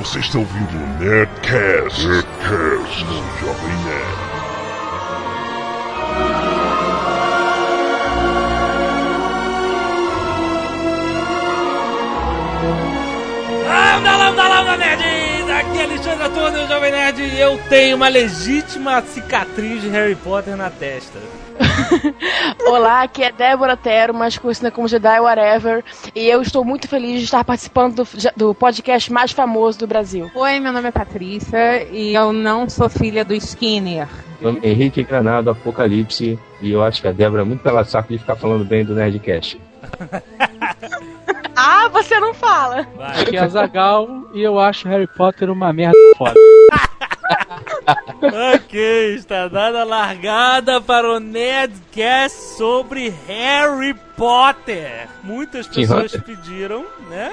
Você 0.00 0.18
está 0.18 0.38
ouvindo 0.38 0.78
o 0.78 0.86
Nerdcast, 0.98 2.06
Nerdcast 2.06 3.04
no 3.04 3.38
Jovem 3.38 3.76
Nerd. 3.84 4.30
Lambda, 13.68 14.16
lambda, 14.16 14.48
lambda, 14.48 14.76
nerds! 14.78 15.50
Aqui 15.50 15.78
é 15.78 15.84
Alexandre 15.84 16.24
Antônio, 16.24 16.66
Jovem 16.66 16.92
Nerd, 16.92 17.22
e 17.22 17.38
eu 17.38 17.60
tenho 17.68 17.96
uma 17.96 18.08
legítima 18.08 19.02
cicatriz 19.02 19.82
de 19.82 19.90
Harry 19.90 20.14
Potter 20.14 20.56
na 20.56 20.70
testa. 20.70 21.18
Olá, 22.66 23.02
aqui 23.02 23.22
é 23.22 23.32
Débora 23.32 23.76
Tero, 23.76 24.14
mais 24.14 24.36
conhecida 24.38 24.70
como 24.70 24.88
Jedi 24.88 25.20
Whatever, 25.20 25.84
e 26.14 26.28
eu 26.28 26.42
estou 26.42 26.64
muito 26.64 26.88
feliz 26.88 27.18
de 27.18 27.24
estar 27.24 27.44
participando 27.44 27.96
do, 27.96 28.08
do 28.36 28.54
podcast 28.54 29.12
mais 29.12 29.32
famoso 29.32 29.78
do 29.78 29.86
Brasil. 29.86 30.30
Oi, 30.34 30.60
meu 30.60 30.72
nome 30.72 30.88
é 30.88 30.92
Patrícia 30.92 31.84
e 31.90 32.14
eu 32.14 32.32
não 32.32 32.68
sou 32.68 32.88
filha 32.88 33.24
do 33.24 33.34
Skinner. 33.34 34.08
Meu 34.40 34.52
nome 34.52 34.66
é 34.66 34.70
Henrique 34.70 35.02
Granado, 35.02 35.50
Apocalipse, 35.50 36.38
e 36.60 36.70
eu 36.70 36.82
acho 36.82 37.00
que 37.02 37.08
a 37.08 37.12
Débora 37.12 37.42
é 37.42 37.44
muito 37.44 37.62
pela 37.62 37.84
saco 37.84 38.12
de 38.12 38.18
ficar 38.18 38.36
falando 38.36 38.64
bem 38.64 38.84
do 38.84 38.94
Nerdcast. 38.94 39.60
ah, 41.56 41.88
você 41.88 42.18
não 42.18 42.32
fala! 42.34 42.86
Vai. 42.96 43.22
Aqui 43.22 43.36
é 43.36 43.40
a 43.40 43.48
Zagal 43.48 44.08
e 44.32 44.42
eu 44.42 44.58
acho 44.58 44.88
Harry 44.88 45.06
Potter 45.06 45.50
uma 45.50 45.72
merda 45.72 45.96
foda. 46.16 46.34
Ok, 48.54 49.14
está 49.14 49.48
dada 49.48 49.80
a 49.80 49.84
largada 49.84 50.80
para 50.80 51.16
o 51.16 51.20
Nerdcast 51.20 52.56
sobre 52.56 53.12
Harry 53.26 53.94
Potter. 54.16 55.08
Muitas 55.22 55.66
pessoas 55.66 56.12
pediram, 56.16 56.84
né? 57.08 57.32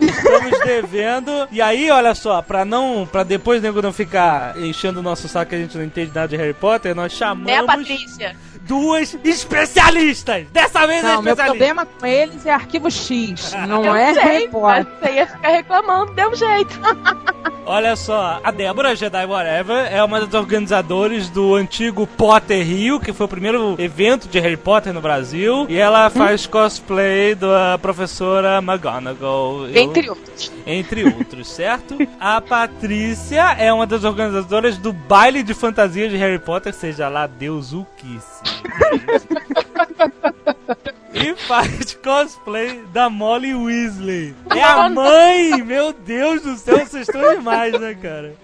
Estamos 0.00 0.58
devendo. 0.64 1.48
E 1.50 1.62
aí, 1.62 1.90
olha 1.90 2.14
só, 2.14 2.42
para 2.42 2.64
não, 2.64 3.08
para 3.10 3.22
depois 3.22 3.60
o 3.60 3.62
nego 3.62 3.80
não 3.80 3.92
ficar 3.92 4.58
enchendo 4.58 5.00
o 5.00 5.02
nosso 5.02 5.28
saco 5.28 5.50
que 5.50 5.54
a 5.54 5.58
gente 5.58 5.76
não 5.76 5.84
entende 5.84 6.10
nada 6.14 6.28
de 6.28 6.36
Harry 6.36 6.54
Potter, 6.54 6.94
nós 6.94 7.12
chamamos 7.12 7.50
É, 7.50 7.62
Patrícia 7.62 8.36
duas 8.68 9.18
especialistas. 9.24 10.46
Dessa 10.52 10.86
vez 10.86 11.02
não, 11.02 11.10
é 11.10 11.14
especialista. 11.14 11.42
Meu 11.42 11.46
problema 11.46 11.86
com 11.86 12.06
eles 12.06 12.46
é 12.46 12.52
arquivo 12.52 12.90
X, 12.90 13.52
não 13.66 13.84
eu 13.84 13.96
é 13.96 14.12
sei, 14.12 14.22
Harry 14.22 14.48
Potter. 14.48 14.86
Você 15.00 15.12
ia 15.12 15.26
ficar 15.26 15.48
reclamando, 15.48 16.12
deu 16.12 16.30
um 16.30 16.34
jeito. 16.34 16.78
Olha 17.64 17.94
só, 17.96 18.40
a 18.42 18.50
Débora 18.50 18.96
Jedi 18.96 19.26
Whatever 19.26 19.92
é 19.92 20.02
uma 20.02 20.20
das 20.20 20.32
organizadoras 20.32 21.28
do 21.28 21.54
antigo 21.54 22.06
Potter 22.06 22.64
Rio, 22.64 22.98
que 22.98 23.12
foi 23.12 23.26
o 23.26 23.28
primeiro 23.28 23.76
evento 23.78 24.26
de 24.26 24.40
Harry 24.40 24.56
Potter 24.56 24.90
no 24.94 25.02
Brasil, 25.02 25.66
e 25.68 25.76
ela 25.76 26.08
faz 26.08 26.46
hum. 26.46 26.50
cosplay 26.50 27.34
da 27.34 27.78
professora 27.78 28.56
McGonagall. 28.58 29.68
Entre 29.68 30.06
eu... 30.06 30.12
outros. 30.12 30.52
Entre 30.66 31.04
outros, 31.04 31.48
certo? 31.48 31.98
A 32.18 32.40
Patrícia 32.40 33.54
é 33.58 33.70
uma 33.70 33.86
das 33.86 34.02
organizadoras 34.02 34.78
do 34.78 34.90
baile 34.90 35.42
de 35.42 35.52
fantasia 35.52 36.08
de 36.08 36.16
Harry 36.16 36.38
Potter, 36.38 36.72
seja 36.72 37.08
lá 37.10 37.26
Deus 37.26 37.74
o 37.74 37.86
que 37.98 38.18
e 41.14 41.34
faz 41.34 41.94
cosplay 41.94 42.82
da 42.92 43.10
Molly 43.10 43.54
Weasley. 43.54 44.34
É 44.54 44.62
a 44.62 44.88
mãe! 44.88 45.62
Meu 45.62 45.92
Deus 45.92 46.42
do 46.42 46.56
céu, 46.56 46.78
vocês 46.78 47.08
estão 47.08 47.34
demais, 47.34 47.78
né, 47.78 47.94
cara? 47.94 48.34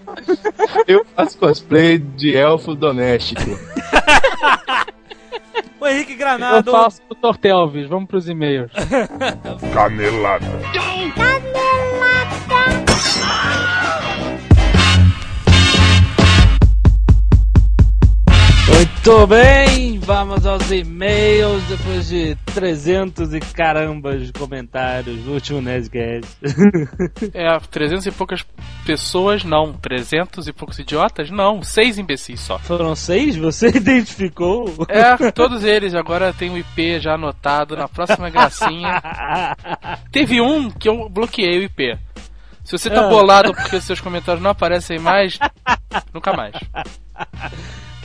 Eu 0.87 1.05
faço 1.15 1.37
cosplay 1.37 1.97
de 1.97 2.35
elfo 2.35 2.75
doméstico. 2.75 3.41
o 5.79 5.87
Henrique 5.87 6.15
Granado. 6.15 6.69
Eu 6.69 6.73
faço 6.73 7.01
o 7.09 7.15
Tortelvis. 7.15 7.87
Vamos 7.87 8.07
pros 8.07 8.27
e-mails. 8.27 8.71
Canelada. 9.73 10.45
Canelada. 11.15 12.54
Muito 19.05 19.27
bem, 19.27 19.99
vamos 19.99 20.47
aos 20.47 20.71
e-mails 20.71 21.61
depois 21.65 22.07
de 22.07 22.35
300 22.55 23.35
e 23.35 23.39
carambas 23.39 24.25
de 24.25 24.33
comentários 24.33 25.21
do 25.21 25.33
último 25.33 25.61
Nerdcast. 25.61 26.35
é, 27.31 27.55
300 27.69 28.03
e 28.07 28.11
poucas 28.11 28.43
pessoas, 28.83 29.43
não. 29.43 29.73
300 29.73 30.47
e 30.47 30.51
poucos 30.51 30.79
idiotas, 30.79 31.29
não. 31.29 31.61
Seis 31.61 31.99
imbecis 31.99 32.39
só. 32.39 32.57
Foram 32.57 32.95
seis? 32.95 33.35
Você 33.35 33.67
identificou? 33.77 34.73
É, 34.89 35.29
todos 35.29 35.63
eles. 35.63 35.93
Agora 35.93 36.33
tem 36.33 36.49
o 36.49 36.57
IP 36.57 36.99
já 36.99 37.13
anotado 37.13 37.77
na 37.77 37.87
próxima 37.87 38.31
gracinha. 38.31 39.03
Teve 40.11 40.41
um 40.41 40.71
que 40.71 40.89
eu 40.89 41.07
bloqueei 41.09 41.59
o 41.59 41.63
IP. 41.63 41.95
Se 42.63 42.71
você 42.71 42.89
tá 42.89 43.05
ah. 43.05 43.07
bolado 43.07 43.53
porque 43.53 43.79
seus 43.79 44.01
comentários 44.01 44.41
não 44.41 44.49
aparecem 44.49 44.97
mais, 44.97 45.37
nunca 46.11 46.33
mais. 46.33 46.55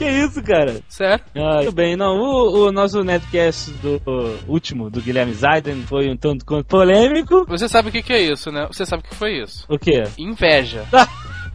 Que 0.00 0.08
isso, 0.08 0.42
cara? 0.42 0.80
Certo? 0.88 1.26
Ah, 1.36 1.56
muito 1.56 1.72
bem. 1.72 1.94
Não, 1.94 2.16
o, 2.16 2.68
o 2.68 2.72
nosso 2.72 3.04
netcast 3.04 3.70
do 3.82 4.00
último, 4.48 4.88
do 4.88 4.98
Guilherme 4.98 5.34
Zaiden, 5.34 5.82
foi 5.82 6.08
um 6.08 6.16
tanto 6.16 6.42
quanto 6.42 6.64
polêmico. 6.64 7.44
Você 7.46 7.68
sabe 7.68 7.90
o 7.90 7.92
que, 7.92 8.02
que, 8.02 8.14
é 8.14 8.22
isso, 8.22 8.50
né? 8.50 8.66
Você 8.72 8.86
sabe 8.86 9.02
o 9.02 9.06
que 9.06 9.14
foi 9.14 9.42
isso? 9.42 9.66
O 9.68 9.78
quê? 9.78 10.04
Inveja. 10.16 10.86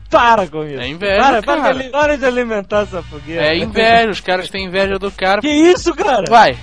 Para 0.07 0.47
com 0.47 0.63
isso. 0.63 0.79
É 0.79 0.87
inveja, 0.87 1.41
para, 1.41 1.41
cara. 1.41 1.75
Para, 1.75 1.89
para 1.89 2.17
de 2.17 2.25
alimentar 2.25 2.83
essa 2.83 3.01
fogueira. 3.01 3.47
É 3.47 3.57
inveja, 3.57 4.11
os 4.11 4.21
caras 4.21 4.47
têm 4.47 4.65
inveja 4.65 4.99
do 4.99 5.11
cara. 5.11 5.41
Que 5.41 5.49
isso, 5.49 5.91
cara? 5.95 6.25
Vai. 6.29 6.55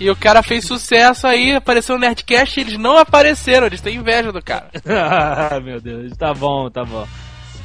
E 0.00 0.10
o 0.10 0.16
cara 0.16 0.42
fez 0.42 0.64
sucesso 0.64 1.28
aí, 1.28 1.54
apareceu 1.54 1.94
no 1.94 2.00
Nerdcast 2.00 2.58
e 2.58 2.62
eles 2.64 2.76
não 2.76 2.98
apareceram, 2.98 3.68
eles 3.68 3.80
têm 3.80 3.96
inveja 3.96 4.32
do 4.32 4.42
cara. 4.42 4.68
ah, 4.84 5.60
meu 5.60 5.80
Deus, 5.80 6.16
tá 6.16 6.34
bom, 6.34 6.68
tá 6.68 6.84
bom. 6.84 7.06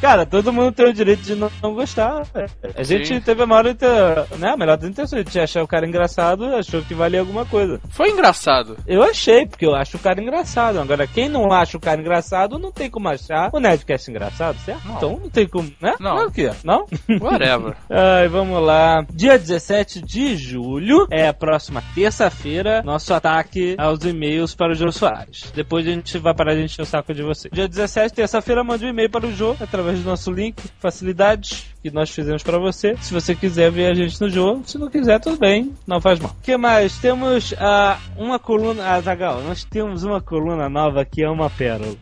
Cara, 0.06 0.24
todo 0.24 0.54
mundo 0.54 0.72
tem 0.72 0.86
o 0.86 0.94
direito 0.94 1.24
de 1.24 1.34
não, 1.34 1.52
não 1.64 1.74
gostar. 1.74 2.28
A 2.76 2.84
gente 2.84 3.08
Sim. 3.08 3.20
teve 3.20 3.42
a 3.42 3.48
maior 3.48 3.64
né, 3.64 4.50
a 4.50 4.56
melhor 4.56 4.78
das 4.78 4.88
intenções. 4.88 5.22
A 5.22 5.24
gente 5.24 5.40
achar 5.40 5.64
o 5.64 5.68
cara 5.68 5.88
engraçado, 5.88 6.46
achou 6.46 6.84
que 6.84 6.94
valia 6.94 7.22
alguma 7.22 7.44
coisa. 7.44 7.82
Foi 7.90 8.12
engraçado. 8.12 8.78
Eu 8.86 9.02
achei, 9.02 9.48
porque 9.48 9.66
eu 9.66 9.74
acho 9.74 9.98
o 9.98 10.00
cara 10.00 10.22
engraçado. 10.22 10.80
Agora, 10.80 11.08
quem 11.08 11.28
não 11.28 11.52
acha 11.52 11.76
o 11.76 11.80
cara 11.82 12.00
engraçado, 12.00 12.60
não 12.60 12.72
tem 12.72 12.88
como 12.88 13.10
achar 13.10 13.50
o 13.52 13.60
Nerdcast 13.60 14.12
engraçado, 14.12 14.60
certo? 14.60 14.88
Não. 14.88 14.96
Então 14.96 15.20
não 15.24 15.30
tem 15.32 15.48
como, 15.48 15.72
né? 15.82 15.96
Não. 16.00 16.16
Não, 16.18 16.28
o 16.28 16.32
quê? 16.32 16.52
Não? 16.64 16.86
Whatever. 17.20 17.76
Ai, 17.90 18.28
vamos 18.28 18.62
lá. 18.62 19.04
Dia 19.12 19.40
17 19.40 20.04
de 20.04 20.38
julho 20.38 21.08
é 21.10 21.28
a 21.28 21.34
próxima 21.34 21.84
terça-feira, 21.96 22.84
nosso 22.84 23.12
ataque 23.12 23.76
aos 23.80 24.06
e-mails 24.06 24.54
para 24.54 24.72
o 24.72 24.76
Jô 24.76 24.92
Soares. 24.92 25.52
Depois 25.56 25.88
a 25.88 25.90
gente 25.90 26.20
vai 26.20 26.36
parar 26.36 26.54
de 26.54 26.62
encher 26.62 26.84
o 26.84 26.86
saco 26.86 27.12
de 27.12 27.24
você. 27.24 27.50
Dia 27.50 27.68
17, 27.68 28.14
terça-feira, 28.14 28.64
mande 28.64 28.86
um 28.86 28.90
e-mail 28.90 29.10
para 29.10 29.26
o 29.26 29.34
Jô 29.34 29.56
através 29.60 29.95
nosso 30.04 30.32
link, 30.32 30.62
facilidades 30.80 31.75
que 31.86 31.92
nós 31.92 32.10
fizemos 32.10 32.42
para 32.42 32.58
você. 32.58 32.96
Se 33.00 33.14
você 33.14 33.36
quiser 33.36 33.70
ver 33.70 33.92
a 33.92 33.94
gente 33.94 34.20
no 34.20 34.28
jogo, 34.28 34.64
se 34.66 34.76
não 34.76 34.90
quiser, 34.90 35.20
tudo 35.20 35.38
bem, 35.38 35.72
não 35.86 36.02
faz 36.02 36.20
mal. 36.20 36.32
O 36.32 36.42
que 36.42 36.58
mais? 36.58 36.98
Temos 36.98 37.52
uh, 37.52 37.96
uma 38.18 38.40
coluna. 38.40 38.84
Ah, 38.88 39.02
Zagal, 39.02 39.44
nós 39.44 39.64
temos 39.64 40.04
uma 40.04 40.20
coluna 40.20 40.68
nova 40.68 41.06
que 41.06 41.24
é 41.24 41.30
uma 41.30 41.48
pérola. 41.48 41.96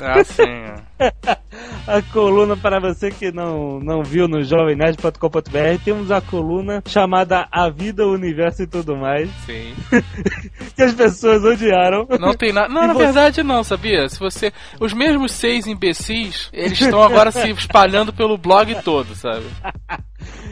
Ah, 0.00 0.24
sim. 0.24 0.42
a 1.86 2.02
coluna 2.12 2.56
para 2.56 2.80
você 2.80 3.10
que 3.10 3.30
não, 3.30 3.78
não 3.78 4.02
viu 4.02 4.26
no 4.26 4.42
jovemnerd.com.br, 4.42 5.84
temos 5.84 6.10
a 6.10 6.20
coluna 6.20 6.82
chamada 6.86 7.46
A 7.52 7.70
Vida, 7.70 8.04
o 8.04 8.12
Universo 8.12 8.62
e 8.62 8.66
tudo 8.66 8.96
mais. 8.96 9.30
Sim. 9.46 9.72
que 10.74 10.82
as 10.82 10.94
pessoas 10.94 11.44
odiaram. 11.44 12.08
Não 12.18 12.34
tem 12.34 12.52
nada. 12.52 12.68
Não, 12.68 12.82
e 12.82 12.86
na 12.88 12.92
você... 12.92 13.04
verdade 13.04 13.42
não, 13.44 13.62
sabia? 13.62 14.08
Se 14.08 14.18
você. 14.18 14.52
Os 14.80 14.92
mesmos 14.92 15.30
seis 15.30 15.68
imbecis, 15.68 16.48
eles 16.52 16.80
estão 16.80 17.02
agora 17.02 17.30
se 17.30 17.48
espalhando 17.50 18.12
pelo 18.12 18.36
blog 18.36 18.74
todo, 18.82 19.14
sabe? 19.14 19.27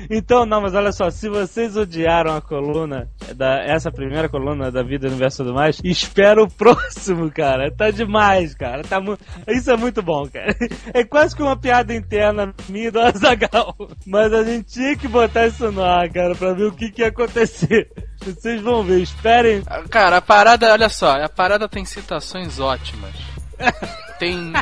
Então, 0.09 0.47
não, 0.47 0.61
mas 0.61 0.75
olha 0.75 0.93
só, 0.93 1.11
se 1.11 1.29
vocês 1.29 1.77
odiaram 1.77 2.37
a 2.37 2.41
coluna, 2.41 3.11
da, 3.35 3.61
essa 3.65 3.91
primeira 3.91 4.29
coluna 4.29 4.71
da 4.71 4.83
Vida, 4.83 5.09
Universo 5.09 5.43
e 5.43 5.45
tudo 5.45 5.55
mais, 5.55 5.81
espera 5.83 6.43
o 6.43 6.49
próximo, 6.49 7.31
cara. 7.31 7.71
Tá 7.73 7.91
demais, 7.91 8.55
cara. 8.55 8.83
Tá 8.85 9.03
Isso 9.49 9.71
é 9.71 9.77
muito 9.77 10.03
bom, 10.03 10.29
cara. 10.29 10.55
É 10.95 11.05
quase 11.05 11.35
que 11.35 11.43
uma 11.43 11.57
piada 11.57 11.95
interna 11.95 12.55
minha 12.69 12.93
do 12.93 13.01
Azagal. 13.01 13.77
Mas 14.07 14.33
a 14.33 14.45
gente 14.45 14.73
tinha 14.73 14.97
que 14.97 15.09
botar 15.09 15.49
isso 15.49 15.71
no 15.73 15.83
ar, 15.83 16.09
cara, 16.11 16.35
pra 16.35 16.53
ver 16.53 16.67
o 16.67 16.73
que, 16.73 16.91
que 16.91 17.03
ia 17.03 17.09
acontecer. 17.09 17.91
Vocês 18.23 18.63
vão 18.63 18.83
ver, 18.83 19.01
esperem. 19.01 19.63
Cara, 19.91 20.19
a 20.19 20.23
parada, 20.23 20.73
olha 20.73 20.89
só, 20.89 21.23
a 21.23 21.29
parada 21.29 21.69
tem 21.69 21.85
citações 21.85 22.61
ótimas. 22.61 23.15
Tem 24.19 24.53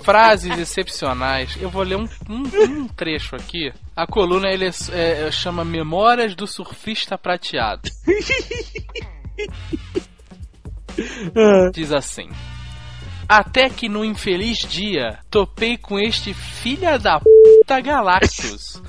frases 0.00 0.58
excepcionais. 0.58 1.56
Eu 1.60 1.70
vou 1.70 1.82
ler 1.82 1.96
um, 1.96 2.08
um, 2.28 2.42
um 2.64 2.88
trecho 2.88 3.36
aqui. 3.36 3.72
A 3.94 4.06
coluna 4.06 4.48
ele 4.48 4.66
é, 4.66 4.70
é, 5.26 5.30
chama 5.30 5.64
Memórias 5.64 6.34
do 6.34 6.46
Surfista 6.46 7.18
Prateado. 7.18 7.90
Diz 11.72 11.92
assim. 11.92 12.28
Até 13.28 13.70
que 13.70 13.88
no 13.88 14.04
infeliz 14.04 14.58
dia 14.58 15.18
topei 15.30 15.78
com 15.78 15.98
este 15.98 16.34
filha 16.34 16.98
da 16.98 17.18
puta 17.18 17.80
Galactus, 17.80 18.82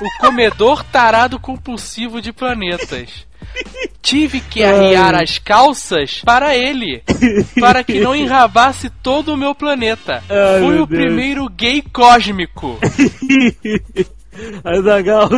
o 0.00 0.20
comedor 0.20 0.84
tarado 0.84 1.40
compulsivo 1.40 2.20
de 2.22 2.32
planetas. 2.32 3.26
tive 4.02 4.40
que 4.40 4.62
arriar 4.62 5.14
as 5.14 5.38
calças 5.38 6.22
para 6.24 6.56
ele, 6.56 7.02
para 7.60 7.84
que 7.84 8.00
não 8.00 8.14
enrabasse 8.14 8.90
todo 9.02 9.34
o 9.34 9.36
meu 9.36 9.54
planeta. 9.54 10.22
Ai, 10.28 10.60
Fui 10.60 10.74
meu 10.74 10.82
o 10.84 10.86
Deus. 10.86 11.02
primeiro 11.02 11.48
gay 11.48 11.82
cósmico. 11.92 12.78
Azagal, 14.64 15.28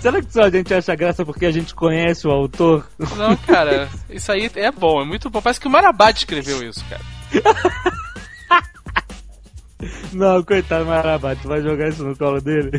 será 0.00 0.20
que 0.20 0.32
só 0.32 0.42
a 0.42 0.50
gente 0.50 0.74
acha 0.74 0.94
graça 0.94 1.24
porque 1.24 1.46
a 1.46 1.50
gente 1.50 1.74
conhece 1.74 2.26
o 2.26 2.30
autor? 2.30 2.86
Não, 3.16 3.36
cara, 3.36 3.88
isso 4.10 4.30
aí 4.32 4.50
é 4.54 4.70
bom, 4.70 5.00
é 5.00 5.04
muito 5.04 5.30
bom. 5.30 5.40
Parece 5.40 5.60
que 5.60 5.66
o 5.66 5.70
Marabá 5.70 6.10
escreveu 6.10 6.62
isso, 6.68 6.84
cara. 6.88 7.02
Não, 10.12 10.42
coitado 10.42 10.84
Marabá, 10.86 11.36
tu 11.36 11.46
vai 11.46 11.62
jogar 11.62 11.88
isso 11.88 12.04
no 12.04 12.16
colo 12.16 12.40
dele? 12.40 12.70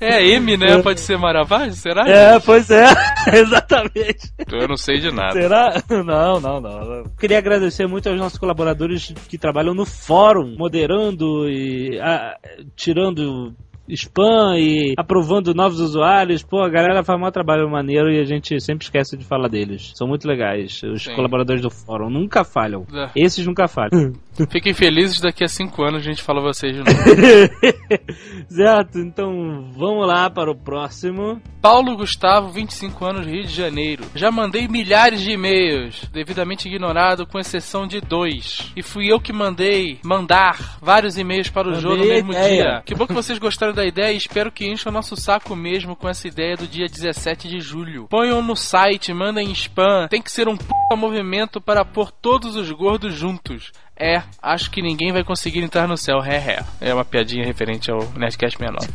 É 0.00 0.26
M, 0.30 0.56
né? 0.56 0.82
Pode 0.82 1.00
ser 1.00 1.16
Marabá? 1.16 1.70
Será? 1.70 2.08
É, 2.08 2.40
pois 2.40 2.70
é, 2.70 2.86
exatamente. 3.32 4.32
Eu 4.50 4.66
não 4.66 4.76
sei 4.76 4.98
de 4.98 5.12
nada. 5.12 5.32
Será? 5.32 5.82
Não, 6.04 6.40
não, 6.40 6.60
não. 6.60 7.04
Queria 7.18 7.38
agradecer 7.38 7.86
muito 7.86 8.08
aos 8.08 8.18
nossos 8.18 8.38
colaboradores 8.38 9.14
que 9.28 9.38
trabalham 9.38 9.74
no 9.74 9.86
fórum, 9.86 10.56
moderando 10.56 11.48
e 11.48 11.98
ah, 12.00 12.36
tirando 12.74 13.54
spam 13.88 14.58
e 14.58 14.94
aprovando 14.96 15.54
novos 15.54 15.80
usuários. 15.80 16.42
Pô, 16.42 16.62
a 16.62 16.68
galera 16.68 17.02
faz 17.04 17.20
um 17.20 17.30
trabalho 17.30 17.68
maneiro 17.70 18.10
e 18.10 18.20
a 18.20 18.24
gente 18.24 18.60
sempre 18.60 18.84
esquece 18.84 19.16
de 19.16 19.24
falar 19.24 19.48
deles. 19.48 19.92
São 19.94 20.06
muito 20.06 20.26
legais. 20.26 20.80
Os 20.82 21.04
Sim. 21.04 21.14
colaboradores 21.14 21.62
do 21.62 21.70
fórum 21.70 22.10
nunca 22.10 22.44
falham. 22.44 22.86
É. 22.94 23.10
Esses 23.14 23.46
nunca 23.46 23.68
falham. 23.68 24.12
Fiquem 24.50 24.72
felizes, 24.72 25.20
daqui 25.20 25.42
a 25.42 25.48
cinco 25.48 25.82
anos 25.82 26.00
a 26.02 26.04
gente 26.04 26.22
fala 26.22 26.40
vocês 26.40 26.72
de 26.72 26.78
novo. 26.78 26.92
certo, 28.48 28.98
então 28.98 29.68
vamos 29.76 30.06
lá 30.06 30.30
para 30.30 30.50
o 30.50 30.54
próximo. 30.56 31.40
Paulo 31.60 31.96
Gustavo, 31.96 32.50
25 32.50 33.04
anos, 33.04 33.26
Rio 33.26 33.42
de 33.42 33.52
Janeiro. 33.52 34.04
Já 34.14 34.30
mandei 34.30 34.68
milhares 34.68 35.20
de 35.20 35.32
e-mails, 35.32 36.08
devidamente 36.12 36.68
ignorado, 36.68 37.26
com 37.26 37.38
exceção 37.38 37.86
de 37.86 38.00
dois. 38.00 38.72
E 38.76 38.82
fui 38.82 39.10
eu 39.12 39.20
que 39.20 39.32
mandei 39.32 39.98
mandar 40.04 40.78
vários 40.80 41.18
e-mails 41.18 41.50
para 41.50 41.68
o 41.68 41.72
Mandei 41.72 41.82
jogo 41.82 41.96
no 41.96 42.06
mesmo 42.08 42.32
ideia. 42.32 42.62
dia. 42.62 42.82
Que 42.84 42.94
bom 42.94 43.06
que 43.06 43.12
vocês 43.12 43.38
gostaram 43.38 43.72
da 43.78 43.86
ideia 43.86 44.12
e 44.12 44.16
espero 44.16 44.50
que 44.50 44.66
encham 44.66 44.90
o 44.90 44.92
nosso 44.92 45.16
saco 45.16 45.54
mesmo 45.54 45.94
com 45.94 46.08
essa 46.08 46.26
ideia 46.26 46.56
do 46.56 46.66
dia 46.66 46.88
17 46.88 47.48
de 47.48 47.60
julho. 47.60 48.08
Ponham 48.08 48.42
no 48.42 48.56
site, 48.56 49.14
mandem 49.14 49.52
spam. 49.52 50.08
Tem 50.08 50.20
que 50.20 50.32
ser 50.32 50.48
um 50.48 50.56
puta 50.56 50.96
movimento 50.96 51.60
para 51.60 51.84
pôr 51.84 52.10
todos 52.10 52.56
os 52.56 52.68
gordos 52.72 53.14
juntos. 53.14 53.70
É, 53.96 54.22
acho 54.42 54.70
que 54.70 54.82
ninguém 54.82 55.12
vai 55.12 55.22
conseguir 55.22 55.62
entrar 55.62 55.86
no 55.86 55.96
céu, 55.96 56.18
ré 56.18 56.38
ré. 56.38 56.64
É 56.80 56.92
uma 56.92 57.04
piadinha 57.04 57.44
referente 57.44 57.88
ao 57.88 57.98
Nerdcast 58.16 58.58
69. 58.58 58.88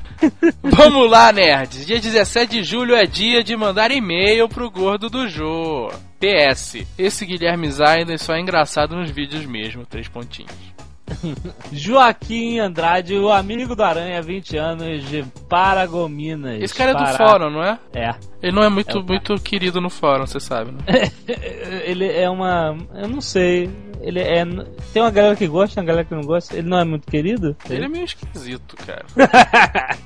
Vamos 0.61 1.09
lá, 1.09 1.31
nerds. 1.31 1.85
Dia 1.85 1.99
17 1.99 2.57
de 2.57 2.63
julho 2.63 2.93
é 2.93 3.05
dia 3.05 3.41
de 3.41 3.55
mandar 3.55 3.89
e-mail 3.89 4.49
pro 4.49 4.69
gordo 4.69 5.09
do 5.09 5.29
Jô. 5.29 5.89
PS. 6.19 6.85
Esse 6.97 7.25
Guilherme 7.25 7.71
Zaiden 7.71 8.17
só 8.17 8.33
é 8.33 8.41
engraçado 8.41 8.95
nos 8.97 9.09
vídeos 9.09 9.45
mesmo, 9.45 9.85
três 9.85 10.09
pontinhos. 10.09 10.73
Joaquim 11.71 12.59
Andrade, 12.59 13.17
o 13.17 13.31
amigo 13.31 13.75
do 13.75 13.83
Aranha, 13.83 14.21
20 14.21 14.57
anos, 14.57 15.09
de 15.09 15.23
Paragominas. 15.49 16.61
Esse 16.61 16.73
cara 16.73 16.91
é 16.91 16.93
do 16.93 17.03
Pará. 17.03 17.17
fórum, 17.17 17.49
não 17.49 17.63
é? 17.63 17.79
É. 17.93 18.15
Ele 18.41 18.51
não 18.51 18.63
é 18.63 18.69
muito, 18.69 18.97
É 18.97 19.01
muito 19.01 19.35
querido 19.35 19.79
no 19.79 19.89
fórum, 19.89 20.25
você 20.25 20.39
sabe, 20.39 20.71
né? 20.71 20.79
Ele 21.85 22.05
é 22.05 22.29
uma. 22.29 22.77
Eu 22.93 23.07
não 23.07 23.21
sei. 23.21 23.69
Ele 24.01 24.19
é. 24.19 24.43
Tem 24.91 25.01
uma 25.01 25.11
galera 25.11 25.35
que 25.35 25.47
gosta, 25.47 25.79
uma 25.79 25.85
galera 25.85 26.05
que 26.05 26.13
não 26.13 26.23
gosta. 26.23 26.57
Ele 26.57 26.67
não 26.67 26.77
é 26.79 26.83
muito 26.83 27.09
querido? 27.09 27.55
Ele 27.69 27.85
é 27.85 27.87
meio 27.87 28.05
esquisito, 28.05 28.75
cara. 28.75 29.05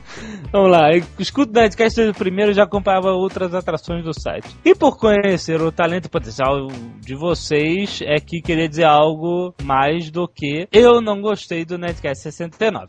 Vamos 0.52 0.72
lá, 0.72 0.90
escuto 1.20 1.52
o 1.52 1.54
Nerdcast 1.54 1.98
desde 1.98 2.12
o 2.12 2.18
primeiro 2.18 2.54
já 2.54 2.64
acompanhava 2.64 3.12
outras 3.12 3.54
atrações 3.54 4.04
do 4.04 4.14
site. 4.14 4.48
E 4.64 4.74
por 4.74 4.98
conhecer 4.98 5.62
o 5.62 5.72
talento 5.72 6.06
e 6.06 6.10
potencial 6.10 6.68
de 7.02 7.16
vocês, 7.16 8.00
é 8.02 8.20
que 8.20 8.42
queria 8.42 8.70
dizer 8.70 8.86
algo 8.86 9.54
mais 9.62 10.10
do 10.10 10.28
que 10.28 10.68
eu 10.72 11.02
não 11.02 11.22
gostei 11.22 11.66
do 11.66 11.78
Nerdcast 11.78 12.24
69. 12.24 12.88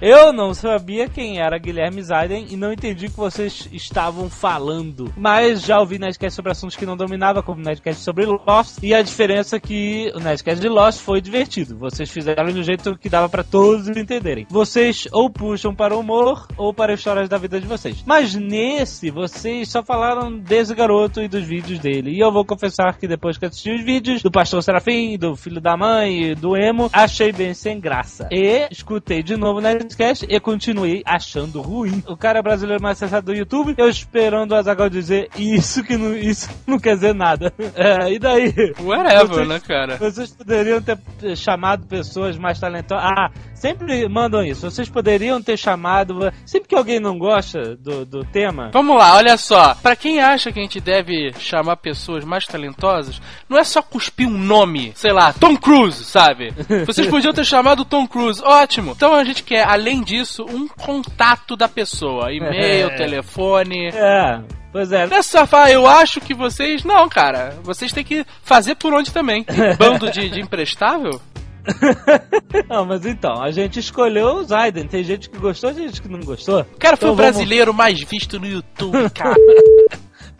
Eu 0.00 0.32
não 0.32 0.54
sabia 0.54 1.10
quem 1.10 1.40
era 1.40 1.58
Guilherme 1.58 2.02
Zaiden 2.02 2.46
e 2.48 2.56
não 2.56 2.72
entendi 2.72 3.04
o 3.04 3.10
que 3.10 3.16
vocês 3.18 3.68
estavam 3.70 4.30
falando. 4.30 5.12
Mas 5.14 5.60
já 5.60 5.78
ouvi 5.78 5.98
Nerdcast 5.98 6.34
sobre 6.34 6.52
assuntos 6.52 6.74
que 6.74 6.86
não 6.86 6.96
dominava, 6.96 7.42
como 7.42 7.60
Nerdcast 7.60 8.02
sobre 8.02 8.24
Lost, 8.24 8.78
e 8.82 8.94
a 8.94 9.02
diferença 9.02 9.56
é 9.56 9.60
que 9.60 10.10
o 10.14 10.18
Nerdcast 10.18 10.58
de 10.58 10.68
Lost 10.70 11.00
foi 11.00 11.20
divertido. 11.20 11.76
Vocês 11.76 12.08
fizeram 12.08 12.50
do 12.50 12.62
jeito 12.62 12.96
que 12.96 13.10
dava 13.10 13.28
pra 13.28 13.44
todos 13.44 13.88
entenderem. 13.88 14.46
Vocês 14.48 15.06
ou 15.12 15.28
puxam 15.28 15.74
para 15.74 15.94
o 15.94 16.00
humor 16.00 16.46
ou 16.56 16.72
para 16.72 16.94
histórias 16.94 17.28
da 17.28 17.36
vida 17.36 17.60
de 17.60 17.66
vocês. 17.66 18.02
Mas 18.06 18.34
nesse, 18.34 19.10
vocês 19.10 19.68
só 19.68 19.82
falaram 19.82 20.38
desse 20.38 20.74
garoto 20.74 21.20
e 21.20 21.28
dos 21.28 21.44
vídeos 21.44 21.78
dele. 21.78 22.12
E 22.12 22.20
eu 22.20 22.32
vou 22.32 22.46
confessar 22.46 22.96
que 22.96 23.06
depois 23.06 23.36
que 23.36 23.44
assisti 23.44 23.70
os 23.70 23.84
vídeos 23.84 24.22
do 24.22 24.30
Pastor 24.30 24.62
Serafim, 24.62 25.18
do 25.18 25.36
Filho 25.36 25.60
da 25.60 25.76
Mãe 25.76 26.34
do 26.34 26.56
Emo, 26.56 26.88
achei 26.90 27.32
bem 27.32 27.52
sem 27.52 27.78
graça. 27.78 28.28
E 28.30 28.66
escutei 28.70 29.22
de 29.22 29.36
novo 29.36 29.58
o 29.58 29.62
Nerdcast 29.90 30.26
e 30.28 30.38
continuei 30.40 31.02
achando 31.04 31.60
ruim. 31.60 32.02
O 32.06 32.16
cara 32.16 32.40
brasileiro 32.42 32.82
mais 32.82 32.96
acessado 32.98 33.26
do 33.26 33.34
YouTube, 33.36 33.74
eu 33.76 33.88
esperando 33.88 34.52
o 34.52 34.54
Azagal 34.54 34.88
dizer 34.88 35.28
isso 35.36 35.82
que 35.82 35.96
não, 35.96 36.16
isso 36.16 36.48
não 36.66 36.78
quer 36.78 36.94
dizer 36.94 37.14
nada. 37.14 37.52
É, 37.80 38.12
e 38.12 38.18
daí? 38.18 38.52
Whatever, 38.80 39.26
Vocês- 39.28 39.48
né, 39.48 39.60
cara? 39.60 39.96
Vocês 39.96 40.30
poderiam 40.32 40.82
ter 40.82 40.98
chamado 41.36 41.86
pessoas 41.86 42.36
mais 42.36 42.58
talentosas. 42.58 43.04
Ah, 43.04 43.30
sempre 43.54 44.06
mandam 44.08 44.44
isso. 44.44 44.68
Vocês 44.70 44.88
poderiam 44.88 45.40
ter 45.40 45.56
chamado. 45.56 46.30
Sempre 46.44 46.68
que 46.68 46.74
alguém 46.74 47.00
não 47.00 47.16
gosta 47.16 47.76
do, 47.76 48.04
do 48.04 48.24
tema. 48.24 48.70
Vamos 48.72 48.96
lá, 48.98 49.16
olha 49.16 49.36
só. 49.38 49.74
Pra 49.76 49.96
quem 49.96 50.20
acha 50.20 50.52
que 50.52 50.58
a 50.58 50.62
gente 50.62 50.80
deve 50.80 51.32
chamar 51.38 51.76
pessoas 51.76 52.24
mais 52.24 52.44
talentosas, 52.44 53.20
não 53.48 53.56
é 53.58 53.64
só 53.64 53.80
cuspir 53.80 54.26
um 54.28 54.36
nome, 54.38 54.92
sei 54.94 55.12
lá, 55.12 55.32
Tom 55.32 55.56
Cruise, 55.56 56.04
sabe? 56.04 56.52
Vocês 56.86 57.06
podiam 57.06 57.32
ter 57.32 57.44
chamado 57.46 57.84
Tom 57.84 58.06
Cruise, 58.06 58.42
ótimo. 58.42 58.92
Então 58.96 59.14
a 59.14 59.24
gente 59.24 59.42
quer, 59.42 59.66
além 59.80 60.02
disso, 60.02 60.44
um 60.48 60.68
contato 60.68 61.56
da 61.56 61.68
pessoa: 61.68 62.32
e-mail, 62.32 62.88
É. 62.88 62.96
telefone. 62.96 63.88
É, 63.88 64.40
pois 64.72 64.92
é. 64.92 65.06
Não 65.06 65.16
é 65.16 65.22
só 65.22 65.46
falar, 65.46 65.70
eu 65.72 65.86
acho 65.86 66.20
que 66.20 66.34
vocês. 66.34 66.84
Não, 66.84 67.08
cara. 67.08 67.56
Vocês 67.62 67.92
têm 67.92 68.04
que 68.04 68.24
fazer 68.42 68.74
por 68.76 68.92
onde 68.94 69.10
também. 69.12 69.44
Bando 69.78 70.10
de, 70.10 70.28
de 70.30 70.40
imprestável? 70.40 71.20
Não, 72.68 72.86
mas 72.86 73.04
então, 73.04 73.40
a 73.42 73.50
gente 73.50 73.78
escolheu 73.78 74.36
o 74.36 74.44
Zaiden. 74.44 74.86
Tem 74.88 75.04
gente 75.04 75.28
que 75.28 75.38
gostou, 75.38 75.72
tem 75.74 75.86
gente 75.88 76.00
que 76.00 76.08
não 76.08 76.20
gostou. 76.20 76.60
O 76.62 76.78
cara 76.78 76.96
foi 76.96 77.08
Então 77.08 77.12
o 77.12 77.16
vamos- 77.16 77.32
brasileiro 77.36 77.74
mais 77.74 78.00
visto 78.00 78.40
no 78.40 78.46
YouTube, 78.46 79.10
cara. 79.10 79.34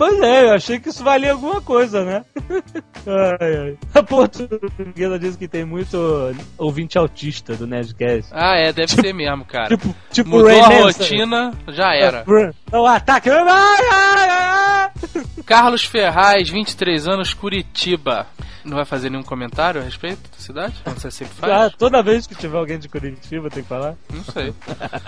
Pois 0.00 0.18
é, 0.18 0.44
eu 0.44 0.54
achei 0.54 0.80
que 0.80 0.88
isso 0.88 1.04
valia 1.04 1.32
alguma 1.32 1.60
coisa, 1.60 2.02
né? 2.02 2.24
ai, 3.38 3.54
ai. 3.54 3.78
A 3.94 4.02
portuguesa 4.02 5.18
diz 5.18 5.36
que 5.36 5.46
tem 5.46 5.62
muito 5.62 5.98
ouvinte 6.56 6.96
autista 6.96 7.54
do 7.54 7.66
Nerdcast. 7.66 8.30
Ah, 8.32 8.56
é, 8.56 8.72
deve 8.72 8.92
ser 8.92 9.12
mesmo, 9.12 9.44
cara. 9.44 9.68
Tipo, 9.76 9.94
tipo 10.10 10.30
Mudou 10.30 10.46
Ray 10.46 10.58
a 10.58 10.68
Manson. 10.70 10.84
rotina, 10.84 11.52
já 11.68 11.94
era. 11.94 12.24
É 12.72 12.78
o 12.78 12.86
ataque. 12.86 13.28
Ai, 13.28 13.44
ai, 13.44 14.30
ai. 14.30 14.90
Carlos 15.44 15.84
Ferraz, 15.84 16.48
23 16.48 17.06
anos, 17.06 17.34
Curitiba. 17.34 18.26
Não 18.64 18.76
vai 18.76 18.84
fazer 18.84 19.10
nenhum 19.10 19.22
comentário 19.22 19.80
a 19.80 19.84
respeito 19.84 20.30
da 20.30 20.38
cidade? 20.38 20.74
Como 20.84 20.98
você 20.98 21.10
sempre 21.10 21.34
faz? 21.34 21.52
Ah, 21.52 21.70
toda 21.70 22.02
vez 22.02 22.26
que 22.26 22.34
tiver 22.34 22.58
alguém 22.58 22.78
de 22.78 22.88
Curitiba 22.88 23.50
tem 23.50 23.62
que 23.62 23.68
falar. 23.68 23.94
Não 24.12 24.24
sei. 24.24 24.54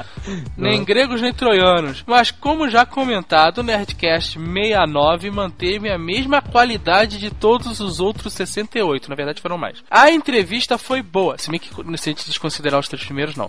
nem 0.56 0.84
gregos 0.84 1.20
nem 1.20 1.32
troianos. 1.32 2.02
Mas 2.06 2.30
como 2.30 2.68
já 2.68 2.86
comentado, 2.86 3.58
o 3.58 3.62
Nerdcast 3.62 4.38
69 4.38 5.30
manteve 5.30 5.90
a 5.90 5.98
mesma 5.98 6.40
qualidade 6.40 7.18
de 7.18 7.30
todos 7.30 7.80
os 7.80 8.00
outros 8.00 8.32
68. 8.32 9.08
Na 9.08 9.14
verdade 9.14 9.40
foram 9.40 9.58
mais. 9.58 9.82
A 9.90 10.10
entrevista 10.10 10.78
foi 10.78 11.02
boa. 11.02 11.36
Se 11.38 11.50
bem 11.50 11.60
que 11.60 11.68
se 11.68 12.10
a 12.10 12.12
gente 12.12 12.26
desconsiderar 12.26 12.80
os 12.80 12.88
três 12.88 13.04
primeiros, 13.04 13.36
não. 13.36 13.48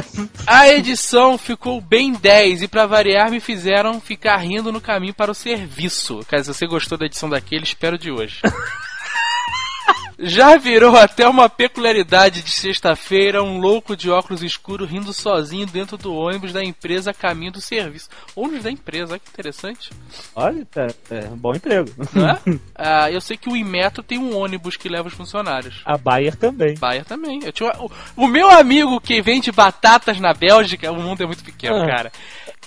a 0.46 0.68
edição 0.68 1.38
ficou 1.38 1.80
bem 1.80 2.12
10 2.12 2.62
e 2.62 2.68
pra 2.68 2.86
variar 2.86 3.30
me 3.30 3.40
fizeram 3.40 4.00
ficar 4.00 4.36
rindo 4.38 4.72
no 4.72 4.80
caminho 4.80 5.14
para 5.14 5.30
o 5.30 5.34
serviço. 5.34 6.20
Caso 6.28 6.52
você 6.52 6.66
gostou 6.66 6.98
da 6.98 7.06
edição 7.06 7.28
daquele, 7.28 7.64
espero 7.64 7.98
de 7.98 8.10
hoje. 8.10 8.40
Já 10.18 10.56
virou 10.56 10.96
até 10.96 11.26
uma 11.28 11.48
peculiaridade 11.48 12.42
de 12.42 12.50
sexta-feira 12.50 13.42
um 13.42 13.58
louco 13.58 13.96
de 13.96 14.10
óculos 14.10 14.42
escuros 14.42 14.88
rindo 14.88 15.12
sozinho 15.12 15.66
dentro 15.66 15.96
do 15.96 16.14
ônibus 16.14 16.52
da 16.52 16.62
empresa 16.64 17.10
a 17.10 17.14
caminho 17.14 17.52
do 17.52 17.60
serviço. 17.60 18.08
Ônibus 18.36 18.62
da 18.64 18.70
empresa, 18.70 19.12
olha 19.12 19.18
que 19.20 19.28
interessante. 19.28 19.90
Olha, 20.34 20.66
é, 20.76 20.86
é 21.16 21.28
um 21.30 21.36
bom 21.36 21.54
emprego. 21.54 21.90
É? 22.00 22.58
Ah, 22.76 23.10
eu 23.10 23.20
sei 23.20 23.36
que 23.36 23.48
o 23.48 23.56
Imetro 23.56 24.02
tem 24.02 24.18
um 24.18 24.36
ônibus 24.36 24.76
que 24.76 24.88
leva 24.88 25.08
os 25.08 25.14
funcionários. 25.14 25.80
A 25.84 25.96
Bayer 25.96 26.36
também. 26.36 26.74
Bayer 26.76 27.04
também. 27.04 27.40
Eu 27.44 27.52
tinha, 27.52 27.72
o, 27.80 27.90
o 28.16 28.26
meu 28.26 28.50
amigo 28.50 29.00
que 29.00 29.22
vende 29.22 29.50
batatas 29.52 30.18
na 30.20 30.34
Bélgica, 30.34 30.90
o 30.90 31.00
mundo 31.00 31.22
é 31.22 31.26
muito 31.26 31.44
pequeno, 31.44 31.76
Ah. 31.82 31.86
cara. 31.86 32.12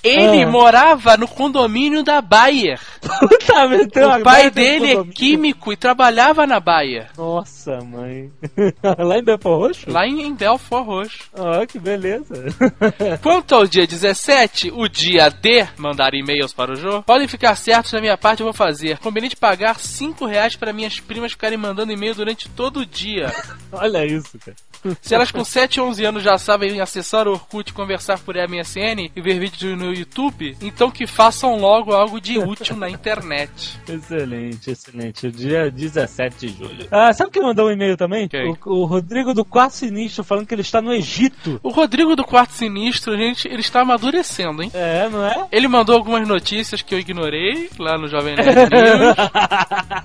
Ele 0.04 0.44
Ah. 0.44 0.48
morava 0.48 1.18
no 1.18 1.28
condomínio 1.28 2.04
da 2.04 2.22
Bayer. 2.22 2.80
Puta, 3.20 3.68
meteu 3.68 4.12
a 4.12 4.18
O 4.18 4.24
pai 4.24 4.50
dele 4.52 4.94
é 4.94 5.04
químico 5.06 5.72
e 5.72 5.78
trabalhava 5.78 6.46
na 6.46 6.60
Bayer. 6.60 7.10
Nossa, 7.18 7.80
mãe. 7.84 8.32
Lá 8.98 9.18
em 9.18 9.24
Belfort 9.24 9.60
Roxo? 9.60 9.92
Lá 9.92 10.08
em, 10.08 10.34
Belfort 10.34 10.86
Roxo. 10.86 11.20
Ó, 11.38 11.66
que 11.66 11.80
beleza. 11.80 12.34
Quanto 13.22 13.56
ao 13.56 13.66
dia 13.68 13.86
17, 13.88 14.72
o 14.76 14.88
dia 14.88 15.30
D, 15.30 15.68
mandar 15.78 16.14
e-mails 16.14 16.54
para 16.54 16.72
o 16.74 16.76
Jô, 16.76 17.02
podem 17.04 17.28
ficar 17.28 17.56
certos 17.56 17.92
da 17.92 18.02
minha 18.02 18.18
parte, 18.18 18.42
eu 18.42 18.46
vou 18.46 18.54
fazer. 18.54 18.98
Combinei 19.00 19.30
de 19.30 19.36
pagar 19.36 19.80
5 19.80 20.26
reais 20.26 20.56
para 20.56 20.74
minhas 20.74 21.00
primas 21.00 21.32
ficarem 21.32 21.58
mandando 21.58 21.92
e-mail 21.92 22.16
durante 22.16 22.50
todo 22.50 22.82
o 22.82 22.86
dia. 22.86 23.34
Olha 23.72 24.06
isso, 24.06 24.38
cara. 24.40 24.56
Se 25.02 25.16
elas 25.16 25.32
com 25.32 25.44
7 25.44 25.82
ou 25.82 25.88
11 25.88 26.06
anos 26.06 26.24
já 26.24 26.38
sabem 26.38 26.80
acessar 26.80 27.28
o 27.28 27.32
Orkut, 27.32 27.74
conversar 27.74 28.20
por 28.20 28.36
MSN 28.36 29.10
e 29.16 29.22
ver 29.22 29.40
vídeos 29.40 29.78
no 29.78 29.87
YouTube, 29.94 30.56
então 30.62 30.90
que 30.92 31.06
façam 31.08 31.58
logo 31.58 31.94
algo 31.94 32.20
de 32.22 32.38
útil 32.40 32.76
na 32.76 32.90
internet. 32.90 33.78
Excelente, 33.88 34.72
excelente. 34.72 35.32
Dia 35.32 35.70
17 35.72 36.48
de 36.48 36.58
julho. 36.58 36.88
Ah, 36.92 37.12
sabe 37.14 37.32
quem 37.32 37.42
mandou 37.44 37.68
um 37.68 37.72
e-mail 37.72 37.96
também? 37.98 38.28
Quem? 38.28 38.52
O, 38.66 38.82
o 38.82 38.86
Rodrigo 38.86 39.34
do 39.34 39.44
Quarto 39.46 39.74
Sinistro 39.76 40.24
falando 40.24 40.46
que 40.46 40.54
ele 40.54 40.62
está 40.62 40.82
no 40.82 40.94
Egito. 40.94 41.60
O 41.64 41.70
Rodrigo 41.70 42.16
do 42.16 42.24
Quarto 42.24 42.54
Sinistro, 42.54 43.16
gente, 43.18 43.48
ele 43.48 43.62
está 43.62 43.82
amadurecendo, 43.82 44.62
hein? 44.64 44.72
É, 44.74 45.08
não 45.10 45.26
é? 45.26 45.48
Ele 45.52 45.68
mandou 45.68 45.96
algumas 45.96 46.28
notícias 46.28 46.82
que 46.82 46.94
eu 46.96 47.00
ignorei 47.00 47.70
lá 47.80 47.98
no 47.98 48.08
Jovem 48.08 48.36
Nerd 48.36 48.56
News, 48.70 49.16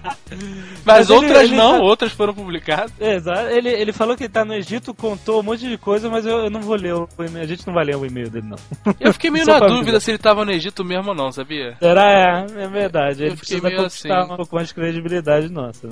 mas, 0.84 0.84
Mas 0.84 1.10
ele- 1.10 1.18
outras 1.18 1.42
ele 1.44 1.56
não, 1.56 1.72
tá- 1.78 1.82
outras 1.84 2.12
foram 2.12 2.34
publicadas. 2.34 2.92
Exato. 3.00 3.48
Ele, 3.50 3.68
ele 3.68 3.92
falou 3.92 4.16
que 4.16 4.28
tá 4.28 4.44
no 4.44 4.54
Egito, 4.54 4.94
contou 4.94 5.40
um 5.40 5.42
monte 5.42 5.68
de 5.68 5.76
coisa, 5.78 6.08
mas 6.08 6.24
eu, 6.26 6.38
eu 6.44 6.50
não 6.50 6.60
vou 6.60 6.76
ler 6.76 6.94
o 6.94 7.08
e-mail. 7.18 7.44
A 7.44 7.46
gente 7.46 7.66
não 7.66 7.74
vai 7.74 7.84
ler 7.84 7.96
o 7.96 8.04
e-mail 8.06 8.30
dele, 8.30 8.46
não. 8.48 8.94
Eu 9.00 9.12
fiquei 9.12 9.30
meio 9.30 9.46
na 9.46 9.58
dúvida 9.78 10.00
se 10.00 10.10
ele 10.10 10.18
tava 10.18 10.44
no 10.44 10.52
Egito 10.52 10.84
mesmo 10.84 11.10
ou 11.10 11.14
não, 11.14 11.30
sabia? 11.32 11.76
Será? 11.78 12.10
É, 12.10 12.46
é 12.64 12.68
verdade. 12.68 13.24
Ele 13.24 13.36
precisa 13.36 13.62
meio 13.62 13.76
conquistar 13.76 14.20
assim. 14.22 14.32
um 14.32 14.36
pouco 14.36 14.54
mais 14.54 14.68
de 14.68 14.74
credibilidade 14.74 15.48
nossa. 15.48 15.88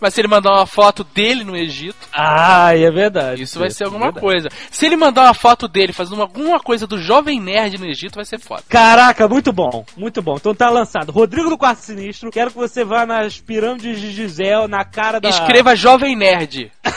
Mas 0.00 0.14
se 0.14 0.20
ele 0.20 0.28
mandar 0.28 0.52
uma 0.52 0.66
foto 0.66 1.04
dele 1.04 1.44
no 1.44 1.56
Egito, 1.56 1.96
ah, 2.12 2.74
é 2.76 2.90
verdade. 2.90 3.42
isso 3.42 3.58
vai 3.58 3.70
ser 3.70 3.84
é 3.84 3.86
alguma 3.86 4.06
verdade. 4.06 4.24
coisa. 4.24 4.48
Se 4.70 4.86
ele 4.86 4.96
mandar 4.96 5.24
uma 5.24 5.34
foto 5.34 5.68
dele 5.68 5.92
fazendo 5.92 6.20
alguma 6.22 6.60
coisa 6.60 6.86
do 6.86 6.98
Jovem 6.98 7.40
Nerd 7.40 7.78
no 7.78 7.86
Egito, 7.86 8.16
vai 8.16 8.24
ser 8.24 8.38
foda. 8.38 8.62
Caraca, 8.68 9.28
muito 9.28 9.52
bom, 9.52 9.84
muito 9.96 10.22
bom. 10.22 10.36
Então 10.36 10.54
tá 10.54 10.70
lançado. 10.70 11.12
Rodrigo 11.12 11.50
do 11.50 11.58
Quarto 11.58 11.78
Sinistro, 11.80 12.30
quero 12.30 12.50
que 12.50 12.56
você 12.56 12.84
vá 12.84 13.04
nas 13.06 13.38
pirâmides 13.40 14.00
de 14.00 14.10
Gisele, 14.12 14.66
na 14.68 14.84
cara 14.84 15.20
da. 15.20 15.28
Escreva 15.28 15.76
Jovem 15.76 16.16
Nerd 16.16 16.70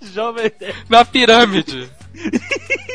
Jovem. 0.00 0.50
na 0.88 1.04
pirâmide. 1.04 1.88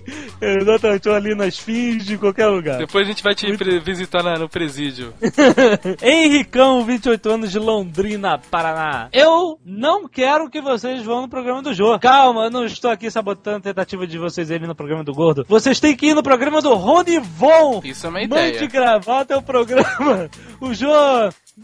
Exatamente, 0.40 1.08
ou 1.08 1.14
ali 1.14 1.34
nas 1.34 1.58
fins 1.58 2.04
de 2.04 2.16
qualquer 2.18 2.46
lugar. 2.46 2.78
Depois 2.78 3.06
a 3.06 3.10
gente 3.10 3.22
vai 3.22 3.34
te 3.34 3.56
pre- 3.56 3.78
visitar 3.80 4.22
na- 4.22 4.38
no 4.38 4.48
presídio. 4.48 5.14
Henricão, 6.02 6.84
28 6.84 7.28
anos 7.30 7.50
de 7.50 7.58
Londrina, 7.58 8.38
Paraná. 8.50 9.08
Eu 9.12 9.58
não 9.64 10.08
quero 10.08 10.48
que 10.50 10.60
vocês 10.60 11.02
vão 11.02 11.22
no 11.22 11.28
programa 11.28 11.62
do 11.62 11.72
Jô. 11.74 11.98
Calma, 11.98 12.44
eu 12.44 12.50
não 12.50 12.64
estou 12.64 12.90
aqui 12.90 13.10
sabotando 13.10 13.56
a 13.58 13.60
tentativa 13.60 14.06
de 14.06 14.18
vocês 14.18 14.50
irem 14.50 14.66
no 14.68 14.74
programa 14.74 15.04
do 15.04 15.12
Gordo. 15.12 15.44
Vocês 15.48 15.80
têm 15.80 15.96
que 15.96 16.06
ir 16.06 16.14
no 16.14 16.22
programa 16.22 16.60
do 16.60 16.74
Rony 16.74 17.18
Von. 17.18 17.80
Isso 17.84 18.06
é 18.06 18.10
uma 18.10 18.20
Mande 18.20 18.34
ideia. 18.34 18.66
gravar 18.68 19.20
até 19.20 19.36
o 19.36 19.42
programa. 19.42 20.28
O 20.60 20.72
Jô 20.74 20.88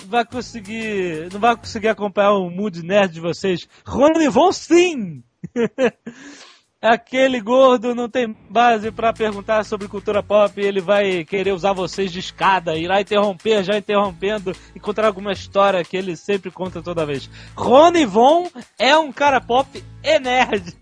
vai 0.07 0.25
conseguir. 0.25 1.29
Não 1.33 1.41
vai 1.41 1.57
conseguir 1.57 1.89
acompanhar 1.89 2.33
o 2.33 2.51
mood 2.51 2.83
nerd 2.83 3.13
de 3.15 3.21
vocês. 3.21 3.67
Rony 3.87 4.29
Von 4.29 4.53
sim! 4.53 5.23
Aquele 6.83 7.43
gordo 7.43 7.95
não 7.95 8.09
tem 8.09 8.35
base 8.49 8.91
pra 8.91 9.13
perguntar 9.13 9.65
sobre 9.67 9.87
cultura 9.87 10.23
pop, 10.23 10.59
ele 10.59 10.81
vai 10.81 11.25
querer 11.25 11.53
usar 11.53 11.75
vocês 11.75 12.11
de 12.11 12.21
escada, 12.21 12.75
irá 12.75 13.03
interromper, 13.03 13.63
já 13.63 13.77
interrompendo, 13.77 14.57
e 14.75 14.81
contar 14.81 15.05
alguma 15.05 15.31
história 15.31 15.85
que 15.85 15.95
ele 15.95 16.17
sempre 16.17 16.51
conta 16.51 16.81
toda 16.81 17.05
vez. 17.05 17.29
Rony 17.55 18.07
Von 18.07 18.49
é 18.79 18.97
um 18.97 19.13
cara 19.13 19.43
pop 19.43 19.85
e 20.03 20.19
nerd. 20.19 20.75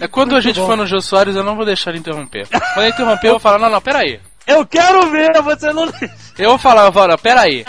É 0.00 0.06
quando 0.06 0.36
a 0.36 0.40
gente 0.40 0.60
bom. 0.60 0.66
for 0.66 0.76
no 0.76 0.86
Jô 0.86 1.00
Soares, 1.00 1.34
eu 1.34 1.42
não 1.42 1.56
vou 1.56 1.64
deixar 1.64 1.90
ele 1.90 1.98
interromper. 1.98 2.46
Quando 2.48 2.84
ele 2.84 2.94
interromper, 2.94 3.26
eu 3.26 3.32
vou 3.32 3.40
falar, 3.40 3.58
não, 3.58 3.68
não, 3.68 3.80
peraí. 3.80 4.20
Eu 4.46 4.64
quero 4.64 5.10
ver, 5.10 5.32
você 5.42 5.72
não. 5.72 5.90
Eu 6.38 6.50
vou 6.50 6.58
falar, 6.58 6.82
eu 6.82 6.92
vou 6.92 7.02
falar, 7.02 7.18
peraí. 7.18 7.64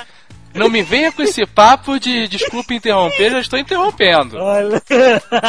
Não 0.54 0.70
me 0.70 0.82
venha 0.82 1.12
com 1.12 1.22
esse 1.22 1.46
papo 1.46 2.00
de 2.00 2.28
desculpa 2.28 2.74
interromper, 2.74 3.32
já 3.32 3.40
estou 3.40 3.60
interrompendo. 3.60 4.38
Olha. 4.38 4.82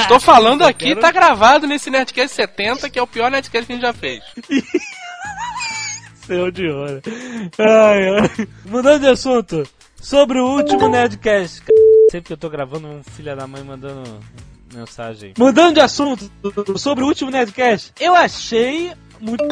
Estou 0.00 0.20
falando 0.20 0.62
aqui, 0.62 0.94
tá 0.94 1.10
gravado 1.10 1.66
nesse 1.66 1.90
Nerdcast 1.90 2.34
70, 2.34 2.90
que 2.90 2.98
é 2.98 3.02
o 3.02 3.06
pior 3.06 3.30
Nerdcast 3.30 3.66
que 3.66 3.72
a 3.72 3.76
gente 3.76 3.82
já 3.82 3.92
fez. 3.92 4.22
Céu 6.26 6.50
de 6.50 6.68
hora. 6.70 7.02
Ai, 7.58 8.08
ai. 8.08 8.48
Mudando 8.64 9.02
de 9.02 9.08
assunto, 9.08 9.68
sobre 9.96 10.38
o 10.38 10.46
último 10.46 10.88
Nerdcast. 10.88 11.62
Sempre 12.10 12.28
que 12.28 12.32
eu 12.32 12.36
tô 12.36 12.48
gravando, 12.48 12.86
um 12.86 13.02
filho 13.02 13.34
da 13.34 13.46
mãe 13.46 13.62
mandando 13.62 14.20
mensagem. 14.72 15.34
Mudando 15.36 15.74
de 15.74 15.80
assunto, 15.80 16.30
sobre 16.76 17.04
o 17.04 17.06
último 17.06 17.30
Nerdcast, 17.30 17.92
eu 18.00 18.14
achei 18.14 18.92
muito. 19.20 19.44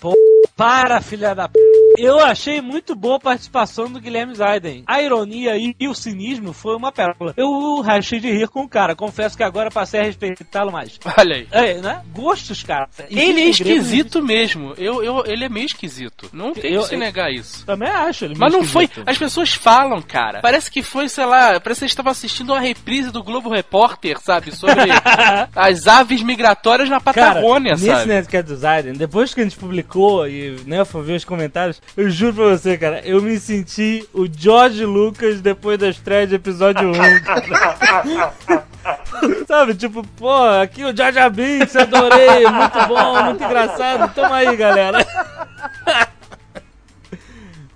Pô, 0.00 0.14
para, 0.56 1.00
filha 1.00 1.34
da 1.34 1.48
p. 1.48 1.58
Eu 1.96 2.20
achei 2.20 2.60
muito 2.60 2.94
boa 2.94 3.16
a 3.16 3.20
participação 3.20 3.90
do 3.90 3.98
Guilherme 4.00 4.32
Zaiden. 4.34 4.84
A 4.86 5.02
ironia 5.02 5.56
e, 5.56 5.74
e 5.80 5.88
o 5.88 5.94
cinismo 5.94 6.52
foi 6.52 6.76
uma 6.76 6.92
pérola. 6.92 7.34
Eu 7.36 7.80
rachei 7.80 8.20
de 8.20 8.30
rir 8.30 8.46
com 8.48 8.60
o 8.62 8.68
cara. 8.68 8.94
Confesso 8.94 9.36
que 9.36 9.42
agora 9.42 9.68
passei 9.70 9.98
a 10.00 10.04
respeitá-lo 10.04 10.70
mais. 10.70 11.00
Olha 11.18 11.36
aí. 11.36 11.48
É, 11.50 11.74
né? 11.80 12.02
Gostos, 12.12 12.62
cara. 12.62 12.88
Ele 13.10 13.40
é 13.40 13.44
esquisito 13.48 14.22
mesmo. 14.22 14.74
Eu, 14.78 15.02
eu, 15.02 15.24
ele 15.26 15.44
é 15.44 15.48
meio 15.48 15.66
esquisito. 15.66 16.28
Não 16.32 16.52
tem 16.52 16.72
Eu- 16.72 16.82
que 16.82 16.88
se 16.88 16.94
eu- 16.94 17.00
negar 17.00 17.32
isso. 17.32 17.66
Também 17.66 17.88
acho. 17.88 18.26
Ele 18.26 18.34
Mas 18.38 18.52
não 18.52 18.62
foi. 18.62 18.84
esquisito. 18.84 19.10
As 19.10 19.18
pessoas 19.18 19.52
falam, 19.52 20.00
cara. 20.00 20.40
Parece 20.40 20.70
que 20.70 20.82
foi, 20.82 21.08
sei 21.08 21.24
lá, 21.26 21.58
parece 21.58 21.80
que 21.80 21.84
eles 21.86 21.92
estavam 21.92 22.12
assistindo 22.12 22.50
uma 22.50 22.60
reprise 22.60 23.10
do 23.10 23.24
Globo 23.24 23.50
Repórter, 23.50 24.20
sabe? 24.20 24.54
Sobre 24.54 24.84
as 25.56 25.86
aves 25.88 26.22
migratórias 26.22 26.88
na 26.88 27.00
Patagônia, 27.00 27.72
nesse 27.72 27.86
sabe? 27.86 28.06
Nerdcast 28.06 28.46
do 28.48 28.56
Zaiden, 28.56 28.92
depois 28.92 29.34
que 29.34 29.40
a 29.40 29.44
gente 29.44 29.56
publicou 29.56 29.87
e 30.28 30.56
né, 30.66 30.84
foi 30.84 31.02
ver 31.02 31.14
os 31.14 31.24
comentários, 31.24 31.80
eu 31.96 32.10
juro 32.10 32.34
pra 32.34 32.44
você, 32.44 32.76
cara, 32.76 33.00
eu 33.04 33.22
me 33.22 33.38
senti 33.38 34.06
o 34.12 34.26
George 34.30 34.84
Lucas 34.84 35.40
depois 35.40 35.78
da 35.78 35.88
estreia 35.88 36.26
de 36.26 36.34
episódio 36.34 36.90
1. 36.90 36.92
Sabe, 39.46 39.74
tipo, 39.74 40.06
pô, 40.16 40.32
aqui 40.62 40.84
o 40.84 40.94
Jar 40.96 41.12
Jar 41.12 41.26
adorei, 41.26 42.46
muito 42.46 42.86
bom, 42.86 43.24
muito 43.24 43.42
engraçado, 43.42 44.14
toma 44.14 44.36
aí, 44.36 44.54
galera. 44.56 45.04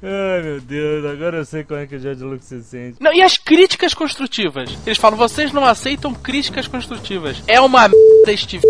Ai, 0.02 0.42
meu 0.42 0.60
Deus, 0.60 1.04
agora 1.04 1.36
eu 1.36 1.44
sei 1.44 1.62
como 1.62 1.78
é 1.78 1.86
que 1.86 1.94
o 1.94 1.98
George 1.98 2.24
Lucas 2.24 2.46
se 2.46 2.60
sente. 2.64 2.96
Não, 2.98 3.14
e 3.14 3.22
as 3.22 3.36
críticas 3.36 3.94
construtivas? 3.94 4.76
Eles 4.84 4.98
falam, 4.98 5.16
vocês 5.16 5.52
não 5.52 5.64
aceitam 5.64 6.12
críticas 6.12 6.66
construtivas. 6.66 7.40
É 7.46 7.60
uma 7.60 7.82
merda 7.82 8.32
este 8.32 8.58
v... 8.58 8.66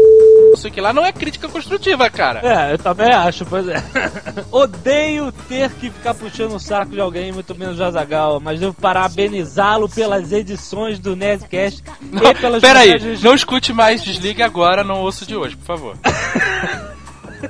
não 0.50 0.56
sei 0.58 0.70
o 0.70 0.74
que 0.74 0.80
lá, 0.80 0.92
não 0.92 1.06
é 1.06 1.10
crítica 1.10 1.48
construtiva, 1.48 2.10
cara. 2.10 2.40
É, 2.42 2.74
eu 2.74 2.78
também 2.78 3.10
acho, 3.10 3.46
pois 3.46 3.66
é. 3.66 3.82
Odeio 4.52 5.32
ter 5.48 5.70
que 5.70 5.88
ficar 5.90 6.12
puxando 6.12 6.54
o 6.54 6.60
saco 6.60 6.92
de 6.92 7.00
alguém, 7.00 7.32
muito 7.32 7.54
menos 7.54 7.80
o 7.80 7.84
Azagal, 7.84 8.38
mas 8.38 8.60
devo 8.60 8.74
parabenizá-lo 8.74 9.88
pelas 9.88 10.32
edições 10.32 10.98
do 10.98 11.16
Nerdcast 11.16 11.82
Não, 11.98 12.30
e 12.30 12.34
pelas 12.34 12.60
pera 12.60 12.80
aí, 12.80 12.92
montagens, 12.92 13.22
não 13.22 13.34
escute 13.34 13.72
mais, 13.72 14.04
desligue 14.04 14.42
agora, 14.42 14.84
não 14.84 15.00
ouço 15.00 15.24
de 15.24 15.34
hoje, 15.34 15.56
por 15.56 15.64
favor. 15.64 15.96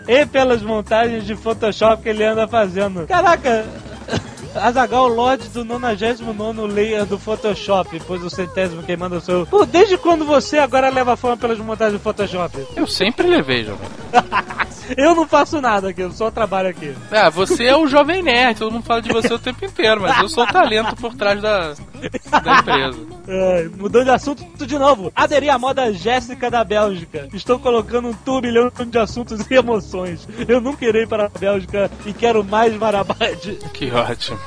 e 0.08 0.26
pelas 0.26 0.62
montagens 0.62 1.24
de 1.24 1.34
Photoshop 1.34 2.02
que 2.02 2.08
ele 2.08 2.24
anda 2.24 2.46
fazendo. 2.46 3.06
Caraca! 3.06 3.64
Azagal 4.54 5.08
Lodge 5.08 5.48
do 5.48 5.64
99 5.64 6.72
layer 6.72 7.06
do 7.06 7.18
Photoshop, 7.18 8.00
pois 8.06 8.22
o 8.22 8.28
centésimo 8.28 8.82
quem 8.82 8.96
manda 8.96 9.20
sou 9.20 9.40
eu. 9.40 9.46
Pô, 9.46 9.64
desde 9.64 9.96
quando 9.96 10.24
você 10.24 10.58
agora 10.58 10.90
leva 10.90 11.16
fama 11.16 11.36
pelas 11.36 11.58
montagens 11.58 11.98
do 11.98 12.02
Photoshop? 12.02 12.66
Eu 12.76 12.86
sempre 12.86 13.26
levei, 13.26 13.64
jovem. 13.64 13.88
Eu 14.96 15.14
não 15.14 15.26
faço 15.26 15.60
nada 15.60 15.90
aqui, 15.90 16.00
eu 16.00 16.10
só 16.10 16.30
trabalho 16.30 16.68
aqui. 16.68 16.92
Ah, 17.10 17.30
você 17.30 17.64
é 17.64 17.76
o 17.76 17.86
jovem 17.86 18.22
nerd, 18.22 18.58
todo 18.58 18.72
mundo 18.72 18.84
fala 18.84 19.00
de 19.00 19.10
você 19.10 19.32
o 19.32 19.38
tempo 19.38 19.64
inteiro, 19.64 20.00
mas 20.00 20.18
eu 20.18 20.28
sou 20.28 20.44
o 20.44 20.46
talento 20.46 20.96
por 20.96 21.14
trás 21.14 21.40
da, 21.40 21.74
da 22.42 22.58
empresa. 22.58 22.98
Ai, 23.28 23.70
mudando 23.76 24.04
de 24.04 24.10
assunto 24.10 24.66
de 24.66 24.78
novo. 24.78 25.12
Aderir 25.14 25.52
à 25.52 25.58
moda 25.58 25.92
Jéssica 25.92 26.50
da 26.50 26.64
Bélgica. 26.64 27.28
Estou 27.32 27.58
colocando 27.58 28.08
um 28.08 28.12
turbilhão 28.12 28.70
de 28.86 28.98
assuntos 28.98 29.40
e 29.50 29.54
emoções. 29.54 30.26
Eu 30.48 30.60
nunca 30.60 30.84
irei 30.84 31.06
para 31.06 31.26
a 31.26 31.28
Bélgica 31.28 31.90
e 32.06 32.12
quero 32.12 32.42
mais 32.44 32.74
Marabade. 32.76 33.58
Que 33.72 33.90
ótimo. 33.90 34.38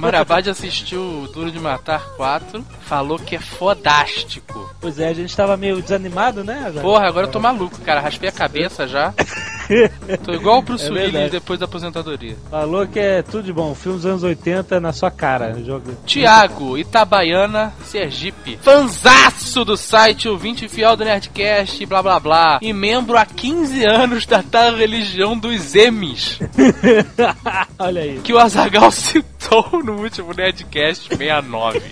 Marabad 0.00 0.48
assistiu 0.48 1.00
o 1.00 1.28
Duro 1.28 1.50
de 1.50 1.58
Matar 1.58 2.04
4, 2.16 2.64
falou 2.82 3.18
que 3.18 3.36
é 3.36 3.38
fodástico. 3.38 4.74
Pois 4.80 4.98
é, 4.98 5.08
a 5.08 5.14
gente 5.14 5.30
estava 5.30 5.56
meio 5.56 5.80
desanimado, 5.80 6.42
né? 6.42 6.58
Azaghal? 6.66 6.82
Porra, 6.82 7.06
agora 7.06 7.26
eu 7.26 7.30
tô 7.30 7.40
maluco, 7.40 7.80
cara. 7.80 8.00
Raspei 8.00 8.28
a 8.28 8.32
cabeça 8.32 8.86
já. 8.86 9.14
Tô 10.22 10.32
igual 10.32 10.58
o 10.58 10.62
Bruce 10.62 10.86
É 10.86 11.28
depois 11.28 11.58
da 11.58 11.64
aposentadoria. 11.64 12.36
Falou 12.50 12.86
que 12.86 12.98
é 12.98 13.22
tudo 13.22 13.44
de 13.44 13.52
bom. 13.52 13.74
Filme 13.74 13.98
dos 13.98 14.06
anos 14.06 14.22
80 14.22 14.78
na 14.80 14.92
sua 14.92 15.10
cara. 15.10 15.54
Jogo. 15.64 15.96
Tiago, 16.04 16.76
Itabaiana, 16.76 17.72
Sergipe. 17.84 18.23
Fanzaço 18.62 19.64
do 19.64 19.76
site, 19.76 20.28
ouvinte 20.28 20.68
fiel 20.68 20.96
do 20.96 21.04
Nerdcast, 21.04 21.84
blá 21.86 22.02
blá 22.02 22.20
blá. 22.20 22.58
E 22.62 22.72
membro 22.72 23.16
há 23.16 23.24
15 23.26 23.84
anos 23.84 24.26
da 24.26 24.42
tal 24.42 24.74
religião 24.76 25.36
dos 25.36 25.74
Emis, 25.74 26.38
Olha 27.78 28.02
aí. 28.02 28.20
que 28.22 28.32
o 28.32 28.38
Azagal 28.38 28.90
citou 28.90 29.82
no 29.84 30.00
último 30.00 30.32
Nerdcast 30.32 31.08
69. 31.08 31.82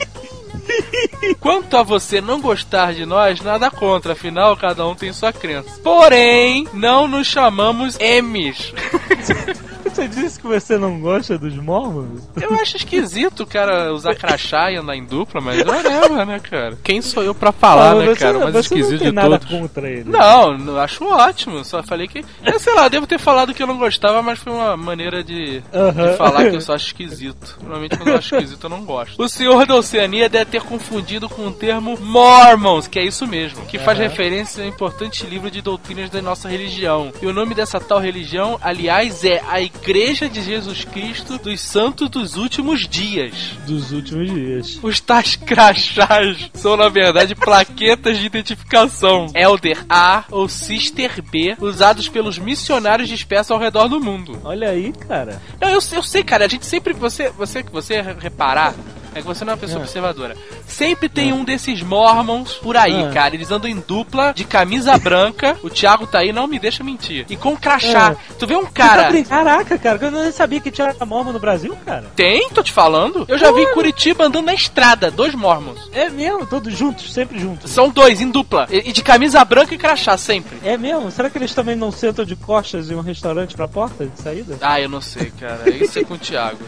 Quanto 1.41 1.77
a 1.77 1.83
você 1.83 2.21
não 2.21 2.41
gostar 2.41 2.95
de 2.95 3.05
nós, 3.05 3.41
nada 3.41 3.71
contra, 3.71 4.12
afinal 4.12 4.57
cada 4.57 4.87
um 4.87 4.95
tem 4.95 5.12
sua 5.12 5.33
crença. 5.33 5.81
Porém, 5.83 6.67
não 6.73 7.09
nos 7.09 7.27
chamamos 7.27 7.99
Emis. 7.99 8.73
Você 9.92 10.08
disse 10.08 10.40
que 10.40 10.46
você 10.46 10.78
não 10.78 10.99
gosta 11.00 11.37
dos 11.37 11.54
mormons? 11.56 12.22
Eu 12.40 12.54
acho 12.54 12.76
esquisito 12.78 13.40
o 13.42 13.46
cara 13.46 13.92
usar 13.92 14.14
crachá 14.14 14.70
e 14.70 14.76
andar 14.76 14.96
em 14.96 15.04
dupla, 15.04 15.40
mas 15.40 15.62
whatever, 15.66 16.25
né, 16.26 16.40
cara? 16.40 16.78
Quem 16.82 17.02
sou 17.02 17.22
eu 17.22 17.34
pra 17.34 17.52
falar, 17.52 17.92
Ah, 17.92 17.94
né, 17.96 18.14
cara? 18.14 18.50
Você 18.50 18.61
esquisito 18.61 18.92
não 18.92 18.99
tem 18.99 19.08
de 19.11 19.12
nada 19.14 19.38
todos. 19.38 19.49
contra 19.58 19.90
ele. 19.90 20.08
Não, 20.08 20.56
não, 20.56 20.78
acho 20.78 21.04
ótimo. 21.04 21.62
Só 21.64 21.82
falei 21.82 22.08
que. 22.08 22.25
Eu 22.44 22.58
sei 22.58 22.75
lá, 22.75 22.88
devo 22.88 23.06
ter 23.06 23.18
falado 23.18 23.52
que 23.52 23.62
eu 23.62 23.66
não 23.66 23.76
gostava, 23.76 24.22
mas 24.22 24.38
foi 24.38 24.50
uma 24.52 24.76
maneira 24.78 25.22
de, 25.22 25.62
Aham. 25.75 26.11
de 26.12 26.16
falar 26.16 26.49
que 26.49 26.56
eu 26.56 26.61
só 26.62 26.72
acho 26.75 26.87
esquisito. 26.87 27.58
Normalmente 27.61 27.96
quando 27.96 28.08
eu 28.08 28.16
acho 28.16 28.34
esquisito 28.34 28.64
eu 28.64 28.70
não 28.70 28.84
gosto. 28.84 29.22
O 29.22 29.28
senhor 29.28 29.66
da 29.66 29.75
Oceania 29.75 30.28
deve 30.28 30.46
ter 30.52 30.62
confundido 30.62 31.28
com 31.28 31.46
o 31.49 31.52
termo 31.52 31.99
Mormons, 32.00 32.87
que 32.87 32.99
é 32.99 33.04
isso 33.04 33.26
mesmo, 33.26 33.66
que 33.66 33.78
faz 33.78 33.99
Aham. 33.99 34.08
referência 34.08 34.62
a 34.62 34.66
um 34.66 34.68
importante 34.70 35.26
livro 35.26 35.50
de 35.50 35.61
doutrinas 35.61 36.08
da 36.08 36.22
nossa 36.22 36.49
religião. 36.49 37.12
E 37.20 37.26
o 37.26 37.32
nome 37.32 37.54
dessa 37.54 37.78
tal 37.78 37.99
religião, 37.99 38.58
aliás, 38.62 39.22
é 39.25 39.42
a 39.49 39.61
Igreja 39.61 39.82
de 40.29 40.41
Jesus 40.41 40.85
Cristo 40.85 41.39
dos 41.39 41.61
Santos 41.61 42.09
dos 42.09 42.37
Últimos 42.37 42.87
Dias. 42.89 43.35
Dos 43.67 43.91
últimos 43.91 44.31
dias. 44.33 44.79
Os 44.81 45.01
tais 45.01 45.35
crachás 45.35 46.51
são, 46.55 46.77
na 46.77 46.89
verdade, 46.89 47.35
plaquetas 47.35 48.17
de 48.17 48.27
identificação 48.27 49.27
Elder 49.35 49.85
A 49.89 50.25
ou 50.31 50.49
Sister 50.49 51.21
B, 51.21 51.57
usados 51.61 52.09
pelos 52.09 52.39
missionários 52.39 53.09
dispersos 53.09 53.51
ao 53.51 53.59
redor 53.59 53.89
do 53.89 54.01
mundo. 54.01 54.39
Olha 54.45 54.71
aí, 54.71 54.93
cara. 54.93 55.43
Não, 55.61 55.69
eu, 55.69 55.81
eu 55.93 56.03
sei, 56.03 56.23
cara, 56.23 56.45
a 56.45 56.49
gente 56.49 56.65
sempre. 56.65 56.93
Você, 56.93 57.31
você, 57.31 57.62
você 57.65 58.01
reparar. 58.01 58.75
É 59.14 59.21
que 59.21 59.26
você 59.26 59.45
não 59.45 59.52
é 59.52 59.54
uma 59.54 59.61
pessoa 59.61 59.81
É. 59.81 59.83
observadora. 59.83 60.37
Sempre 60.66 61.09
tem 61.09 61.33
um 61.33 61.45
desses 61.45 61.83
mormons 61.83 62.54
por 62.54 62.76
aí, 62.76 63.04
É. 63.04 63.11
cara. 63.11 63.35
Eles 63.35 63.50
andam 63.50 63.71
em 63.71 63.76
dupla, 63.87 64.33
de 64.35 64.45
camisa 64.45 64.97
branca. 64.99 65.57
O 65.62 65.69
Thiago 65.71 66.07
tá 66.07 66.21
aí, 66.21 66.33
não 66.33 66.47
me 66.47 66.59
deixa 66.59 66.83
mentir. 66.85 67.26
E 67.28 67.37
com 67.37 67.57
crachá. 67.57 68.16
Tu 68.38 68.47
vê 68.47 68.57
um 68.57 68.64
tá 68.64 68.71
cara. 68.73 69.09
brin- 69.11 69.25
Caraca, 69.25 69.78
cara, 69.78 69.99
eu 70.02 70.11
não 70.11 70.33
sabia 70.33 70.61
que 70.61 70.71
tinha 70.71 70.95
mormon 71.07 71.33
no 71.33 71.38
Brasil, 71.40 71.76
cara. 71.85 72.04
Tem, 72.14 72.49
tô 72.50 72.62
te 72.62 72.73
falando. 72.73 73.25
Eu 73.28 73.38
já 73.38 73.50
vi 73.52 73.62
em 73.62 73.73
Curitiba 73.75 74.25
andando 74.25 74.47
na 74.47 74.54
estrada, 74.54 75.11
dois 75.11 75.35
mormons. 75.35 75.88
É 75.92 76.09
mesmo, 76.09 76.47
todos 76.47 76.76
juntos, 76.76 77.12
sempre 77.12 77.38
juntos. 77.38 77.71
São 77.71 77.88
dois, 77.90 78.21
em 78.21 78.31
dupla. 78.31 78.66
E 78.71 78.83
e 78.88 78.92
de 78.92 79.02
camisa 79.02 79.45
branca 79.45 79.75
e 79.75 79.78
crachá, 79.78 80.16
sempre. 80.19 80.59
É 80.64 80.76
mesmo? 80.76 81.11
Será 81.11 81.31
que 81.31 81.38
eles 81.38 81.54
também 81.54 81.76
não 81.76 81.90
sentam 81.92 82.25
de 82.25 82.35
costas 82.37 82.90
em 82.90 82.95
um 82.95 83.00
restaurante 83.00 83.54
pra 83.54 83.66
porta 83.69 84.04
de 84.07 84.21
saída? 84.21 84.59
Ah, 84.61 84.81
eu 84.81 84.88
não 84.88 85.00
sei, 85.00 85.31
cara. 85.38 85.71
Isso 85.71 85.99
é 85.99 86.04
com 86.04 86.14
o 86.14 86.19
Thiago. 86.19 86.59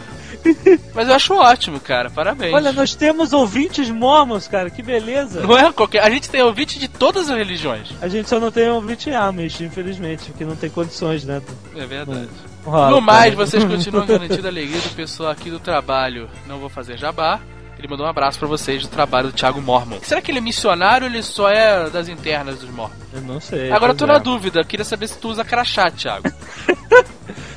Mas 0.93 1.07
eu 1.07 1.15
acho 1.15 1.33
ótimo, 1.33 1.79
cara. 1.79 2.09
Parabéns. 2.09 2.53
Olha, 2.53 2.71
nós 2.71 2.95
temos 2.95 3.33
ouvintes 3.33 3.89
mormons, 3.89 4.47
cara, 4.47 4.69
que 4.69 4.81
beleza. 4.81 5.41
Não 5.41 5.57
é 5.57 5.71
qualquer. 5.71 6.03
A 6.03 6.09
gente 6.09 6.29
tem 6.29 6.41
ouvinte 6.41 6.79
de 6.79 6.87
todas 6.87 7.29
as 7.29 7.37
religiões. 7.37 7.89
A 8.01 8.07
gente 8.07 8.29
só 8.29 8.39
não 8.39 8.51
tem 8.51 8.69
ouvinte 8.69 9.09
Amish, 9.11 9.61
infelizmente, 9.61 10.25
porque 10.31 10.45
não 10.45 10.55
tem 10.55 10.69
condições, 10.69 11.23
né? 11.23 11.41
É 11.75 11.85
verdade. 11.85 12.29
Rola, 12.63 12.89
no 12.89 13.01
mais, 13.01 13.33
cara. 13.33 13.45
vocês 13.45 13.63
continuam 13.63 14.05
garantindo 14.07 14.47
a 14.47 14.49
alegria 14.49 14.81
do 14.81 14.89
pessoal 14.95 15.29
aqui 15.29 15.49
do 15.49 15.59
trabalho. 15.59 16.29
Não 16.47 16.59
vou 16.59 16.69
fazer 16.69 16.97
jabá. 16.97 17.39
Ele 17.77 17.87
mandou 17.89 18.05
um 18.05 18.09
abraço 18.09 18.39
pra 18.39 18.47
vocês 18.47 18.83
do 18.83 18.87
trabalho 18.87 19.27
do 19.27 19.33
Thiago 19.33 19.61
Mormon. 19.61 19.99
Será 20.01 20.21
que 20.21 20.31
ele 20.31 20.37
é 20.37 20.41
missionário 20.41 21.07
ou 21.07 21.13
ele 21.13 21.21
só 21.21 21.49
é 21.49 21.89
das 21.89 22.07
internas 22.07 22.59
dos 22.59 22.69
Mormons? 22.69 22.97
Eu 23.13 23.21
não 23.21 23.39
sei. 23.39 23.69
Agora 23.69 23.91
eu 23.91 23.97
tô 23.97 24.05
pois 24.05 24.17
na 24.17 24.21
é. 24.21 24.23
dúvida. 24.23 24.63
Queria 24.63 24.85
saber 24.85 25.07
se 25.07 25.17
tu 25.17 25.29
usa 25.29 25.43
crachá, 25.43 25.91
Thiago. 25.91 26.29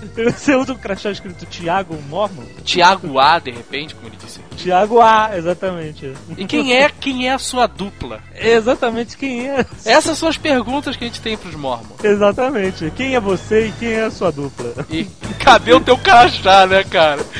Você 0.32 0.54
usa 0.54 0.72
um 0.72 0.76
crachá 0.76 1.10
escrito 1.10 1.46
Tiago 1.46 1.96
Mormon? 2.08 2.42
Thiago 2.64 3.18
A, 3.18 3.38
de 3.38 3.50
repente, 3.50 3.94
como 3.94 4.08
ele 4.08 4.16
disse. 4.16 4.40
Tiago 4.56 5.00
A, 5.00 5.30
exatamente. 5.36 6.12
E 6.36 6.44
quem 6.44 6.74
é, 6.74 6.88
quem 6.88 7.28
é 7.28 7.32
a 7.32 7.38
sua 7.38 7.66
dupla? 7.66 8.20
Exatamente 8.34 9.16
quem 9.16 9.48
é. 9.48 9.64
Essas 9.84 10.18
são 10.18 10.28
as 10.28 10.36
perguntas 10.36 10.96
que 10.96 11.04
a 11.04 11.06
gente 11.06 11.20
tem 11.20 11.36
pros 11.36 11.54
Mormons. 11.54 12.02
Exatamente. 12.02 12.90
Quem 12.96 13.14
é 13.14 13.20
você 13.20 13.68
e 13.68 13.72
quem 13.72 13.92
é 13.92 14.04
a 14.04 14.10
sua 14.10 14.30
dupla? 14.30 14.86
E 14.90 15.04
cadê 15.38 15.72
o 15.74 15.80
teu 15.80 15.96
crachá, 15.98 16.66
né, 16.66 16.84
cara? 16.84 17.20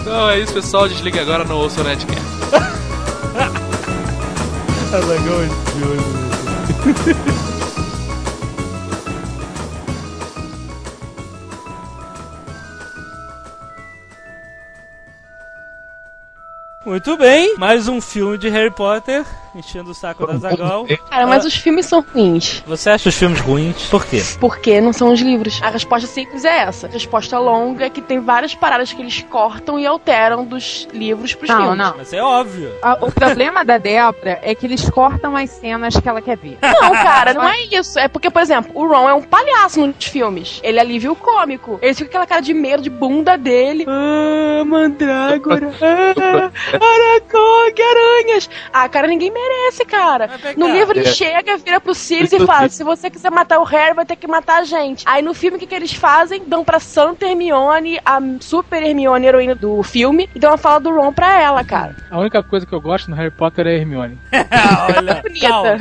Então 0.00 0.30
é 0.30 0.40
isso, 0.40 0.54
pessoal. 0.54 0.88
Desliga 0.88 1.20
agora, 1.20 1.44
não 1.44 1.56
ouça 1.56 1.82
o 1.82 1.84
Netcast. 1.84 2.20
Azagão 4.92 5.46
de 5.76 5.84
hoje. 5.84 7.59
Muito 16.84 17.14
bem, 17.18 17.56
mais 17.58 17.88
um 17.88 18.00
filme 18.00 18.38
de 18.38 18.48
Harry 18.48 18.70
Potter, 18.70 19.26
enchendo 19.54 19.90
o 19.90 19.94
saco 19.94 20.26
da 20.26 20.36
Zagal. 20.36 20.86
Cara, 21.08 21.26
mas 21.26 21.44
os 21.44 21.54
filmes 21.54 21.86
são 21.86 22.00
ruins. 22.00 22.62
Você 22.66 22.90
acha 22.90 23.08
os 23.08 23.14
filmes 23.14 23.40
ruins? 23.40 23.86
Por 23.88 24.06
quê? 24.06 24.22
Porque 24.38 24.80
não 24.80 24.92
são 24.92 25.12
os 25.12 25.20
livros. 25.20 25.60
A 25.62 25.70
resposta 25.70 26.06
simples 26.06 26.44
é 26.44 26.58
essa. 26.62 26.86
A 26.86 26.90
resposta 26.90 27.38
longa 27.38 27.86
é 27.86 27.90
que 27.90 28.00
tem 28.00 28.20
várias 28.20 28.54
paradas 28.54 28.92
que 28.92 29.00
eles 29.02 29.22
cortam 29.28 29.78
e 29.78 29.86
alteram 29.86 30.44
dos 30.44 30.86
livros 30.92 31.34
pros 31.34 31.48
Não, 31.50 31.56
filmes. 31.58 31.78
não. 31.78 31.94
Mas 31.96 32.12
é 32.12 32.22
óbvio. 32.22 32.72
O 33.00 33.10
problema 33.10 33.64
da 33.64 33.78
Débora 33.78 34.38
é 34.42 34.54
que 34.54 34.66
eles 34.66 34.88
cortam 34.90 35.36
as 35.36 35.50
cenas 35.50 35.96
que 35.96 36.08
ela 36.08 36.22
quer 36.22 36.36
ver. 36.36 36.58
Não, 36.62 36.92
cara, 37.02 37.34
não 37.34 37.48
é 37.48 37.60
isso. 37.72 37.98
É 37.98 38.08
porque, 38.08 38.30
por 38.30 38.42
exemplo, 38.42 38.70
o 38.74 38.86
Ron 38.86 39.08
é 39.08 39.14
um 39.14 39.22
palhaço 39.22 39.86
nos 39.86 40.04
filmes. 40.04 40.60
Ele 40.62 40.78
alivia 40.78 41.10
o 41.10 41.16
cômico. 41.16 41.78
Ele 41.82 41.94
fica 41.94 42.04
com 42.04 42.10
aquela 42.10 42.26
cara 42.26 42.40
de 42.40 42.54
medo 42.54 42.82
de 42.82 42.90
bunda 42.90 43.36
dele. 43.36 43.84
Ah, 43.88 44.64
mandrágora. 44.64 45.70
Ah, 45.80 46.50
Aragog, 46.74 47.82
aranhas. 47.82 48.50
Ah, 48.72 48.88
cara, 48.88 49.06
ninguém 49.06 49.30
merece, 49.30 49.39
cara. 49.88 50.28
Mas 50.28 50.40
vem 50.40 50.56
No 50.56 50.68
livro 50.68 50.98
ele 50.98 51.08
É. 51.08 51.12
chega, 51.12 51.56
vira 51.56 51.80
pro 51.80 51.94
Sirius 51.94 52.32
e 52.32 52.46
fala: 52.46 52.68
se 52.68 52.82
você 52.84 53.10
quiser 53.10 53.30
matar 53.30 53.58
o 53.58 53.64
Harry, 53.64 53.94
vai 53.94 54.04
ter 54.04 54.16
que 54.16 54.26
matar 54.26 54.60
a 54.60 54.64
gente. 54.64 55.02
Aí 55.06 55.22
no 55.22 55.34
filme, 55.34 55.56
o 55.56 55.60
que, 55.60 55.66
que 55.66 55.74
eles 55.74 55.92
fazem? 55.92 56.42
Dão 56.46 56.64
pra 56.64 56.78
Santa 56.80 57.26
Hermione, 57.26 57.98
a 58.04 58.18
super 58.40 58.82
Hermione 58.82 59.26
heroína 59.26 59.54
do 59.54 59.82
filme, 59.82 60.28
e 60.34 60.38
dão 60.38 60.52
a 60.52 60.58
fala 60.58 60.80
do 60.80 60.90
Ron 60.94 61.12
pra 61.12 61.40
ela, 61.40 61.64
cara. 61.64 61.96
A 62.10 62.18
única 62.18 62.42
coisa 62.42 62.66
que 62.66 62.72
eu 62.72 62.80
gosto 62.80 63.10
no 63.10 63.16
Harry 63.16 63.30
Potter 63.30 63.66
é 63.66 63.70
a 63.70 63.74
Hermione. 63.78 64.18
Olha, 64.96 65.22
Bonita. 65.22 65.78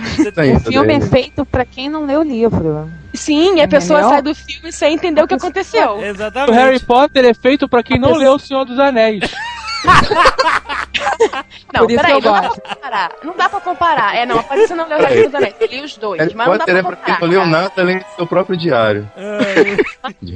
O 0.57 0.59
filme 0.71 0.93
é 0.93 1.01
feito 1.01 1.45
pra 1.45 1.65
quem 1.65 1.89
não 1.89 2.05
lê 2.05 2.15
o 2.17 2.23
livro. 2.23 2.89
Sim, 3.13 3.59
a 3.61 3.67
pessoa 3.67 3.99
Entendeu? 3.99 4.13
sai 4.15 4.21
do 4.21 4.35
filme 4.35 4.71
sem 4.71 4.93
entender 4.93 5.23
o 5.23 5.27
que 5.27 5.33
aconteceu. 5.33 5.97
O 5.97 6.03
Exatamente. 6.03 6.55
Harry 6.55 6.79
Potter 6.79 7.25
é 7.25 7.33
feito 7.33 7.67
pra 7.67 7.81
quem 7.83 7.99
não 7.99 8.13
leu 8.13 8.33
O 8.33 8.39
Senhor 8.39 8.63
dos 8.65 8.77
Anéis. 8.79 9.21
Não, 11.73 11.81
Por 11.81 11.91
isso 11.91 12.01
peraí, 12.01 12.13
eu 12.13 12.21
não 12.21 12.33
dá 12.33 12.49
pra 12.49 12.59
comparar. 12.75 13.11
Não 13.23 13.33
dá 13.37 13.49
pra 13.49 13.61
comparar. 13.61 14.15
É, 14.15 14.25
não, 14.25 14.43
ser 14.67 14.75
não 14.75 14.87
leu 14.87 14.97
o 14.97 15.01
Harry 15.01 15.29
Potter, 15.29 15.55
eu 15.59 15.67
li 15.67 15.81
os 15.83 15.97
dois, 15.97 16.19
Harry 16.19 16.33
mas 16.35 16.47
não 16.47 16.57
dá 16.57 16.59
Potter 16.65 16.73
pra 16.73 16.79
é 16.79 16.83
pra 16.83 16.95
quem 17.05 17.13
comparar. 17.15 17.21
não 17.21 17.27
leu 17.39 17.45
nada 17.45 17.71
além 17.77 17.99
do 17.99 18.05
seu 18.15 18.27
próprio 18.27 18.57
diário. 18.57 19.09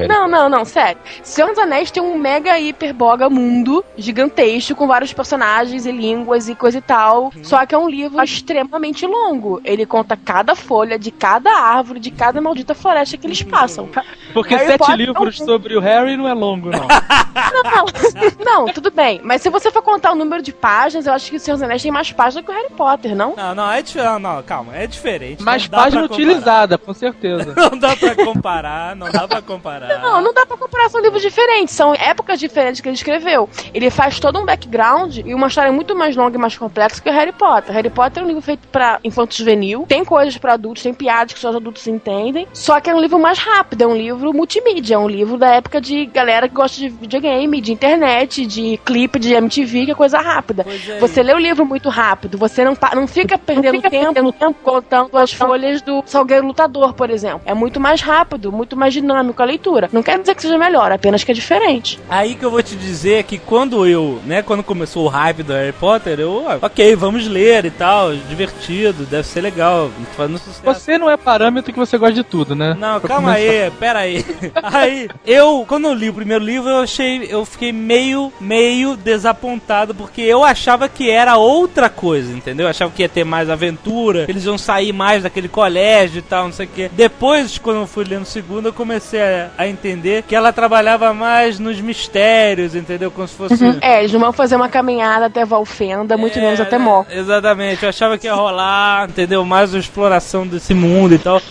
Não, 0.08 0.28
não, 0.28 0.48
não, 0.50 0.64
sério. 0.66 0.98
Senhor 1.24 1.48
dos 1.50 1.58
Anéis 1.58 1.90
tem 1.92 2.02
um 2.04 2.18
mega 2.18 2.60
hiper 2.60 2.94
boga 2.94 3.30
mundo 3.30 3.84
gigantesco 3.98 4.76
com 4.76 4.88
vários 4.88 5.12
personagens 5.14 5.86
e 5.86 5.92
línguas 5.92 6.48
e 6.48 6.56
coisa 6.56 6.78
e 6.78 6.82
tal. 6.82 7.34
Só 7.42 7.66
que 7.66 7.74
é 7.74 7.78
um 7.78 7.90
livro 7.90 8.22
extremamente 8.24 9.06
longo. 9.08 9.60
Ele 9.66 9.86
conta 9.86 10.16
cada 10.16 10.56
folha 10.56 10.98
de 11.00 11.10
cada 11.12 11.52
árvore, 11.52 12.00
de 12.00 12.12
cada 12.12 12.40
maldita 12.42 12.76
floresta 12.76 13.18
que 13.18 13.26
eles 13.28 13.42
passam. 13.42 13.90
Porque 14.34 14.54
Harry 14.56 14.68
sete 14.68 14.78
Potter 14.80 14.96
livros 14.98 15.40
é 15.40 15.44
um- 15.44 15.46
sobre 15.46 15.76
o 15.76 15.80
Harry 15.80 16.16
não 16.16 16.28
é 16.28 16.34
longo, 16.34 16.70
não. 16.70 16.88
Não, 18.44 18.66
tudo 18.66 18.92
bem. 18.92 19.22
Mas 19.24 19.42
se 19.42 19.50
você 19.50 19.72
for 19.72 19.82
contar 19.82 20.12
o 20.12 20.16
número 20.16 20.42
de 20.44 20.54
páginas, 20.54 21.08
eu 21.08 21.14
acho 21.14 21.30
que 21.30 21.38
o 21.38 21.40
Senhor 21.40 21.56
dos 21.56 21.64
Anéis 21.64 21.82
tem 21.82 21.92
mais 21.92 22.12
páginas 22.12 22.46
que 22.46 22.52
o 22.52 22.54
Harry 22.54 22.70
Potter, 22.70 23.16
não? 23.16 23.36
Não, 23.36 23.56
não, 23.56 23.72
é 23.72 23.82
diferente. 23.82 24.10
Não, 24.10 24.20
não, 24.20 24.44
calma, 24.44 24.76
é 24.76 24.88
diferente. 24.88 25.44
Dá 25.44 25.58
página 25.70 26.04
utilizada, 26.04 26.78
com 26.78 26.94
certeza. 26.94 27.54
Não 27.64 27.78
dá 27.78 27.96
pra 27.96 28.16
comparar, 28.16 28.96
não 28.96 29.10
dá 29.10 29.28
pra 29.28 29.42
comparar. 29.42 30.00
Não, 30.00 30.22
não 30.22 30.34
dá 30.34 30.46
pra 30.46 30.58
comparar, 30.58 30.90
são 30.90 31.02
livros 31.02 31.22
diferentes, 31.22 31.74
são 31.74 31.94
épocas 31.94 32.40
diferentes 32.40 32.82
que 32.82 32.88
ele 32.88 32.96
escreveu. 32.96 33.50
Ele 33.74 33.90
faz 33.90 34.20
todo 34.20 34.40
um 34.40 34.46
background 34.46 35.18
e 35.18 35.34
uma 35.34 35.48
história 35.48 35.72
muito 35.72 35.96
mais 35.96 36.16
longa 36.16 36.38
e 36.38 36.40
mais 36.40 36.58
complexa 36.58 37.02
que 37.02 37.10
o 37.10 37.14
Harry 37.14 37.32
Potter. 37.32 37.74
Harry 37.74 37.90
Potter 37.90 38.22
é 38.22 38.26
um 38.26 38.28
livro 38.28 38.42
feito 38.42 38.68
pra 38.68 39.00
infanto 39.04 39.36
juvenil, 39.36 39.86
tem 39.88 40.04
coisas 40.04 40.38
pra 40.38 40.54
adultos, 40.54 40.84
tem 40.84 40.94
piadas 40.94 41.34
que 41.34 41.40
só 41.40 41.50
os 41.50 41.56
adultos 41.56 41.88
entendem, 41.88 42.48
só 42.54 42.80
que 42.80 42.90
é 42.90 42.96
um 42.96 43.02
livro 43.02 43.20
mais 43.20 43.40
rápido, 43.40 43.84
é 43.84 43.88
um 43.88 43.96
livro 43.96 44.24
livro 44.24 44.34
multimídia, 44.34 44.96
é 44.96 44.98
um 44.98 45.08
livro 45.08 45.38
da 45.38 45.56
época 45.56 45.82
de 45.82 46.06
galera 46.06 46.48
que 46.48 46.56
gosta 46.56 46.80
de 46.80 46.90
videogame, 46.90 47.60
de 47.60 47.74
internet, 47.74 48.46
de 48.46 48.80
clipe 48.86 49.20
de 49.20 49.34
MTV, 49.34 49.86
que 49.86 49.92
é 49.92 49.96
coisa 49.96 50.20
rápida. 50.20 50.33
Pois 50.42 50.90
é. 50.90 51.00
Você 51.00 51.22
lê 51.22 51.34
o 51.34 51.38
livro 51.38 51.66
muito 51.66 51.90
rápido, 51.90 52.38
você 52.38 52.64
não, 52.64 52.76
pa- 52.76 52.94
não 52.96 53.08
fica 53.08 53.38
perdendo 53.38 53.82
tempo, 53.82 54.54
contando 54.64 55.18
as 55.18 55.32
folhas 55.34 55.82
do 55.82 56.04
Salgueiro 56.06 56.46
Lutador, 56.48 56.94
por 56.94 57.10
exemplo. 57.10 57.42
É 57.46 57.54
muito 57.54 57.80
mais 57.80 58.02
rápido, 58.02 58.52
muito 58.52 58.76
mais 58.78 58.94
dinâmico 58.94 59.42
a 59.42 59.46
leitura. 59.46 59.90
Não 59.92 60.02
quer 60.04 60.20
dizer 60.20 60.36
que 60.36 60.42
seja 60.42 60.58
melhor, 60.58 60.92
apenas 60.92 61.24
que 61.24 61.32
é 61.32 61.36
diferente. 61.36 62.00
Aí 62.10 62.36
que 62.36 62.44
eu 62.44 62.52
vou 62.52 62.64
te 62.64 62.76
dizer 62.76 63.24
que 63.24 63.38
quando 63.38 63.86
eu, 63.88 64.20
né, 64.26 64.42
quando 64.42 64.64
começou 64.64 65.06
o 65.06 65.10
hype 65.10 65.44
do 65.44 65.54
Harry 65.54 65.72
Potter, 65.74 66.20
eu, 66.20 66.46
ah, 66.48 66.58
ok, 66.62 66.96
vamos 66.96 67.28
ler 67.28 67.66
e 67.66 67.72
tal, 67.72 68.14
divertido, 68.16 69.06
deve 69.06 69.28
ser 69.28 69.42
legal, 69.42 69.90
fazendo 70.16 70.38
sucesso. 70.38 70.62
Você 70.64 70.98
não 70.98 71.10
é 71.10 71.18
parâmetro 71.18 71.72
que 71.74 71.80
você 71.80 71.98
gosta 71.98 72.14
de 72.16 72.24
tudo, 72.24 72.56
né? 72.56 72.76
Não, 72.80 73.00
Pra 73.00 73.08
calma 73.10 73.34
começar. 73.36 73.52
aí, 73.64 73.72
pera 73.72 74.00
aí. 74.00 74.26
Aí, 74.64 75.10
eu, 75.26 75.66
quando 75.68 75.88
eu 75.88 75.94
li 75.94 76.10
o 76.10 76.14
primeiro 76.14 76.44
livro, 76.44 76.70
eu 76.70 76.78
achei, 76.80 77.28
eu 77.30 77.46
fiquei 77.46 77.72
meio, 77.72 78.32
meio 78.40 78.96
desapontado, 78.96 79.94
porque 79.96 80.23
eu 80.24 80.44
achava 80.44 80.88
que 80.90 81.10
era 81.10 81.38
outra 81.38 81.90
coisa, 81.90 82.32
entendeu? 82.32 82.66
Eu 82.66 82.70
achava 82.70 82.92
que 82.92 83.02
ia 83.02 83.10
ter 83.10 83.24
mais 83.24 83.50
aventura, 83.50 84.26
eles 84.28 84.46
iam 84.46 84.58
sair 84.58 84.92
mais 84.94 85.24
daquele 85.24 85.48
colégio 85.48 86.20
e 86.20 86.22
tal, 86.22 86.46
não 86.46 86.52
sei 86.54 86.66
o 86.66 86.70
quê. 86.70 86.90
Depois, 86.94 87.58
quando 87.58 87.78
eu 87.82 87.88
fui 87.88 88.04
lendo 88.04 88.24
o 88.24 88.26
segundo, 88.26 88.68
eu 88.70 88.74
comecei 88.74 89.22
a, 89.22 89.50
a 89.58 89.68
entender 89.68 90.24
que 90.24 90.36
ela 90.36 90.52
trabalhava 90.54 91.14
mais 91.14 91.60
nos 91.60 91.80
mistérios, 91.80 92.76
entendeu? 92.76 93.12
Como 93.12 93.28
se 93.28 93.36
fosse... 93.36 93.54
É, 93.82 94.00
eles 94.00 94.12
não 94.14 94.20
vão 94.20 94.34
fazer 94.34 94.56
uma 94.56 94.70
caminhada 94.70 95.26
até 95.26 95.46
Valfenda, 95.46 96.18
muito 96.18 96.38
É, 96.38 96.42
menos 96.42 96.60
até 96.60 96.78
Mó. 96.78 97.04
Exatamente, 97.10 97.84
eu 97.84 97.90
achava 97.90 98.18
que 98.18 98.28
ia 98.28 98.34
rolar, 98.34 99.10
entendeu? 99.10 99.44
Mais 99.46 99.74
uma 99.74 99.80
exploração 99.80 100.46
desse 100.48 100.74
mundo 100.74 101.14
e 101.16 101.18
tal. 101.20 101.42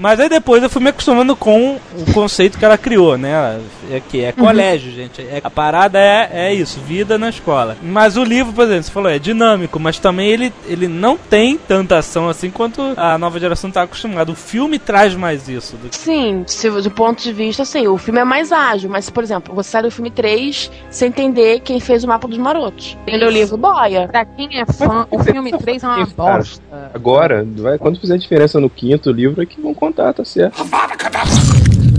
Mas 0.00 0.18
aí 0.18 0.30
depois 0.30 0.62
eu 0.62 0.70
fui 0.70 0.82
me 0.82 0.88
acostumando 0.88 1.36
com 1.36 1.76
o 1.94 2.12
conceito 2.14 2.58
que 2.58 2.64
ela 2.64 2.78
criou, 2.78 3.18
né? 3.18 3.60
É 3.90 4.00
que 4.00 4.24
é 4.24 4.32
colégio, 4.32 4.90
gente. 4.90 5.20
É- 5.20 5.42
a 5.44 5.50
parada 5.50 5.98
é, 5.98 6.30
é 6.32 6.54
isso, 6.54 6.80
vida 6.80 7.18
na 7.18 7.28
escola. 7.28 7.76
Mas 7.82 8.16
o 8.16 8.24
livro, 8.24 8.50
por 8.50 8.64
exemplo, 8.64 8.84
você 8.84 8.90
falou, 8.90 9.10
é 9.10 9.18
dinâmico, 9.18 9.78
mas 9.78 9.98
também 9.98 10.30
ele, 10.30 10.52
ele 10.66 10.88
não 10.88 11.18
tem 11.18 11.58
tanta 11.58 11.98
ação 11.98 12.30
assim 12.30 12.50
quanto 12.50 12.80
a 12.96 13.18
nova 13.18 13.38
geração 13.38 13.68
está 13.68 13.82
acostumada. 13.82 14.32
O 14.32 14.34
filme 14.34 14.78
traz 14.78 15.14
mais 15.14 15.48
isso. 15.50 15.76
do 15.76 15.90
que- 15.90 15.96
Sim, 15.98 16.44
se, 16.46 16.70
do 16.70 16.90
ponto 16.90 17.22
de 17.22 17.32
vista, 17.32 17.62
assim, 17.62 17.86
o 17.86 17.98
filme 17.98 18.20
é 18.20 18.24
mais 18.24 18.52
ágil, 18.52 18.88
mas, 18.88 19.10
por 19.10 19.22
exemplo, 19.22 19.54
você 19.54 19.68
sai 19.70 19.82
do 19.82 19.90
filme 19.90 20.10
3 20.10 20.70
sem 20.88 21.08
entender 21.08 21.60
quem 21.60 21.78
fez 21.78 22.04
o 22.04 22.08
mapa 22.08 22.26
dos 22.26 22.38
marotos. 22.38 22.96
Tem 23.04 23.22
o 23.22 23.28
livro 23.28 23.58
boia. 23.58 24.08
Pra 24.08 24.24
quem 24.24 24.58
é 24.58 24.64
fã, 24.64 25.06
o 25.10 25.18
filme 25.22 25.52
3 25.52 25.82
é 25.84 25.86
uma 25.86 26.06
bosta. 26.06 26.62
Agora, 26.94 27.46
vai, 27.56 27.76
quando 27.76 28.00
fizer 28.00 28.16
diferença 28.16 28.58
no 28.58 28.70
quinto 28.70 29.10
livro, 29.12 29.42
é 29.42 29.46
que 29.46 29.60
vão 29.60 29.74
contar, 29.90 30.12
tá 30.12 30.24
certo. 30.24 30.58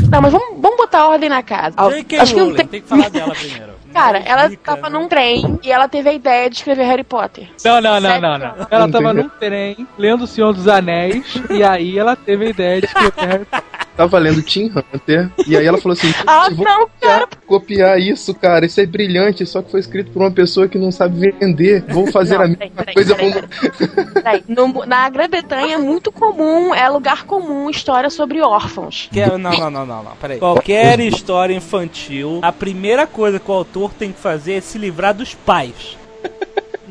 Não, 0.09 0.21
mas 0.21 0.31
vamos, 0.31 0.61
vamos 0.61 0.77
botar 0.77 1.07
ordem 1.07 1.29
na 1.29 1.41
casa. 1.41 1.75
J.K. 1.77 2.19
Acho 2.19 2.33
que 2.33 2.39
não 2.39 2.53
tem. 2.53 2.67
tem 2.67 2.81
que 2.81 2.87
falar 2.87 3.09
dela 3.09 3.33
primeiro. 3.33 3.71
Cara, 3.93 4.19
ela 4.19 4.49
tava 4.63 4.89
né? 4.89 4.97
num 4.97 5.07
trem 5.07 5.59
e 5.61 5.71
ela 5.71 5.87
teve 5.87 6.09
a 6.09 6.13
ideia 6.13 6.49
de 6.49 6.55
escrever 6.55 6.85
Harry 6.85 7.03
Potter. 7.03 7.49
Não, 7.63 7.81
não, 7.81 7.99
não, 7.99 8.21
não, 8.21 8.37
não. 8.37 8.67
Ela 8.69 8.89
tava 8.89 9.13
num 9.13 9.27
trem, 9.27 9.85
lendo 9.97 10.23
O 10.23 10.27
Senhor 10.27 10.53
dos 10.53 10.67
Anéis, 10.67 11.25
e 11.49 11.61
aí 11.61 11.99
ela 11.99 12.15
teve 12.15 12.47
a 12.47 12.49
ideia 12.49 12.79
de 12.79 12.87
escrever 12.87 13.27
Harry 13.27 13.45
Potter. 13.45 13.81
Tava 14.01 14.17
lendo 14.17 14.41
Team 14.41 14.71
Hunter, 14.93 15.29
e 15.47 15.55
aí 15.55 15.63
ela 15.65 15.77
falou 15.77 15.93
assim: 15.93 16.11
Ah, 16.25 16.47
"Eu 16.49 16.55
vou 16.55 16.65
não, 16.65 16.89
cara. 16.99 17.27
copiar 17.45 17.99
isso, 17.99 18.33
cara. 18.33 18.65
Isso 18.65 18.81
é 18.81 18.85
brilhante, 18.87 19.45
só 19.45 19.61
que 19.61 19.69
foi 19.69 19.79
escrito 19.79 20.09
por 20.11 20.23
uma 20.23 20.31
pessoa 20.31 20.67
que 20.67 20.77
não 20.79 20.91
sabe 20.91 21.31
vender. 21.39 21.83
Vou 21.87 22.07
fazer 22.11 22.35
Não, 22.37 22.45
a 22.45 22.47
mesma 22.47 22.67
peraí, 22.75 22.95
coisa 22.95 23.15
peraí, 23.15 23.33
Peraí, 24.13 24.43
no- 24.47 24.85
na 24.87 25.07
Grã-Bretanha 25.07 25.75
é 25.75 25.77
muito 25.77 26.11
comum, 26.11 26.73
é 26.73 26.89
lugar 26.89 27.25
comum 27.25 27.69
história 27.69 28.09
sobre 28.09 28.41
órfãos. 28.41 29.07
Que- 29.11 29.23
Não, 29.25 29.37
não, 29.37 29.51
não, 29.69 29.85
não, 29.85 30.03
não, 30.03 30.15
peraí. 30.19 30.39
Qualquer 30.39 30.99
história 31.01 31.53
infantil, 31.53 32.39
a 32.41 32.51
primeira 32.51 33.05
coisa 33.05 33.39
que 33.39 33.51
o 33.51 33.53
autor 33.53 33.93
tem 33.93 34.11
que 34.11 34.19
fazer 34.19 34.53
é 34.53 34.61
se 34.61 34.79
livrar 34.79 35.13
dos 35.13 35.35
pais. 35.35 35.95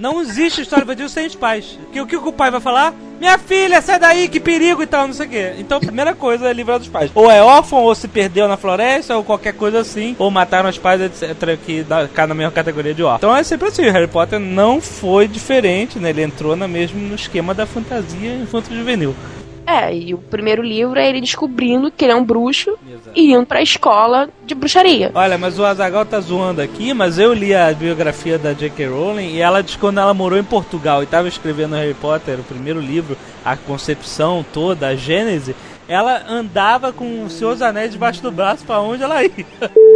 Não 0.00 0.22
existe 0.22 0.62
história 0.62 0.82
infantil 0.82 1.10
sem 1.10 1.26
os 1.26 1.34
pais. 1.34 1.78
Que 1.92 2.00
o 2.00 2.06
que 2.06 2.16
o 2.16 2.32
pai 2.32 2.50
vai 2.50 2.58
falar? 2.58 2.94
Minha 3.20 3.36
filha, 3.36 3.82
sai 3.82 3.98
daí, 3.98 4.30
que 4.30 4.40
perigo 4.40 4.82
e 4.82 4.86
tal, 4.86 5.06
não 5.06 5.12
sei 5.12 5.26
o 5.26 5.28
quê. 5.28 5.52
Então 5.58 5.76
a 5.76 5.80
primeira 5.80 6.14
coisa 6.14 6.48
é 6.48 6.54
livrar 6.54 6.78
dos 6.78 6.88
pais. 6.88 7.10
Ou 7.14 7.30
é 7.30 7.42
órfão, 7.42 7.80
ou 7.80 7.94
se 7.94 8.08
perdeu 8.08 8.48
na 8.48 8.56
floresta, 8.56 9.14
ou 9.14 9.22
qualquer 9.22 9.52
coisa 9.52 9.80
assim. 9.80 10.16
Ou 10.18 10.30
mataram 10.30 10.70
os 10.70 10.78
pais, 10.78 11.02
etc. 11.02 11.58
Que 11.66 11.84
cai 12.14 12.26
na 12.26 12.32
mesma 12.32 12.50
categoria 12.50 12.94
de 12.94 13.02
órfão. 13.02 13.18
Então 13.18 13.36
é 13.36 13.42
sempre 13.42 13.68
assim. 13.68 13.82
Harry 13.90 14.06
Potter 14.06 14.40
não 14.40 14.80
foi 14.80 15.28
diferente, 15.28 15.98
né? 15.98 16.08
Ele 16.08 16.22
entrou 16.22 16.56
na 16.56 16.66
mesmo 16.66 16.98
no 16.98 17.14
esquema 17.14 17.52
da 17.52 17.66
fantasia 17.66 18.36
infanto-juvenil. 18.36 19.14
É, 19.66 19.94
e 19.94 20.14
o 20.14 20.18
primeiro 20.18 20.62
livro 20.62 20.98
é 20.98 21.08
ele 21.08 21.20
descobrindo 21.20 21.90
que 21.90 22.04
ele 22.04 22.12
é 22.12 22.16
um 22.16 22.24
bruxo 22.24 22.76
Exato. 22.86 23.10
e 23.14 23.32
indo 23.32 23.46
pra 23.46 23.62
escola 23.62 24.28
de 24.44 24.54
bruxaria. 24.54 25.10
Olha, 25.14 25.38
mas 25.38 25.58
o 25.58 25.64
Azagal 25.64 26.04
tá 26.04 26.20
zoando 26.20 26.60
aqui, 26.60 26.92
mas 26.92 27.18
eu 27.18 27.32
li 27.32 27.54
a 27.54 27.72
biografia 27.72 28.38
da 28.38 28.52
J.K. 28.52 28.86
Rowling 28.86 29.34
e 29.34 29.40
ela 29.40 29.62
diz 29.62 29.74
que 29.74 29.80
quando 29.80 29.98
ela 29.98 30.12
morou 30.12 30.38
em 30.38 30.44
Portugal 30.44 31.02
e 31.02 31.06
tava 31.06 31.28
escrevendo 31.28 31.76
Harry 31.76 31.94
Potter, 31.94 32.40
o 32.40 32.44
primeiro 32.44 32.80
livro, 32.80 33.16
a 33.44 33.56
concepção 33.56 34.44
toda, 34.52 34.88
a 34.88 34.96
gênese, 34.96 35.54
ela 35.86 36.22
andava 36.28 36.92
com 36.92 37.24
os 37.24 37.32
seus 37.32 37.60
anéis 37.62 37.92
debaixo 37.92 38.22
do 38.22 38.30
braço 38.30 38.64
pra 38.64 38.80
onde 38.80 39.02
ela 39.02 39.22
ia. 39.24 39.30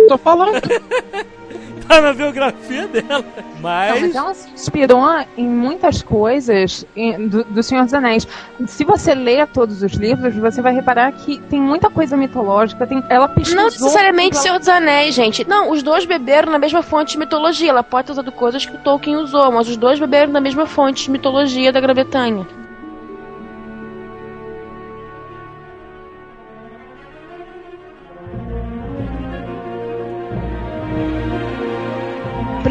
Tô 0.08 0.18
falando. 0.18 0.60
Tá 1.88 2.00
na 2.00 2.12
biografia 2.12 2.86
dela. 2.88 3.24
Não, 3.24 3.60
Mas. 3.60 4.00
mas 4.00 4.14
ela 4.14 4.34
se 4.34 4.50
inspirou 4.52 5.04
em 5.36 5.46
muitas 5.46 6.02
coisas 6.02 6.84
em- 6.96 7.28
do, 7.28 7.44
do 7.44 7.62
Senhor 7.62 7.84
dos 7.84 7.92
Anéis. 7.94 8.26
Se 8.66 8.84
você 8.84 9.14
ler 9.14 9.46
todos 9.48 9.82
os 9.82 9.92
livros, 9.92 10.34
você 10.34 10.62
vai 10.62 10.72
reparar 10.74 11.12
que 11.12 11.38
tem 11.50 11.60
muita 11.60 11.90
coisa 11.90 12.16
mitológica. 12.16 12.86
Tem, 12.86 13.02
ela 13.08 13.28
pesquisou... 13.28 13.56
Não 13.58 13.64
necessariamente 13.70 14.34
ela- 14.36 14.42
Senhor 14.42 14.58
dos 14.58 14.68
Anéis, 14.68 15.14
gente. 15.14 15.46
Não, 15.46 15.70
os 15.70 15.82
dois 15.82 16.04
beberam 16.06 16.50
na 16.52 16.58
mesma 16.58 16.82
fonte 16.82 17.12
de 17.12 17.18
mitologia. 17.18 17.70
Ela 17.70 17.82
pode 17.82 18.06
ter 18.06 18.12
usado 18.12 18.32
coisas 18.32 18.64
que 18.64 18.74
o 18.74 18.78
Tolkien 18.78 19.16
usou, 19.16 19.52
mas 19.52 19.68
os 19.68 19.76
dois 19.76 19.98
beberam 20.00 20.32
na 20.32 20.40
mesma 20.40 20.66
fonte 20.66 21.04
de 21.04 21.10
mitologia 21.10 21.72
da 21.72 21.80
Grã-Bretanha. 21.80 22.46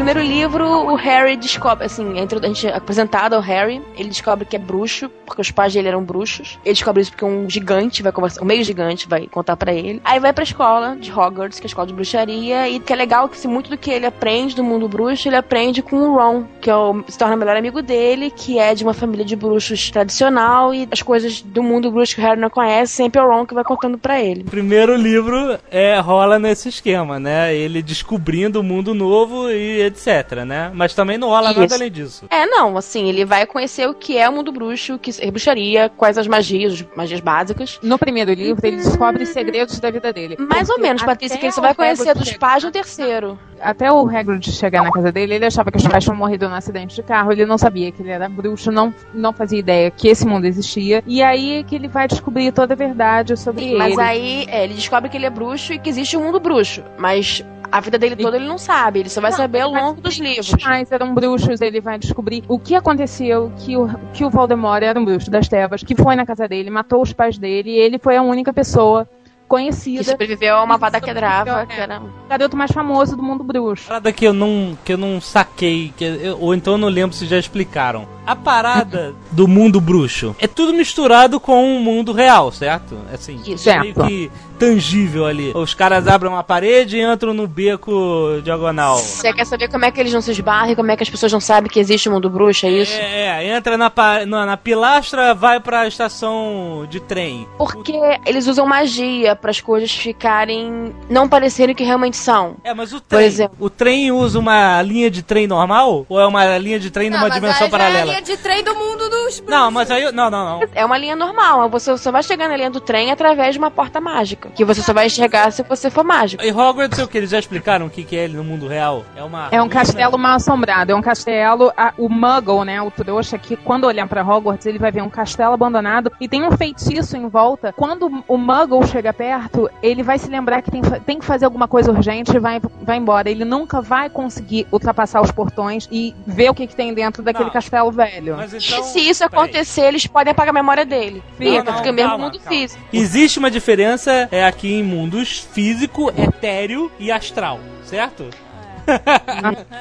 Primeiro 0.04 0.20
livro, 0.20 0.66
o 0.66 0.94
Harry 0.96 1.34
descobre, 1.34 1.86
assim, 1.86 2.18
a 2.18 2.22
intro- 2.22 2.38
a 2.42 2.46
gente 2.46 2.66
é 2.66 2.76
apresentado 2.76 3.32
ao 3.32 3.40
Harry, 3.40 3.80
ele 3.96 4.10
descobre 4.10 4.44
que 4.44 4.54
é 4.54 4.58
bruxo, 4.58 5.08
porque 5.24 5.40
os 5.40 5.50
pais 5.50 5.72
dele 5.72 5.88
eram 5.88 6.04
bruxos. 6.04 6.58
Ele 6.62 6.74
descobre 6.74 7.00
isso 7.00 7.10
porque 7.10 7.24
um 7.24 7.48
gigante 7.48 8.02
vai 8.02 8.12
conversar, 8.12 8.42
um 8.42 8.44
meio 8.44 8.62
gigante 8.62 9.08
vai 9.08 9.26
contar 9.26 9.56
pra 9.56 9.72
ele. 9.72 10.02
Aí 10.04 10.20
vai 10.20 10.30
pra 10.34 10.44
escola 10.44 10.94
de 10.94 11.10
Hogwarts, 11.10 11.58
que 11.58 11.64
é 11.64 11.66
a 11.66 11.68
escola 11.68 11.86
de 11.86 11.94
bruxaria, 11.94 12.68
e 12.68 12.80
que 12.80 12.92
é 12.92 12.96
legal 12.96 13.30
que 13.30 13.38
se 13.38 13.48
muito 13.48 13.70
do 13.70 13.78
que 13.78 13.90
ele 13.90 14.04
aprende 14.04 14.54
do 14.54 14.62
mundo 14.62 14.86
bruxo, 14.86 15.26
ele 15.26 15.36
aprende 15.36 15.80
com 15.80 15.96
o 15.96 16.16
Ron, 16.18 16.44
que 16.60 16.68
é 16.68 16.76
o, 16.76 17.02
se 17.08 17.16
torna 17.18 17.34
o 17.34 17.38
melhor 17.38 17.56
amigo 17.56 17.80
dele, 17.80 18.30
que 18.30 18.58
é 18.58 18.74
de 18.74 18.84
uma 18.84 18.92
família 18.92 19.24
de 19.24 19.34
bruxos 19.34 19.90
tradicional, 19.90 20.74
e 20.74 20.86
as 20.90 21.00
coisas 21.00 21.40
do 21.40 21.62
mundo 21.62 21.90
bruxo 21.90 22.14
que 22.14 22.20
o 22.20 22.24
Harry 22.24 22.38
não 22.38 22.50
conhece, 22.50 22.92
sempre 22.92 23.18
é 23.18 23.24
o 23.24 23.28
Ron 23.30 23.46
que 23.46 23.54
vai 23.54 23.64
contando 23.64 23.96
pra 23.96 24.20
ele. 24.20 24.42
O 24.42 24.50
primeiro 24.50 24.94
livro 24.94 25.58
é, 25.70 25.98
rola 25.98 26.38
nesse 26.38 26.68
esquema, 26.68 27.18
né? 27.18 27.54
Ele 27.54 27.80
descobrindo 27.80 28.60
o 28.60 28.62
mundo 28.62 28.92
novo 28.92 29.50
e 29.50 29.93
etc, 29.94 30.44
né? 30.44 30.70
Mas 30.74 30.94
também 30.94 31.16
não 31.16 31.28
rola 31.28 31.52
nada 31.52 31.74
além 31.74 31.90
disso. 31.90 32.26
É, 32.30 32.44
não, 32.46 32.76
assim, 32.76 33.08
ele 33.08 33.24
vai 33.24 33.46
conhecer 33.46 33.88
o 33.88 33.94
que 33.94 34.18
é 34.18 34.28
o 34.28 34.32
mundo 34.32 34.52
bruxo, 34.52 34.94
o 34.94 34.98
que 34.98 35.12
é 35.20 35.30
bruxaria, 35.30 35.88
quais 35.88 36.18
as 36.18 36.26
magias, 36.26 36.72
as 36.74 36.96
magias 36.96 37.20
básicas. 37.20 37.78
No 37.82 37.98
primeiro 37.98 38.32
livro, 38.32 38.66
ele 38.66 38.76
descobre 38.76 39.22
os 39.22 39.28
segredos 39.30 39.78
da 39.78 39.90
vida 39.90 40.12
dele. 40.12 40.36
Mais 40.38 40.68
ou 40.68 40.78
menos, 40.78 41.02
Patrícia, 41.02 41.38
que 41.38 41.46
até 41.46 41.54
você 41.54 41.60
vai 41.60 41.74
conhecer 41.74 42.14
dos 42.14 42.32
pais 42.34 42.64
no 42.64 42.70
terceiro. 42.70 43.38
Até 43.60 43.90
o 43.90 44.06
Hagrid 44.08 44.50
chegar 44.52 44.82
na 44.82 44.90
casa 44.90 45.12
dele, 45.12 45.34
ele 45.34 45.46
achava 45.46 45.70
que 45.70 45.78
os 45.78 45.86
pais 45.86 46.04
tinham 46.04 46.16
morrido 46.16 46.48
num 46.48 46.54
acidente 46.54 46.94
de 46.96 47.02
carro. 47.02 47.32
Ele 47.32 47.46
não 47.46 47.56
sabia 47.56 47.90
que 47.92 48.02
ele 48.02 48.10
era 48.10 48.28
bruxo, 48.28 48.70
não, 48.70 48.92
não 49.14 49.32
fazia 49.32 49.58
ideia 49.58 49.90
que 49.90 50.08
esse 50.08 50.26
mundo 50.26 50.44
existia. 50.44 51.02
E 51.06 51.22
aí 51.22 51.60
é 51.60 51.62
que 51.62 51.74
ele 51.74 51.88
vai 51.88 52.08
descobrir 52.08 52.52
toda 52.52 52.74
a 52.74 52.76
verdade 52.76 53.36
sobre 53.36 53.64
ele. 53.64 53.78
Mas 53.78 53.98
aí, 53.98 54.44
é, 54.48 54.64
ele 54.64 54.74
descobre 54.74 55.08
que 55.08 55.16
ele 55.16 55.26
é 55.26 55.30
bruxo 55.30 55.72
e 55.72 55.78
que 55.78 55.88
existe 55.88 56.16
um 56.16 56.22
mundo 56.22 56.40
bruxo. 56.40 56.82
Mas 56.98 57.44
a 57.70 57.80
vida 57.80 57.98
dele 57.98 58.14
toda 58.14 58.36
ele 58.36 58.46
não 58.46 58.58
sabe, 58.58 59.00
ele 59.00 59.08
só 59.08 59.20
vai 59.20 59.30
Não, 59.30 59.36
saber 59.36 59.60
ao 59.60 59.72
mas 59.72 59.82
longo 59.84 60.00
dos 60.00 60.16
livros. 60.18 60.52
Os 60.52 60.62
pais 60.62 60.90
eram 60.90 61.14
bruxos, 61.14 61.60
ele 61.60 61.80
vai 61.80 61.98
descobrir 61.98 62.42
o 62.48 62.58
que 62.58 62.74
aconteceu, 62.74 63.52
que 63.58 63.76
o, 63.76 63.88
que 64.12 64.24
o 64.24 64.30
Voldemort 64.30 64.82
era 64.82 64.98
um 64.98 65.04
bruxo 65.04 65.30
das 65.30 65.48
trevas, 65.48 65.82
que 65.82 65.94
foi 65.94 66.16
na 66.16 66.24
casa 66.26 66.48
dele, 66.48 66.70
matou 66.70 67.02
os 67.02 67.12
pais 67.12 67.38
dele, 67.38 67.70
e 67.70 67.78
ele 67.78 67.98
foi 67.98 68.16
a 68.16 68.22
única 68.22 68.52
pessoa 68.52 69.04
Que 69.04 69.10
conhecida, 69.48 70.02
sobreviveu 70.04 70.56
a 70.56 70.62
uma 70.64 70.76
Vada 70.78 70.98
Sobreviveu, 70.98 71.22
Kedrava, 71.30 71.62
é. 71.62 71.66
que 71.66 71.80
era... 71.80 72.00
o 72.00 72.28
garoto 72.28 72.56
mais 72.56 72.70
famoso 72.72 73.16
do 73.16 73.22
mundo 73.22 73.44
bruxo. 73.44 73.86
Parada 73.86 74.12
que 74.12 74.24
eu 74.26 74.32
não, 74.32 74.76
que 74.84 74.92
eu 74.92 74.98
não 74.98 75.20
saquei, 75.20 75.92
que 75.96 76.04
eu- 76.04 76.38
ou 76.40 76.54
então 76.54 76.74
eu 76.74 76.78
não 76.78 76.88
lembro 76.88 77.14
se 77.14 77.26
já 77.26 77.38
explicaram. 77.38 78.06
A 78.26 78.36
parada 78.36 79.14
do 79.30 79.46
mundo 79.48 79.80
bruxo 79.80 80.34
é 80.38 80.46
tudo 80.46 80.72
misturado 80.72 81.38
com 81.40 81.76
o 81.76 81.80
mundo 81.80 82.12
real, 82.12 82.50
certo? 82.52 82.96
Assim, 83.12 83.40
Isso. 83.46 83.68
meio 83.80 83.94
que 83.94 84.30
tangível 84.58 85.26
ali. 85.26 85.52
Os 85.54 85.74
caras 85.74 86.06
abrem 86.06 86.30
uma 86.30 86.42
parede 86.42 86.96
e 86.96 87.02
entram 87.02 87.34
no 87.34 87.46
beco 87.46 88.40
diagonal. 88.42 88.96
Você 88.98 89.32
quer 89.32 89.44
saber 89.44 89.68
como 89.68 89.84
é 89.84 89.90
que 89.90 90.00
eles 90.00 90.12
não 90.12 90.20
se 90.20 90.30
esbarram, 90.30 90.74
como 90.74 90.90
é 90.90 90.96
que 90.96 91.02
as 91.02 91.10
pessoas 91.10 91.32
não 91.32 91.40
sabem 91.40 91.70
que 91.70 91.78
existe 91.78 92.08
o 92.08 92.12
mundo 92.12 92.30
bruxo, 92.30 92.66
é 92.66 92.70
isso? 92.70 92.94
É, 92.94 93.44
é, 93.44 93.56
entra 93.56 93.76
na, 93.76 93.92
na, 94.26 94.46
na 94.46 94.56
pilastra, 94.56 95.34
vai 95.34 95.60
pra 95.60 95.86
estação 95.86 96.86
de 96.88 97.00
trem. 97.00 97.46
Porque 97.58 97.92
eles 98.24 98.46
usam 98.46 98.66
magia 98.66 99.34
para 99.36 99.50
as 99.50 99.60
coisas 99.60 99.90
ficarem 99.90 100.94
não 101.10 101.28
parecerem 101.28 101.74
que 101.74 101.84
realmente 101.84 102.16
são. 102.16 102.56
É, 102.64 102.72
mas 102.72 102.92
o 102.92 103.00
Por 103.00 103.16
trem, 103.16 103.26
exemplo. 103.26 103.56
o 103.58 103.68
trem 103.70 104.12
usa 104.12 104.38
uma 104.38 104.80
linha 104.82 105.10
de 105.10 105.22
trem 105.22 105.46
normal? 105.46 106.06
Ou 106.08 106.20
é 106.20 106.26
uma 106.26 106.56
linha 106.58 106.78
de 106.78 106.90
trem 106.90 107.10
Não, 107.10 107.18
numa 107.18 107.30
dimensão 107.30 107.66
já 107.66 107.70
paralela? 107.70 108.13
É 108.14 108.20
linha 108.20 108.22
de 108.22 108.36
trem 108.36 108.62
do 108.62 108.74
mundo 108.74 109.08
dos 109.10 109.40
bruxos. 109.40 109.40
Não, 109.48 109.70
mas 109.70 109.90
aí. 109.90 110.04
Não, 110.12 110.30
não, 110.30 110.60
não. 110.60 110.68
É 110.74 110.84
uma 110.84 110.96
linha 110.96 111.16
normal, 111.16 111.68
você 111.68 111.96
só 111.98 112.12
vai 112.12 112.22
chegar 112.22 112.48
na 112.48 112.56
linha 112.56 112.70
do 112.70 112.80
trem 112.80 113.10
através 113.10 113.54
de 113.54 113.58
uma 113.58 113.70
porta 113.70 114.00
mágica, 114.00 114.50
que 114.50 114.64
você 114.64 114.82
só 114.82 114.92
vai 114.92 115.06
enxergar 115.06 115.50
se 115.50 115.62
você 115.64 115.90
for 115.90 116.04
mágico. 116.04 116.42
E 116.44 116.52
Hogwarts 116.52 116.98
é 116.98 117.04
o 117.04 117.08
que? 117.08 117.18
Eles 117.18 117.30
já 117.30 117.38
explicaram 117.38 117.86
o 117.86 117.90
que, 117.90 118.04
que 118.04 118.16
é 118.16 118.24
ele 118.24 118.36
no 118.36 118.44
mundo 118.44 118.68
real? 118.68 119.04
É 119.16 119.22
uma. 119.24 119.48
É 119.50 119.60
um 119.60 119.68
castelo 119.68 120.16
mal 120.18 120.36
assombrado, 120.36 120.92
é 120.92 120.94
um 120.94 121.02
castelo. 121.02 121.72
a- 121.76 121.92
o 121.98 122.08
Muggle, 122.08 122.64
né, 122.64 122.80
o 122.82 122.90
trouxa, 122.90 123.38
que 123.38 123.56
quando 123.56 123.84
olhar 123.84 124.06
pra 124.06 124.22
Hogwarts, 124.22 124.66
ele 124.66 124.78
vai 124.78 124.92
ver 124.92 125.02
um 125.02 125.08
castelo 125.10 125.54
abandonado 125.54 126.12
e 126.20 126.28
tem 126.28 126.44
um 126.46 126.52
feitiço 126.52 127.16
em 127.16 127.26
volta. 127.28 127.72
Quando 127.72 128.22
o 128.28 128.36
Muggle 128.36 128.86
chega 128.86 129.12
perto, 129.12 129.68
ele 129.82 130.02
vai 130.02 130.18
se 130.18 130.28
lembrar 130.28 130.62
que 130.62 130.70
tem, 130.70 130.82
tem 130.82 131.18
que 131.18 131.24
fazer 131.24 131.44
alguma 131.46 131.66
coisa 131.66 131.90
urgente 131.90 132.36
e 132.36 132.38
vai, 132.38 132.60
vai 132.82 132.96
embora. 132.98 133.30
Ele 133.30 133.44
nunca 133.44 133.80
vai 133.80 134.08
conseguir 134.10 134.66
ultrapassar 134.70 135.20
os 135.22 135.30
portões 135.30 135.88
e 135.90 136.14
ver 136.26 136.50
o 136.50 136.54
que, 136.54 136.66
que 136.66 136.76
tem 136.76 136.92
dentro 136.92 137.22
daquele 137.22 137.46
Não. 137.46 137.52
castelo 137.52 137.90
velho. 137.90 138.03
Mas 138.36 138.54
então. 138.54 138.80
e 138.80 138.82
se 138.84 139.00
isso 139.00 139.28
peraí. 139.28 139.44
acontecer, 139.44 139.82
eles 139.82 140.06
podem 140.06 140.30
apagar 140.32 140.50
a 140.50 140.52
memória 140.54 140.84
dele. 140.84 141.22
Fica, 141.38 141.50
Não, 141.64 141.64
não, 141.72 141.78
fica 141.78 141.92
mesmo 141.92 142.10
calma, 142.10 142.24
mundo 142.26 142.38
calma. 142.38 142.50
físico. 142.58 142.82
Existe 142.92 143.38
uma 143.38 143.50
diferença 143.50 144.28
é 144.30 144.44
aqui 144.44 144.72
em 144.74 144.82
mundos 144.82 145.46
físico, 145.52 146.10
etéreo 146.16 146.90
e 146.98 147.10
astral, 147.12 147.58
certo? 147.84 148.28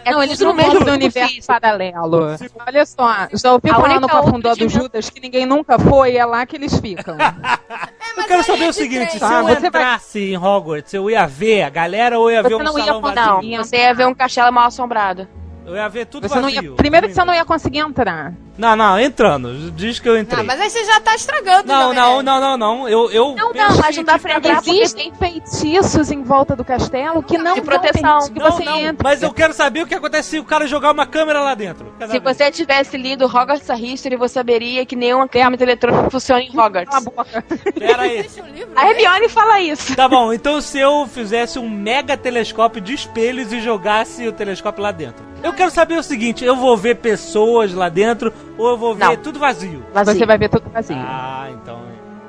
É 0.05 0.11
não, 0.13 0.23
eles 0.23 0.39
não 0.39 0.51
no 0.51 0.53
mesmo 0.53 0.79
mundo 0.79 0.91
universo 0.91 1.33
físico. 1.33 1.47
paralelo. 1.47 2.37
Olha 2.65 2.85
só, 2.85 3.27
já 3.33 3.51
ouviu 3.51 3.73
A 3.73 3.75
falar 3.75 3.99
no 3.99 4.07
Cafundó 4.07 4.55
do 4.55 4.69
Judas 4.69 5.09
que 5.09 5.19
ninguém 5.19 5.45
nunca 5.45 5.77
foi, 5.77 6.15
é 6.15 6.25
lá 6.25 6.45
que 6.45 6.55
eles 6.55 6.79
ficam. 6.79 7.17
Eu 8.15 8.23
quero 8.25 8.43
saber 8.43 8.65
é 8.65 8.69
o 8.69 8.73
seguinte: 8.73 9.17
se 9.17 9.23
Ah, 9.23 9.39
eu 9.39 9.43
você 9.47 9.55
vai- 9.59 9.67
entrasse 9.67 10.19
em 10.31 10.37
Hogwarts, 10.37 10.93
eu 10.93 11.09
ia 11.09 11.25
ver 11.25 11.63
a 11.63 11.69
galera 11.69 12.17
ou 12.19 12.29
eu 12.29 12.35
ia 12.35 12.43
ver 12.43 12.49
Você 12.49 12.55
um 12.55 12.63
não 12.63 12.77
ia 12.77 12.85
salão 12.85 13.01
poder- 13.01 13.15
vazio? 13.19 13.57
Não, 13.57 13.63
você 13.63 13.75
ia 13.77 13.93
ver 13.93 14.07
um 14.07 14.13
castelo 14.13 14.53
mal 14.53 14.67
assombrado. 14.67 15.27
Eu 15.65 15.75
ia 15.75 15.87
ver 15.87 16.05
tudo 16.05 16.27
Você 16.27 16.39
vazio. 16.41 16.63
ia, 16.63 16.71
primeiro 16.73 17.07
que 17.07 17.13
você 17.13 17.23
não 17.23 17.33
ia 17.33 17.45
conseguir 17.45 17.79
entrar. 17.79 18.33
Não, 18.57 18.75
não, 18.75 18.99
entrando. 18.99 19.71
Diz 19.71 19.99
que 19.99 20.07
eu 20.07 20.17
entrei. 20.17 20.41
Ah, 20.41 20.43
mas 20.43 20.61
aí 20.61 20.69
você 20.69 20.83
já 20.85 20.99
tá 20.99 21.15
estragando. 21.15 21.67
Não, 21.67 21.93
não, 21.93 22.21
não, 22.21 22.39
não, 22.39 22.57
não. 22.57 22.89
Eu, 22.89 23.09
eu 23.11 23.35
Não, 23.35 23.51
não, 23.51 23.77
mas 23.77 23.97
não 23.97 24.03
dá 24.03 24.19
pra 24.19 24.37
entrar 24.37 24.55
porque 24.61 24.69
Existem 24.71 25.11
feitiços 25.15 26.11
em 26.11 26.21
volta 26.23 26.55
do 26.55 26.63
castelo 26.63 27.23
que 27.23 27.37
não 27.37 27.55
De 27.55 27.61
proteção. 27.61 28.19
que 28.31 28.39
Não, 28.39 28.51
você 28.51 28.63
não, 28.63 28.79
entre. 28.79 29.03
mas 29.03 29.23
eu 29.23 29.33
quero 29.33 29.53
saber 29.53 29.81
o 29.81 29.87
que 29.87 29.95
acontece 29.95 30.29
se 30.31 30.39
o 30.39 30.43
cara 30.43 30.67
jogar 30.67 30.91
uma 30.91 31.05
câmera 31.05 31.41
lá 31.41 31.55
dentro. 31.55 31.93
Se 32.09 32.19
você 32.19 32.51
tivesse 32.51 32.95
lido 32.97 33.25
Hogwarts 33.25 33.69
a 33.69 33.75
History, 33.75 34.15
você 34.15 34.35
saberia 34.35 34.85
que 34.85 34.95
nenhuma 34.95 35.27
ferramenta 35.27 35.63
eletrônica 35.63 36.09
funciona 36.09 36.41
em 36.41 36.49
Hogwarts. 36.49 36.89
Cala 36.89 36.97
a 36.97 37.01
boca. 37.01 37.45
Pera 37.77 38.03
aí. 38.03 38.21
Um? 38.21 38.63
A 38.75 38.89
Hermione 38.89 39.29
fala 39.29 39.61
isso. 39.61 39.95
Tá 39.95 40.07
bom, 40.07 40.31
então 40.31 40.61
se 40.61 40.77
eu 40.79 41.07
fizesse 41.07 41.57
um 41.57 41.69
mega 41.69 42.15
telescópio 42.15 42.81
de 42.81 42.93
espelhos 42.93 43.51
e 43.51 43.59
jogasse 43.59 44.27
o 44.27 44.31
telescópio 44.31 44.83
lá 44.83 44.91
dentro. 44.91 45.33
Eu 45.43 45.51
quero 45.53 45.71
saber 45.71 45.97
o 45.97 46.03
seguinte, 46.03 46.45
eu 46.45 46.55
vou 46.55 46.77
ver 46.77 46.95
pessoas 46.95 47.73
lá 47.73 47.89
dentro 47.89 48.33
ou 48.57 48.69
eu 48.69 48.77
vou 48.77 48.95
ver 48.95 49.05
Não. 49.05 49.15
tudo 49.17 49.39
vazio? 49.39 49.83
Vazio. 49.93 50.13
Você 50.15 50.25
vai 50.25 50.37
ver 50.37 50.49
tudo 50.49 50.69
vazio. 50.69 50.95
Ah, 50.99 51.47
então. 51.51 51.81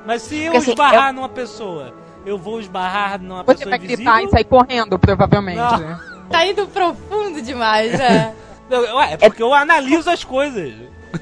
Mas 0.07 0.23
se 0.23 0.37
eu 0.39 0.45
Porque, 0.53 0.59
assim, 0.59 0.71
esbarrar 0.71 1.13
numa 1.13 1.29
pessoa, 1.29 1.95
eu 2.27 2.37
vou 2.39 2.61
esbarrar 2.61 3.21
numa 3.21 3.43
Você 3.43 3.55
pessoa 3.65 3.71
vai 3.71 3.79
invisível? 3.79 4.05
gritar 4.13 4.23
e 4.23 4.31
sair 4.31 4.45
correndo, 4.45 4.99
provavelmente. 4.99 5.59
Não. 5.59 6.15
Tá 6.29 6.47
indo 6.47 6.67
profundo 6.67 7.41
demais, 7.43 7.93
né? 7.99 8.35
Eu- 8.71 8.97
Ué, 8.97 9.13
é 9.21 9.29
porque 9.29 9.43
eu 9.43 9.53
analiso 9.55 10.09
as 10.11 10.25
coisas. 10.25 10.73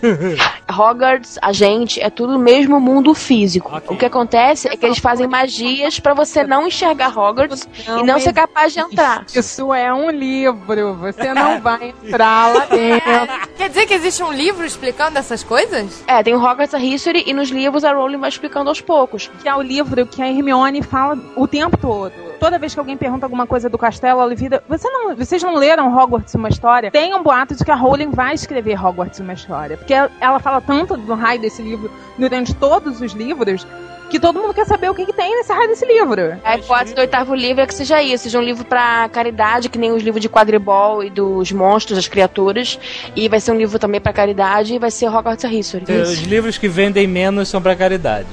Hogwarts, 0.70 1.38
a 1.42 1.52
gente, 1.52 2.00
é 2.00 2.08
tudo 2.08 2.36
o 2.36 2.38
mesmo 2.38 2.80
mundo 2.80 3.14
físico. 3.14 3.70
Ok. 3.74 3.94
O 3.94 3.98
que 3.98 4.06
acontece 4.06 4.68
é 4.68 4.76
que 4.76 4.86
eles 4.86 4.98
fazem 4.98 5.26
magias 5.26 6.00
pra 6.00 6.14
você 6.14 6.44
não 6.44 6.66
enxergar 6.66 7.16
Hogwarts 7.16 7.68
e 8.00 8.02
não 8.02 8.18
ser 8.18 8.32
capaz 8.32 8.72
de 8.72 8.80
entrar. 8.80 9.24
Isso 9.34 9.72
é 9.74 9.92
um 9.92 10.10
livro, 10.10 10.94
você 10.94 11.34
não 11.34 11.60
vai 11.60 11.94
entrar 12.04 12.54
lá 12.54 12.64
dentro. 12.66 13.10
Quer 13.56 13.68
dizer 13.68 13.86
que 13.86 13.94
existe 13.94 14.22
um 14.22 14.32
livro 14.32 14.64
explicando 14.64 15.18
essas 15.18 15.42
coisas? 15.42 16.02
É, 16.06 16.22
tem 16.22 16.34
o 16.34 16.42
Hogwarts 16.42 16.74
a 16.74 16.78
History 16.78 17.24
e 17.26 17.32
nos 17.32 17.50
livros 17.50 17.84
a 17.84 17.92
Rowling 17.92 18.18
vai 18.18 18.28
explicando 18.28 18.68
aos 18.68 18.80
poucos. 18.80 19.30
Que 19.42 19.48
é 19.48 19.54
o 19.54 19.62
livro 19.62 20.06
que 20.06 20.22
a 20.22 20.28
Hermione 20.28 20.82
fala 20.82 21.18
o 21.36 21.46
tempo 21.46 21.76
todo. 21.76 22.31
Toda 22.42 22.58
vez 22.58 22.74
que 22.74 22.80
alguém 22.80 22.96
pergunta 22.96 23.24
alguma 23.24 23.46
coisa 23.46 23.70
do 23.70 23.78
castelo, 23.78 24.20
ela 24.20 24.34
vira. 24.34 24.64
Você 24.68 24.90
não, 24.90 25.14
vocês 25.14 25.40
não 25.44 25.54
leram 25.54 25.96
Hogwarts 25.96 26.34
uma 26.34 26.48
história? 26.48 26.90
Tem 26.90 27.14
um 27.14 27.22
boato 27.22 27.54
de 27.54 27.64
que 27.64 27.70
a 27.70 27.76
Rowling 27.76 28.10
vai 28.10 28.34
escrever 28.34 28.84
Hogwarts 28.84 29.20
uma 29.20 29.32
história. 29.32 29.76
Porque 29.76 29.94
ela 29.94 30.40
fala 30.40 30.60
tanto 30.60 30.96
do 30.96 31.14
raio 31.14 31.40
desse 31.40 31.62
livro 31.62 31.88
durante 32.18 32.52
todos 32.52 33.00
os 33.00 33.12
livros 33.12 33.64
que 34.12 34.20
todo 34.20 34.38
mundo 34.40 34.52
quer 34.52 34.66
saber 34.66 34.90
o 34.90 34.94
que, 34.94 35.06
que 35.06 35.12
tem 35.12 35.34
nesse 35.34 35.50
raio 35.50 35.68
desse 35.68 35.86
livro. 35.86 36.38
A 36.44 36.56
hipótese 36.56 36.94
do 36.94 37.00
oitavo 37.00 37.34
livro 37.34 37.62
é 37.62 37.66
que 37.66 37.74
seja 37.74 38.02
isso, 38.02 38.24
seja 38.24 38.38
um 38.38 38.42
livro 38.42 38.62
pra 38.62 39.08
caridade, 39.08 39.70
que 39.70 39.78
nem 39.78 39.90
os 39.90 40.02
livros 40.02 40.20
de 40.20 40.28
quadribol 40.28 41.02
e 41.02 41.08
dos 41.08 41.50
monstros, 41.50 41.96
das 41.96 42.08
criaturas. 42.08 42.78
E 43.16 43.26
vai 43.26 43.40
ser 43.40 43.52
um 43.52 43.56
livro 43.56 43.78
também 43.78 44.02
pra 44.02 44.12
caridade 44.12 44.74
e 44.74 44.78
vai 44.78 44.90
ser 44.90 45.08
Hogwarts 45.08 45.44
History. 45.50 45.84
Os 45.90 46.18
livros 46.20 46.58
que 46.58 46.68
vendem 46.68 47.06
menos 47.06 47.48
são 47.48 47.62
pra 47.62 47.74
caridade. 47.74 48.28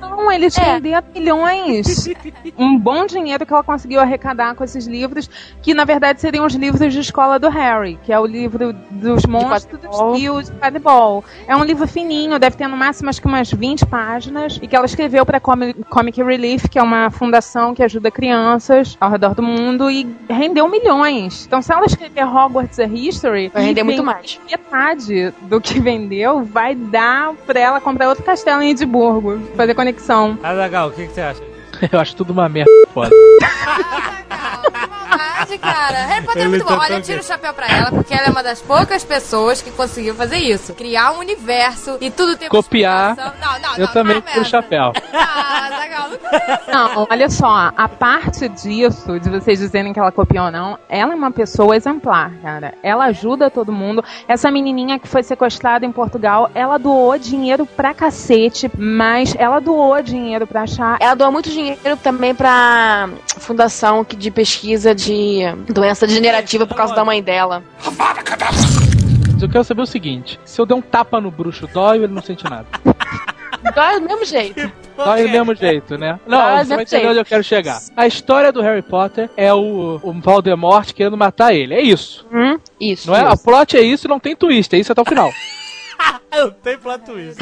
Não, 0.00 0.30
eles 0.32 0.56
É. 0.62 0.74
venderam 0.74 1.02
milhões. 1.14 2.08
Um 2.58 2.78
bom 2.78 3.06
dinheiro 3.06 3.46
que 3.46 3.52
ela 3.52 3.62
conseguiu 3.62 4.00
arrecadar 4.00 4.54
com 4.54 4.64
esses 4.64 4.86
livros, 4.86 5.28
que 5.62 5.74
na 5.74 5.84
verdade 5.84 6.20
seriam 6.20 6.44
os 6.44 6.54
livros 6.54 6.92
de 6.92 7.00
escola 7.00 7.38
do 7.38 7.48
Harry, 7.48 7.98
que 8.02 8.12
é 8.12 8.18
o 8.18 8.26
livro 8.26 8.72
dos 8.90 9.24
monstros 9.26 9.80
e 10.16 10.28
os 10.28 10.50
quadribol. 10.50 11.24
É 11.46 11.56
um 11.56 11.64
livro 11.64 11.86
fininho, 11.86 12.38
deve 12.38 12.56
ter 12.56 12.68
no 12.68 12.76
máximo 12.76 13.08
acho 13.10 13.20
que 13.20 13.26
umas 13.26 13.50
20 13.50 13.86
páginas, 13.92 14.58
e 14.62 14.66
que 14.66 14.74
ela 14.74 14.86
escreveu 14.86 15.26
para 15.26 15.38
Comic 15.38 16.22
Relief, 16.22 16.66
que 16.66 16.78
é 16.78 16.82
uma 16.82 17.10
fundação 17.10 17.74
que 17.74 17.82
ajuda 17.82 18.10
crianças 18.10 18.96
ao 18.98 19.10
redor 19.10 19.34
do 19.34 19.42
mundo, 19.42 19.90
e 19.90 20.08
rendeu 20.30 20.66
milhões. 20.66 21.44
Então, 21.46 21.60
se 21.60 21.70
ela 21.70 21.84
escrever 21.84 22.24
Hogwarts 22.24 22.78
a 22.78 22.86
History, 22.86 23.50
Vai 23.52 23.64
render 23.64 23.82
muito 23.82 24.02
mais. 24.02 24.40
metade 24.50 25.34
do 25.42 25.60
que 25.60 25.78
vendeu 25.78 26.42
vai 26.42 26.74
dar 26.74 27.34
pra 27.46 27.60
ela 27.60 27.80
comprar 27.82 28.08
outro 28.08 28.24
castelo 28.24 28.62
em 28.62 28.70
Edimburgo, 28.70 29.38
fazer 29.54 29.74
conexão. 29.74 30.38
Azagal, 30.42 30.88
o 30.88 30.92
que, 30.92 31.06
que 31.06 31.12
você 31.12 31.20
acha 31.20 31.40
disso? 31.40 31.52
Eu 31.92 32.00
acho 32.00 32.16
tudo 32.16 32.30
uma 32.32 32.48
merda 32.48 32.70
foda. 32.94 33.10
Verdade, 35.48 35.58
cara. 35.58 36.06
Harry 36.06 36.24
Potter 36.26 36.42
é 36.42 36.44
Ele 36.44 36.48
muito 36.50 36.64
bom. 36.64 36.68
tá 36.70 36.78
Olha, 36.78 36.88
tão 36.88 36.96
eu 36.98 37.02
tiro 37.02 37.20
o 37.20 37.24
chapéu 37.24 37.54
pra 37.54 37.66
ela, 37.66 37.90
porque 37.90 38.14
ela 38.14 38.26
é 38.26 38.30
uma 38.30 38.42
das 38.42 38.60
poucas 38.60 39.04
pessoas 39.04 39.60
que 39.62 39.70
conseguiu 39.70 40.14
fazer 40.14 40.36
isso. 40.38 40.74
Criar 40.74 41.12
um 41.12 41.18
universo 41.18 41.96
e 42.00 42.10
tudo 42.10 42.36
tem 42.36 42.48
Copiar. 42.48 43.16
Não, 43.16 43.24
não, 43.60 43.74
Eu 43.76 43.86
não, 43.86 43.92
também 43.92 44.14
tiro 44.20 44.26
o 44.26 44.34
merda. 44.34 44.44
chapéu. 44.44 44.92
Ah, 45.12 45.68
Zagal, 45.70 46.08
não 46.10 46.22
Não, 46.72 47.06
olha 47.10 47.28
só, 47.28 47.70
a 47.76 47.88
parte 47.88 48.48
disso, 48.48 49.18
de 49.20 49.28
vocês 49.30 49.58
dizerem 49.58 49.92
que 49.92 49.98
ela 50.00 50.10
copiou 50.12 50.46
ou 50.46 50.50
não, 50.50 50.78
ela 50.88 51.12
é 51.12 51.14
uma 51.16 51.30
pessoa 51.30 51.76
exemplar, 51.76 52.30
cara. 52.42 52.74
Ela 52.82 53.06
ajuda 53.06 53.50
todo 53.50 53.72
mundo. 53.72 54.02
Essa 54.26 54.50
menininha 54.50 54.98
que 54.98 55.06
foi 55.08 55.22
sequestrada 55.22 55.84
em 55.84 55.92
Portugal, 55.92 56.50
ela 56.54 56.78
doou 56.78 57.18
dinheiro 57.18 57.66
pra 57.66 57.92
cacete, 57.94 58.70
mas 58.76 59.34
ela 59.38 59.60
doou 59.60 60.00
dinheiro 60.02 60.46
pra 60.46 60.62
achar. 60.62 60.96
Ela 61.00 61.14
doa 61.14 61.30
muito 61.30 61.50
dinheiro 61.50 61.96
também 62.02 62.34
pra 62.34 63.08
fundação 63.38 64.04
que- 64.04 64.16
de 64.16 64.30
pesquisa 64.30 64.94
de 64.94 65.41
doença 65.68 66.06
degenerativa 66.06 66.66
por 66.66 66.76
causa 66.76 66.94
da 66.94 67.04
mãe 67.04 67.22
dela. 67.22 67.62
Mas 69.32 69.42
eu 69.42 69.48
quero 69.48 69.64
saber 69.64 69.82
o 69.82 69.86
seguinte: 69.86 70.38
se 70.44 70.60
eu 70.60 70.66
der 70.66 70.74
um 70.74 70.82
tapa 70.82 71.20
no 71.20 71.30
bruxo, 71.30 71.66
dói 71.66 71.98
ou 71.98 72.04
ele 72.04 72.12
não 72.12 72.22
sente 72.22 72.44
nada? 72.44 72.66
Dói 73.74 74.00
do 74.00 74.06
mesmo 74.06 74.24
jeito. 74.24 74.72
Dói 74.96 75.22
do 75.22 75.28
mesmo 75.28 75.54
jeito, 75.54 75.96
né? 75.96 76.18
Não, 76.26 76.38
Dói 76.38 76.64
você 76.64 76.74
vai 76.74 76.82
entender 76.82 76.86
jeito. 76.88 77.10
onde 77.10 77.20
eu 77.20 77.24
quero 77.24 77.44
chegar. 77.44 77.80
A 77.96 78.06
história 78.06 78.52
do 78.52 78.60
Harry 78.60 78.82
Potter 78.82 79.30
é 79.36 79.54
o, 79.54 80.00
o 80.02 80.12
Voldemort 80.14 80.92
querendo 80.92 81.16
matar 81.16 81.54
ele. 81.54 81.74
É 81.74 81.80
isso. 81.80 82.26
Hum? 82.32 82.58
Isso. 82.80 83.08
Não 83.08 83.16
é? 83.16 83.20
A 83.20 83.36
plot 83.36 83.76
é 83.76 83.80
isso 83.80 84.06
e 84.06 84.08
não 84.08 84.18
tem 84.18 84.34
twist. 84.34 84.74
É 84.74 84.78
isso 84.78 84.90
até 84.90 85.00
o 85.00 85.04
final. 85.04 85.32
Eu 86.34 86.50
tenho 86.50 86.78
plot 86.80 87.04
twist. 87.04 87.38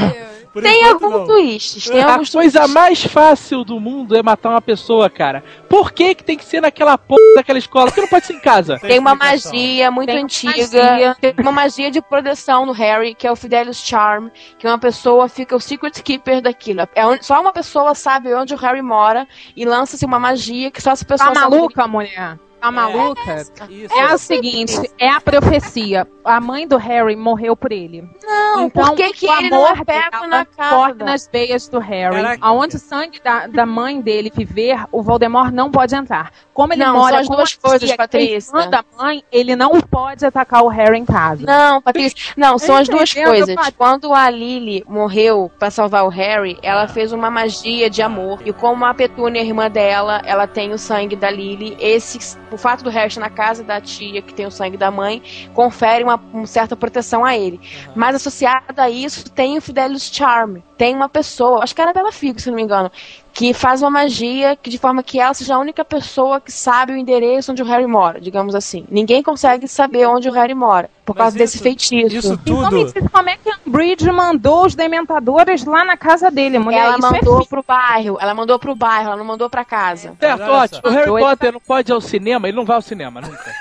Por 0.52 0.62
Tem 0.64 0.84
alguns 0.84 1.10
não. 1.12 1.26
twists. 1.26 1.88
Tem 1.88 2.02
A 2.02 2.12
alguns 2.12 2.30
coisa 2.30 2.58
twists. 2.60 2.74
mais 2.74 3.04
fácil 3.04 3.62
do 3.64 3.78
mundo 3.78 4.16
é 4.16 4.22
matar 4.22 4.50
uma 4.50 4.60
pessoa, 4.60 5.08
cara. 5.08 5.44
Por 5.68 5.92
que 5.92 6.12
que 6.14 6.24
tem 6.24 6.36
que 6.36 6.44
ser 6.44 6.60
naquela 6.60 6.98
porra 6.98 7.20
daquela 7.36 7.58
escola? 7.58 7.86
Por 7.86 7.94
que 7.94 8.00
não 8.00 8.08
pode 8.08 8.26
ser 8.26 8.32
em 8.34 8.40
casa? 8.40 8.76
Tem 8.80 8.98
uma 8.98 9.12
explicação. 9.12 9.52
magia 9.52 9.90
muito 9.92 10.08
Tem 10.08 10.16
uma 10.18 10.24
antiga. 10.24 10.52
magia. 10.52 11.16
Tem 11.20 11.34
uma 11.38 11.52
magia 11.52 11.90
de 11.90 12.02
proteção 12.02 12.66
no 12.66 12.72
Harry, 12.72 13.14
que 13.14 13.28
é 13.28 13.30
o 13.30 13.36
Fidelius 13.36 13.78
Charm, 13.80 14.28
que 14.58 14.66
uma 14.66 14.78
pessoa 14.78 15.28
fica 15.28 15.54
o 15.54 15.60
Secret 15.60 16.02
Keeper 16.02 16.40
daquilo. 16.42 16.80
É 16.96 17.06
onde- 17.06 17.24
só 17.24 17.40
uma 17.40 17.52
pessoa 17.52 17.94
sabe 17.94 18.34
onde 18.34 18.52
o 18.52 18.56
Harry 18.56 18.82
mora 18.82 19.28
e 19.54 19.64
lança-se 19.64 20.04
uma 20.04 20.18
magia 20.18 20.70
que 20.70 20.82
só 20.82 20.90
essa 20.90 21.04
pessoa 21.04 21.32
Tá 21.32 21.40
sabe. 21.42 21.54
maluca, 21.56 21.86
mulher? 21.86 22.36
Tá 22.60 22.70
maluca? 22.70 23.42
Isso. 23.68 23.94
É 23.94 24.02
a 24.02 24.18
seguinte, 24.18 24.90
é 24.98 25.08
a 25.08 25.20
profecia. 25.20 26.06
A 26.24 26.40
mãe 26.40 26.66
do 26.68 26.76
Harry 26.76 27.16
morreu 27.16 27.56
por 27.56 27.72
ele. 27.72 28.02
Não, 28.22 28.66
então, 28.66 28.88
por 28.88 28.96
que, 28.96 29.12
que 29.12 29.26
o 29.26 29.32
ele 29.32 29.50
não 29.50 29.64
amor 29.66 29.80
é 29.80 29.84
pego 29.84 30.10
dela 30.10 30.26
na 30.26 30.44
corre 30.44 30.92
casa? 30.92 31.04
nas 31.04 31.28
veias 31.32 31.68
do 31.68 31.78
Harry. 31.78 32.16
Caraca. 32.16 32.46
Aonde 32.46 32.76
o 32.76 32.78
sangue 32.78 33.20
da, 33.22 33.46
da 33.46 33.64
mãe 33.66 34.00
dele 34.00 34.30
viver, 34.34 34.84
o 34.92 35.02
Voldemort 35.02 35.50
não 35.52 35.70
pode 35.70 35.94
entrar. 35.94 36.30
Como 36.52 36.72
ele 36.74 36.84
Não, 36.84 36.94
mora 36.94 37.12
são 37.12 37.20
as 37.20 37.28
duas 37.28 37.54
coisas, 37.54 37.90
é 37.90 37.96
Patrícia. 37.96 38.50
irmã 38.50 38.68
da 38.68 38.84
mãe, 38.98 39.24
ele 39.32 39.56
não 39.56 39.80
pode 39.80 40.26
atacar 40.26 40.62
o 40.62 40.68
Harry 40.68 40.98
em 40.98 41.04
casa. 41.06 41.44
Não, 41.46 41.80
Patrícia. 41.80 42.34
Não, 42.36 42.58
são 42.58 42.76
as 42.76 42.88
duas 42.88 43.12
coisas. 43.12 43.56
Quando 43.78 44.12
a 44.12 44.28
Lily 44.28 44.84
morreu 44.86 45.50
pra 45.58 45.70
salvar 45.70 46.04
o 46.04 46.08
Harry, 46.08 46.58
ela 46.62 46.86
fez 46.86 47.12
uma 47.12 47.30
magia 47.30 47.88
de 47.88 48.02
amor. 48.02 48.40
E 48.44 48.52
como 48.52 48.84
a 48.84 48.92
Petúnia 48.92 49.40
é 49.40 49.44
irmã 49.44 49.70
dela, 49.70 50.20
ela 50.24 50.46
tem 50.46 50.72
o 50.72 50.78
sangue 50.78 51.16
da 51.16 51.30
Lily. 51.30 51.76
Esse, 51.80 52.18
o 52.50 52.56
fato 52.56 52.82
do 52.84 52.90
Harry 52.90 53.08
estar 53.08 53.20
na 53.20 53.30
casa 53.30 53.62
da 53.62 53.80
tia, 53.80 54.20
que 54.22 54.34
tem 54.34 54.46
o 54.46 54.50
sangue 54.50 54.76
da 54.76 54.90
mãe, 54.90 55.22
confere 55.54 56.02
uma, 56.04 56.16
uma 56.32 56.46
certa 56.46 56.74
proteção 56.76 57.24
a 57.24 57.36
ele. 57.36 57.60
Mas 57.94 58.14
associado 58.16 58.64
a 58.80 58.90
isso, 58.90 59.30
tem 59.30 59.56
o 59.56 59.60
Fidelis 59.60 60.10
Charm. 60.12 60.58
Tem 60.76 60.94
uma 60.94 61.08
pessoa, 61.10 61.62
acho 61.62 61.74
que 61.74 61.80
era 61.82 61.92
Bela 61.92 62.10
Figo, 62.10 62.40
se 62.40 62.48
não 62.48 62.56
me 62.56 62.62
engano, 62.62 62.90
que 63.34 63.52
faz 63.52 63.82
uma 63.82 63.90
magia 63.90 64.56
que 64.56 64.70
de 64.70 64.78
forma 64.78 65.02
que 65.02 65.20
ela 65.20 65.34
seja 65.34 65.54
a 65.54 65.58
única 65.58 65.84
pessoa 65.84 66.40
que 66.40 66.50
sabe 66.50 66.92
o 66.94 66.96
endereço 66.96 67.52
onde 67.52 67.62
o 67.62 67.66
Harry 67.66 67.86
mora, 67.86 68.18
digamos 68.20 68.54
assim. 68.54 68.86
Ninguém 68.90 69.22
consegue 69.22 69.68
saber 69.68 70.06
onde 70.06 70.28
o 70.28 70.32
Harry 70.32 70.54
mora 70.54 70.88
por 71.04 71.14
Mas 71.14 71.22
causa 71.24 71.38
desse 71.38 71.56
isso- 71.56 71.62
feitiço. 71.62 72.16
Isso 72.16 72.32
Então 72.32 72.70
me 72.70 72.70
tudo. 72.70 72.92
diz 73.00 73.10
como 73.12 73.28
é 73.28 73.36
que 73.36 73.49
a 73.70 73.80
Umbridge 73.80 74.10
mandou 74.12 74.66
os 74.66 74.74
dementadores 74.74 75.64
lá 75.64 75.84
na 75.84 75.96
casa 75.96 76.30
dele, 76.30 76.58
mulher. 76.58 76.80
ela 76.84 76.98
isso 76.98 77.02
mandou 77.12 77.40
é 77.42 77.44
pro 77.46 77.62
bairro, 77.66 78.18
ela 78.20 78.34
mandou 78.34 78.58
pro 78.58 78.74
bairro, 78.74 79.06
ela 79.06 79.16
não 79.16 79.24
mandou 79.24 79.48
pra 79.48 79.64
casa. 79.64 80.14
Certo, 80.18 80.42
Olha 80.42 80.52
ótimo. 80.52 80.80
só. 80.82 80.88
O 80.88 80.92
Harry. 80.92 81.10
Potter 81.10 81.52
não 81.52 81.60
pode 81.60 81.90
ir 81.90 81.94
ao 81.94 82.00
cinema, 82.00 82.48
ele 82.48 82.56
não 82.56 82.64
vai 82.64 82.76
ao 82.76 82.82
cinema 82.82 83.20
nunca. 83.22 83.54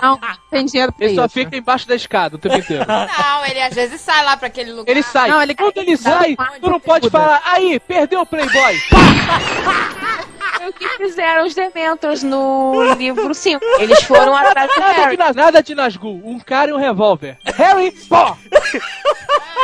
Não, 0.00 0.18
tem 0.50 0.64
dinheiro 0.64 0.92
pra 0.92 1.06
Ele 1.06 1.14
só 1.14 1.24
isso. 1.26 1.34
fica 1.34 1.56
embaixo 1.56 1.86
da 1.88 1.94
escada 1.94 2.36
o 2.36 2.38
tempo 2.38 2.56
inteiro. 2.56 2.84
Não, 2.88 3.46
ele 3.46 3.60
às 3.60 3.74
vezes 3.74 4.00
sai 4.00 4.24
lá 4.24 4.36
pra 4.36 4.46
aquele 4.48 4.72
lugar. 4.72 4.90
Ele 4.90 5.02
sai. 5.02 5.28
Não, 5.30 5.42
ele- 5.42 5.54
Quando 5.54 5.76
ele 5.78 5.96
sai, 5.96 6.36
Onde 6.38 6.60
tu 6.60 6.66
não 6.66 6.76
ele 6.76 6.80
pode 6.80 7.10
falar, 7.10 7.42
aí, 7.44 7.80
perdeu 7.80 8.20
o 8.20 8.26
Playboy. 8.26 8.78
Foi 10.56 10.68
o 10.68 10.72
que 10.72 10.88
fizeram 10.96 11.46
os 11.46 11.54
Dementors 11.54 12.22
no 12.22 12.94
livro 12.94 13.34
5. 13.34 13.64
Eles 13.78 14.02
foram 14.02 14.34
atrás 14.34 14.70
do 14.72 14.80
Nada 14.80 14.92
de, 14.94 15.00
Harry. 15.00 15.16
nas- 15.16 15.36
nada 15.36 15.62
de 15.62 15.74
Nazgûl, 15.74 16.20
um 16.24 16.38
cara 16.40 16.70
e 16.70 16.74
um 16.74 16.78
revólver. 16.78 17.36
Harry, 17.44 17.90
pó! 18.08 18.36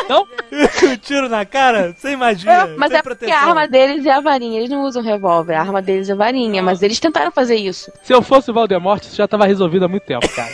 Não? 0.08 0.22
um 0.22 0.96
tiro 0.96 1.28
na 1.28 1.44
cara, 1.44 1.94
sem 1.98 2.16
magia. 2.16 2.74
Mas 2.76 2.90
sem 2.90 2.98
é 2.98 3.02
porque 3.02 3.30
a 3.30 3.40
arma 3.40 3.66
deles 3.66 4.04
é 4.04 4.10
a 4.12 4.20
varinha. 4.20 4.58
Eles 4.58 4.70
não 4.70 4.82
usam 4.82 5.02
revólver, 5.02 5.54
a 5.54 5.60
arma 5.60 5.80
deles 5.80 6.08
é 6.10 6.14
varinha. 6.14 6.62
Mas 6.62 6.82
eles 6.82 7.00
tentaram 7.00 7.30
fazer 7.30 7.56
isso. 7.56 7.90
Se 8.02 8.12
eu 8.12 8.20
fosse 8.22 8.50
o 8.50 8.54
Voldemort, 8.54 9.02
isso 9.02 9.16
já 9.16 9.26
tava 9.26 9.46
resolvido 9.46 9.84
há 9.84 9.88
muito 9.88 10.04
tempo, 10.04 10.28
cara. 10.34 10.52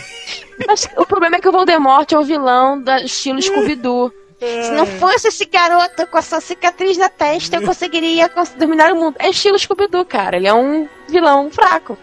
Mas 0.67 0.87
o 0.95 1.05
problema 1.05 1.35
é 1.37 1.39
que 1.41 1.49
o 1.49 1.51
Voldemort 1.51 2.09
é 2.11 2.17
o 2.17 2.23
vilão 2.23 2.81
da 2.81 3.01
estilo 3.01 3.41
Scooby-Doo. 3.43 4.11
Se 4.41 4.71
não 4.71 4.85
fosse 4.87 5.27
esse 5.27 5.45
garoto 5.45 6.07
com 6.07 6.17
essa 6.17 6.41
cicatriz 6.41 6.97
na 6.97 7.09
testa, 7.09 7.57
eu 7.57 7.61
conseguiria 7.63 8.27
cons- 8.27 8.49
dominar 8.57 8.91
o 8.91 8.95
mundo. 8.95 9.15
É 9.19 9.29
estilo 9.29 9.57
Scooby-Doo, 9.59 10.03
cara. 10.03 10.37
Ele 10.37 10.47
é 10.47 10.53
um 10.53 10.89
vilão 11.07 11.51
fraco. 11.51 11.95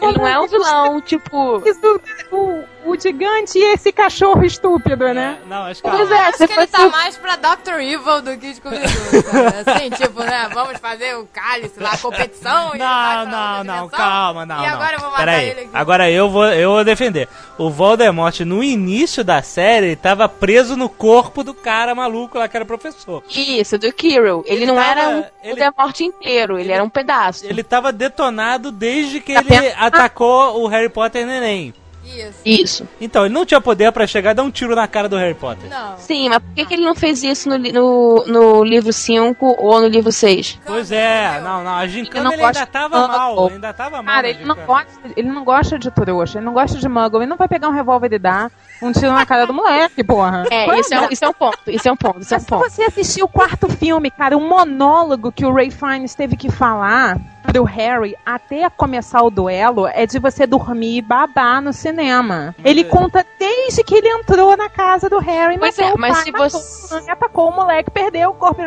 Ele 0.00 0.18
não 0.18 0.26
é 0.28 0.38
um 0.38 0.46
vilão, 0.46 1.00
tipo. 1.00 1.60
Isso, 1.68 2.00
o, 2.30 2.62
o 2.84 2.98
gigante 3.00 3.58
e 3.58 3.74
esse 3.74 3.92
cachorro 3.92 4.44
estúpido, 4.44 5.12
né? 5.14 5.38
Não, 5.46 5.64
acho 5.64 5.82
que 5.82 5.88
Pois 5.90 6.10
é, 6.10 6.14
Acho 6.18 6.46
que 6.46 6.52
ele 6.52 6.66
tá 6.66 6.88
mais 6.88 7.16
pra 7.16 7.36
Dr. 7.36 7.80
Evil 7.80 8.22
do 8.22 8.36
que 8.38 8.54
Scooby-Doo, 8.54 9.22
cara. 9.24 9.62
Assim, 9.74 9.90
tipo, 9.90 10.20
né? 10.22 10.48
Vamos 10.52 10.78
fazer 10.80 11.16
o 11.16 11.26
cálice 11.32 11.78
lá, 11.80 11.90
a 11.92 11.98
competição. 11.98 12.74
e 12.74 12.78
Não, 12.78 13.26
não, 13.26 13.64
não, 13.64 13.88
calma, 13.88 14.44
não. 14.46 14.62
E 14.64 14.66
não. 14.66 14.74
agora 14.74 14.94
eu 14.96 15.00
vou 15.00 15.10
matar 15.10 15.24
Peraí, 15.24 15.48
ele 15.50 15.60
aqui. 15.60 15.70
agora 15.72 16.10
eu 16.10 16.28
vou, 16.30 16.46
eu 16.46 16.70
vou 16.72 16.84
defender. 16.84 17.28
O 17.58 17.70
Voldemort, 17.70 18.40
no 18.40 18.62
início 18.62 19.22
da 19.22 19.42
série, 19.42 19.94
tava 19.96 20.28
preso 20.28 20.76
no 20.76 20.88
corpo 20.88 21.44
do 21.44 21.54
cara 21.54 21.94
maluco 21.94 22.38
lá 22.38 22.48
que 22.48 22.56
era 22.56 22.64
professor. 22.64 23.22
Isso, 23.30 23.78
do 23.78 23.92
Kirill. 23.92 24.42
Ele, 24.46 24.62
Ele 24.62 24.66
não 24.66 24.74
tava- 24.76 24.88
era 24.90 25.08
um 25.08 25.18
ele- 25.18 25.60
Voldemort 25.60 26.00
inteiro, 26.00 26.58
ele 26.58 26.72
era 26.72 26.82
um 26.82 26.88
pedaço. 26.90 27.44
Ele 27.46 27.62
tava 27.62 27.92
detonado 27.92 28.72
desde 28.72 29.20
que 29.20 29.34
Tá 29.34 29.40
ele 29.40 29.72
atacou 29.78 30.60
o 30.62 30.66
Harry 30.66 30.88
Potter 30.88 31.26
neném. 31.26 31.72
Isso. 32.04 32.40
Isso. 32.44 32.88
Então, 33.00 33.24
ele 33.24 33.34
não 33.34 33.46
tinha 33.46 33.60
poder 33.60 33.90
pra 33.92 34.06
chegar 34.06 34.32
e 34.32 34.34
dar 34.34 34.42
um 34.42 34.50
tiro 34.50 34.74
na 34.74 34.86
cara 34.86 35.08
do 35.08 35.16
Harry 35.16 35.34
Potter. 35.34 35.68
Não. 35.70 35.96
Sim, 35.98 36.28
mas 36.28 36.38
por 36.38 36.54
que, 36.54 36.66
que 36.66 36.74
ele 36.74 36.84
não 36.84 36.94
fez 36.94 37.22
isso 37.22 37.48
no, 37.48 37.58
no, 37.58 38.26
no 38.26 38.64
livro 38.64 38.92
5 38.92 39.56
ou 39.58 39.80
no 39.80 39.86
livro 39.86 40.10
6? 40.10 40.60
Pois 40.66 40.90
é, 40.90 41.40
não, 41.40 41.62
não, 41.62 41.74
a 41.74 41.86
gincana 41.86 42.24
não 42.24 42.32
ele, 42.32 42.42
ainda 42.42 42.58
gosta 42.58 42.66
tava 42.66 43.00
de 43.00 43.08
mal, 43.08 43.48
ainda 43.48 43.72
tava 43.72 44.02
mal. 44.02 44.14
Cara, 44.14 44.28
ele 44.28 44.44
não, 44.44 44.56
gosta, 44.56 44.90
ele 45.16 45.28
não 45.28 45.44
gosta 45.44 45.78
de 45.78 45.90
trouxa, 45.90 46.38
ele 46.38 46.46
não 46.46 46.52
gosta 46.52 46.78
de 46.78 46.88
muggle, 46.88 47.20
ele 47.20 47.30
não 47.30 47.36
vai 47.36 47.48
pegar 47.48 47.68
um 47.68 47.72
revólver 47.72 48.12
e 48.12 48.18
dar 48.18 48.50
um 48.82 48.92
tiro 48.92 49.12
na 49.12 49.24
cara 49.24 49.46
do 49.46 49.54
moleque, 49.54 50.02
porra. 50.02 50.44
É, 50.50 50.78
isso 50.78 50.92
é, 50.92 51.00
um, 51.00 51.08
isso 51.10 51.24
é 51.24 51.28
um 51.28 51.32
ponto, 51.32 51.58
isso 51.68 51.88
é 51.88 51.92
um 51.92 51.96
ponto, 51.96 52.20
isso 52.20 52.34
é 52.34 52.36
um 52.36 52.40
Mas 52.40 52.44
se 52.44 52.48
ponto. 52.48 52.70
você 52.70 52.82
assistir 52.82 53.22
o 53.22 53.28
quarto 53.28 53.68
filme, 53.68 54.10
cara, 54.10 54.36
o 54.36 54.40
monólogo 54.40 55.30
que 55.30 55.46
o 55.46 55.52
Ray 55.52 55.70
Fiennes 55.70 56.14
teve 56.14 56.36
que 56.36 56.50
falar 56.50 57.18
pro 57.52 57.64
Harry 57.64 58.16
até 58.24 58.68
começar 58.70 59.22
o 59.22 59.30
duelo 59.30 59.86
é 59.86 60.06
de 60.06 60.18
você 60.18 60.46
dormir 60.46 60.96
e 60.98 61.02
babar 61.02 61.60
no 61.60 61.70
cinema. 61.72 62.54
Ele 62.64 62.82
conta 62.82 63.24
desde 63.38 63.84
que 63.84 63.94
ele 63.94 64.08
entrou 64.08 64.56
na 64.56 64.70
casa 64.70 65.08
do 65.10 65.18
Harry, 65.18 65.58
Pois 65.58 65.76
matou 65.76 65.92
é, 65.92 65.94
o 65.94 66.00
mas 66.00 66.14
pai, 66.14 66.24
se 66.24 66.32
matou 66.32 66.48
você- 66.48 67.10
atacou 67.10 67.50
o 67.50 67.54
moleque, 67.54 67.90
perdeu 67.90 68.30
o 68.30 68.34
corpo 68.34 68.62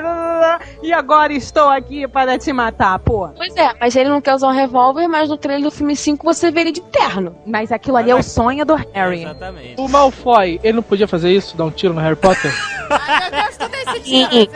e 0.83 0.93
agora 0.93 1.33
estou 1.33 1.67
aqui 1.69 2.07
para 2.07 2.37
te 2.37 2.53
matar, 2.53 2.99
pô. 2.99 3.27
Pois 3.29 3.55
é, 3.55 3.73
mas 3.79 3.95
ele 3.95 4.09
não 4.09 4.21
quer 4.21 4.35
usar 4.35 4.49
um 4.49 4.51
revólver, 4.53 5.07
mas 5.07 5.29
no 5.29 5.37
trailer 5.37 5.63
do 5.63 5.71
filme 5.71 5.95
5 5.95 6.23
você 6.23 6.51
vê 6.51 6.61
ele 6.61 6.71
de 6.71 6.81
terno. 6.81 7.35
Mas 7.45 7.71
aquilo 7.71 7.97
ali 7.97 8.11
é 8.11 8.15
o 8.15 8.21
sonho 8.21 8.63
do 8.65 8.75
Harry. 8.93 9.23
Exatamente. 9.23 9.75
O 9.81 9.87
Malfoy, 9.87 10.59
ele 10.63 10.73
não 10.73 10.83
podia 10.83 11.07
fazer 11.07 11.31
isso, 11.31 11.57
dar 11.57 11.65
um 11.65 11.71
tiro 11.71 11.93
no 11.93 12.01
Harry 12.01 12.15
Potter? 12.15 12.53
Ai, 12.91 13.31
meu 13.31 13.41
Deus, 13.41 13.57
tudo 13.57 13.73
esse 13.75 13.99
tiro. 14.01 14.51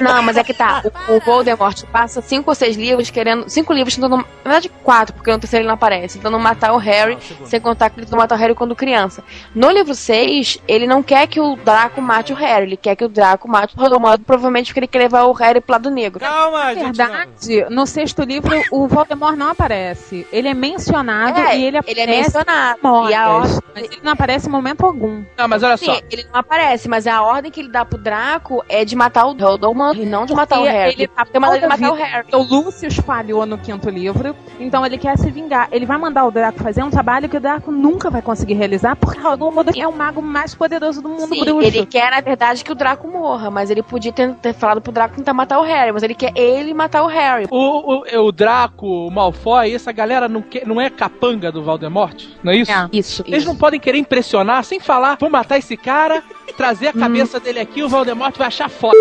Não, 0.00 0.22
mas 0.22 0.36
é 0.36 0.44
que 0.44 0.54
tá. 0.54 0.82
O, 1.08 1.14
o 1.16 1.20
Voldemort 1.20 1.84
passa 1.86 2.20
cinco 2.20 2.50
ou 2.50 2.54
seis 2.54 2.76
livros 2.76 3.10
querendo. 3.10 3.48
Cinco 3.48 3.72
livros 3.72 3.94
tentando. 3.94 4.16
Na 4.16 4.24
verdade, 4.44 4.70
quatro, 4.82 5.14
porque 5.14 5.30
no 5.30 5.38
terceiro 5.38 5.62
ele 5.62 5.68
não 5.68 5.74
aparece. 5.74 6.18
Tentando 6.18 6.38
matar 6.38 6.72
o 6.72 6.76
Harry, 6.78 7.18
segundo. 7.20 7.46
sem 7.48 7.60
contar 7.60 7.90
que 7.90 7.98
ele 7.98 8.06
tentou 8.06 8.18
matar 8.18 8.34
o 8.34 8.38
Harry 8.38 8.54
quando 8.54 8.74
criança. 8.76 9.22
No 9.54 9.70
livro 9.70 9.94
6, 9.94 10.58
ele 10.66 10.86
não 10.86 11.02
quer 11.02 11.26
que 11.26 11.40
o 11.40 11.56
Draco 11.56 12.00
mate 12.00 12.32
o 12.32 12.36
Harry, 12.36 12.66
ele 12.66 12.76
quer 12.76 12.96
que 12.96 13.04
o 13.04 13.08
Draco 13.08 13.48
mate 13.48 13.74
o 13.76 13.78
Voldemort, 13.80 14.20
provavelmente 14.26 14.66
porque 14.68 14.80
ele 14.80 14.86
quer 14.86 14.98
levar 15.00 15.24
o 15.24 15.32
Harry 15.32 15.60
pro 15.60 15.72
lado 15.72 15.90
negro. 15.90 16.20
Calma, 16.20 16.64
Na 16.64 16.74
gente. 16.74 16.84
verdade, 16.96 17.66
no 17.70 17.86
sexto 17.86 18.22
livro, 18.22 18.50
o 18.70 18.86
Voldemort 18.88 19.36
não 19.36 19.50
aparece. 19.50 20.26
Ele 20.32 20.48
é 20.48 20.54
mencionado 20.54 21.38
É, 21.40 21.56
e 21.58 21.64
ele 21.64 21.78
ele 21.86 22.00
é 22.00 22.04
aparece 22.04 22.06
mencionado. 22.22 22.78
em 22.80 23.10
E 23.10 23.14
a 23.14 23.26
modas, 23.28 23.52
ordem. 23.54 23.70
mas 23.74 23.84
ele 23.84 24.00
não 24.02 24.12
aparece 24.12 24.48
em 24.48 24.50
momento 24.50 24.84
algum. 24.86 25.24
Não, 25.36 25.48
mas 25.48 25.62
olha 25.62 25.76
só. 25.76 25.94
Sim, 25.94 26.02
ele 26.10 26.26
não 26.32 26.40
aparece, 26.40 26.88
mas 26.88 27.06
a 27.06 27.22
ordem 27.22 27.50
que 27.50 27.60
ele 27.60 27.68
dá 27.70 27.84
pro 27.84 27.98
Draco 27.98 28.64
é 28.68 28.84
de 28.84 28.94
matar 28.96 29.26
o 29.26 29.34
Voldemort 29.36 29.89
e 29.94 30.06
não 30.06 30.26
de 30.26 30.34
matar 30.34 30.60
o 30.60 30.64
Harry. 30.64 30.94
ele 30.94 31.08
tá 31.08 31.24
tem 31.24 31.40
toda 31.40 31.68
matar 31.68 31.90
o 31.90 31.94
Harry. 31.94 32.26
O 32.32 32.42
Lúcio 32.42 32.90
falhou 33.02 33.46
no 33.46 33.58
quinto 33.58 33.88
livro, 33.88 34.34
então 34.58 34.84
ele 34.84 34.98
quer 34.98 35.16
se 35.18 35.30
vingar. 35.30 35.68
Ele 35.72 35.86
vai 35.86 35.98
mandar 35.98 36.24
o 36.24 36.30
Draco 36.30 36.62
fazer 36.62 36.82
um 36.82 36.90
trabalho 36.90 37.28
que 37.28 37.36
o 37.36 37.40
Draco 37.40 37.70
nunca 37.70 38.10
vai 38.10 38.22
conseguir 38.22 38.54
realizar, 38.54 38.96
porque 38.96 39.18
o 39.18 39.22
Voldemort 39.22 39.76
é 39.76 39.86
o 39.86 39.92
mago 39.92 40.22
mais 40.22 40.54
poderoso 40.54 41.02
do 41.02 41.08
mundo 41.08 41.34
Sim, 41.34 41.44
bruxo. 41.44 41.66
ele 41.66 41.86
quer, 41.86 42.10
na 42.10 42.20
verdade, 42.20 42.64
que 42.64 42.72
o 42.72 42.74
Draco 42.74 43.08
morra, 43.08 43.50
mas 43.50 43.70
ele 43.70 43.82
podia 43.82 44.12
ter, 44.12 44.34
ter 44.34 44.52
falado 44.52 44.80
pro 44.80 44.92
Draco 44.92 45.16
tentar 45.16 45.34
matar 45.34 45.58
o 45.58 45.62
Harry, 45.62 45.92
mas 45.92 46.02
ele 46.02 46.14
quer 46.14 46.32
ele 46.36 46.74
matar 46.74 47.02
o 47.02 47.06
Harry. 47.06 47.46
O, 47.50 47.94
o, 47.94 48.26
o 48.26 48.32
Draco, 48.32 48.86
o 48.86 49.10
Malfoy, 49.10 49.74
essa 49.74 49.92
galera 49.92 50.28
não, 50.28 50.42
quer, 50.42 50.66
não 50.66 50.80
é 50.80 50.88
capanga 50.90 51.50
do 51.50 51.62
Voldemort? 51.62 52.24
Não 52.42 52.52
é 52.52 52.56
isso? 52.56 52.72
É. 52.72 52.88
Isso, 52.92 53.24
Eles 53.26 53.44
não 53.44 53.56
podem 53.56 53.78
querer 53.80 53.98
impressionar 53.98 54.64
sem 54.64 54.80
falar, 54.80 55.16
vou 55.18 55.30
matar 55.30 55.58
esse 55.58 55.76
cara, 55.76 56.22
trazer 56.56 56.88
a 56.88 56.92
cabeça 56.92 57.40
dele 57.40 57.60
aqui, 57.60 57.82
o 57.82 57.88
Voldemort 57.88 58.36
vai 58.36 58.48
achar 58.48 58.68
foda. 58.68 58.96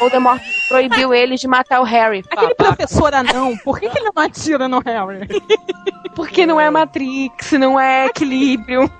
O 0.00 0.10
Voldemort 0.26 0.42
proibiu 0.68 1.14
eles 1.14 1.40
de 1.40 1.48
matar 1.48 1.80
o 1.80 1.84
Harry. 1.84 2.24
Aquele 2.30 2.54
Babaca. 2.54 2.76
professor 2.76 3.14
anão, 3.14 3.56
por 3.58 3.78
que, 3.78 3.88
que 3.88 3.98
ele 3.98 4.10
não 4.14 4.22
atira 4.22 4.68
no 4.68 4.80
Harry? 4.80 5.26
Porque 6.14 6.46
não 6.46 6.58
é 6.58 6.70
Matrix, 6.70 7.52
não 7.52 7.78
é 7.78 8.06
equilíbrio, 8.06 8.90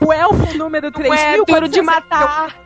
O 0.00 0.12
elfo 0.12 0.58
número 0.58 0.90
3 0.90 1.08
não 1.08 1.16
é 1.16 1.36
duro 1.44 1.68
de 1.68 1.80
matar. 1.80 2.56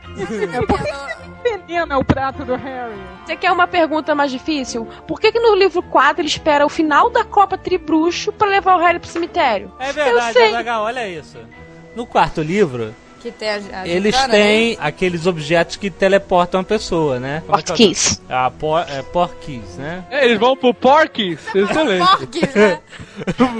veneno 1.42 1.92
é 1.92 1.96
o 1.96 2.04
prato 2.04 2.42
do 2.42 2.56
Harry. 2.56 2.96
Você 3.26 3.36
quer 3.36 3.52
uma 3.52 3.66
pergunta 3.66 4.14
mais 4.14 4.30
difícil? 4.30 4.88
Por 5.06 5.20
que, 5.20 5.30
que 5.30 5.38
no 5.38 5.54
livro 5.54 5.82
4 5.82 6.22
ele 6.22 6.28
espera 6.28 6.64
o 6.64 6.70
final 6.70 7.10
da 7.10 7.22
Copa 7.22 7.58
Tribruxo 7.58 8.32
pra 8.32 8.48
levar 8.48 8.76
o 8.76 8.80
Harry 8.80 8.98
pro 8.98 9.10
cemitério? 9.10 9.70
É 9.78 9.92
verdade, 9.92 10.32
sei. 10.32 10.48
Azaghal, 10.48 10.84
olha 10.84 11.06
isso. 11.06 11.38
No 11.94 12.06
quarto 12.06 12.40
livro, 12.40 12.94
Que 13.22 13.30
tem 13.30 13.48
a, 13.48 13.60
a 13.82 13.88
eles 13.88 14.14
gincana, 14.14 14.34
têm 14.34 14.76
aqueles 14.80 15.26
objetos 15.26 15.76
que 15.76 15.88
teleportam 15.90 16.60
a 16.60 16.64
pessoa, 16.64 17.20
né? 17.20 17.34
É 17.36 17.36
é 17.36 17.40
Porquis. 17.62 18.18
nome? 18.18 18.26
Ah, 18.28 18.50
por, 18.50 18.80
é, 18.80 19.02
porquis, 19.02 19.76
né? 19.76 20.04
É, 20.10 20.24
Eles 20.24 20.40
vão 20.40 20.56
pro 20.56 20.74
Porky's, 20.74 21.38
né? 21.54 21.62
excelente. 21.62 22.08
Porquis, 22.18 22.54
né? 22.54 22.80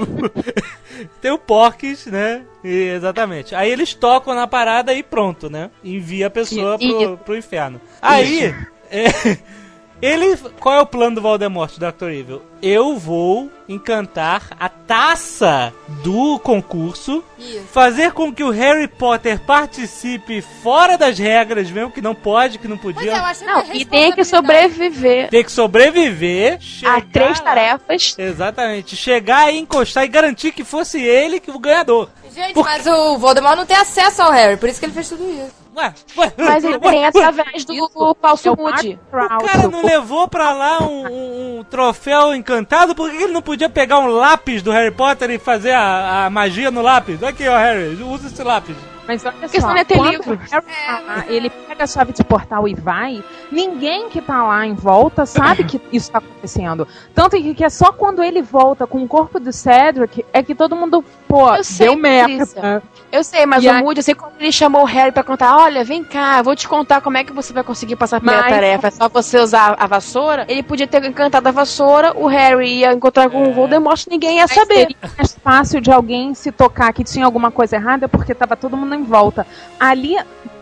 Tem 1.21 1.31
o 1.31 1.37
porquis, 1.37 2.05
né? 2.07 2.43
E- 2.63 2.89
exatamente. 2.95 3.55
Aí 3.55 3.71
eles 3.71 3.93
tocam 3.93 4.33
na 4.35 4.47
parada 4.47 4.93
e 4.93 5.01
pronto, 5.01 5.49
né? 5.49 5.69
Envia 5.83 6.27
a 6.27 6.29
pessoa 6.29 6.77
pro, 6.77 7.01
Isso. 7.01 7.17
pro 7.23 7.37
inferno. 7.37 7.79
Aí, 8.01 8.53
é, 8.91 9.37
Ele. 10.05 10.37
Qual 10.59 10.75
é 10.75 10.81
o 10.81 10.85
plano 10.85 11.15
do 11.15 11.21
Voldemort, 11.21 11.71
Dr. 11.77 12.09
Evil? 12.09 12.41
Eu 12.61 12.97
vou 12.97 13.49
encantar 13.67 14.47
a 14.59 14.69
taça 14.69 15.73
do 16.03 16.39
concurso, 16.39 17.23
Isso. 17.37 17.63
fazer 17.71 18.11
com 18.13 18.33
que 18.33 18.43
o 18.43 18.49
Harry 18.51 18.87
Potter 18.87 19.39
participe 19.41 20.41
fora 20.41 20.97
das 20.97 21.17
regras, 21.17 21.69
mesmo 21.71 21.91
que 21.91 22.01
não 22.01 22.15
pode, 22.15 22.57
que 22.57 22.67
não 22.67 22.75
Mas 22.81 22.83
podia. 22.95 23.11
eu 23.11 23.15
acho 23.25 23.43
Não, 23.45 23.61
que 23.63 23.71
é 23.71 23.75
e 23.77 23.85
tem 23.85 24.11
que 24.13 24.23
sobreviver 24.23 25.29
Tem 25.29 25.43
que 25.43 25.51
sobreviver. 25.51 26.59
a 26.85 27.01
três 27.01 27.39
lá- 27.39 27.45
tarefas. 27.45 28.15
Exatamente. 28.17 28.95
Chegar 28.95 29.53
e 29.53 29.57
encostar 29.59 30.03
e 30.05 30.07
garantir 30.07 30.51
que 30.51 30.63
fosse 30.63 31.01
ele 31.01 31.39
que 31.39 31.51
o 31.51 31.59
ganhador. 31.59 32.09
Gente, 32.33 32.59
mas 32.63 32.85
o 32.87 33.17
Voldemort 33.17 33.55
não 33.55 33.65
tem 33.65 33.77
acesso 33.77 34.21
ao 34.21 34.31
Harry, 34.31 34.57
por 34.57 34.67
isso 34.67 34.79
que 34.79 34.85
ele 34.85 34.93
fez 34.93 35.09
tudo 35.09 35.23
isso. 35.29 35.63
Ué, 35.75 35.93
ué, 36.17 36.33
Mas 36.37 36.63
ele 36.63 36.73
ué, 36.75 36.79
tem 36.79 36.99
ué. 37.01 37.05
através 37.07 37.65
do 37.65 37.73
Isso 37.73 38.15
falso 38.21 38.47
é 38.47 38.51
o 38.51 38.55
Moody. 38.55 38.99
O 39.11 39.45
cara 39.45 39.67
não 39.69 39.83
levou 39.85 40.27
pra 40.27 40.53
lá 40.53 40.83
um, 40.83 41.07
um- 41.07 41.59
um 41.59 41.63
troféu 41.63 42.33
encantado? 42.35 42.93
Por 42.93 43.09
que 43.09 43.17
ele 43.17 43.33
não 43.33 43.41
podia 43.41 43.69
pegar 43.69 43.99
um 43.99 44.07
lápis 44.07 44.61
do 44.61 44.71
Harry 44.71 44.91
Potter 44.91 45.31
e 45.31 45.39
fazer 45.39 45.71
a, 45.71 46.25
a 46.25 46.29
magia 46.29 46.69
no 46.69 46.81
lápis? 46.81 47.21
Aqui, 47.23 47.47
ó, 47.47 47.57
Harry, 47.57 48.01
usa 48.03 48.27
esse 48.27 48.43
lápis. 48.43 48.75
Mas 49.07 49.25
olha 49.25 49.33
Porque 49.33 49.59
só, 49.59 49.67
senão 49.67 49.69
não 49.71 49.77
ia 49.77 49.85
ter 49.85 49.99
livro. 50.01 50.39
tá 50.49 50.63
lá, 51.05 51.25
ele 51.27 51.49
pega 51.49 51.83
a 51.83 51.87
chave 51.87 52.13
de 52.13 52.23
portal 52.23 52.67
e 52.67 52.73
vai, 52.73 53.21
ninguém 53.51 54.07
que 54.09 54.21
tá 54.21 54.43
lá 54.43 54.65
em 54.65 54.73
volta 54.73 55.25
sabe 55.25 55.63
que 55.65 55.81
isso 55.91 56.09
tá 56.11 56.19
acontecendo. 56.19 56.87
Tanto 57.13 57.35
que, 57.37 57.53
que 57.53 57.63
é 57.65 57.69
só 57.69 57.91
quando 57.91 58.23
ele 58.23 58.41
volta 58.41 58.87
com 58.87 59.03
o 59.03 59.07
corpo 59.07 59.39
do 59.39 59.51
Cedric 59.51 60.25
é 60.31 60.41
que 60.41 60.55
todo 60.55 60.75
mundo, 60.75 61.03
pô, 61.27 61.53
Eu 61.55 61.63
sei, 61.63 61.87
deu 61.87 61.97
merda. 61.97 62.81
Eu 63.11 63.23
sei, 63.23 63.45
mas 63.45 63.63
E 63.63 63.69
o 63.69 63.73
Moody, 63.75 63.99
eu 63.99 64.03
sei 64.03 64.15
quando 64.15 64.33
ele 64.39 64.51
chamou 64.51 64.81
o 64.81 64.85
Harry 64.85 65.11
pra 65.11 65.23
contar, 65.23 65.55
olha, 65.57 65.83
vem 65.83 66.03
cá, 66.03 66.41
vou 66.41 66.55
te 66.55 66.67
contar 66.67 67.01
como 67.01 67.17
é 67.17 67.23
que 67.23 67.31
você 67.33 67.53
vai 67.53 67.63
conseguir 67.63 67.95
passar 67.95 68.17
a 68.17 68.19
primeira 68.19 68.41
Mas- 68.43 68.51
tarefa. 68.53 68.87
É 68.87 68.91
só 68.91 69.09
você 69.09 69.37
usar 69.37 69.75
a 69.77 69.85
vassoura. 69.85 70.45
Ele 70.47 70.63
podia 70.63 70.87
ter 70.87 71.03
encantado 71.05 71.47
a 71.47 71.51
vassoura, 71.51 72.13
o 72.17 72.25
Harry 72.27 72.79
ia 72.79 72.93
encontrar 72.93 73.29
com 73.29 73.49
o 73.49 73.53
Voldemort, 73.53 74.05
ninguém 74.09 74.37
ia 74.37 74.47
saber. 74.47 74.73
seria 74.75 74.95
mais 75.17 75.33
fácil 75.43 75.81
de 75.81 75.91
alguém 75.91 76.33
se 76.33 76.51
tocar 76.51 76.91
que 76.93 77.03
tinha 77.03 77.25
alguma 77.25 77.51
coisa 77.51 77.75
errada 77.75 78.07
porque 78.09 78.33
tava 78.33 78.55
todo 78.55 78.75
mundo 78.77 78.92
em 78.93 79.03
volta. 79.03 79.45
Ali, 79.79 80.15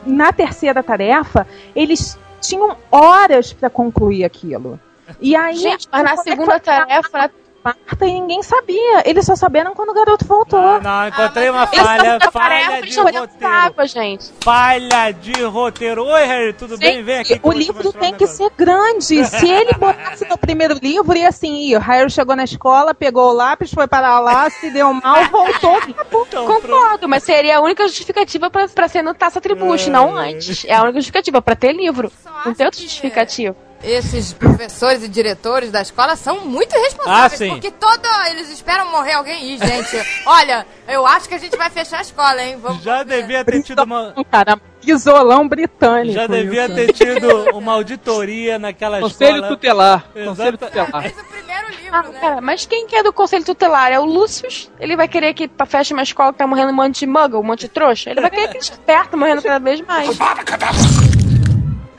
na 0.06 0.32
terceira 0.32 0.82
tarefa, 0.82 1.48
eles 1.76 2.18
tinham 2.40 2.76
horas 2.92 3.54
pra 3.54 3.70
concluir 3.70 4.24
aquilo. 4.24 4.80
E 5.20 5.36
aí, 5.36 5.56
Gente, 5.58 5.88
mas 5.92 6.04
na 6.04 6.18
segunda 6.18 6.60
tarefa, 6.60 7.32
Marta 7.64 8.06
e 8.08 8.12
ninguém 8.12 8.42
sabia. 8.42 9.04
Eles 9.06 9.24
só 9.26 9.36
saberam 9.36 9.74
quando 9.76 9.90
o 9.90 9.94
garoto 9.94 10.26
voltou. 10.26 10.60
Não, 10.60 10.82
não, 10.82 11.08
encontrei 11.08 11.48
Ah, 11.48 11.52
uma 11.52 11.68
falha, 11.68 12.20
falha 12.32 12.82
de 12.82 13.00
roteiro. 13.00 13.28
água, 13.54 13.86
gente. 13.86 14.32
Falha 14.42 15.12
de 15.12 15.44
roteiro. 15.44 16.04
Oi, 16.06 16.26
Harry, 16.26 16.54
tudo 16.54 16.78
bem? 16.78 17.04
Vem 17.04 17.20
aqui. 17.20 17.40
o 17.44 17.52
livro 17.52 17.94
tem 17.94 18.14
um 18.16 18.18
que 18.18 18.26
ser 18.26 18.50
grande. 18.58 19.24
Se 19.26 19.48
ele 19.48 19.74
botasse 19.74 20.28
no 20.28 20.38
primeiro 20.38 20.74
livro, 20.82 21.16
ia 21.16 21.30
assim, 21.30 21.56
ir. 21.68 21.76
O 21.78 21.80
Harry 21.80 22.10
chegou 22.10 22.36
na 22.36 22.44
escola, 22.46 22.96
pegou 22.96 23.30
o 23.30 23.34
lápis, 23.34 23.72
foi 23.72 23.88
para 23.88 24.20
lá, 24.20 24.50
se 24.50 24.72
deu 24.72 24.92
mal, 24.94 25.26
voltou. 25.26 25.80
Então, 26.32 26.46
pronto. 26.46 26.62
Concordo, 26.62 27.10
mas 27.10 27.24
seria 27.24 27.58
a 27.58 27.62
única 27.62 27.86
justificativa 27.88 28.50
pra, 28.50 28.68
pra 28.68 28.88
ser 28.88 29.02
no 29.02 29.14
Taça 29.14 29.40
Tribuche, 29.42 29.90
não 29.90 30.16
antes. 30.16 30.64
É 30.66 30.74
a 30.74 30.82
única 30.84 31.00
justificativa, 31.00 31.42
pra 31.42 31.56
ter 31.56 31.74
livro. 31.74 32.12
Não 32.46 32.54
tem 32.54 32.66
outra 32.66 32.80
justificativa. 32.82 33.56
Esses 33.84 34.32
professores 34.34 35.04
e 35.04 35.08
diretores 35.08 35.72
da 35.72 35.82
escola 35.82 36.16
são 36.16 36.42
muito 36.46 36.72
responsáveis. 36.74 37.34
Ah, 37.34 37.38
sim. 37.46 37.50
Porque 37.50 37.72
todo. 37.72 38.02
Eles 38.30 38.50
esperam 38.50 38.92
morrer 38.92 39.14
alguém. 39.14 39.54
Ih, 39.54 39.58
gente, 39.58 39.98
olha, 40.26 40.66
eu 40.88 41.06
acho 41.08 41.28
que 41.28 41.34
a 41.36 41.38
gente 41.40 41.58
vai 41.58 41.70
fechar 41.70 41.98
a 41.98 42.02
escola, 42.02 42.42
hein? 42.44 42.58
Vamos 42.62 42.84
Já 42.84 43.04
ver. 43.04 43.22
devia 43.22 43.44
ter 43.44 43.64
tido 43.64 43.84
uma... 43.84 44.14
Cara, 44.30 44.60
isolão 44.84 45.48
britânico. 45.48 46.14
Já 46.14 46.28
devia 46.28 46.66
isso. 46.66 46.76
ter 46.76 46.94
tido 46.94 47.28
uma 47.56 47.74
auditoria 47.74 48.60
naquela 48.60 49.00
Conselho 49.00 49.36
escola. 49.38 49.48
tutelar. 49.50 50.06
Conselho 50.14 50.58
tutelar. 50.58 51.02
Fez 51.02 51.18
o 51.20 51.24
primeiro 51.26 51.70
livro, 51.72 51.90
Ah, 51.92 52.04
né? 52.04 52.20
cara, 52.20 52.42
mas 52.42 52.66
quem 52.68 52.86
que 52.86 52.96
é 52.96 53.02
do 53.04 53.12
conselho 53.12 53.44
tutelar? 53.44 53.92
É 53.92 54.00
o 54.00 54.06
Lúcius? 54.06 54.70
Ele 54.80 54.96
vai 54.96 55.08
querer 55.08 55.34
que 55.34 55.50
feche 55.68 55.94
uma 55.94 56.04
escola 56.04 56.32
que 56.32 56.38
tá 56.38 56.46
morrendo 56.46 56.70
um 56.72 56.76
monte 56.76 57.00
de 57.00 57.08
muggle, 57.08 57.40
um 57.40 57.44
monte 57.44 57.62
de 57.62 57.70
trouxa? 57.70 58.12
Ele 58.12 58.22
vai 58.22 58.30
querer 58.30 58.48
que 58.50 58.58
esperto 58.60 59.18
morrendo 59.18 59.42
cada 59.42 59.60
vez 59.60 59.82
mais. 59.82 60.18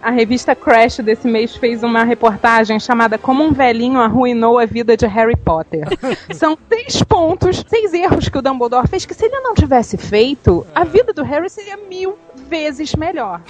A 0.03 0.11
revista 0.11 0.57
Crash 0.57 0.96
desse 0.96 1.28
mês 1.28 1.55
fez 1.55 1.84
uma 1.84 2.03
reportagem 2.03 2.80
chamada 2.80 3.16
Como 3.16 3.44
um 3.44 3.53
velhinho 3.53 4.00
arruinou 4.00 4.59
a 4.59 4.66
vida 4.66 4.96
de 4.96 5.07
Harry 5.07 5.36
Potter. 5.36 5.86
São 6.34 6.59
seis 6.68 7.05
pontos, 7.05 7.64
seis 7.68 7.94
erros 7.94 8.28
que 8.28 8.36
o 8.36 8.42
Dumbledore 8.42 8.88
fez 8.88 9.07
que 9.07 9.14
se 9.14 9.26
ele 9.26 9.38
não 9.38 9.55
tivesse 9.55 9.96
feito, 9.96 10.66
a 10.74 10.82
vida 10.82 11.12
do 11.12 11.22
Harry 11.22 11.48
seria 11.48 11.76
mil 11.76 12.18
vezes 12.48 12.96
melhor. 12.96 13.40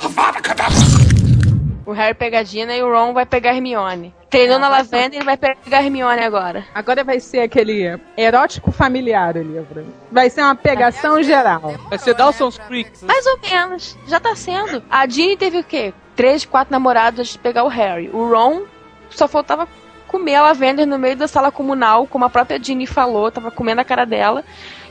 O 1.87 1.93
Harry 1.93 2.13
pega 2.13 2.41
a 2.41 2.45
Gina 2.45 2.77
e 2.77 2.83
o 2.83 2.93
Ron 2.93 3.15
vai 3.15 3.25
pegar 3.25 3.53
a 3.53 3.55
Hermione. 3.55 4.15
Treinou 4.29 4.59
na 4.59 4.69
Lavenda 4.69 5.15
e 5.15 5.19
ele 5.19 5.25
vai 5.25 5.39
pegar 5.39 5.79
a 5.79 5.83
Hermione 5.83 6.21
agora. 6.21 6.67
Agora 6.75 7.03
vai 7.03 7.19
ser 7.19 7.41
aquele 7.41 7.99
erótico 8.15 8.71
familiar 8.71 9.37
o 9.37 9.43
livro. 9.43 9.87
Vai 10.11 10.29
ser 10.29 10.43
uma 10.43 10.55
pegação 10.55 11.23
geral. 11.23 11.75
Vai 11.89 11.99
ser 11.99 12.15
Dawson's 12.15 12.59
Creek. 12.59 12.91
Mais 13.05 13.25
ou 13.27 13.39
menos. 13.41 13.97
Já 14.07 14.21
tá 14.21 14.37
sendo. 14.37 14.83
A 14.91 15.09
Ginny 15.09 15.37
teve 15.37 15.59
o 15.59 15.65
quê? 15.65 15.95
Três, 16.23 16.45
quatro 16.45 16.71
namorados 16.71 17.19
antes 17.19 17.33
de 17.33 17.39
pegar 17.41 17.65
o 17.65 17.69
Harry. 17.69 18.09
O 18.13 18.31
Ron 18.31 18.63
só 19.11 19.27
faltava 19.27 19.67
comer 20.07 20.37
a 20.37 20.43
Lavender 20.43 20.87
no 20.87 20.97
meio 20.97 21.17
da 21.17 21.27
sala 21.27 21.51
comunal, 21.51 22.07
como 22.07 22.25
a 22.25 22.31
própria 22.31 22.63
Ginny 22.63 22.87
falou, 22.87 23.29
tava 23.29 23.51
comendo 23.51 23.81
a 23.81 23.85
cara 23.85 24.05
dela. 24.05 24.45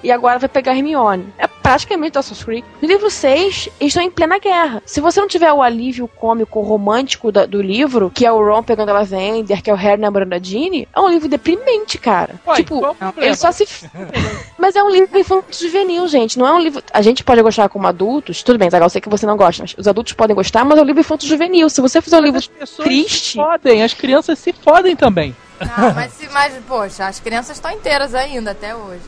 E 0.04 0.12
agora 0.12 0.39
vai 0.39 0.49
pegar 0.49 0.72
a 0.72 0.76
Hermione. 0.76 1.32
É 1.38 1.47
praticamente 1.47 2.14
Dawson's 2.14 2.43
Creek. 2.43 2.68
No 2.82 2.88
livro 2.88 3.10
6, 3.10 3.70
eles 3.80 3.91
estão 3.93 4.02
em 4.04 4.10
plena 4.10 4.39
guerra. 4.39 4.82
Se 4.86 4.99
você 4.99 5.20
não 5.22 5.28
tiver 5.28 5.52
o 5.54 5.62
alívio 5.62 6.08
cômico 6.08 6.60
romântico 6.62 7.32
da- 7.32 7.45
do 7.45 7.62
livro, 7.62 8.10
que 8.14 8.26
é 8.26 8.32
o 8.32 8.43
Ron 8.43 8.64
pegando 8.64 8.89
a 8.89 8.93
Lavender, 8.93 9.62
que 9.62 9.70
é 9.70 9.74
o 9.74 9.76
Harry 9.78 10.02
namorando 10.02 10.34
a 10.34 10.39
Ginny, 10.39 10.88
é 10.93 10.99
um 10.99 11.08
livro 11.10 11.30
deprimente, 11.30 11.97
cara. 11.97 12.36
Ué, 12.47 12.56
tipo, 12.58 12.82
ele 13.18 13.36
só 13.36 13.52
se. 13.52 13.66
Mas 14.58 14.76
é 14.76 14.84
um 14.84 14.89
livro 14.89 15.18
infantil 15.18 15.68
juvenil, 15.68 16.08
gente. 16.08 16.38
Não 16.39 16.47
é 16.47 16.52
um 16.54 16.60
livro. 16.60 16.84
A 16.93 17.02
gente 17.02 17.24
pode 17.24 17.41
gostar 17.41 17.70
como 17.70 17.88
adultos. 17.88 18.41
Tudo 18.43 18.58
bem, 18.60 18.70
Zagal, 18.70 18.86
eu 18.88 18.89
sei 18.89 19.02
que 19.02 19.10
você 19.10 19.26
não 19.26 19.38
gosta, 19.38 19.64
mas 19.64 19.76
os 19.78 19.88
adultos 19.88 20.14
podem 20.14 20.36
gostar, 20.36 20.66
mas 20.66 20.78
é 20.78 20.82
um 20.82 20.86
livro 20.86 21.02
infantil 21.02 21.30
juvenil. 21.30 21.70
Se 21.70 21.80
você 21.82 22.02
fizer 22.02 22.18
um 22.18 22.24
livro 22.24 22.39
As 22.39 22.47
pessoas 22.47 22.88
triste. 22.88 23.32
se 23.32 23.36
fodem, 23.38 23.84
as 23.84 23.93
crianças 23.93 24.39
se 24.39 24.52
fodem 24.54 24.95
também. 24.95 25.36
Não, 25.60 25.93
mas, 25.93 26.14
se, 26.14 26.28
mas, 26.30 26.54
poxa, 26.68 27.06
as 27.06 27.20
crianças 27.20 27.58
estão 27.58 27.70
inteiras 27.72 28.16
ainda 28.16 28.49
até 28.52 28.76
hoje. 28.76 29.02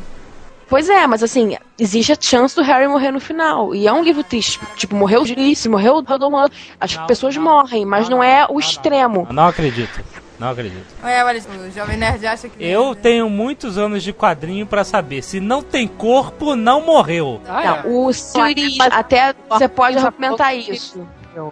Pois 0.74 0.90
é, 0.90 1.06
mas 1.06 1.22
assim, 1.22 1.56
existe 1.78 2.14
a 2.14 2.18
chance 2.20 2.56
do 2.56 2.64
Harry 2.64 2.88
morrer 2.88 3.12
no 3.12 3.20
final. 3.20 3.76
E 3.76 3.88
é 3.88 3.94
um 3.94 4.02
livro 4.02 4.24
triste. 4.24 4.60
Tipo, 4.76 4.96
morreu 4.96 5.22
o 5.22 5.24
Ulisses, 5.24 5.68
morreu 5.68 5.98
o 5.98 6.02
Dumbledore. 6.02 6.52
As 6.82 6.96
Não, 6.96 7.06
pessoas 7.06 7.36
não, 7.36 7.44
morrem, 7.44 7.86
mas 7.86 8.10
não, 8.10 8.24
é 8.24 8.48
o 8.48 8.54
não, 8.54 8.60
extremo. 8.60 9.28
Não 9.30 9.46
acredito. 9.50 10.04
Não 10.40 10.50
acredito. 10.50 10.84
É, 11.04 11.24
olha, 11.24 11.40
o 11.40 11.70
Jovem 11.72 11.96
Nerd 11.96 12.26
acha 12.26 12.50
que. 12.50 12.56
Eu 12.66 12.96
tenho 12.96 13.30
muitos 13.30 13.78
anos 13.78 14.02
de 14.02 14.12
quadrinho 14.12 14.66
pra 14.66 14.84
saber. 14.84 15.22
Se 15.22 15.40
não 15.40 15.62
tem 15.62 15.88
corpo, 15.88 16.56
não 16.56 16.82
morreu. 16.82 17.40
Ah, 17.48 17.84
Não, 17.84 18.06
o 18.08 18.12
Sirius, 18.12 18.80
até 18.80 19.36
você 19.48 19.68
pode 19.68 20.00
argumentar 20.00 20.56
isso. 20.56 21.08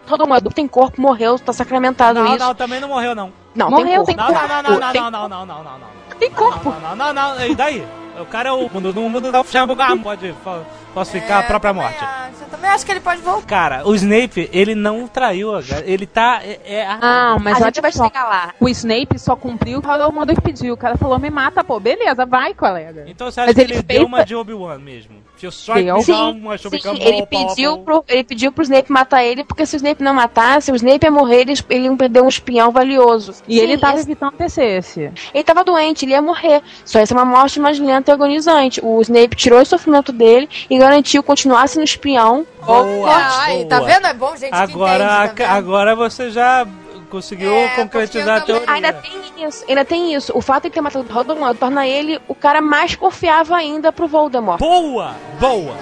Todo 0.08 0.26
mundo 0.28 0.50
tem 0.50 0.68
corpo, 0.68 1.00
morreu, 1.00 1.38
tá 1.38 1.54
sacramentado 1.54 2.20
Não, 2.20 2.36
isso. 2.36 2.44
não, 2.44 2.56
também 2.56 2.80
não 2.80 2.88
morreu, 2.88 3.14
não. 3.14 3.32
Não, 3.54 3.70
Morreu, 3.70 4.04
tem 4.04 4.16
tem 4.16 4.26
corpo. 4.26 4.32
Não, 4.34 4.48
não, 4.48 4.64
não, 4.64 4.80
não, 4.80 4.92
Tem- 4.92 5.02
não, 5.02 5.12
não, 5.12 5.30
não, 5.30 5.46
não, 5.46 5.64
não, 5.64 5.78
não. 5.78 6.18
Tem 6.18 6.32
corpo. 6.32 6.74
Não, 6.82 6.96
não, 6.96 7.14
não, 7.14 7.36
não, 7.36 7.46
e 7.46 7.54
daí? 7.54 7.86
O 8.20 8.26
cara 8.26 8.50
é 8.50 8.52
o 8.52 8.70
mundo 8.70 8.92
do 8.94 9.02
mundo 9.02 9.32
da 9.32 9.44
Xambuga, 9.44 9.96
pode 9.98 10.34
fa- 10.44 10.62
falsificar 10.94 11.40
a 11.40 11.44
própria 11.44 11.74
também 11.74 11.84
morte. 11.90 12.04
Acho, 12.04 12.44
eu 12.44 12.50
também 12.50 12.70
acho 12.70 12.86
que 12.86 12.92
ele 12.92 13.00
pode 13.00 13.22
voltar. 13.22 13.48
Cara, 13.48 13.88
o 13.88 13.96
Snape, 13.96 14.50
ele 14.54 14.76
não 14.76 15.08
traiu 15.08 15.56
a 15.56 15.62
galera. 15.62 15.90
Ele 15.90 16.06
tá. 16.06 16.42
É, 16.44 16.60
é 16.66 16.86
Ah, 16.88 17.38
mas 17.42 17.62
a 17.62 17.66
gente 17.66 17.82
vai 17.82 17.92
só. 17.92 18.04
chegar 18.06 18.26
lá. 18.26 18.54
O 18.60 18.68
Snape 18.70 19.18
só 19.18 19.36
cumpriu 19.36 19.80
o 19.80 19.82
que 19.82 19.88
o 19.90 19.98
Dumbledore 19.98 20.42
pediu. 20.42 20.74
O 20.74 20.78
cara 20.78 20.98
falou, 20.98 21.18
me 21.18 21.30
mata, 21.30 21.64
pô. 21.64 21.80
Beleza, 21.80 22.26
vai, 22.26 22.54
colega. 22.54 23.06
Então 23.08 23.32
você 23.32 23.40
acha 23.42 23.48
Mas 23.48 23.56
que 23.56 23.62
ele 23.62 23.74
ele 23.74 23.84
fez- 23.84 24.00
deu 24.00 24.06
uma 24.08 24.24
de 24.26 24.36
Obi-Wan 24.36 24.78
mesmo? 24.78 25.16
Se 25.50 25.74
Deu. 25.74 26.02
Sim, 26.02 26.42
Sim, 26.82 26.98
ele 27.02 27.26
pediu, 27.26 27.78
pro, 27.80 28.04
ele 28.08 28.24
pediu 28.24 28.52
pro 28.52 28.64
Snape 28.64 28.92
matar 28.92 29.24
ele, 29.24 29.44
porque 29.44 29.66
se 29.66 29.76
o 29.76 29.78
Snape 29.78 30.04
não 30.04 30.14
matasse, 30.14 30.72
o 30.72 30.76
Snape 30.76 31.06
ia 31.06 31.12
morrer, 31.12 31.42
eles, 31.42 31.64
ele 31.70 31.86
ia 31.88 31.96
perder 31.96 32.22
um 32.22 32.28
espião 32.28 32.72
valioso. 32.72 33.34
E 33.48 33.56
Sim, 33.56 33.62
ele 33.62 33.78
tava 33.78 33.96
esse- 33.96 34.06
evitando 34.06 34.30
acontecer 34.30 34.66
esse. 34.66 35.12
ele 35.34 35.44
tava 35.44 35.64
doente, 35.64 36.06
ele 36.06 36.12
ia 36.12 36.22
morrer. 36.22 36.62
Só 36.86 37.00
ia 37.00 37.06
ser 37.06 37.14
uma 37.14 37.26
morte 37.26 37.60
mais 37.60 37.80
lenta 37.80 38.12
e 38.12 38.14
agonizante. 38.14 38.80
O 38.84 39.02
Snape 39.02 39.36
tirou 39.36 39.62
o 39.62 39.66
sofrimento 39.66 40.12
dele 40.12 40.48
e 40.70 40.78
garantiu 40.78 41.24
continuar 41.24 41.68
sendo 41.68 41.84
espião. 41.84 42.46
Boa, 42.66 43.10
Ai, 43.12 43.66
tá 43.66 43.80
vendo? 43.80 44.06
É 44.08 44.14
bom, 44.14 44.36
gente, 44.36 44.54
Agora, 44.54 45.28
que 45.30 45.34
entende, 45.34 45.50
tá 45.50 45.52
agora 45.56 45.96
você 45.96 46.30
já 46.30 46.68
conseguiu 47.12 47.54
É, 47.54 47.68
concretizar 47.76 48.38
a 48.38 48.42
teoria. 48.42 48.66
Ainda 48.72 48.94
tem 48.94 49.12
isso, 49.48 49.66
ainda 49.68 49.86
tem 49.86 50.14
isso. 50.16 50.32
O 50.34 50.42
fato 50.42 50.64
de 50.64 50.70
ter 50.72 50.82
matado 50.82 51.06
o 51.08 51.14
Voldemort 51.14 51.58
torna 51.58 51.86
ele 51.86 52.20
o 52.28 52.34
cara 52.34 52.62
mais 52.62 52.96
confiável 52.96 53.54
ainda 53.54 53.92
pro 53.92 54.08
Voldemort. 54.08 54.58
Boa! 54.60 55.14
Boa! 55.40 55.76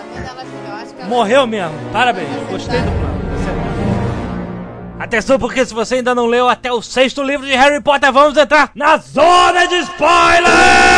Morreu 1.08 1.48
mesmo. 1.48 1.74
Parabéns, 1.94 2.28
gostei 2.50 2.80
do 2.82 2.92
plano. 2.92 3.20
Excelente. 3.36 3.80
Atenção, 5.00 5.40
porque 5.40 5.66
se 5.66 5.74
você 5.74 5.96
ainda 5.96 6.14
não 6.14 6.26
leu 6.26 6.50
até 6.50 6.72
o 6.72 6.82
sexto 6.82 7.24
livro 7.24 7.46
de 7.46 7.56
Harry 7.56 7.82
Potter, 7.82 8.12
vamos 8.12 8.38
entrar 8.38 8.70
na 8.76 8.98
zona 8.98 9.66
de 9.68 9.76
spoilers! 9.80 10.89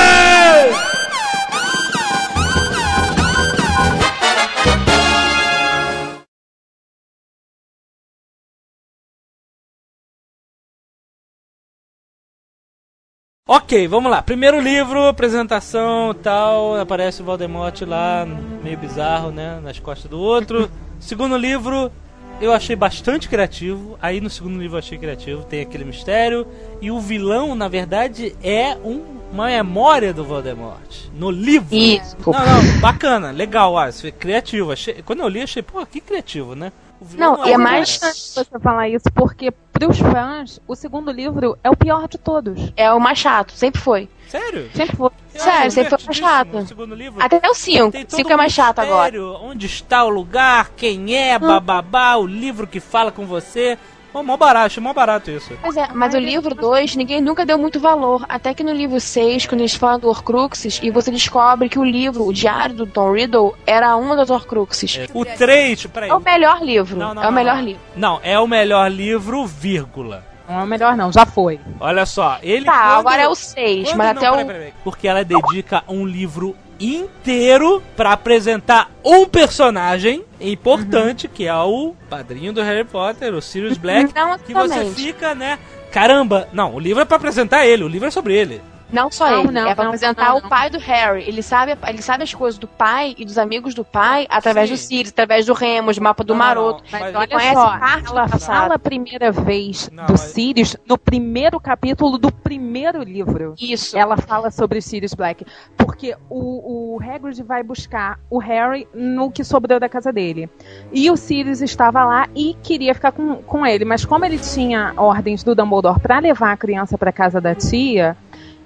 Ok, 13.54 13.86
vamos 13.90 14.10
lá. 14.10 14.22
Primeiro 14.22 14.62
livro, 14.62 15.08
apresentação 15.08 16.14
tal. 16.24 16.80
Aparece 16.80 17.22
o 17.22 17.26
Voldemort 17.26 17.82
lá, 17.82 18.26
meio 18.64 18.78
bizarro, 18.78 19.30
né? 19.30 19.60
Nas 19.62 19.78
costas 19.78 20.10
do 20.10 20.18
outro. 20.18 20.72
Segundo 21.02 21.36
livro, 21.36 21.92
eu 22.40 22.54
achei 22.54 22.78
bastante 22.78 23.28
criativo. 23.28 23.98
Aí 24.02 24.22
no 24.22 24.30
segundo 24.30 24.58
livro 24.58 24.76
eu 24.76 24.80
achei 24.80 24.98
criativo. 24.98 25.44
Tem 25.44 25.60
aquele 25.60 25.84
mistério. 25.84 26.48
E 26.82 26.90
o 26.92 27.02
vilão, 27.02 27.54
na 27.54 27.68
verdade, 27.68 28.34
é 28.42 28.78
um- 28.86 29.20
uma 29.34 29.48
memória 29.48 30.14
do 30.14 30.24
Voldemort. 30.24 31.10
No 31.14 31.30
livro. 31.30 31.76
Isso. 31.76 32.16
Não, 32.26 32.32
não, 32.34 32.80
bacana, 32.80 33.32
legal, 33.32 33.78
ah, 33.78 33.90
isso 33.90 34.08
é 34.08 34.12
criativo. 34.12 34.72
Achei, 34.72 35.02
quando 35.04 35.24
eu 35.24 35.28
li, 35.28 35.42
achei, 35.42 35.62
pô, 35.62 35.86
que 35.86 36.00
criativo, 36.00 36.56
né? 36.56 36.72
O 37.02 37.06
vilão 37.06 37.38
Não, 37.38 37.48
e 37.48 37.52
é 37.52 37.58
o 37.58 37.60
mais- 37.60 37.98
cara. 37.98 38.14
você 38.14 38.60
falar 38.60 38.88
isso, 38.88 39.06
porque 39.16 39.50
pros 39.74 39.98
fãs, 39.98 40.60
o 40.68 40.76
segundo 40.76 41.12
livro 41.12 41.58
é 41.64 41.70
o 41.72 41.76
pior 41.76 42.08
de 42.08 42.20
todos. 42.20 42.72
É 42.78 42.94
o 42.94 43.00
mais 43.00 43.18
chato, 43.18 43.54
sempre 43.54 43.82
foi. 43.82 44.08
Sério? 44.30 44.70
Sempre 44.76 44.96
foi. 44.96 45.10
Eu 45.34 45.42
Sério, 45.42 45.72
sempre 45.72 45.90
foi 45.98 46.06
mais 46.06 46.18
chato. 46.18 46.58
O 46.60 46.68
segundo 46.68 46.94
livro. 46.94 47.20
Até 47.24 47.50
o 47.50 47.56
5. 47.56 47.92
Tem 47.92 48.06
todo 48.06 48.16
5 48.18 48.32
é 48.32 48.36
mais 48.38 48.54
chato 48.54 48.80
agora. 48.80 49.20
Onde 49.42 49.66
está 49.66 50.04
o 50.04 50.10
lugar, 50.10 50.70
quem 50.78 51.16
é, 51.16 51.40
bababá, 51.40 52.16
o 52.18 52.28
livro 52.28 52.68
que 52.68 52.80
fala 52.80 53.12
com 53.12 53.26
você. 53.26 53.80
Pô, 54.12 54.22
mó 54.22 54.36
barato, 54.36 54.66
achei 54.66 54.84
mó 54.84 54.94
barato 54.94 55.32
isso. 55.32 55.54
Pois 55.62 55.78
é, 55.78 55.88
mas 55.94 56.14
o 56.14 56.20
livro 56.20 56.54
2, 56.54 56.96
ninguém 56.98 57.22
nunca 57.22 57.46
deu 57.46 57.58
muito 57.58 57.80
valor. 57.80 58.26
Até 58.28 58.54
que 58.54 58.64
no 58.64 58.74
livro 58.74 59.00
6, 59.00 59.46
quando 59.46 59.62
eles 59.62 59.74
falam 59.76 60.00
do 60.00 60.10
Horcruxes, 60.10 60.80
e 60.84 60.92
você 60.92 61.10
descobre 61.12 61.70
que 61.70 61.80
o 61.80 61.84
livro, 61.84 62.26
o 62.28 62.34
diário 62.34 62.76
do 62.76 62.86
Tom 62.86 63.14
Riddle, 63.14 63.56
era 63.66 63.96
uma 63.96 64.16
das 64.16 64.30
Horcruxes. 64.30 65.00
O 65.14 65.24
3, 65.24 65.86
peraí. 65.88 66.10
É 66.10 66.14
o 66.14 66.20
melhor 66.20 66.62
livro. 66.62 66.98
Não, 66.98 67.14
não, 67.14 67.22
é 67.24 67.26
o 67.26 67.30
não, 67.30 67.36
melhor 67.38 67.56
não. 67.56 67.64
livro. 67.64 67.82
Não, 67.96 68.20
é 68.22 68.38
o 68.38 68.48
melhor 68.48 68.92
livro, 68.92 69.46
vírgula. 69.46 70.26
Não 70.50 70.60
é 70.60 70.64
o 70.64 70.68
melhor, 70.68 70.98
não, 70.98 71.10
já 71.14 71.26
foi. 71.26 71.62
Olha 71.80 72.06
só, 72.06 72.38
ele. 72.44 72.66
Tá, 72.66 72.74
quando- 72.74 73.00
agora 73.00 73.22
é 73.22 73.28
o 73.30 73.36
6, 73.36 73.88
quando- 73.88 73.98
mas 73.98 74.08
não, 74.08 74.12
até 74.12 74.20
peraí, 74.30 74.44
o. 74.44 74.48
peraí, 74.48 74.60
peraí. 74.60 74.74
Porque 74.84 75.08
ela 75.08 75.24
dedica 75.24 75.84
um 75.88 76.06
livro 76.06 76.54
inteiro 76.82 77.82
pra 77.96 78.14
apresentar 78.14 78.92
um 79.06 79.26
personagem 79.26 80.24
importante, 80.40 81.28
que 81.28 81.46
é 81.46 81.56
o 81.56 81.96
padrinho 82.10 82.52
do 82.52 82.62
Harry 82.62 82.84
Potter, 82.84 83.34
o 83.34 83.42
Sirius 83.42 83.78
Black. 83.78 84.14
Não 84.16 84.38
que 84.40 84.54
você 84.54 84.86
fica, 84.92 85.36
né? 85.36 85.60
Caramba, 85.92 86.48
não, 86.54 86.74
o 86.74 86.80
livro 86.80 87.02
é 87.02 87.06
pra 87.06 87.18
apresentar 87.18 87.66
ele, 87.66 87.84
o 87.84 87.88
livro 87.88 88.08
é 88.08 88.12
sobre 88.12 88.34
ele. 88.34 88.62
Não 88.92 89.10
só 89.12 89.30
Não, 89.30 89.40
ele, 89.44 89.52
não, 89.52 89.68
é 89.68 89.76
pra 89.76 89.84
não, 89.86 89.92
apresentar 89.92 90.30
não, 90.30 90.38
o 90.38 90.50
pai 90.50 90.70
do 90.70 90.78
Harry. 90.80 91.24
Ele 91.28 91.42
sabe, 91.42 91.78
ele 91.88 92.02
sabe 92.02 92.24
as 92.24 92.34
coisas 92.34 92.58
do 92.60 92.68
pai 92.68 93.16
e 93.18 93.26
dos 93.26 93.38
amigos 93.38 93.74
do 93.74 93.84
pai 93.86 94.28
através 94.30 94.70
Sim. 94.70 94.76
do 94.76 94.78
Sirius, 94.78 95.10
através 95.10 95.46
do 95.46 95.54
Remus, 95.54 95.96
do 95.98 96.02
mapa 96.04 96.24
do 96.24 96.36
Maroto. 96.36 96.84
não, 96.92 97.00
mas- 97.00 97.16
olha 97.16 97.28
conhece 97.28 97.54
só, 97.54 97.78
parte 97.80 98.10
ela 98.10 98.28
fala 98.28 98.76
a 98.76 98.80
primeira 98.80 99.32
vez 99.32 99.90
Não, 99.92 100.06
do 100.06 100.12
mas- 100.14 100.22
Sirius 100.22 100.76
no 100.88 100.98
primeiro 100.98 101.60
capítulo 101.60 102.18
do 102.18 102.32
primeiro 102.32 103.04
livro. 103.04 103.56
Isso. 103.60 103.98
Ela 103.98 104.18
fala 104.18 104.52
sobre 104.52 104.80
o 104.80 104.82
Sirius 104.82 105.14
Black. 105.14 105.46
Porque 105.78 106.16
o, 106.30 106.96
o 106.96 107.00
Hagrid 107.02 107.42
vai 107.44 107.64
buscar 107.64 108.20
o 108.30 108.38
Harry 108.40 108.88
no 108.94 109.32
que 109.32 109.44
sobrou 109.44 109.80
da 109.80 109.88
casa 109.90 110.12
dele. 110.12 110.50
E 110.92 111.10
o 111.10 111.16
Sirius 111.16 111.62
estava 111.62 112.04
lá 112.04 112.28
e 112.36 112.56
queria 112.62 112.94
ficar 112.94 113.12
com, 113.12 113.38
com 113.38 113.66
ele. 113.66 113.86
Mas 113.86 114.04
como 114.06 114.26
ele 114.26 114.38
tinha 114.38 114.94
ordens 114.98 115.44
do 115.44 115.56
Dumbledore 115.56 116.00
para 116.00 116.20
levar 116.20 116.52
a 116.52 116.58
criança 116.58 116.98
para 116.98 117.12
casa 117.12 117.40
da 117.40 117.54
tia, 117.56 118.16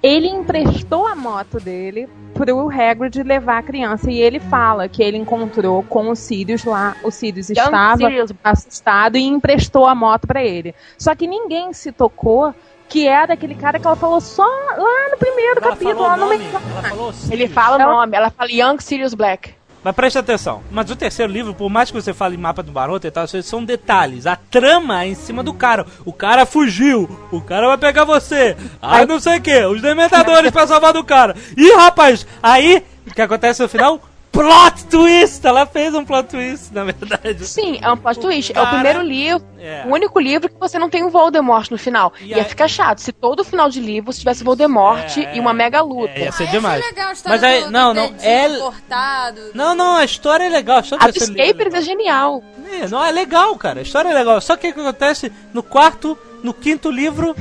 ele 0.06 0.28
emprestou 0.28 1.06
a 1.06 1.14
moto 1.16 1.58
dele 1.58 2.08
pro 2.32 2.70
Hagrid 2.70 3.22
levar 3.22 3.58
a 3.58 3.62
criança. 3.62 4.10
E 4.10 4.20
ele 4.20 4.38
fala 4.38 4.88
que 4.88 5.02
ele 5.02 5.16
encontrou 5.16 5.82
com 5.82 6.08
o 6.10 6.14
Sirius 6.14 6.64
lá. 6.64 6.96
O 7.02 7.10
Sirius 7.10 7.48
Young 7.50 7.58
estava 7.58 7.96
Sirius. 7.96 8.30
assustado 8.44 9.16
e 9.16 9.22
emprestou 9.24 9.86
a 9.86 9.94
moto 9.94 10.26
pra 10.26 10.44
ele. 10.44 10.74
Só 10.96 11.14
que 11.14 11.26
ninguém 11.26 11.72
se 11.72 11.90
tocou 11.90 12.54
que 12.88 13.08
era 13.08 13.34
aquele 13.34 13.56
cara 13.56 13.80
que 13.80 13.86
ela 13.86 13.96
falou 13.96 14.20
só 14.20 14.44
lá 14.44 15.08
no 15.10 15.16
primeiro 15.18 15.60
Ela 15.60 15.70
capítulo, 15.70 15.94
falou 15.96 16.08
lá 16.08 16.16
no 16.16 16.24
nome, 16.26 16.38
meio. 16.38 16.50
ela 16.50 16.82
falou 16.82 17.12
Ele 17.30 17.48
fala 17.48 17.76
o 17.76 17.78
nome, 17.96 18.16
ela 18.16 18.30
fala 18.30 18.48
Young 18.52 18.78
Sirius 18.78 19.12
Black. 19.12 19.55
Mas 19.86 19.94
preste 19.94 20.18
atenção. 20.18 20.64
Mas 20.68 20.90
o 20.90 20.96
terceiro 20.96 21.32
livro, 21.32 21.54
por 21.54 21.70
mais 21.70 21.92
que 21.92 21.94
você 21.96 22.12
fale 22.12 22.36
mapa 22.36 22.60
do 22.60 22.72
Baroto 22.72 23.06
e 23.06 23.10
tal, 23.12 23.24
são 23.28 23.64
detalhes. 23.64 24.26
A 24.26 24.34
trama 24.34 25.04
é 25.04 25.06
em 25.06 25.14
cima 25.14 25.44
do 25.44 25.54
cara. 25.54 25.86
O 26.04 26.12
cara 26.12 26.44
fugiu. 26.44 27.08
O 27.30 27.40
cara 27.40 27.68
vai 27.68 27.78
pegar 27.78 28.02
você. 28.02 28.56
Aí 28.82 29.06
não 29.06 29.20
sei 29.20 29.38
o 29.38 29.40
que. 29.40 29.64
Os 29.64 29.80
dementadores 29.80 30.50
pra 30.50 30.66
salvar 30.66 30.92
do 30.92 31.04
cara. 31.04 31.36
Ih, 31.56 31.70
rapaz. 31.76 32.26
Aí, 32.42 32.84
o 33.06 33.14
que 33.14 33.22
acontece 33.22 33.62
no 33.62 33.68
final? 33.68 34.00
Plot 34.36 34.84
twist! 34.90 35.46
Ela 35.46 35.64
fez 35.64 35.94
um 35.94 36.04
plot 36.04 36.28
twist, 36.28 36.72
na 36.74 36.84
verdade. 36.84 37.46
Sim, 37.46 37.78
é 37.80 37.90
um 37.90 37.96
plot 37.96 38.18
O 38.18 38.20
twist. 38.20 38.52
É 38.52 38.54
cara- 38.54 38.66
o 38.66 38.70
primeiro 38.70 39.00
livro, 39.00 39.46
É. 39.58 39.84
o 39.86 39.92
único 39.94 40.20
livro 40.20 40.50
que 40.50 40.60
você 40.60 40.78
não 40.78 40.90
tem 40.90 41.02
o 41.04 41.08
Voldemort 41.10 41.70
no 41.70 41.78
final. 41.78 42.12
E 42.20 42.26
Ia 42.28 42.36
aí- 42.36 42.44
ficar 42.44 42.68
chato. 42.68 42.98
Se 43.00 43.12
todo 43.12 43.42
final 43.42 43.70
de 43.70 43.80
livro 43.80 44.12
tivesse 44.12 44.44
Voldemort 44.44 45.16
É, 45.16 45.36
e 45.36 45.40
uma 45.40 45.52
é, 45.52 45.54
mega 45.54 45.80
luta. 45.80 46.12
é, 46.14 46.24
ia 46.24 46.32
ser 46.32 46.44
Ah, 46.48 46.50
demais. 46.50 46.80
achei 46.80 46.90
legal 46.90 47.08
a 47.08 47.12
história 47.12 47.40
Mas 47.40 47.50
aí, 47.50 47.64
do, 47.64 47.70
não, 47.70 47.94
do 47.94 48.00
não, 48.00 48.14
é... 48.20 48.58
cortado. 48.58 49.40
Não, 49.54 49.74
não, 49.74 49.96
a 49.96 50.04
história 50.04 50.44
é 50.44 50.48
legal. 50.50 50.76
A 50.76 50.80
história 50.80 51.04
A 51.06 51.10
do 51.10 51.14
é 51.18 51.22
Escapers 51.22 51.58
é 51.58 51.78
legal. 51.78 51.82
genial. 51.82 52.44
É, 52.82 52.88
não, 52.88 53.02
é 53.02 53.10
legal, 53.10 53.56
cara. 53.56 53.78
A 53.80 53.82
história 53.82 54.10
é 54.10 54.12
legal. 54.14 54.38
Só 54.42 54.54
que 54.56 54.68
o 54.68 54.74
que 54.74 54.80
acontece 54.80 55.32
no 55.54 55.62
quarto, 55.62 56.16
no 56.42 56.52
quinto 56.52 56.90
livro, 56.90 57.34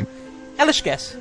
ela 0.58 0.72
esquece. 0.72 1.18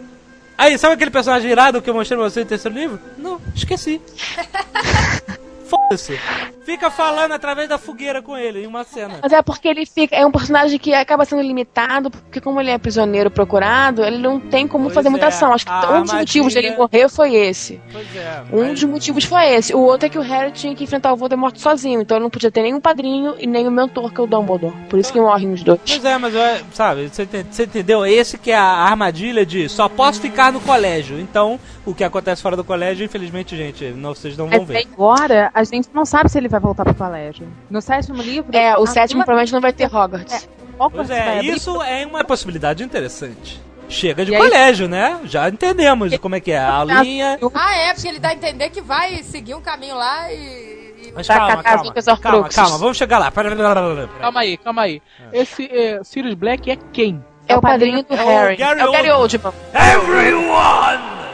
Aí, 0.57 0.79
sabe 0.79 0.95
aquele 0.95 1.11
personagem 1.11 1.51
irado 1.51 1.83
que 1.83 1.91
eu 1.91 1.95
mostrei 1.95 2.17
pra 2.17 2.31
você 2.31 2.41
no 2.41 2.47
terceiro 2.47 2.79
livro? 2.79 3.01
Não, 3.19 3.41
esqueci. 3.57 4.01
Foda-se. 5.65 6.19
Fica 6.65 6.91
falando 6.91 7.33
através 7.33 7.69
da 7.69 7.77
fogueira 7.77 8.23
com 8.23 8.37
ele 8.37 8.65
em 8.65 8.67
uma 8.67 8.85
cena. 8.85 9.19
Mas 9.23 9.33
é 9.33 9.43
porque 9.43 9.69
ele 9.69 9.85
fica. 9.85 10.17
É 10.17 10.25
um 10.25 10.31
personagem 10.31 10.79
que 10.79 10.95
acaba 10.95 11.25
sendo 11.27 11.43
limitado, 11.43 12.11
porque 12.11 12.41
como 12.41 12.59
ele 12.59 12.71
é 12.71 12.79
prisioneiro 12.79 13.31
procurado, 13.31 14.03
ele 14.03 14.17
não 14.17 14.41
tem 14.41 14.67
como 14.67 14.85
Pois 14.85 14.95
fazer 14.95 15.11
muita 15.11 15.27
é, 15.27 15.29
ação. 15.29 15.53
Acho 15.53 15.67
que 15.67 15.71
a 15.71 15.91
um 15.99 16.03
dos 16.03 16.13
motivos 16.13 16.57
armadilha- 16.57 16.63
dele 16.63 16.77
morrer 16.77 17.09
foi 17.11 17.35
esse. 17.35 17.81
Pois 17.93 18.17
é. 18.17 18.43
Um 18.51 18.61
mas- 18.63 18.81
dos 18.81 18.85
motivos 18.85 19.25
foi 19.25 19.45
esse. 19.55 19.75
O 19.75 19.81
outro 19.81 20.07
é 20.07 20.09
que 20.09 20.19
o 20.19 20.23
Harry 20.23 20.53
tinha 20.53 20.75
que 20.75 20.85
enfrentar 20.85 21.13
o 21.13 21.17
Voldemort 21.17 21.55
sozinho, 21.59 22.01
então 22.01 22.17
ele 22.17 22.23
não 22.25 22.31
podia 22.31 22.51
ter 22.51 22.63
nenhum 22.63 22.81
padrinho 22.81 23.35
e 23.39 23.47
nem 23.47 23.69
o 23.69 23.71
mentor, 23.71 24.11
que 24.13 24.19
é 24.21 24.25
o 24.25 24.27
Dumbledore. 24.27 24.75
Por 24.89 24.99
isso 24.99 25.13
que 25.13 25.21
morrem 25.21 25.53
os 25.53 25.63
dois. 25.63 25.81
Pois 25.87 26.03
é, 26.05 26.17
mas 26.17 26.35
é, 26.35 26.63
sabe, 26.73 27.09
você, 27.09 27.25
ente- 27.25 27.47
você 27.51 27.65
entendeu? 27.65 28.07
Esse 28.07 28.39
que 28.39 28.51
é 28.51 28.57
a 28.57 28.63
armadilha 28.65 29.45
de 29.45 29.69
só 29.69 29.87
posso 29.87 30.19
ficar 30.21 30.51
no 30.51 30.61
colégio. 30.61 31.19
Então, 31.21 31.61
o 31.85 31.95
que 31.95 32.03
acontece 32.05 32.41
fora 32.41 32.57
do 32.57 32.65
colégio, 32.65 33.05
infelizmente, 33.05 33.55
gente, 33.55 33.85
não, 33.91 34.15
vocês 34.15 34.35
não 34.35 34.49
vão 34.49 34.61
Mas 34.61 34.69
ver. 34.69 34.87
agora 34.93 35.51
a 35.55 35.65
gente 35.65 35.89
não 35.95 36.05
sabe 36.05 36.29
se 36.29 36.37
ele 36.37 36.49
vai 36.49 36.59
voltar 36.61 36.85
pro 36.85 36.95
colégio. 36.95 37.47
No 37.71 37.81
sétimo 37.81 38.21
livro. 38.21 38.55
É, 38.57 38.77
o 38.77 38.87
sétimo 38.87 39.21
sua- 39.21 39.25
provavelmente 39.25 39.53
não 39.53 39.61
vai 39.61 39.73
ter 39.73 39.85
Hogwarts. 39.87 40.49
Hogwarts 40.79 40.97
Pois 40.97 41.09
vai 41.09 41.39
é, 41.39 41.43
isso 41.45 41.81
é 41.83 42.05
uma 42.05 42.25
possibilidade 42.25 42.83
interessante. 42.83 43.63
Chega 43.89 44.25
de 44.25 44.33
E 44.33 44.35
aí- 44.35 44.41
colégio, 44.43 44.89
né? 44.89 45.21
Já 45.25 45.49
entendemos 45.49 46.17
como 46.19 46.35
é 46.35 46.41
que 46.41 46.51
é 46.53 46.59
a 46.59 46.73
aulinha. 46.75 47.39
Ah, 47.55 47.77
é, 47.77 47.93
porque 47.95 48.09
ele 48.09 48.19
dá 48.19 48.31
a 48.31 48.35
entender 48.35 48.71
que 48.71 48.81
vai 48.81 49.23
seguir 49.23 49.55
um 49.55 49.61
caminho 49.61 49.95
lá 49.97 50.33
e. 50.33 51.13
Mas 51.15 51.27
Pra 51.27 51.37
calma, 51.37 51.63
calma, 51.63 51.93
calma, 51.93 52.13
Horcruxes. 52.13 52.57
calma, 52.57 52.79
vamos 52.79 52.97
chegar 52.97 53.19
lá. 53.19 53.31
Pera, 53.31 53.55
pera, 53.55 53.75
pera, 53.75 53.95
pera. 53.95 54.09
Calma 54.21 54.41
aí, 54.41 54.57
calma 54.57 54.83
aí. 54.83 55.03
Esse 55.33 55.67
é, 55.71 56.01
Sirius 56.03 56.35
Black 56.35 56.69
é 56.71 56.77
quem? 56.93 57.23
É 57.47 57.55
o 57.57 57.61
padrinho 57.61 58.03
do 58.03 58.15
É 58.15 58.23
o 58.25 58.27
Harry. 58.27 58.57
Gary 58.57 58.81
é 58.81 58.87
o 58.87 58.91
Gary 58.91 59.11
Oldman. 59.11 59.53
Everyone! 59.75 61.34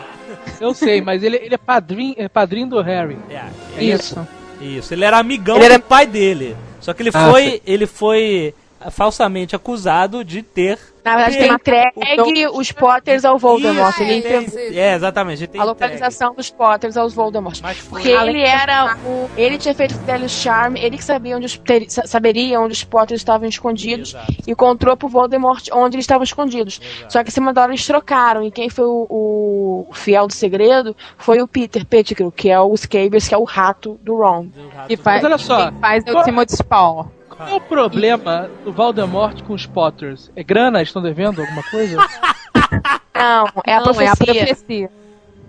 Eu 0.61 0.75
sei, 0.75 1.01
mas 1.01 1.23
ele, 1.23 1.37
ele 1.39 1.55
é, 1.55 1.59
padrinho, 1.59 2.15
é 2.19 2.29
padrinho 2.29 2.67
do 2.69 2.81
Harry. 2.83 3.17
É, 3.31 3.83
Isso. 3.83 4.27
isso, 4.61 4.93
ele 4.93 5.05
era 5.05 5.19
amigão 5.19 5.57
Ele 5.57 5.65
era- 5.65 5.79
do 5.79 5.83
pai 5.85 6.07
dele. 6.07 6.55
Só 6.81 6.93
que 6.93 7.03
ele 7.03 7.11
Ah, 7.13 7.31
foi, 7.31 7.43
sei. 7.43 7.63
ele 7.67 7.87
foi 7.87 8.55
falsamente 8.89 9.55
acusado 9.55 10.25
de 10.25 10.43
ter 10.43 10.79
Na 11.05 11.17
verdade, 11.17 11.39
Tem- 11.39 11.53
entregue 11.53 12.47
os 12.49 12.71
Potters 12.73 13.25
ao 13.25 13.39
Voldemort. 13.39 13.91
Isso, 13.95 14.03
ele 14.03 14.13
é, 14.27 14.39
isso, 14.43 14.59
isso. 14.59 14.79
É, 14.79 14.95
exatamente. 14.95 15.41
ele 15.41 15.47
tem 15.49 15.61
a 15.61 15.65
localização 15.65 16.35
dos 16.35 16.51
Potters 16.51 16.97
aos 16.97 17.13
Voldemort. 17.15 17.59
entregue. 17.59 17.79
Mas 17.79 17.89
Porque 17.89 18.09
ele 18.09 18.41
era 18.43 18.97
o. 19.05 19.29
Ele 19.37 19.57
tinha 19.59 19.75
feito 19.75 19.95
Fidelio 19.95 20.29
Charm, 20.29 20.77
ele 20.77 20.97
que 20.99 21.05
sabia 21.05 21.37
onde 21.37 21.47
os, 21.47 21.57
ter- 21.59 21.91
sa- 21.91 22.07
saberia 22.07 22.61
onde 22.61 22.73
os 22.75 22.85
Potters 22.85 23.21
estavam 23.21 23.49
escondidos 23.49 24.11
Exato. 24.11 24.33
e 24.47 24.55
contou 24.55 24.97
pro 24.97 25.09
Voldemort 25.09 25.67
onde 25.73 25.97
eles 25.97 26.05
estavam 26.05 26.23
escondidos. 26.25 26.81
Exato. 26.83 27.13
Só 27.13 27.23
que 27.25 27.31
em 27.31 27.33
cima 27.33 27.53
da 27.53 27.63
hora 27.63 27.73
eles 27.73 27.87
trocaram. 27.87 28.43
E 28.45 28.51
quem 28.51 28.69
foi 28.69 28.85
o, 28.87 29.87
o 29.91 29.95
fiel 29.95 30.27
do 30.27 30.33
segredo 30.35 30.95
foi 31.19 31.41
o 31.43 31.49
Peter 31.49 31.85
Pettigrew, 31.85 32.31
que 32.31 32.49
é 32.51 32.61
o 32.61 32.75
Scabious, 32.77 33.27
que 33.27 33.35
é 33.35 33.39
o 33.39 33.45
rato 33.45 33.99
do 34.03 34.17
Ron. 34.17 34.47
do 34.47 34.69
rato 34.69 34.89
Que 34.89 34.97
do- 34.97 35.03
faz, 35.03 35.23
Mas 35.23 35.33
olha 35.33 35.39
só, 35.39 35.71
quem 35.71 35.81
faz 35.81 36.05
é 36.07 36.11
o 36.11 36.15
qual- 36.15 36.25
Timothy 36.25 36.57
Spall. 36.57 37.13
Qual 37.41 37.49
é 37.49 37.55
o 37.55 37.61
problema 37.61 38.51
do 38.65 38.73
Voldemort 38.73 39.43
com 39.43 39.55
os 39.55 39.67
Potters? 39.67 40.31
É 40.37 40.43
grana? 40.43 40.83
Estão 40.83 41.01
devendo 41.01 41.41
alguma 41.41 41.63
coisa? 41.65 41.97
Não, 43.15 43.47
é 43.67 43.75
a 43.75 43.77
Não, 43.79 43.85
profecia. 43.85 44.07
é 44.07 44.11
a 44.11 44.17
profecia. 44.17 44.91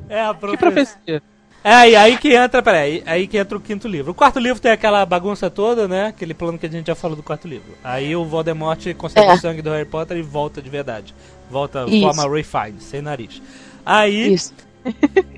É 0.09 0.21
a 0.25 0.33
que 0.33 0.39
profecia. 0.39 0.57
profecia? 0.57 1.23
É, 1.63 1.89
e 1.91 1.95
aí 1.95 2.17
que 2.17 2.33
entra, 2.33 2.61
peraí, 2.63 3.03
aí 3.05 3.27
que 3.27 3.37
entra 3.37 3.55
o 3.57 3.61
quinto 3.61 3.87
livro. 3.87 4.11
O 4.11 4.15
quarto 4.15 4.39
livro 4.39 4.59
tem 4.59 4.71
aquela 4.71 5.05
bagunça 5.05 5.47
toda, 5.49 5.87
né? 5.87 6.07
Aquele 6.07 6.33
plano 6.33 6.57
que 6.57 6.65
a 6.65 6.69
gente 6.69 6.87
já 6.87 6.95
falou 6.95 7.15
do 7.15 7.21
quarto 7.21 7.47
livro. 7.47 7.73
Aí 7.83 8.15
o 8.15 8.25
Voldemort 8.25 8.79
consegue 8.97 9.27
É. 9.27 9.33
o 9.33 9.37
sangue 9.37 9.61
do 9.61 9.69
Harry 9.69 9.85
Potter 9.85 10.17
e 10.17 10.21
volta 10.23 10.59
de 10.61 10.69
verdade. 10.69 11.13
Volta 11.51 11.85
Isso. 11.87 12.01
forma 12.01 12.27
Ray 12.33 12.43
Fiennes, 12.43 12.83
sem 12.83 13.01
nariz. 13.01 13.41
Aí, 13.85 14.33
Isso. 14.33 14.53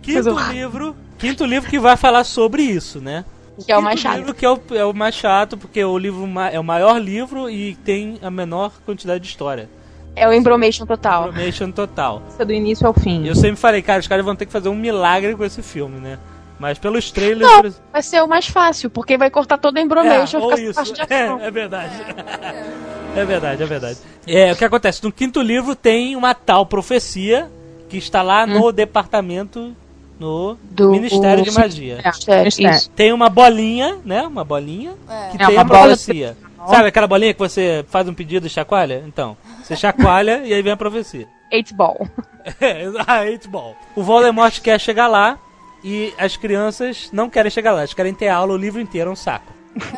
quinto 0.01 0.29
livro, 0.49 0.95
quinto 1.17 1.43
livro 1.45 1.69
que 1.69 1.77
vai 1.79 1.97
falar 1.97 2.23
sobre 2.23 2.63
isso, 2.63 3.01
né? 3.01 3.25
Que 3.65 3.71
é 3.71 3.77
o 3.77 3.81
mais 3.81 3.99
chato. 3.99 4.17
livro 4.17 4.33
que 4.33 4.45
é 4.45 4.49
o, 4.49 4.59
é 4.71 4.85
o 4.85 4.93
mais 4.93 5.15
chato, 5.15 5.57
porque 5.57 5.83
o 5.83 5.97
livro 5.97 6.27
é 6.51 6.59
o 6.59 6.63
maior 6.63 6.97
livro 6.99 7.49
e 7.49 7.75
tem 7.75 8.17
a 8.21 8.31
menor 8.31 8.71
quantidade 8.85 9.19
de 9.19 9.27
história. 9.27 9.69
É 10.15 10.27
o 10.27 10.33
embromation 10.33 10.85
total. 10.85 11.29
Information 11.29 11.71
total. 11.71 12.21
Do 12.45 12.53
início 12.53 12.85
ao 12.87 12.93
fim. 12.93 13.27
Eu 13.27 13.35
sempre 13.35 13.55
falei, 13.57 13.81
cara, 13.81 13.99
os 13.99 14.07
caras 14.07 14.23
vão 14.23 14.35
ter 14.35 14.45
que 14.45 14.51
fazer 14.51 14.69
um 14.69 14.75
milagre 14.75 15.35
com 15.35 15.43
esse 15.43 15.61
filme, 15.61 15.99
né? 15.99 16.19
Mas 16.59 16.77
pelos 16.77 17.11
trailers. 17.11 17.51
Não, 17.51 17.61
por- 17.63 17.73
vai 17.91 18.01
ser 18.03 18.21
o 18.21 18.27
mais 18.27 18.47
fácil, 18.47 18.89
porque 18.89 19.17
vai 19.17 19.29
cortar 19.29 19.57
todo 19.57 19.75
o 19.75 19.79
embromation 19.79 20.37
É, 20.39 20.41
ou 20.43 20.53
isso. 20.53 20.79
É, 21.09 21.47
é 21.47 21.51
verdade. 21.51 21.93
É 23.15 23.23
verdade, 23.25 23.61
é 23.61 23.65
verdade. 23.67 23.99
É, 24.25 24.51
o 24.51 24.55
que 24.55 24.65
acontece? 24.65 25.03
No 25.03 25.11
quinto 25.11 25.39
livro 25.39 25.75
tem 25.75 26.15
uma 26.15 26.33
tal 26.33 26.65
profecia 26.65 27.47
que 27.87 27.95
está 27.95 28.23
lá 28.23 28.47
no 28.47 28.71
departamento, 28.71 29.75
no 30.23 30.57
Do- 30.61 30.91
Ministério 30.91 31.43
de 31.43 31.51
Magia. 31.51 31.99
É, 32.03 32.43
Mistério. 32.45 32.47
isso. 32.75 32.89
Tem 32.91 33.11
uma 33.11 33.29
bolinha, 33.29 33.97
né? 34.05 34.21
Uma 34.25 34.43
bolinha 34.45 34.93
É. 35.09 35.29
que 35.29 35.43
É 35.43 35.45
tem 35.47 35.55
uma 35.55 35.61
a 35.61 35.63
bola 35.65 35.79
profecia. 35.87 36.37
Sabe 36.69 36.87
aquela 36.87 37.07
bolinha 37.07 37.33
que 37.33 37.39
você 37.39 37.83
faz 37.89 38.07
um 38.07 38.13
pedido 38.13 38.47
e 38.47 38.49
chacoalha? 38.49 39.03
Então, 39.05 39.35
você 39.61 39.75
chacoalha 39.75 40.41
e 40.47 40.53
aí 40.53 40.61
vem 40.61 40.71
a 40.71 40.77
profecia. 40.77 41.27
Eight 41.51 41.73
ball. 41.73 42.07
É, 42.59 42.83
ah, 43.07 43.25
eight 43.25 43.47
ball. 43.47 43.73
O 43.95 44.03
Voldemort 44.03 44.59
quer 44.59 44.77
chegar 44.77 45.07
lá 45.07 45.39
e 45.81 46.13
as 46.17 46.35
crianças 46.35 47.09
não 47.13 47.29
querem 47.29 47.49
chegar 47.49 47.71
lá. 47.71 47.79
Elas 47.79 47.93
querem 47.93 48.13
ter 48.13 48.27
aula 48.27 48.53
o 48.53 48.57
livro 48.57 48.81
inteiro, 48.81 49.09
é 49.09 49.13
um 49.13 49.15
saco. 49.15 49.53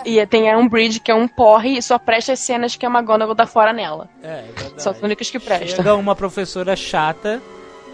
E 0.05 0.23
tem 0.27 0.51
a 0.51 0.55
Umbridge, 0.55 0.99
que 0.99 1.09
é 1.09 1.15
um 1.15 1.27
porre, 1.27 1.75
e 1.75 1.81
só 1.81 1.97
presta 1.97 2.33
as 2.33 2.39
cenas 2.39 2.75
que 2.75 2.85
a 2.85 2.89
McGonagall 2.89 3.33
dá 3.33 3.47
fora 3.47 3.73
nela. 3.73 4.07
É, 4.21 4.27
é 4.27 4.41
verdade. 4.55 4.83
São 4.83 4.91
as 4.91 5.01
únicas 5.01 5.29
que 5.31 5.39
prestam. 5.39 5.69
Chega 5.75 5.95
uma 5.95 6.15
professora 6.15 6.75
chata, 6.75 7.41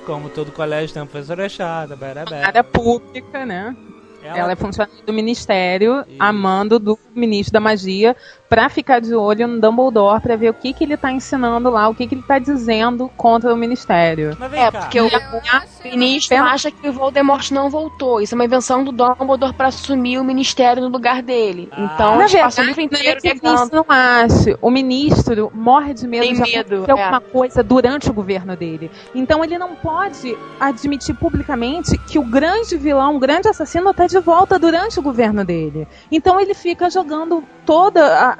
como 0.05 0.29
todo 0.29 0.51
colégio 0.51 0.93
tem 0.93 1.01
uma 1.01 1.07
professora 1.07 1.47
chata, 1.49 1.95
barabá. 1.95 2.37
área 2.45 2.63
pública, 2.63 3.45
né? 3.45 3.75
Ela, 4.23 4.37
Ela 4.37 4.51
é 4.51 4.55
funcionária 4.55 5.03
do 5.03 5.11
ministério, 5.13 6.01
Isso. 6.07 6.15
a 6.19 6.31
mando 6.31 6.77
do 6.77 6.97
ministro 7.15 7.53
da 7.53 7.59
magia, 7.59 8.15
pra 8.51 8.67
ficar 8.67 8.99
de 8.99 9.15
olho 9.15 9.47
no 9.47 9.61
Dumbledore, 9.61 10.19
pra 10.21 10.35
ver 10.35 10.49
o 10.49 10.53
que, 10.53 10.73
que 10.73 10.83
ele 10.83 10.97
tá 10.97 11.09
ensinando 11.09 11.69
lá, 11.69 11.87
o 11.87 11.95
que, 11.95 12.05
que 12.05 12.15
ele 12.15 12.21
tá 12.21 12.37
dizendo 12.37 13.09
contra 13.15 13.53
o 13.53 13.55
ministério. 13.55 14.37
É, 14.51 14.69
cá. 14.69 14.81
porque 14.81 14.99
o 14.99 15.07
Eu 15.07 15.19
achei- 15.53 15.91
ministro 15.91 16.35
acha 16.37 16.69
que 16.69 16.89
o 16.89 16.91
Voldemort 16.91 17.49
não 17.51 17.69
voltou. 17.69 18.19
Isso 18.19 18.33
é 18.33 18.37
uma 18.37 18.43
invenção 18.43 18.83
do 18.83 18.91
Dumbledore 18.91 19.53
pra 19.53 19.67
assumir 19.67 20.17
o 20.19 20.23
ministério 20.25 20.83
no 20.83 20.89
lugar 20.89 21.23
dele. 21.23 21.69
Ah. 21.71 21.81
Então, 21.95 22.17
Na 22.17 22.23
passam 22.27 22.65
o 22.65 22.67
verdade, 22.67 22.81
livro 22.81 22.89
não 22.91 22.99
é 22.99 23.01
inteiro 23.01 23.21
que 23.21 23.27
o 23.29 23.33
negando. 23.35 23.53
ministro 23.55 23.85
não 23.87 23.95
acha. 23.95 24.59
O 24.61 24.69
ministro 24.69 25.51
morre 25.55 25.93
de 25.93 26.05
medo 26.05 26.23
Tem 26.23 26.33
de 26.33 26.41
medo, 26.41 26.75
acontecer 26.83 26.91
é. 26.99 27.03
alguma 27.03 27.21
coisa 27.21 27.63
durante 27.63 28.09
o 28.09 28.13
governo 28.13 28.57
dele. 28.57 28.91
Então 29.15 29.45
ele 29.45 29.57
não 29.57 29.75
pode 29.75 30.37
admitir 30.59 31.15
publicamente 31.15 31.97
que 31.99 32.19
o 32.19 32.23
grande 32.25 32.75
vilão, 32.75 33.15
o 33.15 33.19
grande 33.19 33.47
assassino 33.47 33.93
tá 33.93 34.07
de 34.07 34.19
volta 34.19 34.59
durante 34.59 34.99
o 34.99 35.01
governo 35.01 35.45
dele. 35.45 35.87
Então 36.11 36.37
ele 36.37 36.53
fica 36.53 36.89
jogando 36.89 37.41
toda 37.65 38.01
a, 38.31 38.37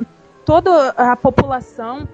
toda 0.52 0.90
a 0.98 1.16
população 1.16 2.06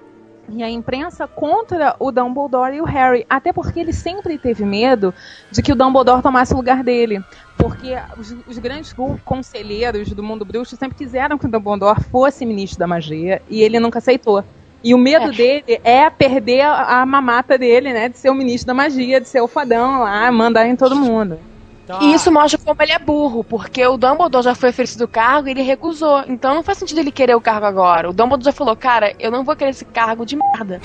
e 0.48 0.62
a 0.62 0.70
imprensa 0.70 1.26
contra 1.26 1.96
o 1.98 2.12
Dumbledore 2.12 2.76
e 2.76 2.80
o 2.80 2.84
Harry, 2.84 3.26
até 3.28 3.52
porque 3.52 3.80
ele 3.80 3.92
sempre 3.92 4.38
teve 4.38 4.64
medo 4.64 5.12
de 5.50 5.60
que 5.60 5.72
o 5.72 5.74
Dumbledore 5.74 6.22
tomasse 6.22 6.54
o 6.54 6.56
lugar 6.56 6.84
dele, 6.84 7.20
porque 7.56 7.96
os, 8.16 8.36
os 8.46 8.56
grandes 8.58 8.94
conselheiros 9.24 10.12
do 10.12 10.22
mundo 10.22 10.44
bruxo 10.44 10.76
sempre 10.76 10.96
quiseram 10.96 11.36
que 11.36 11.46
o 11.46 11.48
Dumbledore 11.50 12.00
fosse 12.04 12.46
ministro 12.46 12.78
da 12.78 12.86
magia 12.86 13.42
e 13.50 13.60
ele 13.60 13.80
nunca 13.80 13.98
aceitou. 13.98 14.44
E 14.84 14.94
o 14.94 14.98
medo 14.98 15.32
É. 15.32 15.32
dele 15.32 15.80
é 15.82 16.08
perder 16.08 16.60
a, 16.60 17.00
a 17.00 17.04
mamata 17.06 17.58
dele, 17.58 17.92
né, 17.92 18.08
de 18.08 18.18
ser 18.18 18.30
o 18.30 18.34
ministro 18.36 18.68
da 18.68 18.74
magia, 18.74 19.20
de 19.20 19.26
ser 19.26 19.40
o 19.40 19.48
fodão 19.48 20.02
lá, 20.02 20.30
mandar 20.30 20.64
em 20.68 20.76
todo 20.76 20.94
mundo. 20.94 21.40
Então, 21.88 22.02
E 22.02 22.14
isso 22.14 22.30
mostra 22.30 22.58
como 22.62 22.82
ele 22.82 22.92
é 22.92 22.98
burro, 22.98 23.42
porque 23.42 23.86
o 23.86 23.96
Dumbledore 23.96 24.44
já 24.44 24.54
foi 24.54 24.68
oferecido 24.70 25.02
o 25.04 25.08
cargo 25.08 25.48
e 25.48 25.52
ele 25.52 25.62
recusou. 25.62 26.22
Então 26.28 26.54
não 26.54 26.62
faz 26.62 26.76
sentido 26.78 26.98
ele 26.98 27.10
querer 27.10 27.34
o 27.34 27.40
cargo 27.40 27.64
agora. 27.64 28.10
O 28.10 28.12
Dumbledore 28.12 28.44
já 28.44 28.52
falou, 28.52 28.76
cara, 28.76 29.14
eu 29.18 29.30
não 29.30 29.42
vou 29.42 29.56
querer 29.56 29.70
esse 29.70 29.86
cargo 29.86 30.26
de 30.26 30.36
merda. 30.36 30.80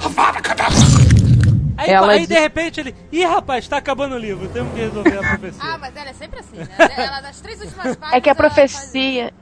Aí, 1.75 1.89
ela 1.89 2.11
aí 2.13 2.19
diz- 2.19 2.27
de 2.29 2.39
repente 2.39 2.79
ele. 2.79 2.95
Ih, 3.11 3.25
rapaz, 3.25 3.67
tá 3.67 3.77
acabando 3.77 4.15
o 4.15 4.17
livro, 4.17 4.47
temos 4.49 4.71
que 4.73 4.79
resolver 4.79 5.17
a 5.17 5.21
profecia. 5.27 5.61
Ah, 5.61 5.77
mas 5.77 5.95
ela 5.95 6.09
é 6.09 6.13
sempre 6.13 6.39
assim, 6.39 6.57
né? 6.57 6.67
Ela, 6.97 7.21
nas 7.21 7.41
três 7.41 7.59
últimas 7.59 7.95
páginas. 7.95 8.13
É 8.13 8.21
que 8.21 8.29
a 8.29 8.35
profecia. 8.35 9.33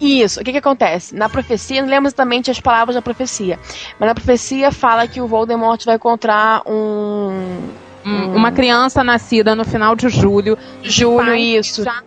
Isso, 0.00 0.40
o 0.40 0.44
que 0.44 0.52
que 0.52 0.58
acontece? 0.58 1.16
Na 1.16 1.28
profecia, 1.28 1.82
não 1.82 1.88
lembro 1.88 2.06
exatamente 2.08 2.52
as 2.52 2.60
palavras 2.60 2.94
da 2.94 3.02
profecia, 3.02 3.58
mas 3.98 4.06
na 4.08 4.14
profecia 4.14 4.70
fala 4.70 5.08
que 5.08 5.20
o 5.20 5.26
Voldemort 5.26 5.84
vai 5.84 5.96
encontrar 5.96 6.62
um. 6.66 7.70
Um- 8.08 8.34
Uma 8.36 8.52
criança 8.52 9.02
nascida 9.04 9.54
no 9.54 9.64
final 9.64 9.94
de 9.96 10.08
julho, 10.08 10.56
Julho, 10.82 11.34
isso. 11.34 11.84
já- 11.84 12.02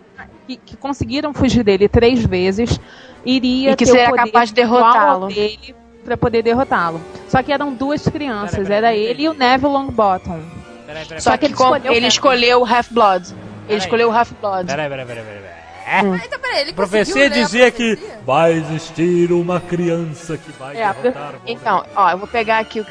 que, 0.46 0.56
que 0.56 0.76
conseguiram 0.76 1.32
fugir 1.32 1.62
dele 1.62 1.88
três 1.88 2.24
vezes, 2.26 2.78
iria 3.24 3.70
E 3.72 3.76
que 3.76 3.84
ter 3.84 3.90
o 3.90 3.94
seria 3.94 4.10
poder 4.10 4.24
capaz 4.26 4.48
de 4.48 4.54
derrotá-lo. 4.56 5.28
dele 5.28 5.74
para 6.04 6.16
poder 6.16 6.42
derrotá-lo. 6.42 7.00
Só 7.28 7.42
que 7.42 7.52
eram 7.52 7.72
duas 7.72 8.06
crianças, 8.08 8.50
Peraí, 8.50 8.66
peraí, 8.66 9.04
era 9.04 9.10
ele 9.10 9.22
e 9.22 9.28
o 9.28 9.34
Neville 9.34 9.72
Longbottom. 9.72 10.40
Peraí, 10.86 11.04
peraí, 11.06 11.20
Só 11.22 11.36
que 11.36 11.46
ele 11.46 11.54
escolheu 11.54 11.92
ele 11.92 12.06
o 12.06 12.08
escolheu 12.08 12.60
o 12.62 12.66
Half-Blood. 12.66 13.34
Ele 13.68 13.78
escolheu 13.78 14.08
o 14.08 14.12
Half-Blood. 14.12 14.66
Peraí, 14.66 14.88
peraí, 14.88 15.06
peraí, 15.06 15.24
peraí, 15.24 15.40
peraí. 15.40 15.62
Ah, 15.84 16.24
então 16.26 16.38
peraí, 16.40 16.72
profecia 16.72 17.28
dizia 17.30 17.70
que 17.70 17.98
vai 18.26 18.52
existir 18.52 19.32
uma 19.32 19.60
criança 19.60 20.36
que 20.36 20.50
vai 20.52 20.76
É, 20.76 20.92
derrotar. 20.92 21.34
Então, 21.46 21.84
ó, 21.94 22.10
eu 22.10 22.18
vou 22.18 22.26
pegar 22.26 22.58
aqui 22.58 22.84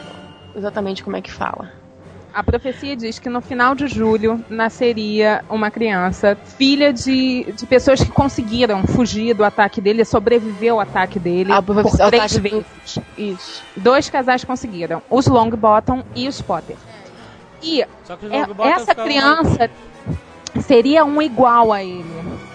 exatamente 0.55 1.03
como 1.03 1.17
é 1.17 1.21
que 1.21 1.31
fala. 1.31 1.71
A 2.33 2.41
profecia 2.41 2.95
diz 2.95 3.19
que 3.19 3.27
no 3.27 3.41
final 3.41 3.75
de 3.75 3.87
julho 3.87 4.43
nasceria 4.49 5.43
uma 5.49 5.69
criança, 5.69 6.37
filha 6.57 6.93
de, 6.93 7.43
de 7.51 7.65
pessoas 7.65 8.01
que 8.01 8.09
conseguiram 8.09 8.87
fugir 8.87 9.33
do 9.33 9.43
ataque 9.43 9.81
dele, 9.81 10.05
sobreviveu 10.05 10.75
ao 10.75 10.79
ataque 10.79 11.19
dele 11.19 11.51
A 11.51 11.61
por 11.61 11.75
três 11.83 11.99
ataque 11.99 12.39
do- 12.39 12.41
vezes. 12.41 12.99
Isso. 13.17 13.63
Dois 13.75 14.09
casais 14.09 14.45
conseguiram, 14.45 15.01
os 15.09 15.27
Longbottom 15.27 16.03
e 16.15 16.27
os 16.29 16.41
Potter. 16.41 16.77
E 17.61 17.85
Só 18.05 18.15
que 18.15 18.25
os 18.27 18.31
é- 18.31 18.45
essa 18.69 18.95
criança 18.95 19.69
seria 20.61 21.03
um 21.03 21.21
igual 21.21 21.73
a 21.73 21.83
ele 21.83 22.05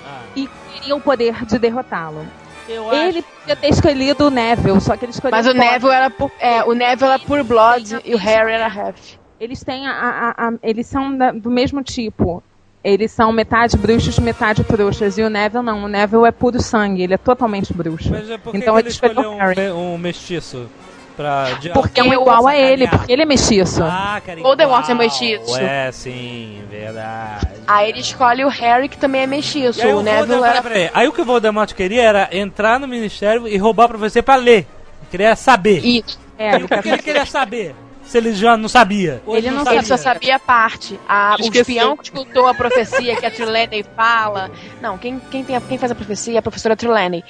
Ah, 0.07 0.21
e 0.35 0.49
teria 0.73 0.97
o 0.97 1.01
poder 1.03 1.45
de 1.45 1.59
derrotá-lo. 1.59 2.25
eu 2.67 2.91
Ele 2.95 3.21
podia 3.23 3.57
ter 3.57 3.69
escolhido 3.69 4.27
o 4.27 4.31
Neville, 4.31 4.81
só 4.81 4.97
que 4.97 5.05
ele 5.05 5.13
escolheu 5.13 5.37
Mas 5.37 5.47
o 5.47 5.51
Potter. 5.55 5.71
Neville 5.71 5.93
era 5.93 6.09
por, 6.11 6.31
é, 6.41 6.65
o 6.65 6.73
Neville 6.73 7.11
era 7.11 7.19
por 7.19 7.45
Blood 7.45 8.01
e 8.07 8.15
o 8.15 8.19
Harry 8.19 8.53
era 8.53 8.67
Half. 8.67 9.19
Eles 9.41 9.63
têm 9.63 9.87
a, 9.87 9.93
a- 10.37 10.49
a- 10.49 10.53
eles 10.63 10.87
são 10.87 11.17
da- 11.17 11.33
do 11.33 11.51
mesmo 11.51 11.83
tipo. 11.83 12.43
Eles 12.83 13.11
são 13.11 13.33
metade 13.33 13.77
bruxos, 13.77 14.19
metade 14.19 14.63
trouxas. 14.63 15.19
E 15.19 15.23
o 15.23 15.29
Neville 15.29 15.65
não. 15.65 15.85
O 15.85 15.89
Neville 15.89 16.25
é 16.27 16.31
puro 16.31 16.63
sangue. 16.63 17.03
Ele 17.03 17.15
é 17.15 17.19
totalmente 17.19 17.73
bruxo. 17.75 18.11
Mas 18.11 18.31
é 18.31 18.39
por 18.39 18.53
que 18.53 18.59
Então 18.59 18.75
que 18.75 18.81
ele 18.81 18.89
ele 18.89 18.93
escolheu 18.95 19.31
um, 19.33 19.39
me- 19.49 19.71
um 19.73 19.99
mestiço? 19.99 20.69
Pra, 21.17 21.45
de, 21.55 21.71
Porque 21.71 21.99
é 21.99 22.05
um 22.05 22.13
igual 22.13 22.47
a 22.47 22.55
ele, 22.55 22.87
porque 22.87 23.11
ele 23.11 23.23
é 23.23 23.25
mestiço. 23.25 23.83
Ah, 23.83 24.21
cara, 24.25 24.39
Voldemort 24.43 24.87
é 24.87 24.93
mestiço. 24.95 25.59
É, 25.59 25.91
sim, 25.91 26.61
verdade. 26.71 27.49
Aí 27.67 27.89
ele 27.89 28.01
escolhe 28.01 28.45
o 28.45 28.49
Harry, 28.51 28.87
que 28.87 28.99
também 28.99 29.23
é. 29.23 29.25
E 29.27 29.81
aí, 29.83 29.95
O 29.95 30.01
o 30.01 30.03
Neville 30.03 30.45
era. 30.45 30.63
peraí, 30.63 30.91
aí 30.93 31.09
o 31.09 31.13
que 31.13 31.23
o 31.23 31.25
Voldemort 31.25 31.73
queria 31.73 32.03
era 32.03 32.29
entrar 32.31 32.79
no 32.79 32.87
ministério 32.87 33.49
e 33.49 33.57
roubar 33.57 33.89
pra 33.89 33.97
você 33.97 34.21
pra 34.21 34.37
ler. 34.37 34.67
Ele 35.01 35.11
queria 35.11 35.35
saber. 35.35 35.79
Isso. 35.85 36.21
É, 36.39 36.59
E 36.59 36.65
o 36.65 36.69
que 36.69 36.89
ele 36.89 36.99
queria 37.03 37.25
saber? 37.25 37.75
Se 38.07 38.17
ele 38.19 38.33
já 38.35 38.57
não 38.57 38.69
sabia. 38.69 39.21
Ou 39.27 39.37
Ele 39.37 39.51
não 39.51 39.67
Ele 39.71 39.83
só 39.83 39.97
sabia 39.97 40.37
a 40.37 40.39
parte. 40.39 40.99
A, 41.09 41.33
o 41.39 41.43
Esqueceu. 41.43 41.61
espião 41.63 41.97
que 41.97 42.05
escutou 42.05 42.47
a 42.47 42.55
profecia 42.55 43.17
que 43.17 43.27
a 43.27 43.31
Trelawney 43.31 43.85
fala. 43.97 44.51
Não, 44.81 44.97
quem, 44.97 45.19
quem, 45.31 45.43
tem 45.45 45.57
a- 45.57 45.61
quem 45.61 45.77
faz 45.77 45.91
a 45.91 45.95
profecia 45.95 46.35
é 46.35 46.39
a 46.39 46.43
professora 46.43 46.77
Trelawney. 46.77 47.25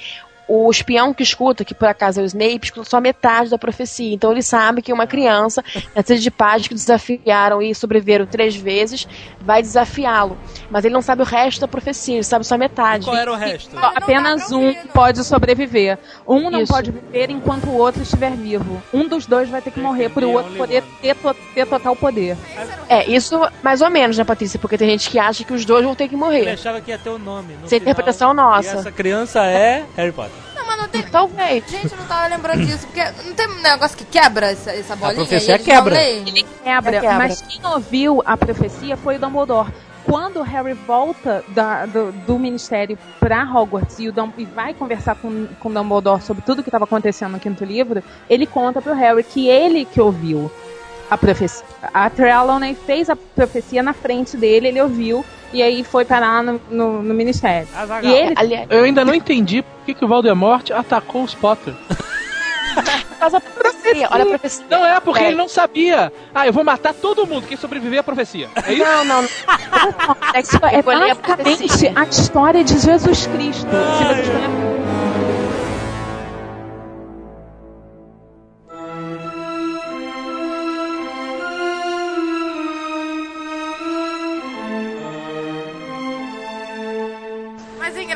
O 0.47 0.71
espião 0.71 1.13
que 1.13 1.23
escuta, 1.23 1.65
que 1.65 1.73
por 1.75 1.87
acaso 1.87 2.19
é 2.21 2.23
o 2.23 2.25
Snape, 2.25 2.59
escuta 2.63 2.89
só 2.89 3.01
metade 3.01 3.49
da 3.49 3.57
profecia. 3.57 4.13
Então 4.13 4.31
ele 4.31 4.41
sabe 4.41 4.81
que 4.81 4.93
uma 4.93 5.05
criança, 5.05 5.63
na 5.95 6.01
série 6.03 6.19
de 6.19 6.31
páginas 6.31 6.67
que 6.67 6.73
desafiaram 6.73 7.61
e 7.61 7.75
sobreviveram 7.75 8.25
três 8.25 8.55
vezes, 8.55 9.07
vai 9.41 9.61
desafiá-lo. 9.61 10.37
Mas 10.69 10.85
ele 10.85 10.93
não 10.93 11.01
sabe 11.01 11.21
o 11.21 11.25
resto 11.25 11.59
da 11.61 11.67
profecia, 11.67 12.15
ele 12.15 12.23
sabe 12.23 12.45
só 12.45 12.57
metade. 12.57 13.03
Qual 13.05 13.15
era 13.15 13.31
o 13.31 13.35
resto? 13.35 13.71
Só 13.77 13.91
apenas 13.95 14.51
um 14.51 14.73
pode 14.93 15.23
sobreviver. 15.23 15.97
Um 16.27 16.49
não 16.49 16.61
Isso. 16.61 16.71
pode 16.73 16.91
viver 16.91 17.29
enquanto 17.29 17.65
o 17.67 17.77
outro 17.77 18.01
estiver 18.01 18.31
vivo. 18.31 18.81
Um 18.93 19.07
dos 19.07 19.25
dois 19.25 19.49
vai 19.49 19.61
ter 19.61 19.71
que 19.71 19.79
morrer 19.79 20.09
para 20.09 20.25
o 20.25 20.31
outro 20.31 20.53
poder 20.53 20.83
ter, 21.01 21.15
to- 21.15 21.35
ter 21.53 21.65
total 21.67 21.95
poder. 21.95 22.37
É, 22.87 23.05
isso 23.09 23.39
mais 23.61 23.81
ou 23.81 23.89
menos, 23.89 24.17
né, 24.17 24.23
Patrícia? 24.23 24.57
Porque 24.59 24.77
tem 24.77 24.89
gente 24.89 25.09
que 25.09 25.19
acha 25.19 25.43
que 25.43 25.53
os 25.53 25.65
dois 25.65 25.83
vão 25.83 25.93
ter 25.95 26.07
que 26.07 26.15
Ele 26.15 26.21
morrer. 26.23 26.49
achava 26.51 26.79
que 26.79 26.91
ia 26.91 26.97
ter 26.97 27.09
o 27.09 27.17
nome. 27.19 27.53
no 27.53 27.65
é 27.65 27.67
final, 27.67 27.81
interpretação 27.81 28.31
E 28.31 28.35
nossa. 28.35 28.77
essa 28.77 28.91
criança 28.91 29.45
é 29.45 29.83
Harry 29.95 30.11
Potter. 30.11 30.36
Não, 30.77 30.87
tem. 30.87 31.03
Talvez. 31.03 31.63
Gente, 31.69 31.91
eu 31.91 31.97
não 31.97 32.05
tava 32.05 32.27
lembrando 32.27 32.65
disso, 32.65 32.85
porque 32.87 33.03
não 33.25 33.33
tem 33.33 33.47
um 33.47 33.61
negócio 33.61 33.97
que 33.97 34.05
quebra 34.05 34.51
essa, 34.51 34.71
essa 34.71 34.95
bolinha? 34.95 35.15
profecia 35.25 35.53
e 35.53 35.55
eles 35.55 35.65
quebra. 35.65 35.93
leem? 35.93 36.45
Quebra, 36.63 36.99
quebra. 36.99 37.17
mas 37.17 37.41
quem 37.41 37.65
ouviu 37.65 38.21
a 38.25 38.37
profecia 38.37 38.95
foi 38.97 39.15
o 39.15 39.19
Dumbledore. 39.19 39.69
Quando 40.05 40.39
o 40.39 40.43
Harry 40.43 40.71
volta 40.73 41.43
da- 41.49 41.85
do, 41.85 42.13
do 42.25 42.39
ministério 42.39 42.97
pra 43.19 43.43
Hogwarts 43.43 43.99
e, 43.99 44.07
o 44.07 44.13
Dum- 44.13 44.31
e 44.37 44.45
vai 44.45 44.73
conversar 44.73 45.15
com, 45.15 45.47
com 45.59 45.67
o 45.67 45.73
Dumbledore 45.73 46.21
sobre 46.21 46.41
tudo 46.43 46.63
que 46.63 46.69
estava 46.69 46.85
acontecendo 46.85 47.33
no 47.33 47.39
quinto 47.41 47.65
livro, 47.65 48.01
ele 48.29 48.45
conta 48.45 48.81
pro 48.81 48.93
Harry 48.93 49.21
que 49.23 49.49
ele 49.49 49.83
que 49.83 49.99
ouviu 49.99 50.49
a 51.09 51.17
profecia. 51.17 51.65
A 51.93 52.09
Trelawney 52.09 52.75
fez 52.75 53.09
a 53.09 53.15
profecia 53.15 53.81
na 53.83 53.93
frente 53.93 54.35
dele, 54.37 54.67
ele 54.67 54.81
ouviu, 54.81 55.23
e 55.53 55.61
aí 55.61 55.83
foi 55.83 56.03
parar 56.05 56.43
no, 56.43 56.59
no, 56.69 57.01
no 57.01 57.13
ministério. 57.13 57.67
E 58.03 58.11
ele 58.13 58.33
Aliás, 58.35 58.67
Eu 58.69 58.83
ainda 58.83 59.05
não 59.05 59.13
entendi 59.15 59.61
por 59.61 59.85
que, 59.85 59.93
que 59.93 60.05
o 60.05 60.07
Voldemort 60.07 60.69
atacou 60.71 61.23
os 61.23 61.33
Potter. 61.33 61.73
por 62.77 63.17
causa 63.19 63.39
da 63.39 63.49
profecia. 63.49 64.07
olha 64.11 64.23
a 64.23 64.27
profecia. 64.27 64.65
Não 64.69 64.85
é 64.85 64.99
porque 64.99 65.19
Peraí. 65.19 65.31
ele 65.33 65.37
não 65.37 65.47
sabia. 65.47 66.11
Ah, 66.35 66.45
eu 66.45 66.53
vou 66.53 66.63
matar 66.63 66.93
todo 66.93 67.25
mundo. 67.25 67.47
Quem 67.47 67.57
sobreviver 67.57 67.97
é 67.97 67.99
a 68.01 68.03
profecia. 68.03 68.49
É 68.65 68.73
isso? 68.73 68.83
Não, 68.83 69.05
não, 69.05 69.21
não. 69.23 69.29
É 70.33 70.43
que 70.43 70.55
É 70.55 70.79
a 70.79 70.83
basicamente 70.83 71.17
profecia. 71.57 71.93
a 71.95 72.03
história 72.03 72.63
de 72.63 72.77
Jesus 72.77 73.25
Cristo. 73.27 73.67
Se 73.71 75.06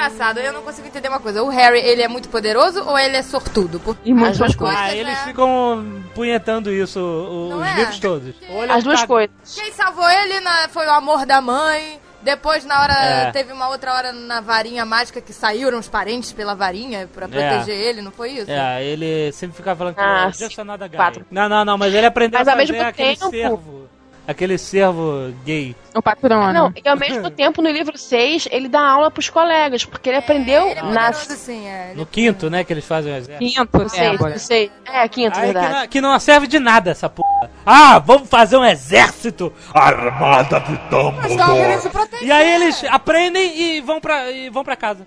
engraçado, 0.05 0.39
eu 0.39 0.53
não 0.53 0.61
consigo 0.61 0.87
entender 0.87 1.07
uma 1.07 1.19
coisa. 1.19 1.43
O 1.43 1.49
Harry, 1.49 1.79
ele 1.79 2.01
é 2.01 2.07
muito 2.07 2.29
poderoso 2.29 2.83
ou 2.83 2.97
ele 2.97 3.17
é 3.17 3.21
sortudo? 3.23 3.79
Por... 3.79 3.97
E 4.03 4.13
muitas 4.13 4.31
As 4.33 4.37
duas 4.37 4.55
coisas. 4.55 4.77
Ah, 4.77 4.81
Coisas, 4.83 4.99
eles 4.99 5.13
né? 5.17 5.23
ficam 5.25 6.03
punhetando 6.15 6.71
isso 6.71 6.99
o- 6.99 7.49
Não 7.51 7.59
os 7.61 7.67
é? 7.67 7.73
livros 7.75 7.99
todos. 7.99 8.35
Ele 8.41 8.71
As 8.71 8.83
duas 8.83 9.01
tá- 9.01 9.07
coisas. 9.07 9.31
Quem 9.55 9.71
salvou 9.71 10.09
ele 10.09 10.39
na- 10.39 10.67
foi 10.69 10.85
o 10.87 10.91
amor 10.91 11.25
da 11.25 11.39
mãe. 11.41 11.99
Depois, 12.23 12.63
na 12.63 12.79
hora, 12.79 12.93
É. 12.93 13.31
teve 13.31 13.51
uma 13.51 13.67
outra 13.69 13.95
hora 13.95 14.13
na 14.13 14.41
varinha 14.41 14.85
mágica 14.85 15.19
que 15.19 15.33
saíram 15.33 15.79
os 15.79 15.87
parentes 15.87 16.31
pela 16.31 16.53
varinha 16.53 17.09
pra 17.11 17.27
proteger 17.27 17.75
ele, 17.75 17.99
não 17.99 18.11
foi 18.11 18.29
isso? 18.33 18.51
É, 18.51 18.83
ele 18.85 19.31
sempre 19.31 19.57
ficava 19.57 19.75
falando 19.79 19.95
que 19.95 20.01
Ah, 20.01 20.29
just 20.31 20.59
another 20.59 20.87
guy. 20.87 20.97
Quatro. 20.97 21.25
Não, 21.31 21.49
não, 21.49 21.65
não, 21.65 21.77
mas 21.79 21.91
ele 21.95 22.05
aprendeu 22.05 22.37
Mas 22.39 22.47
a 22.47 22.51
ao 22.51 22.57
fazer 22.59 22.73
mesmo 22.73 22.87
aquele 22.87 23.15
tempo- 23.17 23.29
servo. 23.31 23.89
Aquele 24.27 24.57
servo 24.57 25.33
gay. 25.43 25.75
O 25.95 26.01
patrono. 26.01 26.53
Não, 26.53 26.73
e 26.75 26.87
ao 26.87 26.95
mesmo 26.95 27.29
tempo, 27.31 27.61
no 27.61 27.69
livro 27.69 27.97
6, 27.97 28.47
ele 28.51 28.69
dá 28.69 28.79
aula 28.81 29.09
pros 29.11 29.29
colegas, 29.29 29.83
porque 29.83 30.09
ele 30.09 30.17
aprendeu 30.19 30.67
Ele 30.67 30.79
é 30.79 30.83
na. 30.83 31.11
poderoso, 31.11 31.35
sim, 31.35 31.67
é. 31.67 31.89
Ele- 31.89 31.99
No 31.99 32.05
quinto, 32.05 32.49
né, 32.49 32.63
que 32.63 32.71
eles 32.71 32.85
fazem 32.85 33.11
o 33.11 33.15
exército. 33.17 33.39
Quinto, 33.51 33.77
No 33.79 33.89
seis, 33.89 34.19
no 34.19 34.39
seis. 34.39 34.71
É, 34.85 35.07
quinto, 35.07 35.37
Aí 35.37 35.47
que 35.47 35.53
verdade. 35.53 35.73
não, 35.81 35.87
que 35.87 36.01
não 36.01 36.19
serve 36.19 36.47
de 36.47 36.59
nada 36.59 36.91
essa 36.91 37.09
porra. 37.09 37.49
Ah, 37.65 37.99
vamos 37.99 38.29
fazer 38.29 38.57
um 38.57 38.63
exército. 38.65 39.51
Armada 39.73 40.43
de 40.59 40.77
tá 40.77 40.87
Dumbledore. 40.89 41.89
proteger. 41.91 42.27
E 42.27 42.31
aí 42.31 42.53
eles 42.55 42.83
aprendem 42.85 43.59
e 43.59 43.81
vão 43.81 43.99
pra, 43.99 44.31
e 44.31 44.49
vão 44.49 44.63
pra 44.63 44.75
casa. 44.75 45.05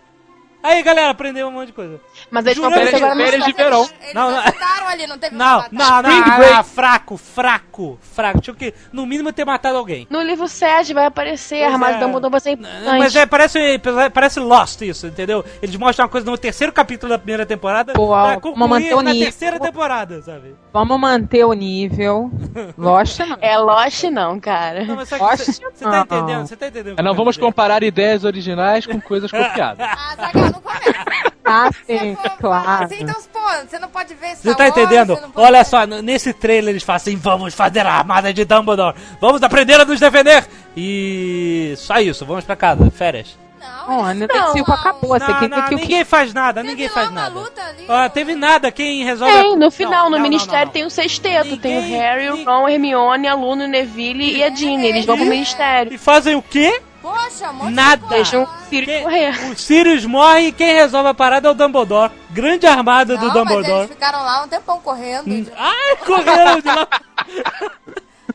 Aí, 0.65 0.83
galera, 0.83 1.11
aprendeu 1.11 1.47
um 1.47 1.51
monte 1.51 1.67
de 1.67 1.73
coisa. 1.75 2.01
Mas 2.31 2.47
eles 2.47 2.59
que 2.59 2.65
agora 2.65 3.15
no 3.15 3.21
férias 3.23 3.45
de 3.45 3.53
verão. 3.53 3.83
Eles 4.01 4.15
Não, 4.15 4.31
não. 4.31 4.39
ajudaram 4.39 4.89
ali, 4.89 5.07
não 5.07 5.19
teve 5.19 5.37
uma 5.37 5.45
Não, 5.45 5.57
batalha. 5.61 5.73
não, 5.73 6.03
não, 6.03 6.11
Spring 6.19 6.33
ah, 6.33 6.39
Break. 6.39 6.65
fraco, 6.71 7.17
fraco, 7.19 7.99
fraco. 8.01 8.41
Tinha 8.41 8.57
que, 8.57 8.73
no 8.91 9.05
mínimo, 9.05 9.31
ter 9.31 9.45
matado 9.45 9.77
alguém. 9.77 10.07
No 10.09 10.23
livro 10.23 10.49
7 10.49 10.95
vai 10.95 11.05
aparecer, 11.05 11.59
Pois 11.59 11.71
a 11.71 11.73
armada 11.75 11.97
é. 11.97 11.99
Dumbledore 12.01 12.33
Não, 12.45 12.53
importante. 12.53 12.99
Mas 12.99 13.15
é, 13.17 13.27
parece, 13.27 13.81
parece 14.15 14.41
Lost 14.41 14.81
isso, 14.81 15.07
entendeu? 15.07 15.45
Eles 15.61 15.77
mostram 15.77 16.07
uma 16.07 16.11
coisa 16.11 16.31
no 16.31 16.39
terceiro 16.39 16.73
capítulo 16.73 17.11
da 17.11 17.19
primeira 17.19 17.45
temporada 17.45 17.93
Pô, 17.93 18.09
pra 18.09 18.23
vamos 18.23 18.43
concluir 18.43 18.69
manter 18.69 18.95
o 18.95 19.03
na 19.03 19.11
nível. 19.13 19.27
terceira 19.27 19.61
temporada, 19.61 20.23
sabe? 20.23 20.57
Vamos 20.73 20.99
manter 20.99 21.45
o 21.45 21.53
nível. 21.53 22.31
Lost 22.79 23.19
não. 23.21 23.37
É 23.43 23.59
Lost 23.59 24.05
não, 24.05 24.41
cara. 24.41 24.85
Não, 24.85 24.97
mas 24.97 25.11
Lost 25.11 25.41
você 25.47 25.61
tá 25.85 25.91
não. 25.91 26.01
entendendo? 26.03 26.47
Você 26.47 26.57
tá 26.57 26.67
entendendo? 26.69 26.93
o 26.93 26.97
que 26.97 27.01
É, 27.01 27.05
não 27.05 27.15
vamos 27.15 27.35
dizer? 27.35 27.45
comparar 27.47 27.83
ideias 27.83 28.25
originais 28.25 28.87
com 28.87 28.99
coisas 29.01 29.31
copiadas. 29.31 29.85
Ah, 29.97 30.17
Zagal, 30.17 30.54
não 30.55 30.61
começa. 30.61 31.05
Ah, 31.47 31.69
sim, 31.87 32.17
for- 32.17 32.31
claro. 32.39 32.85
Assim, 32.87 33.03
então, 33.03 33.15
pô, 33.31 33.39
você 33.69 33.79
não 33.79 33.89
pode 33.91 34.15
ver 34.15 34.35
Você 34.35 34.51
Star 34.51 34.57
tá 34.57 34.65
Wars, 34.65 34.77
entendendo? 34.79 35.15
você 35.15 35.21
não 35.21 35.31
pode 35.31 35.47
Olha 35.47 35.59
ver- 35.59 35.65
só, 35.67 35.85
nesse 35.87 36.33
trailer 36.33 36.71
eles 36.71 36.83
falam 36.83 36.97
assim: 36.97 37.17
vamos 37.17 37.53
fazer 37.53 37.85
a 37.87 37.93
armada 37.93 38.33
de 38.33 38.47
Dumbledore, 38.47 38.97
vamos 39.21 39.43
aprender 39.43 39.79
a 39.79 39.85
nos 39.85 40.01
defender. 40.01 40.47
E 40.75 41.75
só 41.77 41.99
isso, 42.01 42.25
vamos 42.25 42.45
pra 42.45 42.57
casa, 42.57 42.91
férias. 42.91 43.37
Não, 43.61 44.11
eles- 44.11 44.23
no 44.23 44.29
Texilco 44.29 44.71
não. 44.71 44.77
acabou. 44.79 45.11
Você 45.19 45.19
Não, 45.31 45.39
quer 45.39 45.49
não, 45.51 45.63
que 45.69 45.75
o 45.75 45.79
ninguém 45.79 46.03
faz 46.05 46.33
nada, 46.33 46.61
Teve 46.63 46.73
ninguém 46.73 46.89
faz 46.89 47.11
nada. 47.11 47.29
luta 47.29 47.63
ali, 47.63 47.85
ó. 47.89 48.09
teve 48.09 48.35
nada, 48.35 48.71
quem 48.73 49.05
resolve. 49.05 49.35
Tem, 49.35 49.57
no 49.57 49.71
final, 49.71 50.05
Não, 50.05 50.11
no 50.13 50.17
não, 50.17 50.23
Ministério 50.23 50.59
não, 50.61 50.65
não. 50.67 50.73
tem 50.73 50.85
o 50.87 50.91
sexteto. 50.91 51.57
Tem 51.59 51.77
o 51.79 51.81
Ninguém- 51.83 51.99
Harry, 51.99 52.29
o 52.29 52.37
ninguém- 52.37 52.47
Ron, 52.47 52.67
a 52.67 52.73
Hermione, 52.73 53.29
a 53.29 53.35
Luna, 53.35 53.65
o 53.65 53.69
Neville 53.69 54.35
e 54.37 54.43
a 54.43 54.49
Ginny. 54.49 54.87
Eles 54.87 55.05
vão 55.05 55.17
pro 55.19 55.27
Ministério. 55.27 55.93
E 55.93 55.99
fazem 55.99 56.35
o 56.37 56.41
quê? 56.43 56.81
Poxa, 57.05 57.51
um 57.51 57.67
de 57.67 57.73
Nada. 57.75 58.07
Deixam 58.09 58.45
o 58.45 58.49
Sirius 58.71 58.87
Quem- 58.87 59.03
correr. 59.03 59.51
O 59.53 59.57
Sirius 59.59 60.07
morre 60.07 60.41
e 60.49 60.53
quem 60.53 60.73
resolve 60.75 61.11
a 61.11 61.15
parada 61.15 61.49
é 61.49 61.51
o 61.51 61.55
Dumbledore. 61.55 62.11
Grande 62.31 62.67
armada 62.67 63.13
Não, 63.15 63.21
do 63.21 63.27
mas 63.27 63.35
Dumbledore. 63.35 63.79
eles 63.81 63.91
ficaram 63.91 64.23
lá 64.23 64.43
um 64.43 64.49
tempão 64.49 64.81
correndo. 64.81 65.31
Hum. 65.31 65.47
Ai, 65.55 65.97
correu 65.97 66.63
de 66.63 66.69
lá. 66.69 66.89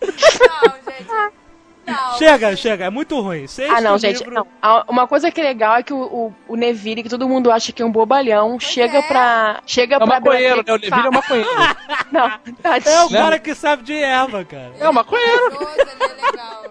Não, 0.02 0.74
gente. 0.94 1.34
Não. 1.90 2.18
Chega, 2.18 2.56
chega, 2.56 2.86
é 2.86 2.90
muito 2.90 3.20
ruim. 3.20 3.48
Sexto 3.48 3.74
Ah, 3.76 3.82
não, 3.82 3.98
gente. 3.98 4.20
livro- 4.20 4.34
Não. 4.34 4.48
Ah, 4.62 4.84
Uma 4.88 5.08
coisa 5.08 5.32
que 5.32 5.40
é 5.40 5.44
legal 5.44 5.76
é 5.76 5.84
que 5.84 5.94
o, 5.94 5.98
o, 6.02 6.36
o 6.48 6.56
Neville, 6.56 7.04
que 7.04 7.10
todo 7.10 7.28
mundo 7.28 7.52
acha 7.52 7.72
que 7.72 7.82
é 7.82 7.86
um 7.86 7.92
bobalhão, 7.92 8.60
chega 8.60 9.00
é. 9.00 9.02
pra. 9.02 9.62
Chega 9.66 9.96
É 9.96 9.98
pra 9.98 10.08
maconheiro, 10.08 10.58
né? 10.66 10.74
O 10.74 10.78
Neville 10.78 11.08
é 11.08 11.12
maconheiro. 11.12 11.50
Não, 12.12 12.30
tadinho. 12.62 12.96
É 12.96 13.04
o 13.06 13.10
Né? 13.10 13.20
cara 13.20 13.40
que 13.40 13.54
sabe 13.56 13.84
de 13.84 13.94
erva, 13.96 14.44
cara. 14.44 14.72
É 14.80 14.92
maconheiro. 14.92 15.50
Gostoso, 15.52 15.72
ele 15.80 15.92
é 16.04 16.26
legal. 16.32 16.64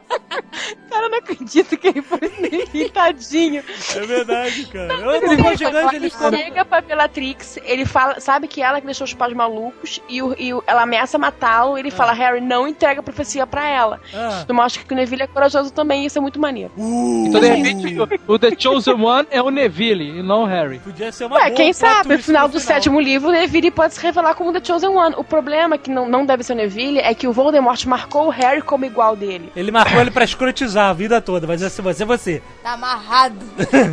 Cara, 0.90 1.04
eu 1.04 1.10
não 1.10 1.18
acredito 1.18 1.76
que 1.76 1.88
ele 1.88 2.02
foi 2.02 2.20
Neville, 2.38 2.90
tadinho. 2.90 3.62
É 3.94 4.00
verdade, 4.00 4.66
cara. 4.66 4.92
Eu 4.94 5.20
não 5.22 5.36
vou 5.36 5.56
gigante, 5.56 5.94
ele 5.96 6.06
Ele 6.06 6.10
ficou. 6.10 6.30
chega 6.32 6.64
pra 6.64 6.80
Bellatrix, 6.80 7.58
ele 7.62 7.84
fala, 7.84 8.18
sabe 8.20 8.48
que 8.48 8.60
ela 8.62 8.80
que 8.80 8.86
deixou 8.86 9.04
os 9.04 9.14
pais 9.14 9.32
malucos 9.32 10.00
e, 10.08 10.20
o, 10.22 10.34
e 10.38 10.52
o- 10.54 10.62
ela 10.66 10.82
ameaça 10.82 11.18
matá-lo. 11.18 11.78
Ele 11.78 11.90
fala, 11.90 12.12
Harry, 12.12 12.40
não 12.40 12.66
entrega 12.66 13.00
a 13.00 13.02
profecia 13.02 13.46
pra 13.46 13.66
ela. 13.68 14.00
Ah. 14.14 14.40
Isso 14.44 14.54
mostra 14.54 14.82
que 14.82 14.92
o 14.92 14.96
Neville 14.96 15.07
é 15.22 15.26
corajoso 15.26 15.72
também, 15.72 16.04
isso 16.06 16.18
é 16.18 16.20
muito 16.20 16.40
maneiro. 16.40 16.70
Então, 16.76 17.40
de 17.40 17.46
repente, 17.48 17.96
o, 18.26 18.32
o 18.34 18.38
The 18.38 18.50
Chosen 18.58 18.94
One 18.94 19.26
é 19.30 19.40
o 19.42 19.50
Neville 19.50 20.18
e 20.18 20.22
não 20.22 20.42
o 20.42 20.46
Harry. 20.46 20.78
Podia 20.78 21.10
ser 21.12 21.24
uma 21.24 21.36
Ué, 21.36 21.44
boa 21.46 21.56
quem 21.56 21.72
sabe, 21.72 22.16
no 22.16 22.22
final 22.22 22.48
do 22.48 22.58
sétimo 22.60 23.00
livro, 23.00 23.28
o 23.28 23.32
Neville 23.32 23.70
pode 23.70 23.94
se 23.94 24.00
revelar 24.00 24.34
como 24.34 24.52
The 24.52 24.64
Chosen 24.64 24.90
One. 24.90 25.14
O 25.18 25.24
problema, 25.24 25.76
que 25.78 25.90
não, 25.90 26.08
não 26.08 26.24
deve 26.26 26.42
ser 26.42 26.52
o 26.52 26.56
Neville, 26.56 26.98
é 26.98 27.14
que 27.14 27.26
o 27.26 27.32
Voldemort 27.32 27.84
marcou 27.86 28.26
o 28.26 28.30
Harry 28.30 28.62
como 28.62 28.84
igual 28.84 29.14
dele. 29.16 29.52
Ele 29.56 29.70
marcou 29.70 30.00
ele 30.00 30.10
pra 30.10 30.24
escrotizar 30.24 30.90
a 30.90 30.92
vida 30.92 31.20
toda, 31.20 31.46
mas 31.46 31.60
se 31.60 31.82
você, 31.82 32.04
você. 32.04 32.42
Tá 32.62 32.72
amarrado. 32.72 33.36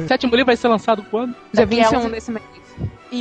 O 0.03 0.07
sétimo 0.07 0.31
livro 0.35 0.45
vai 0.47 0.57
ser 0.57 0.67
lançado 0.67 1.03
quando? 1.09 1.31
Dia 1.53 1.65
Daqui 1.65 1.81
a 1.81 1.89
21 1.89 1.99
uns- 2.05 2.11
desse 2.11 2.31
mês. 2.31 2.45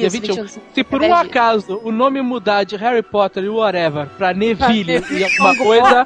Isso, 0.03 0.11
21. 0.11 0.35
21. 0.45 0.61
Se 0.75 0.85
por 0.85 1.03
É 1.03 1.07
um 1.07 1.09
dias. 1.09 1.21
acaso 1.21 1.81
o 1.85 1.91
nome 1.93 2.21
mudar 2.23 2.65
de 2.65 2.77
Harry 2.77 3.03
Potter 3.03 3.45
e 3.45 3.49
whatever 3.49 4.07
pra 4.19 4.33
Neville 4.35 5.03
e 5.11 5.25
alguma 5.25 5.57
coisa, 5.57 6.05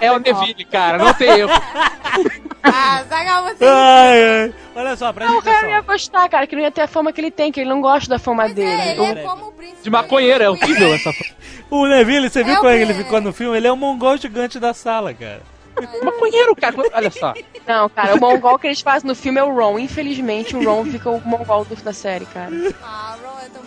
é 0.00 0.10
o 0.12 0.18
Neville, 0.20 0.64
cara. 0.64 0.98
Não 0.98 1.14
tem 1.14 1.28
erro. 1.40 1.50
Ah, 2.62 3.02
Zagal, 3.08 3.44
você. 3.44 3.64
Ai, 3.64 4.22
ai. 4.42 4.54
Olha 4.76 4.94
só, 4.94 5.10
presta 5.14 5.32
Não, 5.32 5.40
o 5.40 5.42
Harry 5.42 5.70
ia 5.70 5.80
gostar, 5.80 6.28
cara, 6.28 6.46
que 6.46 6.54
não 6.54 6.62
ia 6.62 6.70
ter 6.70 6.82
a 6.82 6.86
fama 6.86 7.10
que 7.10 7.18
ele 7.18 7.30
tem, 7.30 7.50
que 7.50 7.58
ele 7.60 7.70
não 7.70 7.80
gosta 7.80 8.10
da 8.10 8.18
fama 8.18 8.42
Pois 8.42 8.54
dele. 8.54 8.68
é, 8.68 8.92
ele 8.92 9.18
é 9.20 9.22
como 9.22 9.46
o 9.46 9.52
príncipe. 9.52 9.82
De 9.82 9.88
maconheiro, 9.90 10.44
é 10.44 10.50
horrível 10.50 10.92
essa 10.94 11.10
O 11.70 11.86
Neville, 11.86 12.28
você 12.28 12.44
viu 12.44 12.52
É 12.52 12.56
como 12.58 12.68
ele 12.68 12.92
ficou 12.92 13.18
no 13.22 13.32
filme? 13.32 13.56
Ele 13.56 13.66
é 13.66 13.72
o 13.72 13.76
mongol 13.76 14.18
gigante 14.18 14.58
da 14.60 14.74
sala, 14.74 15.14
cara. 15.14 15.40
Maconheiro, 16.04 16.54
cara. 16.56 16.74
Olha 16.92 17.10
só. 17.10 17.34
Não, 17.66 17.88
cara, 17.88 18.14
o 18.16 18.20
mongol 18.20 18.58
que 18.58 18.66
eles 18.66 18.80
fazem 18.80 19.06
no 19.08 19.14
filme 19.14 19.38
é 19.40 19.44
o 19.44 19.54
Ron. 19.54 19.78
Infelizmente, 19.78 20.56
o 20.56 20.64
Ron 20.64 20.84
fica 20.84 21.10
o 21.10 21.20
mongol 21.24 21.64
do- 21.64 21.76
da 21.76 21.92
série, 21.92 22.26
cara. 22.26 22.50
Ah, 22.82 23.16
Ron 23.22 23.38
é 23.44 23.48
tão... 23.48 23.62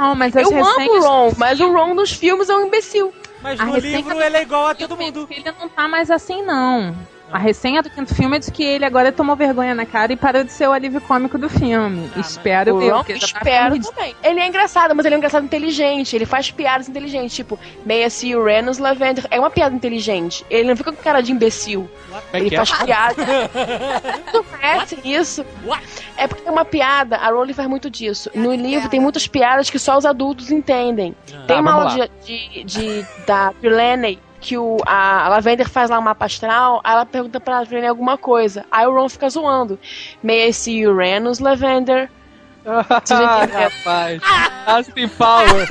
Não, 0.00 0.14
mas 0.14 0.36
as 0.36 0.42
Eu 0.50 0.64
amo 0.64 0.90
o. 0.92 1.00
Ron, 1.00 1.32
mas 1.36 1.60
o 1.60 1.72
Ron 1.72 1.94
dos 1.94 2.12
filmes 2.12 2.48
é 2.48 2.56
um 2.56 2.66
imbecil. 2.66 3.12
Mas 3.42 3.58
A 3.60 3.64
no 3.66 3.76
livro 3.76 4.20
ele 4.20 4.36
é 4.36 4.42
igual 4.42 4.66
a 4.66 4.74
todo 4.74 4.92
O 4.94 4.96
mundo. 4.96 5.26
filho 5.26 5.54
não 5.58 5.68
tá 5.68 5.86
mais 5.86 6.10
assim, 6.10 6.42
não. 6.42 6.94
A 7.30 7.38
resenha 7.38 7.82
do 7.82 7.90
quinto 7.90 8.14
filme 8.14 8.36
é 8.36 8.38
de 8.40 8.50
que 8.52 8.62
ele 8.62 8.84
agora 8.84 9.10
tomou 9.10 9.34
vergonha 9.34 9.74
na 9.74 9.84
cara 9.84 10.12
e 10.12 10.16
parou 10.16 10.44
de 10.44 10.52
ser 10.52 10.68
o 10.68 10.72
alívio 10.72 11.00
cômico 11.00 11.36
do 11.36 11.48
filme. 11.48 12.08
Espero 12.16 12.76
O 12.76 12.82
eu, 12.82 13.02
tá 13.04 13.12
espero 13.14 13.80
também. 13.80 14.14
Ele 14.22 14.38
é 14.40 14.46
engraçado, 14.46 14.94
mas 14.94 15.04
ele 15.04 15.14
é 15.14 15.16
um 15.16 15.18
engraçado 15.18 15.44
inteligente. 15.44 16.14
Ele 16.14 16.24
faz 16.24 16.50
piadas 16.52 16.88
inteligentes, 16.88 17.34
tipo, 17.34 17.58
meia 17.84 18.08
see 18.08 18.36
Uranus 18.36 18.78
Lavender. 18.78 19.26
É 19.30 19.40
uma 19.40 19.50
piada 19.50 19.74
inteligente. 19.74 20.46
Ele 20.48 20.68
não 20.68 20.76
fica 20.76 20.92
com 20.92 21.02
cara 21.02 21.20
de 21.20 21.32
imbecil. 21.32 21.90
Como 22.08 22.22
é 22.32 22.38
Ele 22.38 22.48
que 22.48 22.54
é? 22.56 22.64
faz 22.64 22.82
piada. 22.84 23.16
não 24.32 24.44
conhecem 24.44 24.98
isso? 25.04 25.44
É 26.16 26.26
porque 26.26 26.48
é 26.48 26.50
uma 26.50 26.64
piada, 26.64 27.16
a 27.16 27.28
Rowling 27.30 27.52
faz 27.52 27.68
muito 27.68 27.90
disso. 27.90 28.30
No 28.34 28.54
livro 28.54 28.88
tem 28.88 29.00
muitas 29.00 29.26
piadas 29.26 29.68
que 29.68 29.78
só 29.78 29.98
os 29.98 30.06
adultos 30.06 30.50
entendem. 30.50 31.14
Tem 31.46 31.56
Tá, 31.56 31.60
uma 31.60 31.72
aula 31.72 32.08
de, 32.24 32.48
de, 32.48 32.64
de- 32.64 33.06
da 33.26 33.52
Trelawney 33.60 34.18
que 34.46 34.56
o, 34.56 34.76
a, 34.86 35.28
Lavender 35.28 35.68
faz 35.68 35.90
lá 35.90 35.98
um 35.98 36.02
mapa 36.02 36.26
astral, 36.26 36.80
aí 36.84 36.92
ela 36.92 37.04
pergunta 37.04 37.40
pra 37.40 37.66
Trelawney 37.66 37.88
alguma 37.88 38.16
coisa. 38.16 38.64
Aí 38.70 38.86
o 38.86 38.94
Ron 38.94 39.08
fica 39.08 39.28
zoando. 39.28 39.76
May 40.22 40.48
I 40.48 40.52
see 40.52 40.86
Uranus, 40.86 41.40
Lavender? 41.40 42.08
Ah, 42.68 43.44
rapaz. 43.44 44.20
Austin 44.66 45.06
Power. 45.08 45.68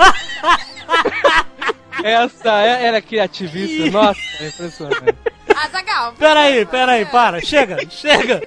Essa 2.02 2.62
é, 2.62 2.86
ela 2.88 2.98
é 2.98 3.02
criativista. 3.02 3.92
Nossa, 3.92 4.20
é 4.40 4.48
impressionante. 4.48 5.16
Ah, 5.58 5.70
Zagal. 5.70 6.14
Peraí, 6.20 6.66
peraí, 6.66 7.06
para. 7.06 7.40
Chega, 7.40 7.78
chega. 7.90 8.42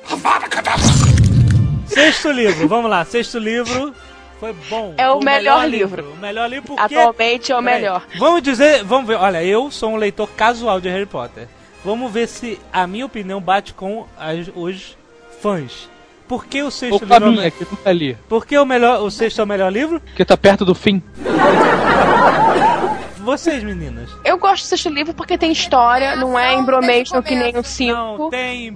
Sexto 1.86 2.30
livro, 2.30 2.68
vamos 2.68 2.90
lá. 2.90 3.02
Sexto 3.06 3.38
livro 3.38 3.94
foi 4.40 4.52
bom. 4.70 4.94
É 4.96 5.08
o 5.10 5.14
Foi 5.14 5.24
melhor 5.24 5.68
livro. 5.68 6.12
O 6.12 6.16
melhor 6.16 6.48
livro 6.48 6.74
porque... 6.76 6.94
Atualmente 6.94 7.52
é 7.52 7.56
o 7.56 7.60
melhor. 7.62 8.02
Vamos 8.18 8.42
dizer, 8.42 8.84
vamos 8.84 9.06
ver. 9.06 9.16
Olha, 9.16 9.42
eu 9.44 9.70
sou 9.70 9.90
um 9.90 9.96
leitor 9.96 10.28
casual 10.30 10.80
de 10.80 10.88
Harry 10.88 11.06
Potter. 11.06 11.48
Vamos 11.84 12.10
ver 12.12 12.26
se 12.28 12.58
a 12.72 12.86
minha 12.86 13.06
opinião 13.06 13.40
bate 13.40 13.72
com 13.74 14.06
as- 14.18 14.50
os 14.54 14.96
fãs. 15.40 15.88
Por 16.26 16.44
que 16.44 16.62
o 16.62 16.70
sexto 16.70 16.94
Ou 16.94 17.00
livro? 17.08 17.24
é 17.24 17.28
o 17.28 17.32
me- 17.32 17.50
que 17.50 17.64
nunca 17.70 17.92
li. 17.92 18.16
Por 18.28 18.44
que 18.44 18.58
o 18.58 18.66
melhor, 18.66 19.00
o 19.02 19.10
sexto 19.10 19.40
é 19.40 19.44
o 19.44 19.46
melhor 19.46 19.72
livro? 19.72 19.98
Porque 20.00 20.24
tá 20.24 20.36
perto 20.36 20.64
do 20.64 20.74
fim. 20.74 21.02
vocês, 23.28 23.62
meninas. 23.62 24.08
Eu 24.24 24.38
gosto 24.38 24.64
do 24.64 24.66
sexto 24.68 24.88
livro 24.88 25.12
porque 25.12 25.36
tem 25.36 25.52
história, 25.52 26.16
não 26.16 26.38
é 26.38 26.54
embromation 26.54 27.22
que 27.22 27.34
nem 27.34 27.52
o 27.52 27.56
Não 27.56 27.62
cinco. 27.62 28.30
tem 28.30 28.70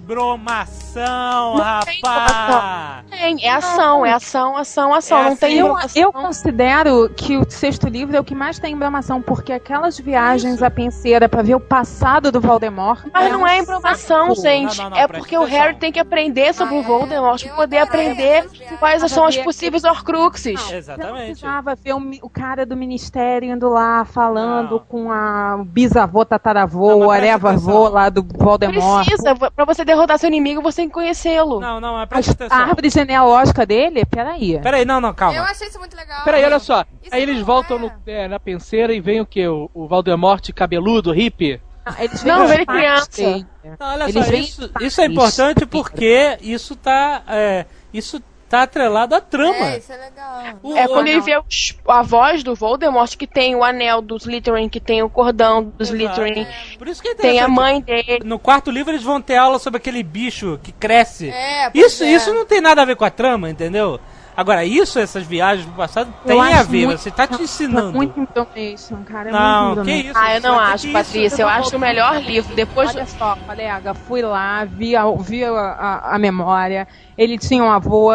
Não 1.56 1.80
tem 1.84 2.00
rapaz! 2.02 3.04
Tem, 3.10 3.44
é 3.46 3.50
ação, 3.50 4.04
é 4.04 4.12
ação, 4.12 4.56
ação, 4.56 4.92
ação. 4.92 5.18
É 5.20 5.24
não 5.30 5.36
tem 5.36 5.56
Eu, 5.56 5.66
embromação. 5.68 6.02
eu 6.02 6.12
considero 6.12 7.08
que 7.16 7.36
o 7.38 7.46
sexto 7.48 7.88
livro 7.88 8.14
é 8.14 8.20
o 8.20 8.24
que 8.24 8.34
mais 8.34 8.58
tem 8.58 8.74
embramação, 8.74 9.22
porque 9.22 9.52
aquelas 9.54 9.98
viagens 9.98 10.62
à 10.62 10.70
penseira 10.70 11.30
pra 11.30 11.40
ver 11.42 11.54
o 11.54 11.60
passado 11.60 12.30
do 12.30 12.40
Voldemort. 12.40 13.06
Mas 13.12 13.32
não 13.32 13.40
um 13.40 13.46
é 13.46 13.58
embromação, 13.58 14.34
saco. 14.34 14.42
gente. 14.42 14.76
Não, 14.76 14.84
não, 14.84 14.90
não, 14.90 14.98
é 14.98 15.08
porque 15.08 15.36
o. 15.38 15.44
Harry 15.44 15.76
tem 15.76 15.90
que 15.92 15.98
aprender 16.00 16.52
sobre 16.54 16.74
o 16.74 16.82
Voldemort 16.82 17.42
pra 17.42 17.54
poder 17.54 17.78
aprender 17.78 18.48
quais 18.78 19.02
são 19.10 19.26
os 19.26 19.36
possíveis 19.38 19.84
Horcruxes. 19.84 20.60
Não 20.60 20.76
Exatamente. 20.76 21.26
precisava 21.26 21.74
ver 21.74 21.94
o, 21.94 22.10
o 22.22 22.28
cara 22.28 22.66
do 22.66 22.76
ministério 22.76 23.50
indo 23.50 23.68
lá 23.68 24.04
falando 24.04 24.41
Não. 24.46 24.78
com 24.80 25.10
a 25.12 25.56
o 25.60 25.64
bisavô, 25.64 26.24
tataravô, 26.24 26.88
Não, 26.88 26.96
o 26.96 27.08
presta 27.08 27.26
whatever 27.26 27.50
atenção. 27.52 27.72
vô 27.72 27.88
lá 27.88 28.08
do 28.08 28.22
Voldemort. 28.22 29.04
Precisa, 29.06 29.34
pra 29.34 29.64
você 29.64 29.84
derrotar 29.84 30.18
seu 30.18 30.28
inimigo, 30.28 30.62
você 30.62 30.82
tem 30.82 30.88
que 30.88 30.94
conhecê-lo. 30.94 31.60
Não, 31.60 31.80
não, 31.80 31.94
mas 31.94 32.02
A, 32.02 32.06
presta 32.06 32.30
a 32.30 32.34
atenção. 32.46 32.58
árvore 32.68 32.90
genealógica 32.90 33.64
dele? 33.66 34.04
Peraí. 34.04 34.58
Peraí, 34.60 34.84
não, 34.84 35.00
não, 35.00 35.10
Eu 35.10 35.14
calma. 35.14 35.42
achei 35.42 35.68
isso 35.68 35.78
muito 35.78 35.96
legal. 35.96 36.24
Peraí, 36.24 36.44
olha 36.44 36.58
só. 36.58 36.84
Isso 37.02 37.14
Aí 37.14 37.22
eles 37.22 37.38
não 37.38 37.44
voltam 37.44 37.76
é. 37.76 37.80
no- 37.80 37.92
é, 38.06 38.28
na 38.28 38.40
penseira 38.40 38.92
e 38.92 39.00
vem 39.00 39.20
o 39.20 39.26
quê? 39.26 39.46
O, 39.48 39.70
o 39.74 39.86
Valdemort 39.86 40.50
cabeludo, 40.52 41.12
hippie? 41.12 41.60
Eles 41.98 42.22
Não, 42.22 42.36
veem 42.36 42.44
os 42.46 42.52
ele 42.52 42.64
pais 42.66 42.78
criança. 43.08 43.46
Não, 43.80 43.86
olha 43.88 44.04
Eles 44.08 44.26
só, 44.26 44.32
isso, 44.34 44.70
isso 44.80 45.00
é 45.00 45.06
importante 45.06 45.66
porque 45.66 46.38
isso 46.40 46.76
tá. 46.76 47.22
É, 47.28 47.66
isso 47.92 48.22
tá 48.52 48.62
atrelado 48.64 49.14
à 49.14 49.20
trama. 49.20 49.54
É, 49.56 49.78
isso 49.78 49.90
é 49.92 49.96
legal. 49.96 50.42
O- 50.62 50.76
É 50.76 50.86
quando 50.86 51.08
ele 51.08 51.20
vê 51.22 51.38
os- 51.38 51.74
a 51.88 52.02
voz 52.02 52.42
do 52.42 52.54
Voldemort, 52.54 53.16
que 53.16 53.26
tem 53.26 53.56
o 53.56 53.64
anel 53.64 54.02
dos 54.02 54.22
Slytherin, 54.24 54.68
que 54.68 54.78
tem 54.78 55.02
o 55.02 55.08
cordão 55.08 55.64
dos. 55.78 55.88
Slytherin, 55.88 56.46
Por 56.76 56.86
isso 56.86 57.00
que 57.00 57.08
é 57.08 57.14
tem 57.14 57.40
a 57.40 57.48
mãe 57.48 57.80
dele. 57.80 58.20
No 58.24 58.38
quarto 58.38 58.70
livro 58.70 58.92
eles 58.92 59.02
vão 59.02 59.22
ter 59.22 59.36
aula 59.36 59.58
sobre 59.58 59.78
aquele 59.78 60.02
bicho 60.02 60.60
que 60.62 60.70
cresce. 60.70 61.30
É, 61.30 61.70
Isso, 61.74 62.04
é. 62.04 62.12
isso 62.12 62.34
não 62.34 62.44
tem 62.44 62.60
nada 62.60 62.82
a 62.82 62.84
ver 62.84 62.94
com 62.96 63.04
a 63.06 63.10
trama, 63.10 63.48
entendeu? 63.48 63.98
Agora, 64.34 64.64
isso, 64.64 64.98
essas 64.98 65.24
viagens 65.26 65.66
pro 65.66 65.74
passado, 65.76 66.12
Eu 66.24 66.28
tem 66.28 66.40
a 66.54 66.62
ver. 66.62 66.86
muito- 66.86 67.00
Você 67.02 67.10
tá 67.10 67.26
te 67.26 67.42
ensinando. 67.42 67.92
Muito 67.92 68.18
information, 68.18 69.02
cara. 69.04 69.28
É 69.28 69.32
Não, 69.32 69.74
muito 69.74 69.84
que 69.84 69.90
isso? 69.92 70.12
Ah, 70.14 70.34
eu 70.36 70.40
não 70.40 70.58
acho, 70.58 70.86
isso? 70.86 70.92
Patrícia. 70.92 71.42
Eu 71.42 71.48
acho 71.48 71.76
o 71.76 71.78
melhor 71.78 72.18
livro. 72.22 72.54
Depois 72.54 72.88
Olha 72.94 73.04
só, 73.04 73.36
colega, 73.46 73.92
fui 73.92 74.22
lá, 74.22 74.64
vi 74.64 74.96
a, 74.96 75.04
vi 75.18 75.44
a, 75.44 75.50
a- 75.50 76.14
a 76.14 76.18
memória. 76.18 76.88
Ele 77.18 77.36
tinha 77.36 77.62
um 77.62 77.70
avô 77.70 78.10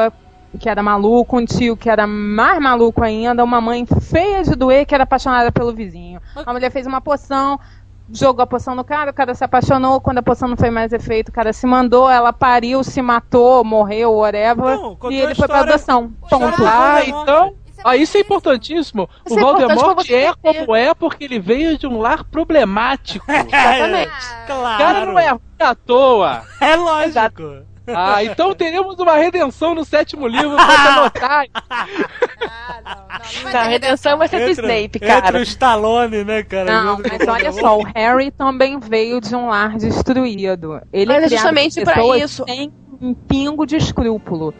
que 0.59 0.69
era 0.69 0.81
maluco, 0.81 1.37
um 1.37 1.45
tio 1.45 1.75
que 1.77 1.89
era 1.89 2.07
mais 2.07 2.59
maluco 2.59 3.03
ainda, 3.03 3.43
uma 3.43 3.61
mãe 3.61 3.85
feia 4.01 4.43
de 4.43 4.55
doer 4.55 4.85
que 4.85 4.95
era 4.95 5.03
apaixonada 5.03 5.51
pelo 5.51 5.73
vizinho. 5.73 6.21
A 6.35 6.53
mulher 6.53 6.71
fez 6.71 6.87
uma 6.87 7.01
poção, 7.01 7.59
jogou 8.11 8.43
a 8.43 8.47
poção 8.47 8.73
no 8.73 8.83
cara, 8.83 9.11
o 9.11 9.13
cara 9.13 9.35
se 9.35 9.43
apaixonou, 9.43 9.99
quando 9.99 10.19
a 10.19 10.23
poção 10.23 10.47
não 10.47 10.57
foi 10.57 10.69
mais 10.69 10.93
efeito, 10.93 11.29
o 11.29 11.31
cara 11.33 11.51
se 11.53 11.67
mandou, 11.67 12.09
ela 12.09 12.31
pariu, 12.31 12.83
se 12.83 13.01
matou, 13.01 13.63
morreu, 13.63 14.13
whatever, 14.15 14.77
Não, 14.77 14.97
e 15.11 15.15
ele 15.19 15.35
foi 15.35 15.47
pra 15.47 15.59
adoção. 15.59 16.11
Ponto. 16.29 16.65
Ah, 16.65 17.01
então. 17.03 17.53
Isso 17.77 17.81
é 17.85 17.89
Ah, 17.89 17.95
isso 17.95 18.17
é 18.17 18.21
importantíssimo. 18.21 19.07
Isso 19.25 19.35
o 19.35 19.39
é 19.39 19.41
Voldemort 19.41 20.09
é 20.09 20.33
como 20.33 20.75
é 20.75 20.93
porque 20.95 21.25
ele 21.25 21.39
veio 21.39 21.77
de 21.77 21.85
um 21.85 21.99
lar 21.99 22.23
problemático. 22.23 23.23
Exatamente. 23.29 24.09
O 24.09 24.45
Claro. 24.47 24.77
cara 24.83 25.05
não 25.05 25.19
é 25.19 25.29
ruim 25.29 25.41
à 25.59 25.75
toa. 25.75 26.41
É 26.59 26.75
lógico. 26.75 27.76
Ah, 27.95 28.23
então 28.23 28.53
teremos 28.53 28.99
uma 28.99 29.15
redenção 29.15 29.73
no 29.73 29.85
sétimo 29.85 30.27
livro 30.27 30.55
pra 30.55 30.95
notar. 30.95 31.45
Ah, 31.59 32.81
não, 32.83 32.95
não, 32.95 33.07
não 33.07 33.43
vai 33.43 33.51
Tá, 33.51 33.61
a 33.61 33.67
redenção 33.67 34.17
vai 34.17 34.27
ser 34.27 34.45
do 34.45 34.51
Snape, 34.51 34.99
cara. 34.99 35.37
o 35.37 35.41
Stallone, 35.41 36.23
né, 36.23 36.43
cara? 36.43 36.83
Não, 36.83 36.99
mas 36.99 37.27
olha 37.27 37.51
só, 37.51 37.77
o 37.79 37.83
Harry 37.95 38.31
também 38.31 38.79
veio 38.79 39.21
de 39.21 39.35
um 39.35 39.47
lar 39.47 39.77
destruído. 39.77 40.81
Ele 40.91 41.11
Mas 41.13 41.23
é 41.23 41.25
é 41.25 41.29
justamente 41.29 41.83
pessoas 41.83 42.21
isso. 42.21 42.43
sem 42.45 42.71
um 43.01 43.13
pingo 43.13 43.65
de 43.65 43.77
escrúpulo. 43.77 44.53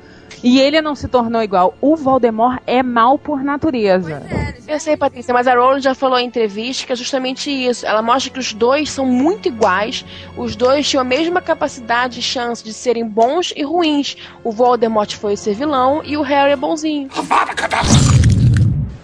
E 0.43 0.59
ele 0.59 0.81
não 0.81 0.95
se 0.95 1.07
tornou 1.07 1.41
igual. 1.41 1.75
O 1.81 1.95
Voldemort 1.95 2.61
é 2.67 2.83
mal 2.83 3.17
por 3.17 3.43
natureza. 3.43 4.21
Eu 4.67 4.79
sei, 4.79 4.97
Patrícia, 4.97 5.33
mas 5.33 5.47
a 5.47 5.55
Rowling 5.55 5.81
já 5.81 5.95
falou 5.95 6.19
em 6.19 6.27
entrevista 6.27 6.85
que 6.85 6.93
é 6.93 6.95
justamente 6.95 7.49
isso. 7.49 7.85
Ela 7.85 8.01
mostra 8.01 8.31
que 8.31 8.39
os 8.39 8.53
dois 8.53 8.91
são 8.91 9.05
muito 9.05 9.47
iguais. 9.47 10.05
Os 10.35 10.55
dois 10.55 10.87
tinham 10.87 11.01
a 11.01 11.05
mesma 11.05 11.41
capacidade 11.41 12.19
e 12.19 12.23
chance 12.23 12.63
de 12.63 12.73
serem 12.73 13.07
bons 13.07 13.53
e 13.55 13.63
ruins. 13.63 14.17
O 14.43 14.51
Voldemort 14.51 15.15
foi 15.15 15.35
ser 15.37 15.55
vilão 15.55 16.01
e 16.03 16.17
o 16.17 16.21
Harry 16.21 16.51
é 16.51 16.55
bonzinho. 16.55 17.09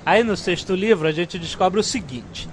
Aí 0.06 0.24
no 0.24 0.36
sexto 0.36 0.76
livro 0.76 1.08
a 1.08 1.12
gente 1.12 1.40
descobre 1.40 1.80
o 1.80 1.84
seguinte: 1.84 2.50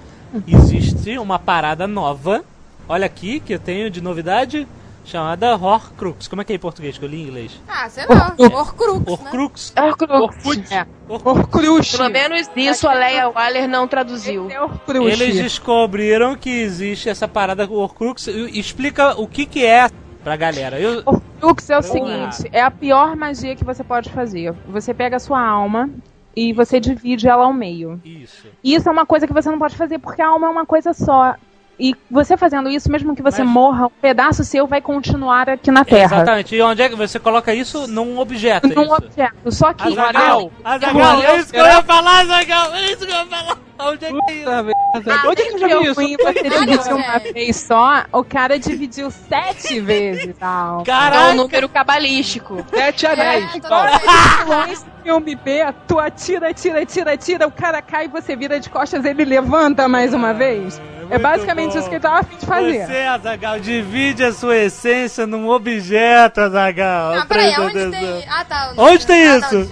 existe 0.46 1.18
uma 1.18 1.38
parada 1.38 1.86
nova. 1.86 2.44
Olha 2.88 3.06
aqui 3.06 3.40
que 3.40 3.54
eu 3.54 3.58
tenho 3.58 3.90
de 3.90 4.00
novidade 4.00 4.66
chamada 5.10 5.56
Horcrux. 5.56 6.28
Como 6.28 6.40
é 6.40 6.44
que 6.44 6.52
é 6.52 6.56
em 6.56 6.58
português? 6.58 6.96
Que 6.96 7.04
eu 7.04 7.08
li 7.08 7.20
em 7.22 7.26
inglês. 7.26 7.60
Ah, 7.68 7.88
sei 7.88 8.04
lá. 8.06 8.34
Horcrux, 8.38 9.00
né? 9.00 9.06
Horcrux. 9.12 9.72
É 9.76 9.82
Horcrux. 9.82 10.72
É. 10.72 10.86
Horcrux. 11.08 11.96
Pelo 11.96 12.10
menos 12.10 12.50
isso 12.56 12.88
a 12.88 12.94
Leia 12.94 13.28
Waller 13.28 13.68
não 13.68 13.86
traduziu. 13.88 14.48
É. 14.50 14.96
Eles 15.12 15.34
descobriram 15.36 16.36
que 16.36 16.50
existe 16.50 17.08
essa 17.08 17.26
parada 17.26 17.66
com 17.66 17.74
Horcrux. 17.74 18.28
Explica 18.28 19.20
o 19.20 19.26
que 19.26 19.44
que 19.46 19.64
é 19.64 19.88
pra 20.22 20.36
galera. 20.36 20.78
Eu, 20.78 21.02
Horcrux 21.04 21.70
é 21.70 21.78
o 21.78 21.82
seguinte: 21.82 22.48
é 22.52 22.62
a 22.62 22.70
pior 22.70 23.16
magia 23.16 23.56
que 23.56 23.64
você 23.64 23.82
pode 23.82 24.10
fazer. 24.10 24.54
Você 24.68 24.94
pega 24.94 25.16
a 25.16 25.20
sua 25.20 25.40
alma 25.40 25.90
e 26.36 26.52
você 26.52 26.78
divide 26.78 27.28
ela 27.28 27.44
ao 27.44 27.52
meio. 27.52 28.00
isso. 28.04 28.46
E 28.62 28.74
isso 28.74 28.88
é 28.88 28.92
uma 28.92 29.04
coisa 29.04 29.26
que 29.26 29.32
você 29.32 29.50
não 29.50 29.58
pode 29.58 29.76
fazer, 29.76 29.98
porque 29.98 30.22
a 30.22 30.28
alma 30.28 30.46
é 30.46 30.50
uma 30.50 30.66
coisa 30.66 30.92
só. 30.92 31.34
E 31.80 31.96
você 32.10 32.36
fazendo 32.36 32.68
isso, 32.68 32.90
mesmo 32.92 33.16
que 33.16 33.22
você 33.22 33.42
Mas- 33.42 33.52
morra, 33.52 33.86
um 33.86 33.90
pedaço 34.02 34.44
seu 34.44 34.66
vai 34.66 34.82
continuar 34.82 35.48
aqui 35.48 35.70
na 35.70 35.82
Terra. 35.84 36.16
Exatamente. 36.16 36.54
E 36.54 36.60
onde 36.60 36.82
é 36.82 36.88
que 36.90 36.94
você 36.94 37.18
coloca 37.18 37.54
isso? 37.54 37.86
Num 37.88 38.18
objeto. 38.18 38.66
é 38.70 38.74
Num 38.74 38.82
isso? 38.82 38.94
objeto. 38.94 39.50
Só 39.50 39.72
que. 39.72 39.88
Azagal. 39.88 40.52
Azagal. 40.62 41.00
Azaghal, 41.00 41.22
É 41.22 41.38
isso 41.38 41.50
que 41.52 41.58
eu 41.58 41.64
ia 41.64 41.82
falar, 41.82 42.20
Azagal. 42.20 42.74
É 42.74 42.84
isso 42.92 42.98
que 43.06 43.12
eu 43.12 43.16
ia 43.16 43.26
falar. 43.26 43.58
Onde 43.82 44.04
é 44.04 44.08
que 44.12 44.14
é 44.30 44.34
isso? 44.34 44.50
Merda. 44.50 45.28
Onde 45.28 45.40
é 45.40 45.44
que 45.46 45.54
eu 45.54 45.58
já 45.58 45.66
vi 45.78 45.84
isso? 45.86 45.94
ruim 46.00 46.16
você 46.18 46.92
uma 46.92 47.18
vez 47.18 47.56
só, 47.56 48.02
o 48.12 48.22
cara 48.22 48.58
dividiu 48.58 49.10
sete 49.10 49.80
vezes 49.80 50.34
a 50.38 50.46
alma. 50.46 50.78
É 50.80 50.82
um 50.82 50.84
Caraca. 50.84 51.32
número 51.32 51.66
cabalístico. 51.70 52.62
Sete 52.68 53.06
anéis. 53.06 53.46
É, 53.54 55.02
filme 55.02 55.34
B, 55.34 55.60
tu 55.88 55.98
atira, 55.98 56.50
atira, 56.50 56.82
atira, 56.82 57.12
atira, 57.14 57.46
o 57.46 57.50
cara 57.50 57.80
cai, 57.80 58.06
você 58.06 58.36
vira 58.36 58.60
de 58.60 58.68
costas, 58.68 59.02
ele 59.06 59.24
levanta 59.24 59.88
mais 59.88 60.12
uma 60.12 60.34
vez. 60.34 60.78
É 61.10 61.18
basicamente 61.18 61.72
bom. 61.72 61.78
isso 61.78 61.88
que 61.88 61.94
ele 61.96 62.02
tava 62.02 62.20
a 62.20 62.22
fim 62.22 62.36
de 62.36 62.46
fazer. 62.46 62.86
Você, 62.86 62.96
Azagal, 62.98 63.58
divide 63.60 64.24
a 64.24 64.32
sua 64.32 64.56
essência 64.56 65.26
num 65.26 65.48
objeto, 65.48 66.40
Azagal. 66.40 67.16
Não, 67.16 67.26
peraí, 67.26 67.44
Presta 67.54 67.62
onde 67.62 67.78
atenção. 67.78 68.00
tem. 68.20 68.28
Ah, 68.30 68.44
tá. 68.44 68.72
Onde 68.76 69.06
tem 69.06 69.28
Ah, 69.28 69.36
isso? 69.38 69.70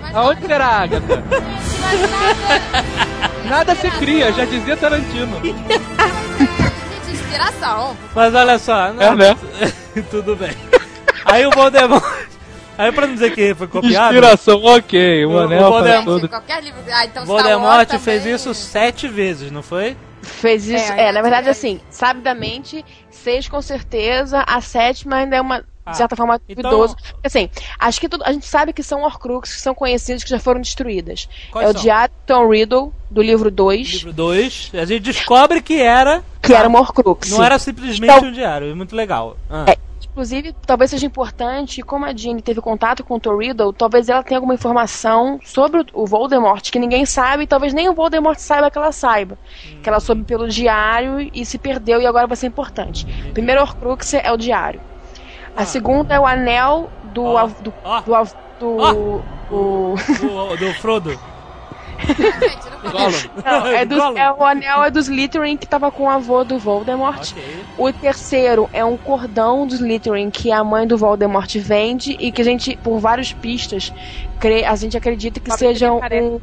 Mas 0.00 0.14
Aonde 0.14 0.46
será, 0.46 0.66
Agatha? 0.66 1.16
Nada. 1.16 2.84
Nada 3.48 3.74
se 3.74 3.90
cria, 3.92 4.30
já 4.32 4.44
dizia 4.44 4.76
Tarantino. 4.76 5.40
Gente, 5.42 7.10
inspiração. 7.12 7.96
Mas 8.14 8.34
olha 8.34 8.58
só. 8.58 8.92
não- 8.92 9.02
É, 9.02 9.14
né? 9.16 9.36
Tudo 10.10 10.36
bem. 10.36 10.50
Aí 11.24 11.46
o 11.46 11.50
Voldemort... 11.50 12.04
Aí 12.76 12.92
pra 12.92 13.06
não 13.08 13.14
dizer 13.14 13.34
que 13.34 13.54
foi 13.56 13.66
copiado... 13.66 14.14
Inspiração, 14.14 14.62
ok. 14.62 15.24
O 15.24 15.30
O- 15.32 15.38
anel 15.40 15.64
o 15.66 15.68
Voldemort- 15.70 16.04
tudo. 16.04 16.28
Qualquer 16.28 16.62
livro. 16.62 16.78
Ah, 16.92 17.04
então 17.06 17.24
Voldemort 17.26 17.86
também. 17.88 18.00
fez 18.04 18.24
isso 18.26 18.54
sete 18.54 19.08
vezes, 19.08 19.50
não 19.50 19.62
foi? 19.62 19.96
Fez 20.28 20.66
isso. 20.68 20.92
É, 20.92 21.08
É, 21.08 21.12
na 21.12 21.22
verdade, 21.22 21.48
assim, 21.48 21.80
sabidamente, 21.90 22.84
seis 23.10 23.48
com 23.48 23.60
certeza, 23.62 24.44
a 24.46 24.60
sétima 24.60 25.16
ainda 25.16 25.36
é 25.36 25.40
uma. 25.40 25.64
Ah, 25.84 25.90
De 25.92 25.96
certa 25.96 26.14
forma, 26.14 26.38
então- 26.46 26.62
duvidoso. 26.70 26.96
Porque, 26.96 27.26
Assim, 27.26 27.48
acho 27.78 27.98
que 27.98 28.10
tudo, 28.10 28.22
a 28.22 28.30
gente 28.30 28.44
sabe 28.46 28.74
que 28.74 28.82
são 28.82 29.02
Horcruxes 29.04 29.56
que 29.56 29.62
são 29.62 29.74
conhecidos, 29.74 30.22
que 30.22 30.28
já 30.28 30.38
foram 30.38 30.60
destruídas. 30.60 31.26
Quais 31.50 31.66
é 31.66 31.70
o 31.70 31.72
são? 31.72 31.80
Diário 31.82 32.12
de 32.14 32.26
Tom 32.26 32.46
Riddle, 32.50 32.92
do 33.10 33.22
livro 33.22 33.50
2, 33.50 33.88
Livro 33.88 34.12
2. 34.12 34.70
A 34.74 34.84
gente 34.84 35.00
descobre 35.00 35.62
que 35.62 35.80
era... 35.80 36.22
que 36.42 36.52
era 36.52 36.68
uma 36.68 36.78
Horcrux. 36.80 37.30
Não 37.30 37.42
era 37.42 37.58
simplesmente 37.58 38.12
Então- 38.12 38.28
um 38.28 38.32
diário. 38.32 38.76
Muito 38.76 38.94
legal. 38.94 39.38
Ah. 39.48 39.64
É, 39.66 39.78
Inclusive, 40.18 40.52
talvez 40.66 40.90
seja 40.90 41.06
importante, 41.06 41.80
como 41.80 42.04
a 42.04 42.12
Jean 42.12 42.38
teve 42.40 42.60
contato 42.60 43.04
com 43.04 43.14
o 43.14 43.20
Tom 43.20 43.36
Riddle, 43.36 43.72
talvez 43.72 44.08
ela 44.08 44.20
tenha 44.20 44.36
alguma 44.38 44.52
informação 44.54 45.38
sobre 45.44 45.86
o- 45.92 46.06
Voldemort 46.08 46.72
que 46.72 46.78
ninguém 46.80 47.06
sabe, 47.06 47.44
e 47.44 47.46
talvez 47.46 47.72
nem 47.72 47.88
o 47.88 47.94
Voldemort 47.94 48.36
saiba 48.36 48.68
que 48.68 48.76
ela 48.76 48.90
saiba. 48.90 49.38
Que 49.80 49.88
ela 49.88 50.00
soube 50.00 50.24
pelo 50.24 50.48
diário 50.48 51.20
e 51.32 51.46
se 51.46 51.56
perdeu, 51.56 52.00
e 52.02 52.06
agora 52.06 52.26
vai 52.26 52.36
ser 52.36 52.48
importante. 52.48 53.06
Primeiro 53.32 53.60
Horcrux 53.62 54.12
é 54.14 54.32
o 54.32 54.36
diário. 54.36 54.80
A 55.54 55.64
segunda 55.64 56.14
é 56.16 56.18
o 56.18 56.26
anel 56.26 56.90
do. 57.14 57.22
Ó, 57.22 57.36
av- 57.38 57.62
do, 57.62 57.72
ó. 57.84 58.00
do, 58.00 58.14
av- 58.16 58.34
do- 58.58 58.76
do- 59.48 59.94
Do, 60.20 60.56
do 60.56 60.74
Frodo. 60.80 61.16
Gente, 62.06 63.34
não 63.44 63.66
é, 63.68 63.84
do- 63.84 63.96
Gollum. 63.96 64.18
é 64.18 64.32
o 64.32 64.44
anel 64.44 64.84
é 64.84 64.90
dos 64.90 65.08
Slytherin 65.08 65.56
que 65.56 65.66
tava 65.66 65.90
com 65.90 66.04
o 66.04 66.08
avô 66.08 66.44
do 66.44 66.58
Voldemort. 66.58 67.32
Ok. 67.32 67.64
O 67.76 67.92
terceiro 67.92 68.68
é 68.72 68.84
um 68.84 68.96
cordão 68.96 69.66
dos 69.66 69.80
Slytherin 69.80 70.30
que 70.30 70.52
a 70.52 70.62
mãe 70.62 70.86
do 70.86 70.96
Voldemort 70.96 71.52
vende 71.56 72.16
e 72.20 72.30
que 72.30 72.40
a 72.42 72.44
gente, 72.44 72.76
por 72.78 72.98
várias 72.98 73.32
pistas, 73.32 73.92
crê- 74.38 74.64
a 74.64 74.74
gente 74.76 74.96
acredita 74.96 75.40
que 75.40 75.50
Sabe 75.50 75.58
seja 75.58 75.86
ele 76.10 76.20
um, 76.20 76.40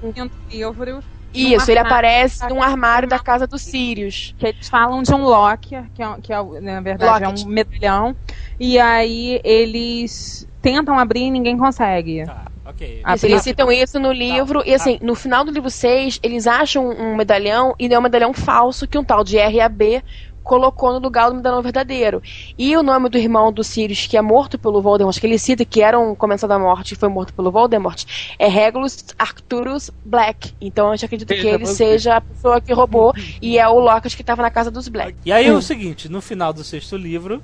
livros. 0.51 1.05
Isso, 1.33 1.69
ele 1.69 1.79
armário 1.79 1.97
aparece 1.97 2.39
da 2.39 2.49
num 2.49 2.63
armário 2.63 3.09
da 3.09 3.19
casa 3.19 3.45
dos 3.45 3.61
Sirius. 3.61 4.33
que 4.37 4.47
eles 4.47 4.69
falam 4.69 5.03
de 5.03 5.13
um 5.13 5.23
Locker, 5.25 5.83
que, 5.93 6.01
é, 6.01 6.15
que 6.21 6.31
é, 6.31 6.37
na 6.61 6.79
verdade 6.79 7.25
Locket. 7.25 7.41
é 7.41 7.45
um 7.45 7.49
medalhão, 7.51 8.15
e 8.57 8.79
aí 8.79 9.41
eles 9.43 10.47
tentam 10.61 10.97
abrir 10.97 11.23
e 11.25 11.31
ninguém 11.31 11.57
consegue. 11.57 12.23
Tá, 12.25 12.45
ok. 12.75 13.01
Ah, 13.03 13.15
eles 13.23 13.41
citam 13.41 13.71
isso 13.71 13.99
no 13.99 14.11
livro, 14.11 14.61
e 14.65 14.73
assim, 14.73 14.99
no 15.01 15.15
final 15.15 15.43
do 15.43 15.51
livro 15.51 15.69
6, 15.69 16.19
eles 16.21 16.45
acham 16.45 16.89
um 16.89 17.15
medalhão, 17.15 17.73
e 17.79 17.91
é 17.91 17.97
um 17.97 18.01
medalhão 18.01 18.33
falso 18.33 18.87
que 18.87 18.97
um 18.97 19.03
tal 19.03 19.23
de 19.23 19.37
RAB 19.37 20.03
colocou 20.43 20.93
no 20.93 20.99
lugar 20.99 21.29
do 21.29 21.35
medalhão 21.35 21.61
verdadeiro. 21.61 22.21
E 22.55 22.77
o 22.77 22.83
nome 22.83 23.09
do 23.09 23.17
irmão 23.17 23.51
do 23.51 23.63
Sirius, 23.63 24.05
que 24.05 24.15
é 24.15 24.21
morto 24.21 24.59
pelo 24.59 24.79
Voldemort, 24.79 25.19
que 25.19 25.25
ele 25.25 25.39
cita 25.39 25.65
que 25.65 25.81
era 25.81 25.99
um 25.99 26.13
comensal 26.13 26.47
da 26.47 26.59
morte 26.59 26.91
e 26.91 26.95
foi 26.95 27.09
morto 27.09 27.33
pelo 27.33 27.51
Voldemort, 27.51 28.05
é 28.37 28.47
Regulus 28.47 29.03
Arcturus 29.17 29.89
Black. 30.05 30.53
Então 30.61 30.91
a 30.91 30.95
gente 30.95 31.05
acredita 31.05 31.33
que 31.33 31.47
ele 31.47 31.65
seja 31.65 32.17
a 32.17 32.21
pessoa 32.21 32.61
que 32.61 32.71
roubou, 32.71 33.11
e 33.41 33.57
é 33.57 33.67
o 33.67 33.79
Lockhart 33.79 34.15
que 34.15 34.21
estava 34.21 34.43
na 34.43 34.51
casa 34.51 34.69
dos 34.69 34.87
Black. 34.87 35.17
E 35.25 35.31
aí 35.31 35.47
é 35.47 35.53
o 35.53 35.61
seguinte, 35.61 36.07
no 36.07 36.21
final 36.21 36.53
do 36.53 36.63
sexto 36.63 36.95
livro, 36.95 37.41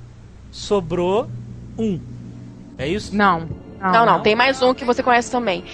sobrou 0.52 1.28
um. 1.76 1.98
É 2.78 2.86
isso? 2.86 3.14
Não. 3.14 3.48
Não, 3.90 4.06
não, 4.06 4.20
tem 4.20 4.36
mais 4.36 4.62
um 4.62 4.72
que 4.72 4.84
você 4.84 5.02
conhece 5.02 5.30
também. 5.30 5.64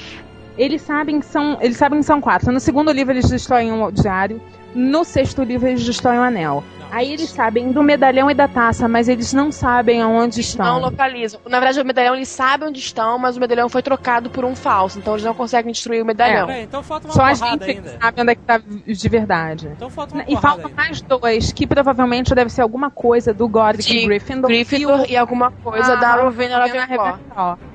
Eles 0.56 0.82
sabem 0.82 1.20
que 1.20 1.26
são. 1.26 1.58
Eles 1.60 1.76
sabem 1.76 2.00
que 2.00 2.06
são 2.06 2.20
quatro. 2.20 2.50
No 2.50 2.58
segundo 2.58 2.90
livro 2.90 3.12
eles 3.12 3.28
destroem 3.28 3.70
o 3.72 3.90
diário. 3.90 4.40
No 4.74 5.04
sexto 5.04 5.42
livro 5.42 5.66
eles 5.68 5.84
destroem 5.84 6.18
o 6.18 6.22
anel. 6.22 6.62
Aí 6.90 7.12
eles 7.12 7.28
sabem 7.28 7.70
do 7.70 7.82
medalhão 7.82 8.30
e 8.30 8.34
da 8.34 8.48
taça, 8.48 8.88
mas 8.88 9.08
eles 9.10 9.34
não 9.34 9.52
sabem 9.52 10.00
aonde 10.00 10.36
Não 10.36 10.40
estão. 10.40 10.78
localizam. 10.80 11.38
Na 11.46 11.58
verdade, 11.60 11.82
o 11.82 11.84
medalhão 11.84 12.14
eles 12.14 12.28
sabem 12.30 12.66
onde 12.68 12.78
estão, 12.78 13.18
mas 13.18 13.36
o 13.36 13.40
medalhão 13.40 13.68
foi 13.68 13.82
trocado 13.82 14.30
por 14.30 14.42
um 14.42 14.56
falso, 14.56 14.98
então 14.98 15.12
eles 15.12 15.22
não 15.24 15.34
conseguem 15.34 15.70
destruir 15.70 16.00
o 16.02 16.06
medalhão. 16.06 16.46
Peraí, 16.46 16.62
então 16.62 16.82
falta 16.82 17.06
uma 17.06 17.12
Só 17.12 17.24
a 17.24 17.34
gente 17.34 17.62
ainda. 17.70 17.98
sabe 18.00 18.20
onde 18.22 18.32
é 18.32 18.34
que 18.34 18.40
tá 18.40 18.58
de 18.58 19.08
verdade. 19.10 19.68
Então 19.76 19.90
falta 19.90 20.14
uma 20.14 20.24
E 20.26 20.34
ainda. 20.34 20.68
mais 20.74 21.02
dois, 21.02 21.52
que 21.52 21.66
provavelmente 21.66 22.34
deve 22.34 22.48
ser 22.50 22.62
alguma 22.62 22.90
coisa 22.90 23.34
do 23.34 23.46
Godric 23.46 23.86
De 23.86 24.06
Gryffindor. 24.06 24.48
Gryffindor 24.48 25.04
e 25.10 25.16
alguma 25.16 25.50
coisa 25.50 25.92
Ah, 25.92 25.96
da 25.96 26.14
Rowena 26.22 26.58
Ravenclaw. 26.58 27.18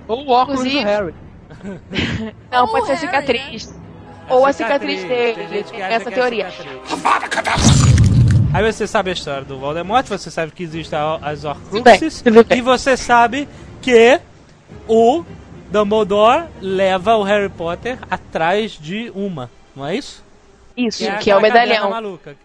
Ou 0.07 0.25
o 0.25 0.29
óculos 0.31 0.61
Inclusive- 0.61 0.83
do 0.83 0.87
Harry. 0.87 1.13
Não, 2.51 2.67
pode 2.67 2.87
ser 2.87 2.97
cicatriz. 2.97 3.71
Ou 4.29 4.45
a 4.45 4.53
cicatriz 4.53 5.03
dele. 5.03 5.47
gente 5.49 5.65
que 5.65 5.71
Tem 5.71 5.83
acha 5.83 5.93
essa 5.95 6.05
que 6.11 6.19
é 6.19 6.21
teoria. 6.21 6.47
Aí 8.53 8.71
você 8.71 8.85
sabe 8.85 9.09
a 9.09 9.13
história 9.13 9.43
do 9.43 9.57
Voldemort, 9.57 10.05
você 10.07 10.29
sabe 10.29 10.51
que 10.51 10.63
existem 10.63 10.97
a- 10.97 11.19
as 11.23 11.43
Horcruxes, 11.43 12.23
e 12.55 12.61
você 12.61 12.95
sabe 12.95 13.47
que 13.81 14.19
o 14.87 15.23
Dumbledore 15.71 16.45
leva 16.61 17.15
o 17.15 17.23
Harry 17.23 17.49
Potter 17.49 17.97
atrás 18.11 18.71
de 18.71 19.11
uma, 19.15 19.49
não 19.75 19.85
é 19.87 19.95
isso? 19.95 20.23
Isso, 20.77 20.99
que 20.99 21.05
é 21.31 21.35
o 21.35 21.39
aquela 21.39 21.41
caverna 21.41 21.59
medalhão. 21.73 21.89
Maluca, 21.89 22.35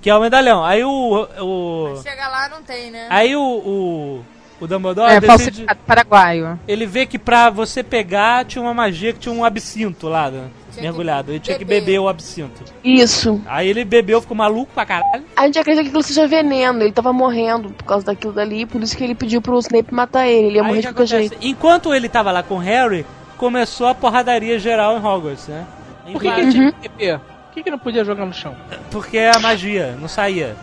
que 0.00 0.08
é 0.08 0.14
o 0.16 0.20
medalhão. 0.20 0.64
Aí 0.64 0.82
o... 0.84 1.28
o 1.40 2.02
Chega 2.02 2.28
lá, 2.28 2.48
não 2.48 2.62
tem, 2.62 2.90
né? 2.90 3.06
aí 3.10 3.36
o, 3.36 3.40
o, 3.42 4.24
o 4.60 4.66
Dumbledore 4.66 5.12
É, 5.12 5.20
decide... 5.20 5.66
paraguaio. 5.86 6.58
Ele 6.66 6.86
vê 6.86 7.04
que 7.04 7.18
pra 7.18 7.50
você 7.50 7.82
pegar 7.82 8.46
tinha 8.46 8.62
uma 8.62 8.72
magia 8.74 9.12
que 9.12 9.18
tinha 9.18 9.34
um 9.34 9.44
absinto 9.44 10.08
lá, 10.08 10.30
né, 10.30 10.48
mergulhado. 10.80 11.30
Ele 11.32 11.40
tinha 11.40 11.58
que 11.58 11.64
beber. 11.64 11.98
o 11.98 12.08
absinto. 12.08 12.62
Isso. 12.84 13.40
Aí 13.46 13.68
ele 13.68 13.84
bebeu, 13.84 14.20
ficou 14.20 14.36
maluco 14.36 14.70
pra 14.74 14.84
caralho. 14.86 15.24
A 15.36 15.46
gente 15.46 15.58
acredita 15.58 15.82
que 15.82 15.88
aquilo 15.88 16.02
seja 16.02 16.26
veneno. 16.26 16.82
Ele 16.82 16.92
tava 16.92 17.12
morrendo 17.12 17.70
por 17.70 17.84
causa 17.84 18.06
daquilo 18.06 18.32
dali, 18.32 18.66
por 18.66 18.82
isso 18.82 18.96
que 18.96 19.04
ele 19.04 19.14
pediu 19.14 19.40
pro 19.42 19.58
Snape 19.58 19.92
matar 19.92 20.26
ele. 20.26 20.48
Ele 20.48 20.56
ia 20.56 20.62
Aí 20.62 20.66
morrer 20.68 20.80
de 20.80 20.86
que 20.88 20.92
qualquer 20.94 21.14
acontece? 21.16 21.28
jeito. 21.40 21.46
Enquanto 21.46 21.94
ele 21.94 22.08
tava 22.08 22.30
lá 22.32 22.42
com 22.42 22.54
o 22.56 22.58
Harry, 22.58 23.04
começou 23.36 23.86
a 23.86 23.94
porradaria 23.94 24.58
geral 24.58 24.96
em 24.96 25.04
Hogwarts, 25.04 25.48
né? 25.48 25.66
Por 26.12 26.20
que, 26.22 26.30
que 26.32 26.40
ele 26.40 26.52
tinha 26.52 26.72
que 26.72 26.88
beber? 26.88 27.18
Por 27.18 27.54
que, 27.54 27.62
que 27.62 27.70
não 27.70 27.78
podia 27.78 28.04
jogar 28.04 28.24
no 28.24 28.32
chão? 28.32 28.54
Porque 28.90 29.18
é 29.18 29.34
a 29.34 29.38
magia, 29.40 29.96
não 30.00 30.08
saía. 30.08 30.56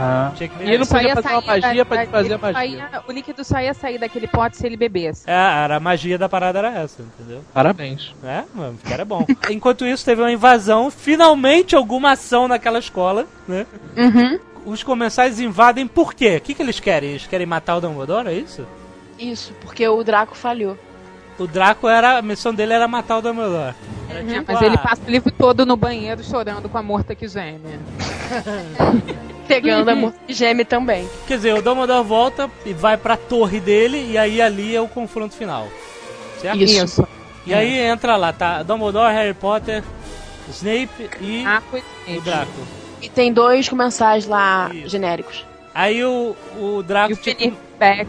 Ah. 0.00 0.32
Tinha 0.36 0.48
que 0.48 0.62
E 0.62 0.68
ele 0.68 0.78
não 0.78 0.86
podia 0.86 1.08
ia 1.08 1.14
fazer 1.14 1.28
uma 1.34 1.40
magia 1.42 1.74
da- 1.74 1.84
pra 1.84 2.04
da- 2.04 2.10
fazer 2.10 2.34
a 2.34 2.38
magia. 2.38 2.64
ia- 2.76 3.02
o 3.08 3.12
líquido 3.12 3.44
só 3.44 3.58
ia 3.60 3.74
sair 3.74 3.98
daquele 3.98 4.28
pote 4.28 4.56
se 4.56 4.64
ele 4.66 4.76
bebesse. 4.76 5.28
É, 5.28 5.32
era 5.32 5.76
a 5.76 5.80
magia 5.80 6.16
da 6.16 6.28
parada 6.28 6.58
era 6.60 6.70
essa, 6.78 7.02
entendeu? 7.02 7.42
Parabéns. 7.52 8.14
É, 8.22 8.44
mano, 8.54 8.78
que 8.84 8.92
era 8.92 9.04
bom. 9.04 9.24
Enquanto 9.50 9.84
isso, 9.86 10.04
teve 10.04 10.20
uma 10.22 10.30
invasão, 10.32 10.90
finalmente 10.90 11.74
alguma 11.74 12.12
ação 12.12 12.46
naquela 12.46 12.78
escola, 12.78 13.26
né? 13.46 13.66
Uhum. 13.96 14.38
Os 14.66 14.82
comensais 14.82 15.40
invadem 15.40 15.86
por 15.86 16.14
quê? 16.14 16.36
O 16.36 16.40
que, 16.40 16.54
que 16.54 16.62
eles 16.62 16.78
querem? 16.78 17.10
Eles 17.10 17.26
querem 17.26 17.46
matar 17.46 17.76
o 17.76 17.80
Dumbledore, 17.80 18.28
é 18.28 18.34
isso? 18.34 18.66
Isso, 19.18 19.52
porque 19.60 19.86
o 19.88 20.04
Draco 20.04 20.36
falhou. 20.36 20.78
O 21.38 21.46
Draco 21.46 21.88
era. 21.88 22.18
A 22.18 22.22
missão 22.22 22.52
dele 22.52 22.72
era 22.72 22.86
matar 22.88 23.18
o 23.18 23.22
Dumbledore. 23.22 23.74
Era 24.10 24.24
tipo 24.24 24.44
Mas 24.52 24.62
a- 24.62 24.66
ele 24.66 24.76
passa 24.78 25.02
o 25.06 25.10
livro 25.10 25.30
todo 25.32 25.64
no 25.64 25.76
banheiro 25.76 26.22
chorando 26.24 26.68
com 26.68 26.76
a 26.78 26.82
morta 26.82 27.14
que 27.14 27.26
geme. 27.28 27.78
Pegando 29.48 29.88
a 29.88 29.94
moça 29.94 30.16
que 30.26 30.32
geme 30.32 30.64
também. 30.64 31.08
Quer 31.26 31.36
dizer, 31.36 31.54
o 31.54 31.62
Dumbledore 31.62 32.06
volta 32.06 32.50
e 32.64 32.72
vai 32.72 32.96
pra 32.96 33.16
torre 33.16 33.58
dele, 33.60 34.10
e 34.10 34.18
aí 34.18 34.40
ali 34.40 34.76
é 34.76 34.80
o 34.80 34.86
confronto 34.88 35.34
final. 35.34 35.66
Certo? 36.40 36.58
Isso. 36.58 37.08
E 37.46 37.54
aí 37.54 37.78
entra 37.78 38.16
lá, 38.16 38.32
tá? 38.32 38.62
Dumbledore, 38.62 39.12
Harry 39.14 39.34
Potter, 39.34 39.82
Snape 40.50 41.10
e 41.20 41.44
Ah, 41.46 41.62
foi 41.70 41.82
o 42.08 42.20
Draco. 42.20 42.52
E 43.00 43.08
tem 43.08 43.32
dois 43.32 43.68
comensais 43.68 44.26
lá 44.26 44.70
Isso. 44.72 44.88
genéricos. 44.88 45.46
Aí 45.74 46.04
o, 46.04 46.34
o 46.58 46.82
Draco. 46.82 47.10
E 47.10 47.14
o 47.14 47.16
tipo, 47.16 47.38
Felipe 47.38 47.58
Becker. 47.78 48.06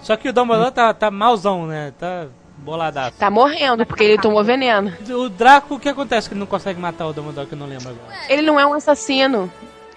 Só 0.00 0.16
que 0.16 0.28
o 0.28 0.32
Dumbledore 0.32 0.70
tá, 0.70 0.94
tá 0.94 1.10
malzão, 1.10 1.66
né? 1.66 1.92
Tá 1.98 2.26
boladaço. 2.58 3.16
Tá 3.18 3.30
morrendo, 3.30 3.86
porque 3.86 4.04
ele 4.04 4.18
tomou 4.18 4.44
veneno. 4.44 4.92
O 5.10 5.28
Draco, 5.28 5.74
o 5.74 5.80
que 5.80 5.88
acontece 5.88 6.28
que 6.28 6.34
ele 6.34 6.40
não 6.40 6.46
consegue 6.46 6.80
matar 6.80 7.06
o 7.06 7.12
Dumbledore, 7.12 7.46
que 7.46 7.54
eu 7.54 7.58
não 7.58 7.66
lembro 7.66 7.88
agora? 7.88 8.18
Ele 8.28 8.42
não 8.42 8.58
é 8.58 8.66
um 8.66 8.74
assassino. 8.74 9.50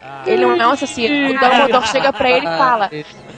Ah, 0.03 0.23
Ele 0.25 0.45
não 0.45 0.53
é 0.59 0.67
um 0.67 0.71
assassino. 0.71 1.29
O 1.29 1.39
Dumbledore 1.39 1.87
chega 1.87 2.11
pra 2.11 2.29
ele 2.29 2.45
e 2.47 2.57
fala: 2.57 2.89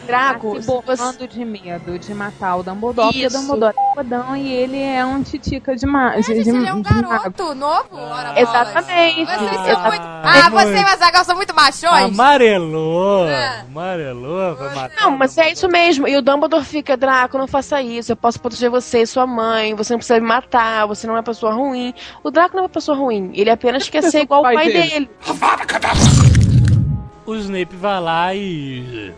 Draco, 0.05 0.55
Tá 0.55 0.61
se 0.61 0.67
borrando 0.67 1.27
de 1.27 1.43
medo 1.45 1.99
de 1.99 2.13
matar 2.13 2.55
o 2.55 2.63
Dumbledore, 2.63 3.07
porque 3.07 3.25
o 3.25 3.27
Isso. 3.27 3.37
Dumbledore 3.37 3.75
é 3.77 3.95
fodão 3.95 4.35
e 4.37 4.51
ele 4.51 4.81
é 4.81 5.05
um 5.05 5.21
titica 5.23 5.75
de, 5.75 5.85
ma 5.85 6.13
Mas 6.15 6.25
de, 6.25 6.35
gente, 6.35 6.43
de, 6.43 6.49
ele 6.51 6.67
é 6.67 6.73
um 6.73 6.81
de 6.81 6.93
mago. 6.93 7.09
garoto 7.09 7.55
novo. 7.55 7.87
Ora. 7.97 8.39
Exatamente. 8.39 9.25
Vocês 9.25 9.39
são 9.39 9.65
Exatamente. 9.65 9.89
muito... 9.89 10.03
Ah, 10.23 10.49
você 10.49 10.77
e 10.77 10.83
o 10.83 10.87
Azaghal 10.87 11.23
são 11.25 11.35
muito 11.35 11.53
machões. 11.55 12.03
Amarelou! 12.19 13.27
É. 13.27 13.59
Amarelou 13.69 14.55
pra 14.55 14.69
matar. 14.75 15.01
Não, 15.01 15.17
mas 15.17 15.37
é 15.37 15.51
isso 15.51 15.67
mesmo. 15.67 16.07
E 16.07 16.15
o 16.15 16.21
Dumbledore 16.21 16.63
fica, 16.63 16.95
Draco, 16.95 17.37
não 17.37 17.47
faça 17.47 17.81
isso. 17.81 18.11
Eu 18.11 18.15
posso 18.15 18.39
proteger 18.39 18.69
você 18.69 19.01
e 19.01 19.07
sua 19.07 19.27
mãe. 19.27 19.75
Você 19.75 19.93
não 19.93 19.99
precisa 19.99 20.19
me 20.19 20.25
matar. 20.27 20.85
Você 20.87 21.07
não 21.07 21.13
é 21.15 21.17
uma 21.17 21.23
pessoa 21.23 21.53
ruim. 21.53 21.93
O 22.23 22.31
Draco 22.31 22.55
não 22.55 22.63
é 22.63 22.63
uma 22.63 22.69
pessoa 22.69 22.97
ruim. 22.97 23.31
Ele 23.33 23.49
apenas 23.49 23.89
quer 23.89 24.01
ser 24.03 24.21
igual 24.21 24.41
o 24.41 24.43
pai 24.43 24.55
pai 24.55 24.65
dele. 24.67 24.89
dele. 24.89 25.09
O 27.25 27.35
Snape 27.35 27.75
vai 27.75 28.01
lá 28.01 28.35
e. 28.35 29.13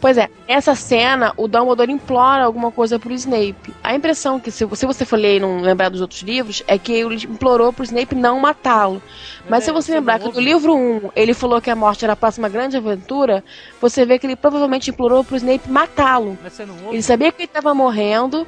Pois 0.00 0.16
é, 0.16 0.28
nessa 0.48 0.74
cena, 0.74 1.32
o 1.36 1.48
Dumbledore 1.48 1.90
implora 1.90 2.44
alguma 2.44 2.70
coisa 2.70 2.98
pro 2.98 3.12
Snape. 3.12 3.74
A 3.82 3.94
impressão 3.94 4.38
que, 4.38 4.50
se, 4.50 4.66
se 4.74 4.86
você 4.86 5.04
for 5.04 5.18
ler 5.18 5.36
e 5.36 5.40
não 5.40 5.60
lembrar 5.60 5.88
dos 5.88 6.00
outros 6.00 6.22
livros, 6.22 6.62
é 6.68 6.78
que 6.78 6.92
ele 6.92 7.16
implorou 7.24 7.72
pro 7.72 7.82
Snape 7.84 8.14
não 8.14 8.38
matá-lo. 8.38 9.02
Mas 9.48 9.64
é, 9.64 9.66
se 9.66 9.72
você 9.72 9.86
você 9.86 9.94
lembrar 9.94 10.20
que 10.20 10.32
no 10.32 10.40
livro 10.40 10.74
1 10.74 11.10
ele 11.16 11.34
falou 11.34 11.60
que 11.60 11.70
a 11.70 11.76
morte 11.76 12.04
era 12.04 12.12
a 12.12 12.16
próxima 12.16 12.48
grande 12.48 12.76
aventura, 12.76 13.42
você 13.80 14.04
vê 14.04 14.18
que 14.18 14.26
ele 14.26 14.36
provavelmente 14.36 14.90
implorou 14.90 15.24
pro 15.24 15.36
Snape 15.36 15.68
matá-lo. 15.68 16.38
Mas 16.42 16.52
você 16.52 16.64
não 16.64 16.74
ouve? 16.74 16.88
Ele 16.94 17.02
sabia 17.02 17.32
que 17.32 17.42
ele 17.42 17.48
tava 17.48 17.74
morrendo. 17.74 18.46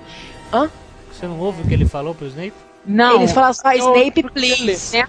Você 1.13 1.27
não 1.27 1.41
ouve 1.41 1.63
o 1.63 1.67
que 1.67 1.75
ele 1.75 1.87
falou 1.87 2.15
pro 2.15 2.27
Snape? 2.27 2.55
Não, 2.87 3.17
Ele 3.17 3.29
fala 3.29 3.53
só, 3.53 3.73
Snape, 3.73 4.23
please. 4.31 5.05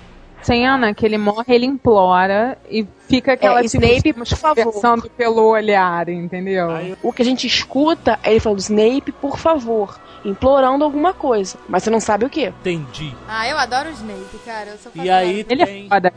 Cena 0.47 0.93
que 0.93 1.05
ele 1.05 1.17
morre, 1.17 1.43
ele 1.49 1.65
implora 1.65 2.57
e 2.69 2.85
fica 3.07 3.33
aquela 3.33 3.61
É, 3.61 3.65
Snape, 3.65 4.01
tipo, 4.01 4.19
por 4.19 4.27
favor. 4.37 4.63
conversando 4.65 5.09
pelo 5.09 5.43
olhar, 5.49 6.07
entendeu? 6.09 6.67
O 7.03 7.11
que 7.11 7.21
a 7.21 7.25
gente 7.25 7.45
escuta 7.45 8.17
é 8.23 8.31
ele 8.31 8.39
falando, 8.39 8.59
Snape, 8.59 9.11
por 9.11 9.37
favor, 9.37 9.99
implorando 10.23 10.83
alguma 10.83 11.13
coisa. 11.13 11.57
Mas 11.67 11.83
você 11.83 11.89
não 11.89 11.99
sabe 11.99 12.25
o 12.25 12.29
que. 12.29 12.45
entendi. 12.45 13.13
Ah, 13.27 13.47
eu 13.47 13.57
adoro 13.57 13.89
o 13.89 13.91
Snape, 13.91 14.37
cara. 14.45 14.69
Eu 14.71 14.77
sou 14.77 14.91
E 14.95 15.09
aí 15.09 15.45
Ele 15.49 15.63
é 15.63 15.65
tem. 15.65 15.89
foda. 15.89 16.13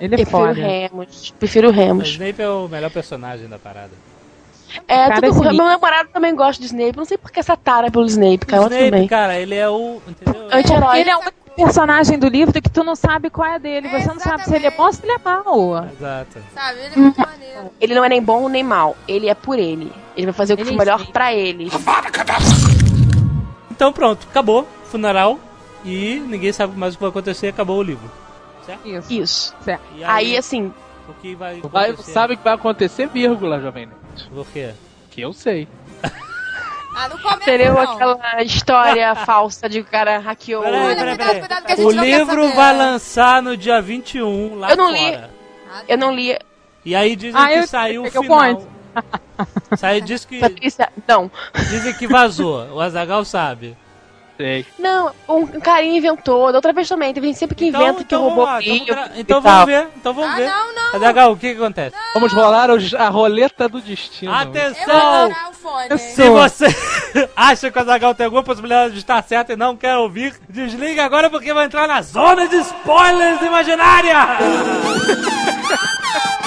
Ele 0.00 0.14
é 0.14 0.16
Prefiro 0.18 0.38
o 0.38 0.46
foda. 0.48 0.52
Remus. 0.60 1.34
Prefiro 1.38 1.68
o 1.68 1.70
O 1.70 1.74
Remus. 1.74 2.08
Snape 2.08 2.42
é 2.42 2.48
o 2.48 2.66
melhor 2.68 2.90
personagem 2.90 3.46
da 3.48 3.58
parada. 3.58 3.92
É, 4.88 5.06
Cara, 5.08 5.14
tudo, 5.20 5.26
esse 5.28 5.40
meu 5.56 5.66
namorado 5.66 6.08
também 6.12 6.34
gosta 6.34 6.60
de 6.60 6.66
Snape. 6.66 6.96
Não 6.96 7.04
sei 7.04 7.16
porque 7.16 7.38
essa 7.38 7.56
tara 7.56 7.92
pelo 7.92 8.06
Snape, 8.06 8.42
O 8.42 8.46
cara. 8.46 8.62
Snape, 8.64 8.90
também. 8.90 9.06
cara, 9.06 9.38
ele 9.38 9.54
é 9.54 9.68
o. 9.68 10.00
Entendeu? 10.08 10.48
Anti-herói. 10.50 10.98
Ele 11.00 11.10
é 11.10 11.16
um 11.16 11.20
personagem 11.56 12.18
do 12.18 12.28
livro 12.28 12.52
que 12.60 12.68
tu 12.70 12.82
não 12.84 12.94
sabe 12.96 13.30
qual 13.30 13.48
é 13.48 13.58
dele. 13.58 13.88
Você 13.88 14.08
não 14.08 14.20
sabe 14.20 14.44
se 14.44 14.54
ele 14.54 14.66
é 14.66 14.70
bom 14.70 14.84
ou 14.84 14.92
se 14.92 15.02
ele 15.02 15.12
é 15.12 15.18
mau. 15.18 15.84
Exato. 15.86 16.38
Sabe, 16.52 16.78
ele 16.80 16.94
é 16.94 16.98
muito 16.98 17.20
maneiro. 17.20 17.70
Ele 17.80 17.94
não 17.94 18.04
é 18.04 18.08
nem 18.08 18.22
bom 18.22 18.48
nem 18.48 18.62
mal. 18.62 18.96
Ele 19.06 19.28
é 19.28 19.34
por 19.34 19.58
ele. 19.58 19.92
Ele 20.16 20.26
vai 20.26 20.34
fazer 20.34 20.54
o 20.54 20.56
que 20.56 20.64
for 20.64 20.72
é 20.72 20.76
melhor 20.76 21.06
pra 21.06 21.32
ele. 21.34 21.70
Então 23.70 23.92
pronto, 23.92 24.26
acabou. 24.30 24.66
Funeral. 24.90 25.38
E 25.84 26.20
ninguém 26.28 26.52
sabe 26.52 26.78
mais 26.78 26.94
o 26.94 26.96
que 26.96 27.02
vai 27.02 27.10
acontecer. 27.10 27.48
Acabou 27.48 27.78
o 27.78 27.82
livro. 27.82 28.10
Isso. 28.84 29.12
Isso. 29.12 29.54
Certo. 29.62 29.82
E 29.94 30.02
Aí, 30.04 30.36
assim, 30.38 30.72
o 31.08 31.12
que 31.20 31.34
vai 31.34 31.60
Vai, 31.60 31.90
acontecer? 31.90 32.12
sabe 32.12 32.34
o 32.34 32.36
que 32.38 32.44
vai 32.44 32.54
acontecer, 32.54 33.06
vírgula, 33.08 33.60
Jovem 33.60 33.86
Nerd. 33.86 34.30
Por 34.34 34.46
quê? 34.46 34.70
Que 35.10 35.20
eu 35.20 35.32
sei. 35.34 35.68
Ah, 36.94 37.08
não 37.08 37.32
Entendeu? 37.34 37.74
não. 37.74 37.80
Aquela 37.92 38.42
história 38.42 39.14
falsa 39.26 39.68
de 39.68 39.82
que 39.82 39.88
o 39.88 39.90
cara 39.90 40.18
hackeou. 40.18 40.62
Peraí, 40.62 40.80
Olha, 40.80 40.94
peraí, 40.96 41.08
cuidado, 41.16 41.26
peraí. 41.26 41.40
cuidado, 41.40 41.64
que 41.66 41.72
a 41.72 41.76
gente 41.76 41.86
O 41.86 41.92
não 41.92 42.04
livro 42.04 42.52
vai 42.52 42.76
lançar 42.76 43.42
no 43.42 43.56
dia 43.56 43.80
21 43.82 44.54
lá 44.58 44.70
Eu 44.70 44.76
não 44.76 44.90
li. 44.92 45.12
fora. 45.12 45.30
Eu 45.88 45.98
não 45.98 46.14
li. 46.14 46.38
E 46.84 46.94
aí 46.94 47.16
dizem 47.16 47.40
Ah, 47.40 47.48
que 47.48 47.54
eu- 47.54 47.66
saiu 47.66 48.02
o 48.04 48.10
final. 48.10 48.24
conto. 48.54 48.68
Saiu, 49.76 50.00
diz 50.02 50.24
que, 50.24 50.38
Patrícia, 50.38 50.88
não. 51.08 51.28
dizem 51.68 51.92
que 51.94 52.06
vazou. 52.06 52.68
O 52.74 52.80
Azagal 52.80 53.24
sabe. 53.24 53.76
Sei. 54.36 54.66
Não, 54.78 55.12
um 55.28 55.46
carinha 55.60 55.98
inventou. 55.98 56.50
Da 56.50 56.58
outra 56.58 56.72
vez 56.72 56.88
também. 56.88 57.14
Teve 57.14 57.28
gente 57.28 57.38
sempre 57.38 57.54
que 57.54 57.66
inventa 57.66 58.02
que 58.02 58.14
vamos 58.14 58.28
roubou 58.28 58.44
lá, 58.44 58.58
o 58.58 58.62
então, 58.62 59.04
então 59.16 59.40
vamos 59.40 59.66
ver. 59.66 59.88
Então 59.96 60.12
vamos 60.12 60.30
Ah, 60.30 60.36
ver. 60.36 60.46
não, 60.46 60.74
não. 60.74 61.32
O 61.32 61.36
que, 61.36 61.54
que 61.54 61.60
acontece? 61.60 61.96
Vamos 62.14 62.32
rolar 62.32 62.68
a 62.70 63.08
roleta 63.08 63.68
do 63.68 63.80
destino. 63.80 64.34
Atenção! 64.34 65.30
Se 65.98 66.28
você 66.28 66.66
acha 67.36 67.70
que 67.70 67.78
o 67.78 67.82
Azagal 67.82 68.14
tem 68.14 68.26
alguma 68.26 68.42
possibilidade 68.42 68.94
de 68.94 68.98
estar 68.98 69.22
certo 69.22 69.52
e 69.52 69.56
não 69.56 69.76
quer 69.76 69.96
ouvir, 69.96 70.34
desliga 70.48 71.04
agora 71.04 71.30
porque 71.30 71.54
vai 71.54 71.66
entrar 71.66 71.86
na 71.86 72.02
zona 72.02 72.48
de 72.48 72.56
spoilers 72.56 73.40
imaginária! 73.40 74.14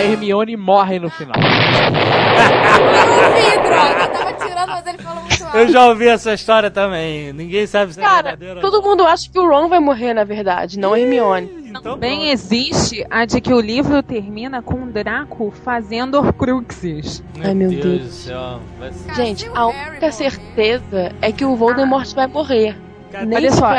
A 0.00 0.04
Hermione 0.04 0.56
morre 0.56 0.98
no 0.98 1.10
final. 1.10 1.34
Eu 1.36 3.12
ouvi, 3.26 3.68
droga. 3.68 4.02
Eu 4.04 4.08
tava 4.10 4.32
tirando, 4.32 4.68
mas 4.68 4.86
ele 4.86 4.98
falou 4.98 5.22
muito 5.22 5.44
alto. 5.44 5.56
Eu 5.58 5.68
já 5.68 5.86
ouvi 5.88 6.08
essa 6.08 6.32
história 6.32 6.70
também. 6.70 7.32
Ninguém 7.34 7.66
sabe 7.66 7.92
se 7.92 8.00
é 8.00 8.02
Cara, 8.02 8.30
verdadeiro 8.30 8.56
ou 8.56 8.70
todo 8.70 8.82
mundo 8.82 9.06
acha 9.06 9.30
que 9.30 9.38
o 9.38 9.46
Ron 9.46 9.68
vai 9.68 9.78
morrer, 9.78 10.14
na 10.14 10.24
verdade, 10.24 10.78
não 10.78 10.94
a 10.94 11.00
Hermione. 11.00 11.50
Então, 11.66 11.82
Também 11.82 12.18
pronto. 12.20 12.32
existe 12.32 13.06
a 13.10 13.24
de 13.26 13.40
que 13.40 13.52
o 13.52 13.60
livro 13.60 14.02
termina 14.02 14.60
com 14.62 14.82
o 14.84 14.86
Draco 14.90 15.52
fazendo 15.64 16.16
Horcruxes. 16.16 17.22
Ai, 17.44 17.54
meu 17.54 17.68
Deus 17.68 17.82
Deus. 17.84 18.00
do 18.00 18.08
céu. 18.10 18.60
Vai 18.78 18.90
Gente, 19.14 19.48
a 19.54 19.66
única 19.66 20.10
certeza 20.10 21.12
é 21.20 21.30
que 21.30 21.44
o 21.44 21.54
Voldemort 21.56 22.12
vai 22.14 22.26
morrer. 22.26 22.74
Cara, 23.10 23.26
Nem 23.26 23.38
olha 23.38 23.52
só, 23.52 23.70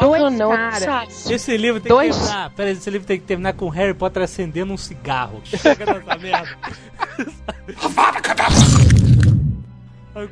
dois 0.00 0.32
não, 0.32 0.50
caras. 0.50 0.78
sabe? 1.12 1.34
Esse 1.34 1.56
livro 1.56 1.80
tem 1.80 1.90
Dois- 1.90 2.16
que 2.16 2.22
terminar. 2.22 2.50
Peraí, 2.50 2.72
esse 2.72 2.88
livro 2.90 3.06
tem 3.06 3.18
que 3.20 3.26
terminar 3.26 3.52
com 3.52 3.66
o 3.66 3.68
Harry 3.68 3.92
Potter 3.94 4.22
acendendo 4.22 4.72
um 4.72 4.76
cigarro. 4.78 5.40
Chega 5.44 5.84
dessa 5.84 6.16
merda. 6.16 6.56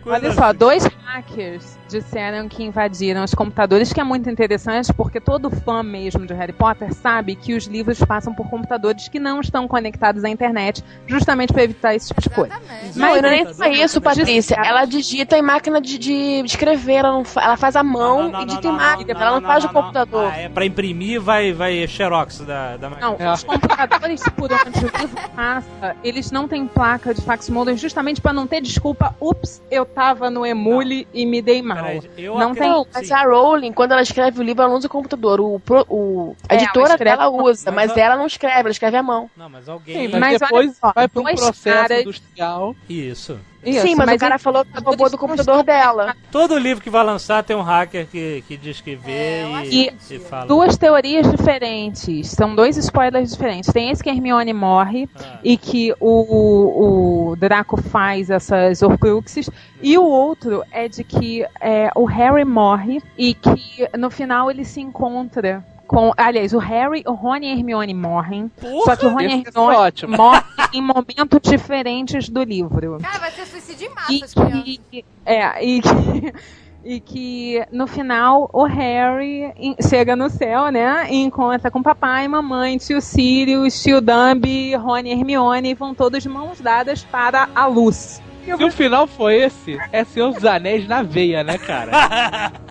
Olha 0.06 0.32
só, 0.32 0.44
assim. 0.46 0.58
dois 0.58 0.84
hackers 1.04 1.78
disseram 1.88 2.48
que 2.48 2.62
invadiram 2.64 3.22
os 3.24 3.34
computadores, 3.34 3.92
que 3.92 4.00
é 4.00 4.04
muito 4.04 4.28
interessante 4.28 4.92
porque 4.92 5.20
todo 5.20 5.50
fã 5.50 5.82
mesmo 5.82 6.26
de 6.26 6.34
Harry 6.34 6.52
Potter 6.52 6.92
sabe 6.94 7.34
que 7.36 7.54
os 7.54 7.66
livros 7.66 7.98
passam 8.00 8.34
por 8.34 8.48
computadores 8.48 9.08
que 9.08 9.18
não 9.18 9.40
estão 9.40 9.66
conectados 9.68 10.24
à 10.24 10.28
internet, 10.28 10.82
justamente 11.06 11.52
para 11.52 11.64
evitar 11.64 11.94
esse 11.94 12.08
tipo 12.08 12.20
de 12.20 12.30
coisa. 12.30 12.54
Exatamente. 12.54 12.98
Não, 12.98 13.08
Mas 13.08 13.22
não 13.22 13.28
é 13.28 13.52
só 13.54 13.66
isso, 13.68 14.00
Patrícia. 14.00 14.56
Ela 14.64 14.84
digita 14.84 15.36
em 15.38 15.42
máquina 15.42 15.80
de, 15.80 15.98
de 15.98 16.42
escrever, 16.44 16.94
ela, 16.96 17.12
não 17.12 17.24
fa- 17.24 17.42
ela 17.42 17.56
faz 17.56 17.76
a 17.76 17.82
mão 17.82 18.24
Não, 18.24 18.32
não, 18.32 18.42
e 18.42 18.46
digita 18.46 18.68
em 18.68 18.72
máquina, 18.72 19.14
não, 19.14 19.20
ela 19.20 19.30
não, 19.32 19.40
não, 19.40 19.48
faz 19.48 19.64
não, 19.64 19.70
o 19.70 19.74
computador. 19.74 20.30
Ah, 20.32 20.36
é 20.38 20.48
pra 20.48 20.64
imprimir, 20.64 21.20
vai, 21.20 21.52
vai 21.52 21.86
xerox 21.86 22.40
da, 22.40 22.76
da 22.76 22.90
máquina. 22.90 23.16
Não, 23.18 23.32
os 23.34 23.44
computadores 23.44 24.22
por 24.36 24.50
onde 24.52 24.78
o 24.78 24.98
livro 25.00 25.30
passa, 25.34 25.96
eles 26.02 26.30
não 26.30 26.48
têm 26.48 26.66
placa 26.66 27.14
de 27.14 27.20
fax 27.22 27.48
modem 27.48 27.76
justamente 27.76 28.20
para 28.20 28.32
não 28.32 28.46
ter 28.46 28.60
desculpa. 28.60 29.14
Ups, 29.20 29.62
eu 29.70 29.84
tava 29.84 30.30
no 30.30 30.44
Emule 30.44 31.06
e 31.12 31.24
me 31.26 31.40
dei 31.40 31.62
mal. 31.62 31.75
Não 31.82 32.54
tem- 32.54 32.70
acredito- 32.70 32.88
Mas 32.94 33.06
sim. 33.08 33.14
a 33.14 33.22
Rowling, 33.24 33.72
quando 33.72 33.92
ela 33.92 34.02
escreve 34.02 34.40
o 34.40 34.42
livro, 34.42 34.62
ela 34.62 34.70
não 34.70 34.78
usa 34.78 34.86
o 34.86 34.90
computador. 34.90 35.40
O, 35.40 35.60
pro- 35.60 35.86
o- 35.88 36.36
a 36.48 36.54
É, 36.54 36.56
ela 36.56 36.64
editora 36.64 36.88
escreve 36.94 37.16
dela 37.18 37.28
usa, 37.30 37.70
mas 37.70 37.86
mas 37.88 37.96
a- 37.98 38.00
ela 38.00 38.16
não 38.16 38.26
escreve, 38.26 38.58
ela 38.60 38.70
escreve 38.70 38.96
à 38.96 39.02
mão. 39.02 39.30
Não, 39.36 39.48
mas 39.48 39.68
alguém. 39.68 39.94
Sim, 39.96 40.08
mas, 40.08 40.20
Mas 40.20 40.30
olha 40.32 40.38
depois 40.48 40.76
só, 40.76 40.92
vai 40.92 41.08
para 41.08 41.20
um 41.20 41.24
processo 41.24 41.62
caras- 41.88 42.00
industrial. 42.00 42.76
Isso. 42.88 43.38
Isso, 43.66 43.82
Sim, 43.82 43.94
mas, 43.96 44.12
o 44.14 44.18
cara 44.18 44.38
falou 44.38 44.64
que 44.64 44.80
roubou 44.82 45.10
do 45.10 45.18
computador 45.18 45.62
dela. 45.64 46.14
Todo 46.30 46.56
livro 46.56 46.82
que 46.82 46.88
vai 46.90 47.04
lançar 47.04 47.42
tem 47.42 47.56
um 47.56 47.62
hacker 47.62 48.06
que, 48.06 48.44
que 48.46 48.56
diz 48.56 48.80
que 48.80 48.94
vê 48.94 49.12
É, 49.12 49.62
e, 49.64 49.90
que- 49.90 50.14
e 50.14 50.18
fala. 50.20 50.46
Duas 50.46 50.76
teorias 50.76 51.30
diferentes. 51.30 52.28
São 52.30 52.54
dois 52.54 52.76
spoilers 52.76 53.30
diferentes. 53.32 53.72
Tem 53.72 53.90
esse 53.90 54.02
que 54.02 54.08
a 54.08 54.12
Hermione 54.12 54.52
morre 54.52 55.08
Ah. 55.18 55.38
e 55.42 55.56
que 55.56 55.92
o, 56.00 57.30
o 57.32 57.36
Draco 57.36 57.76
faz 57.76 58.30
essas 58.30 58.82
Horcruxes. 58.82 59.50
E 59.82 59.98
o 59.98 60.04
outro 60.04 60.62
é 60.70 60.88
de 60.88 61.02
que 61.04 61.44
é, 61.60 61.90
o 61.94 62.04
Harry 62.04 62.44
morre 62.44 63.02
e 63.18 63.34
que 63.34 63.88
no 63.98 64.10
final 64.10 64.50
ele 64.50 64.64
se 64.64 64.80
encontra 64.80 65.64
com. 65.86 66.12
Aliás, 66.16 66.52
o 66.52 66.58
Harry, 66.58 67.02
o 67.06 67.12
Rony 67.12 67.46
e 67.46 67.50
a 67.50 67.54
Hermione 67.54 67.94
morrem. 67.94 68.50
Só 68.84 68.96
que 68.96 69.06
o 69.06 69.10
Rony 69.10 69.24
e 69.24 69.32
é 69.32 69.36
Hermione 69.38 69.76
ótimo. 69.76 70.16
morrem 70.16 70.42
em 70.74 70.82
momentos 70.82 71.40
diferentes 71.42 72.28
do 72.28 72.42
livro. 72.42 72.98
Cara, 73.00 73.18
vai 73.18 73.30
ser 73.30 73.46
suicídio 73.46 73.88
em 73.88 73.94
massa, 73.94 74.48
E 74.64 75.04
é, 75.24 75.64
e 75.64 75.80
que, 75.80 76.34
e 76.84 77.00
que 77.00 77.66
no 77.72 77.86
final 77.86 78.48
o 78.52 78.64
Harry 78.64 79.52
chega 79.88 80.14
no 80.14 80.28
céu, 80.28 80.70
né? 80.70 81.06
E 81.10 81.22
encontra 81.22 81.70
com 81.70 81.82
papai, 81.82 82.28
mamãe, 82.28 82.76
tio 82.78 83.00
Sirius, 83.00 83.82
tio 83.82 84.00
Dumby, 84.00 84.74
Rony 84.76 85.10
e 85.10 85.12
Hermione 85.12 85.70
e 85.70 85.74
vão 85.74 85.94
todos 85.94 86.22
de 86.22 86.28
mãos 86.28 86.60
dadas 86.60 87.04
para 87.04 87.48
a 87.54 87.66
luz. 87.66 88.20
Se 88.56 88.64
o 88.64 88.70
final 88.70 89.06
foi 89.06 89.36
esse, 89.42 89.78
é 89.92 90.04
Senhor 90.04 90.32
dos 90.32 90.44
Anéis 90.44 90.86
na 90.86 91.02
veia, 91.02 91.42
né, 91.42 91.58
cara? 91.58 92.52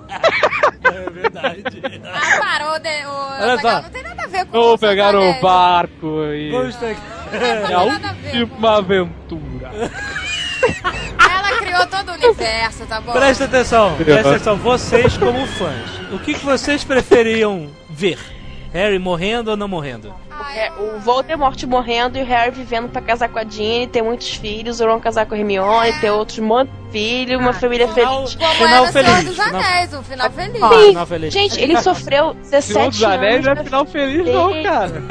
É 0.85 1.09
verdade. 1.09 1.63
Ah, 2.05 2.39
parou, 2.39 2.79
de, 2.79 3.05
o 3.05 3.11
Olha 3.11 3.59
só. 3.59 3.81
não 3.81 3.89
tem 3.89 4.03
nada 4.03 4.23
a 4.23 4.27
ver 4.27 4.45
com 4.45 4.57
Ou 4.57 4.75
o 4.75 4.77
Senhor 4.77 4.91
pegar 4.91 5.15
o 5.15 5.41
barco 5.41 6.23
e. 6.31 6.51
Gostei. 6.51 6.95
É 7.33 7.73
a 7.73 7.81
última 7.81 8.77
aventura. 8.77 9.71
Ela 11.19 11.57
criou 11.57 11.87
todo 11.87 12.09
o 12.09 12.13
universo, 12.13 12.85
tá 12.85 13.01
bom? 13.01 13.11
Presta 13.13 13.45
atenção, 13.45 13.95
presta 13.97 14.29
atenção. 14.29 14.55
Vocês, 14.57 15.17
como 15.17 15.45
fãs, 15.47 15.99
o 16.13 16.19
que, 16.19 16.33
que 16.35 16.45
vocês 16.45 16.83
preferiam 16.83 17.69
ver? 17.89 18.19
Harry 18.75 18.99
morrendo 18.99 19.51
ou 19.51 19.57
não 19.57 19.67
morrendo? 19.69 20.13
É, 20.53 20.69
o 20.73 20.99
Voldemort 20.99 21.61
morrendo 21.63 22.17
e 22.17 22.21
o 22.21 22.25
Harry 22.25 22.51
vivendo 22.51 22.89
pra 22.89 23.01
casar 23.01 23.29
com 23.29 23.39
a 23.39 23.43
Ginny, 23.45 23.87
ter 23.87 24.01
muitos 24.01 24.33
filhos, 24.35 24.79
o 24.81 24.85
Ron 24.85 24.99
casar 24.99 25.25
com 25.25 25.33
a 25.33 25.37
Hermione, 25.37 25.93
ter 26.01 26.11
outros 26.11 26.39
monte 26.39 26.69
de 26.69 26.91
filhos, 26.91 27.39
uma 27.39 27.53
família 27.53 27.87
Final, 27.87 28.27
feliz. 28.27 28.35
Como 28.35 28.53
final 28.53 28.67
era 28.67 28.83
o 28.83 28.91
Senhor 28.91 29.05
feliz. 29.05 29.25
dos 29.25 29.35
Final, 29.45 29.61
Anéis, 29.61 29.93
o 29.93 30.03
final 30.03 30.29
feliz. 30.31 30.59
Sim. 30.61 30.87
final 30.89 31.05
feliz. 31.05 31.33
Gente, 31.33 31.61
ele 31.61 31.81
sofreu 31.81 32.33
17 32.33 32.63
Senhor 32.73 32.89
dos 32.89 33.03
Anéis 33.03 33.33
anos. 33.35 33.45
não 33.45 33.51
é 33.53 33.63
final 33.63 33.85
feliz, 33.85 34.33
não, 34.33 34.63
cara. 34.63 34.91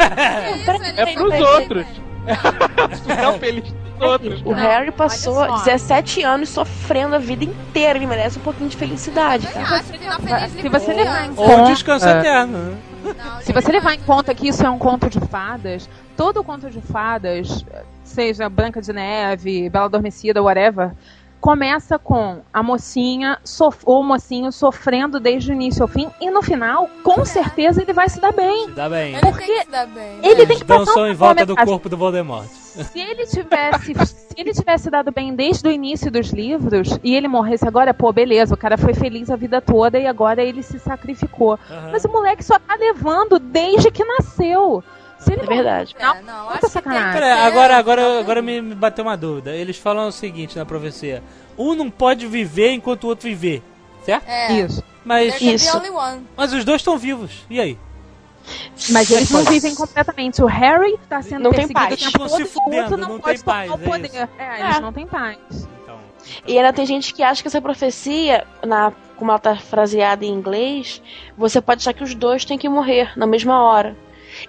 Que 0.44 0.60
isso, 0.60 1.00
É 1.00 1.06
pros 1.14 1.40
outros. 1.40 1.86
Final 3.06 3.38
feliz 3.38 3.64
dos 3.64 4.00
outros. 4.08 4.42
O 4.46 4.52
Harry 4.52 4.90
passou 4.90 5.36
olha 5.36 5.58
só. 5.58 5.64
17 5.64 6.22
anos 6.22 6.48
sofrendo 6.48 7.14
a 7.16 7.18
vida 7.18 7.44
inteira. 7.44 7.98
Ele 7.98 8.06
merece 8.06 8.38
um 8.38 8.42
pouquinho 8.42 8.68
de 8.70 8.76
felicidade, 8.78 9.46
cara. 9.48 9.76
acho 9.76 9.84
que 9.92 9.98
final 9.98 10.18
feliz 10.20 10.52
Se 10.52 10.68
você 10.70 10.92
levar. 10.94 11.28
Ou 11.36 11.46
conta- 11.46 11.62
descanso 11.72 12.08
É. 12.08 12.18
eterno. 12.20 12.78
Né? 13.12 13.40
Se 13.42 13.52
você 13.52 13.70
levar 13.70 13.94
em 13.94 14.00
conta 14.00 14.34
que 14.34 14.48
isso 14.48 14.64
é 14.64 14.70
um 14.70 14.78
conto 14.78 15.08
de 15.10 15.20
fadas, 15.20 15.88
todo 16.16 16.42
conto 16.42 16.70
de 16.70 16.80
fadas, 16.80 17.64
seja 18.02 18.48
Branca 18.48 18.80
de 18.80 18.92
Neve, 18.92 19.68
Bela 19.68 19.86
Adormecida, 19.86 20.42
whatever, 20.42 20.92
começa 21.40 21.98
com 21.98 22.40
a 22.52 22.62
mocinha 22.62 23.38
sof- 23.44 23.82
ou 23.84 24.00
o 24.00 24.04
mocinho 24.04 24.50
sofrendo 24.50 25.20
desde 25.20 25.50
o 25.50 25.54
início 25.54 25.82
ao 25.82 25.88
fim 25.88 26.08
e 26.18 26.30
no 26.30 26.42
final, 26.42 26.88
com 27.02 27.22
certeza 27.24 27.82
ele 27.82 27.92
vai 27.92 28.08
se 28.08 28.18
dar 28.18 28.32
bem. 28.32 28.64
Se 28.66 28.70
dá 28.72 28.88
bem. 28.88 29.12
Ele 29.12 29.20
Porque 29.20 29.44
tem 29.44 29.56
que 29.58 29.64
se 29.64 29.70
dar 29.70 29.86
bem. 29.86 30.18
Ele 30.22 30.34
né? 30.40 30.46
tem 30.46 30.58
que 30.58 30.64
passar 30.64 30.84
Dançou 30.86 31.06
em 31.06 31.14
volta 31.14 31.44
do 31.44 31.54
corpo 31.54 31.88
do 31.90 31.96
Voldemort. 31.98 32.48
Se 32.82 33.00
ele 33.00 33.26
tivesse, 33.26 33.94
se 33.94 34.34
ele 34.36 34.52
tivesse 34.52 34.90
dado 34.90 35.12
bem 35.12 35.34
desde 35.34 35.66
o 35.66 35.70
início 35.70 36.10
dos 36.10 36.30
livros 36.30 36.98
e 37.02 37.14
ele 37.14 37.28
morresse 37.28 37.66
agora, 37.66 37.94
pô, 37.94 38.12
beleza, 38.12 38.54
o 38.54 38.58
cara 38.58 38.76
foi 38.76 38.94
feliz 38.94 39.30
a 39.30 39.36
vida 39.36 39.60
toda 39.60 39.98
e 39.98 40.06
agora 40.06 40.42
ele 40.42 40.62
se 40.62 40.78
sacrificou. 40.78 41.58
Aham. 41.70 41.90
Mas 41.92 42.04
o 42.04 42.08
moleque 42.08 42.44
só 42.44 42.58
tá 42.58 42.74
levando 42.74 43.38
desde 43.38 43.90
que 43.90 44.04
nasceu. 44.04 44.82
Se 45.18 45.32
ele 45.32 45.42
É 45.42 45.46
verdade. 45.46 45.94
É, 45.98 46.22
não, 46.22 46.50
acho 46.50 46.68
sacanagem. 46.68 47.12
Pera, 47.12 47.44
agora, 47.44 47.76
agora, 47.76 48.18
agora 48.20 48.42
me, 48.42 48.60
me 48.60 48.74
bateu 48.74 49.04
uma 49.04 49.16
dúvida. 49.16 49.54
Eles 49.54 49.78
falam 49.78 50.08
o 50.08 50.12
seguinte 50.12 50.56
na 50.56 50.66
profecia: 50.66 51.22
um 51.56 51.74
não 51.74 51.90
pode 51.90 52.26
viver 52.26 52.72
enquanto 52.72 53.04
o 53.04 53.08
outro 53.08 53.28
viver, 53.28 53.62
certo? 54.04 54.28
É. 54.28 54.52
Isso. 54.52 54.82
Mas, 55.04 55.40
Isso. 55.40 55.80
mas 56.36 56.52
os 56.52 56.64
dois 56.64 56.80
estão 56.80 56.96
vivos. 56.96 57.44
E 57.50 57.60
aí? 57.60 57.78
Mas 58.90 59.10
eles 59.10 59.30
não 59.30 59.44
vivem 59.44 59.74
completamente. 59.74 60.42
O 60.42 60.46
Harry 60.46 60.98
tá 61.08 61.22
sendo 61.22 61.44
Não 61.44 61.50
tem 61.52 61.66
perseguido 61.68 61.88
paz. 61.88 61.94
o 61.94 61.96
tempo 62.12 62.24
Estão 62.24 62.28
todo 62.28 62.36
se 62.36 62.42
e 62.42 62.46
fudendo, 62.46 62.96
não, 62.96 63.08
não 63.08 63.18
pode 63.20 63.42
tem 63.42 63.44
tomar 63.44 63.54
paz, 63.56 63.70
o 63.70 63.74
é 63.74 63.78
poder. 63.78 64.06
isso. 64.08 64.28
É, 64.38 64.60
eles 64.60 64.76
É. 64.76 64.80
não 64.80 64.92
têm 64.92 65.06
paz. 65.06 65.38
Então, 65.82 65.98
E 66.46 66.58
ainda 66.58 66.72
tem 66.72 66.86
gente 66.86 67.14
que 67.14 67.22
acha 67.22 67.42
que 67.42 67.48
essa 67.48 67.60
profecia, 67.62 68.46
na, 68.66 68.92
como 69.16 69.30
ela 69.30 69.38
tá 69.38 69.56
fraseada 69.56 70.24
em 70.24 70.32
inglês, 70.32 71.00
você 71.36 71.60
pode 71.60 71.80
achar 71.80 71.92
que 71.94 72.04
os 72.04 72.14
dois 72.14 72.44
têm 72.44 72.58
que 72.58 72.68
morrer 72.68 73.12
na 73.16 73.26
mesma 73.26 73.62
hora. 73.62 73.96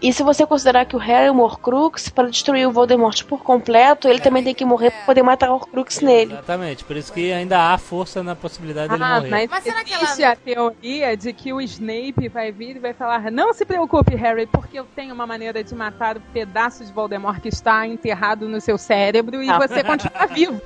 E 0.02 0.12
se 0.14 0.24
você 0.24 0.46
considerar 0.46 0.86
que 0.86 0.96
o 0.96 1.00
Harry 1.00 1.28
é 1.28 1.32
um 1.32 1.40
Horcrux, 1.40 2.10
para 2.10 2.28
destruir 2.30 2.68
o 2.68 2.72
Voldemort 2.72 3.24
por 3.26 3.42
completo, 3.44 4.08
ele 4.08 4.20
também 4.20 4.44
tem 4.44 4.54
que 4.54 4.66
morrer 4.66 4.92
pra 4.92 5.02
poder 5.06 5.24
matar 5.24 5.50
o 5.50 5.54
Horcrux 5.56 6.02
nele. 6.02 6.34
Exatamente, 6.34 6.84
por 6.84 6.96
isso 6.98 7.12
que 7.14 7.32
ainda 7.32 7.74
há 7.74 7.78
força 7.78 8.22
na 8.22 8.36
possibilidade 8.36 8.90
dele 8.90 9.04
Ah, 9.04 9.16
morrer. 9.16 9.30
mas, 9.30 9.50
Mas 9.50 9.64
será 9.64 9.84
que 9.84 9.94
existe 9.94 10.24
ela- 10.24 10.34
a 10.34 10.36
teoria 10.36 11.16
de 11.18 11.32
que 11.34 11.54
o 11.54 11.62
Snape 11.62 12.28
vai 12.30 12.52
vir 12.52 12.76
e 12.76 12.80
vai 12.80 12.94
falar 12.94 13.32
não 13.32 13.54
se 13.54 13.66
preocupe, 13.66 14.16
Harry, 14.16 14.46
porque 14.48 14.78
eu 14.80 14.86
tenho 14.96 15.14
uma 15.14 15.26
maneira 15.26 15.64
de 15.64 15.74
matar 15.74 16.18
o 16.18 16.22
pedaço 16.34 16.84
de 16.86 16.92
Voldemort 16.92 17.40
que 17.40 17.48
está 17.50 17.88
enterrado 17.88 18.48
no 18.48 18.60
seu 18.62 18.78
cérebro 18.78 19.42
e 19.42 19.48
Não. 19.48 19.58
você 19.58 19.84
continua 19.84 20.26
vivo. 20.28 20.62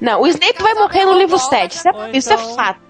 Não, 0.00 0.20
o 0.22 0.26
Snape 0.26 0.62
vai 0.62 0.74
morrer 0.74 1.04
no 1.04 1.16
livro 1.16 1.38
7, 1.38 1.72
isso 1.76 1.88
Ou 1.88 2.04
é, 2.04 2.10
isso 2.16 2.30
é 2.32 2.34
então- 2.34 2.54
fato. 2.54 2.80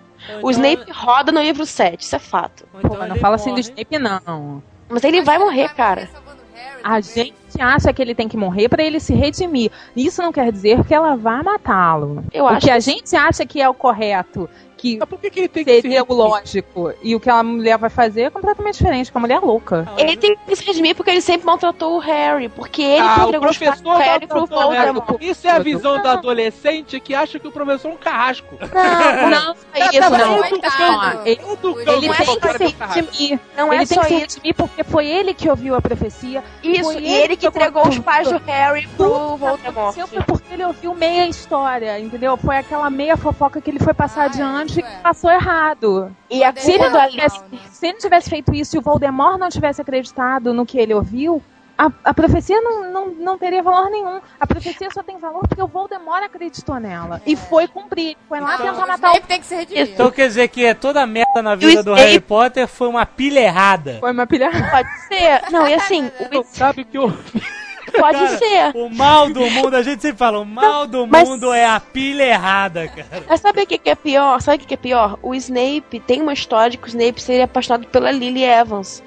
Ou 0.43 0.49
O 0.49 0.51
então- 0.51 0.51
Snape 0.51 0.91
roda 0.93 1.31
no 1.31 1.41
livro 1.41 1.65
7, 1.65 2.03
isso 2.03 2.17
é 2.17 2.19
fato. 2.19 2.65
Pô, 2.73 2.79
então 2.83 2.97
mas 2.99 3.09
não 3.09 3.17
fala 3.17 3.37
assim 3.37 3.51
do 3.51 3.61
morre. 3.61 3.61
Snape, 3.63 3.99
não. 3.99 4.63
Mas 4.89 5.05
ele 5.05 5.23
vai 5.23 5.39
morrer, 5.39 5.69
cara. 5.75 6.09
Harry 6.55 6.81
A 6.83 7.01
gente 7.01 7.35
acha 7.61 7.93
que 7.93 8.01
ele 8.01 8.15
tem 8.15 8.29
que 8.29 8.37
morrer 8.37 8.69
pra 8.69 8.83
ele 8.83 9.01
se 9.01 9.15
redimir. 9.15 9.71
Isso 9.97 10.23
não 10.23 10.33
quer 10.33 10.51
dizer 10.51 10.85
que 10.85 10.95
ela 10.95 11.17
vá 11.17 11.43
matá-lo. 11.43 12.25
Eu 12.33 12.45
o 12.45 12.49
acho 12.49 12.61
que 12.61 12.67
que 12.67 12.71
a 12.71 12.81
gente 12.81 13.15
acha 13.17 13.45
que 13.47 13.61
é 13.61 13.69
o 13.69 13.75
correto, 13.75 14.49
que 14.79 14.97
Mas 14.99 15.09
por 15.09 15.19
que, 15.19 15.29
que 15.31 15.41
ele 15.41 15.49
tem 15.49 15.65
que 15.65 15.81
seria 15.83 16.05
o 16.09 16.15
lógico, 16.15 16.93
e 17.03 17.15
o 17.15 17.21
que 17.21 17.29
a 17.29 17.43
mulher 17.43 17.77
vai 17.77 17.91
fazer 17.91 18.23
é 18.23 18.31
completamente 18.31 18.79
diferente, 18.79 19.07
porque 19.07 19.19
a 19.19 19.21
mulher 19.21 19.35
é 19.37 19.41
louca. 19.41 19.87
Ele 19.99 20.17
tem 20.17 20.37
que 20.47 20.57
se 20.57 20.65
redimir 20.65 20.95
porque 20.97 21.11
ele 21.11 21.21
sempre 21.21 21.45
maltratou 21.47 21.97
o 21.97 21.99
Harry. 21.99 22.49
Porque 22.49 22.81
ele 22.83 23.01
Ah, 23.07 23.15
que 23.17 23.21
o 23.21 23.25
entregou 23.27 23.51
os 23.51 23.59
pais 23.59 23.81
do 23.81 23.83
professor 23.83 24.03
Harry 24.03 24.27
pro 24.27 24.43
o 24.43 24.47
Harry. 24.71 24.93
Voldemort. 24.93 25.23
Isso 25.23 25.47
é 25.47 25.51
a 25.51 25.59
visão 25.59 26.01
da 26.03 26.13
adolescente 26.13 26.99
que 27.01 27.15
acha 27.15 27.39
que 27.39 27.47
o 27.49 27.53
professor 27.53 27.91
é 27.91 27.95
um 27.95 27.97
carrasco. 27.97 28.57
Não, 28.61 29.31
não 29.31 29.57
é 29.75 29.89
isso, 29.91 30.01
Tá 30.01 30.19
não. 30.19 30.39
Coitado. 30.49 31.21
Ele- 31.29 31.37
Todo 31.61 31.81
Ele 31.81 32.09
é 32.09 32.15
tem 32.15 32.39
que 32.39 32.59
se 32.59 32.75
redimir. 33.01 33.41
Não 33.57 33.73
ele 33.73 33.83
é 33.83 33.87
tem 33.87 33.97
só 33.97 34.01
que 34.03 34.09
se 34.09 34.15
isso. 34.15 34.37
redimir 34.37 34.55
porque 34.55 34.85
foi 34.85 35.07
ele 35.07 35.35
que 35.35 35.49
ouviu 35.51 35.75
a 35.75 35.83
profecia. 35.83 36.43
Isso, 36.63 36.85
Foi 36.85 36.99
e 37.03 37.13
ele 37.13 37.37
que 37.37 37.39
que 37.39 37.47
entregou 37.47 37.87
os 37.89 37.99
pais 37.99 38.29
do 38.31 38.39
Harry 38.47 38.87
pro 38.97 39.37
Voldemort. 39.37 39.95
foi 39.95 40.23
porque 40.23 40.55
ele 40.55 40.65
ouviu 40.65 40.95
meia 40.95 41.27
história, 41.29 41.99
entendeu? 41.99 42.37
Foi 42.37 42.57
aquela 42.57 42.89
meia 42.91 43.17
fofoca 43.17 43.61
que 43.61 43.71
ele 43.71 43.79
foi 43.79 43.95
passar 43.95 44.23
Ah, 44.23 44.25
adiante 44.27 44.68
é. 44.77 44.83
passou 45.03 45.31
errado. 45.31 46.15
E 46.31 46.43
a 46.45 46.53
Se 46.57 46.73
ele, 46.73 46.89
não 46.89 47.09
tivesse, 47.09 47.41
né? 47.51 47.59
se 47.71 47.87
ele 47.87 47.99
tivesse 47.99 48.31
feito 48.31 48.55
isso 48.55 48.77
e 48.77 48.79
o 48.79 48.83
Voldemort 48.83 49.39
não 49.39 49.49
tivesse 49.49 49.81
acreditado 49.81 50.53
no 50.53 50.65
que 50.67 50.79
ele 50.79 50.95
ouviu, 50.95 51.43
a, 51.77 51.93
a 52.05 52.13
profecia 52.13 52.61
não, 52.61 52.91
não, 52.93 53.07
não 53.11 53.39
teria 53.39 53.63
valor 53.63 53.89
nenhum. 53.89 54.21
A 54.41 54.47
profecia 54.49 54.91
só 54.91 55.01
tem 55.01 55.17
valor 55.17 55.47
porque 55.47 55.63
o 55.63 55.69
Voldemort 55.69 56.25
acreditou 56.25 56.81
nela. 56.81 57.23
E 57.25 57.37
foi 57.37 57.69
cumprir. 57.69 58.17
Foi 58.29 58.41
lá 58.41 58.59
Não, 58.59 58.67
tentar 58.67 58.85
o 58.85 58.89
matar 58.89 59.13
o. 59.15 59.21
Tem 59.21 59.39
que 59.39 59.47
se 59.47 59.55
redimir. 59.55 59.91
Então 59.93 60.11
quer 60.11 60.27
dizer 60.27 60.49
que 60.49 60.75
toda 60.75 61.01
a 61.03 61.07
merda 61.07 61.41
na 61.41 61.55
vida 61.55 61.83
do 61.85 61.93
Snape- 61.93 62.01
Harry 62.03 62.21
Potter 62.21 62.67
foi 62.67 62.89
uma 62.89 63.07
pilha 63.07 63.39
errada. 63.41 63.99
Foi 64.01 64.11
uma 64.11 64.27
pilha. 64.27 64.51
Pode 64.51 64.89
ser. 65.07 65.51
Não, 65.53 65.69
e 65.69 65.75
assim, 65.75 66.11
o- 66.35 66.43
Sabe 66.43 66.85
que 66.85 66.99
eu. 66.99 67.13
pode 67.91 68.19
Cara, 68.19 68.39
ser. 68.39 68.77
O 68.77 68.89
mal 68.91 69.29
do 69.31 69.41
mundo, 69.51 69.75
a 69.77 69.83
gente 69.83 70.01
sempre 70.03 70.19
fala, 70.19 70.39
o 70.39 70.45
mal 70.45 70.87
do 70.87 71.07
Mas- 71.07 71.29
mundo 71.29 71.53
é 71.53 71.65
a 71.67 71.81
pilha 71.81 72.23
errada, 72.25 72.89
cara. 72.89 73.25
Mas 73.29 73.41
sabe 73.41 73.63
o 73.63 73.67
que, 73.67 73.79
que 73.79 73.91
é 73.91 73.95
pior? 73.95 74.41
Sabe 74.41 74.57
o 74.57 74.61
que, 74.61 74.67
que 74.67 74.75
é 74.75 74.77
pior? 74.77 75.19
O 75.23 75.35
Snape 75.35 76.01
tem 76.07 76.21
uma 76.23 76.33
história 76.33 76.71
de 76.71 76.79
que 76.79 76.87
o 76.87 76.89
Snape 76.89 77.21
seria 77.23 77.45
apaixonado 77.45 77.87
pela 77.89 78.11
Lily 78.11 78.45
Evans. 78.45 79.03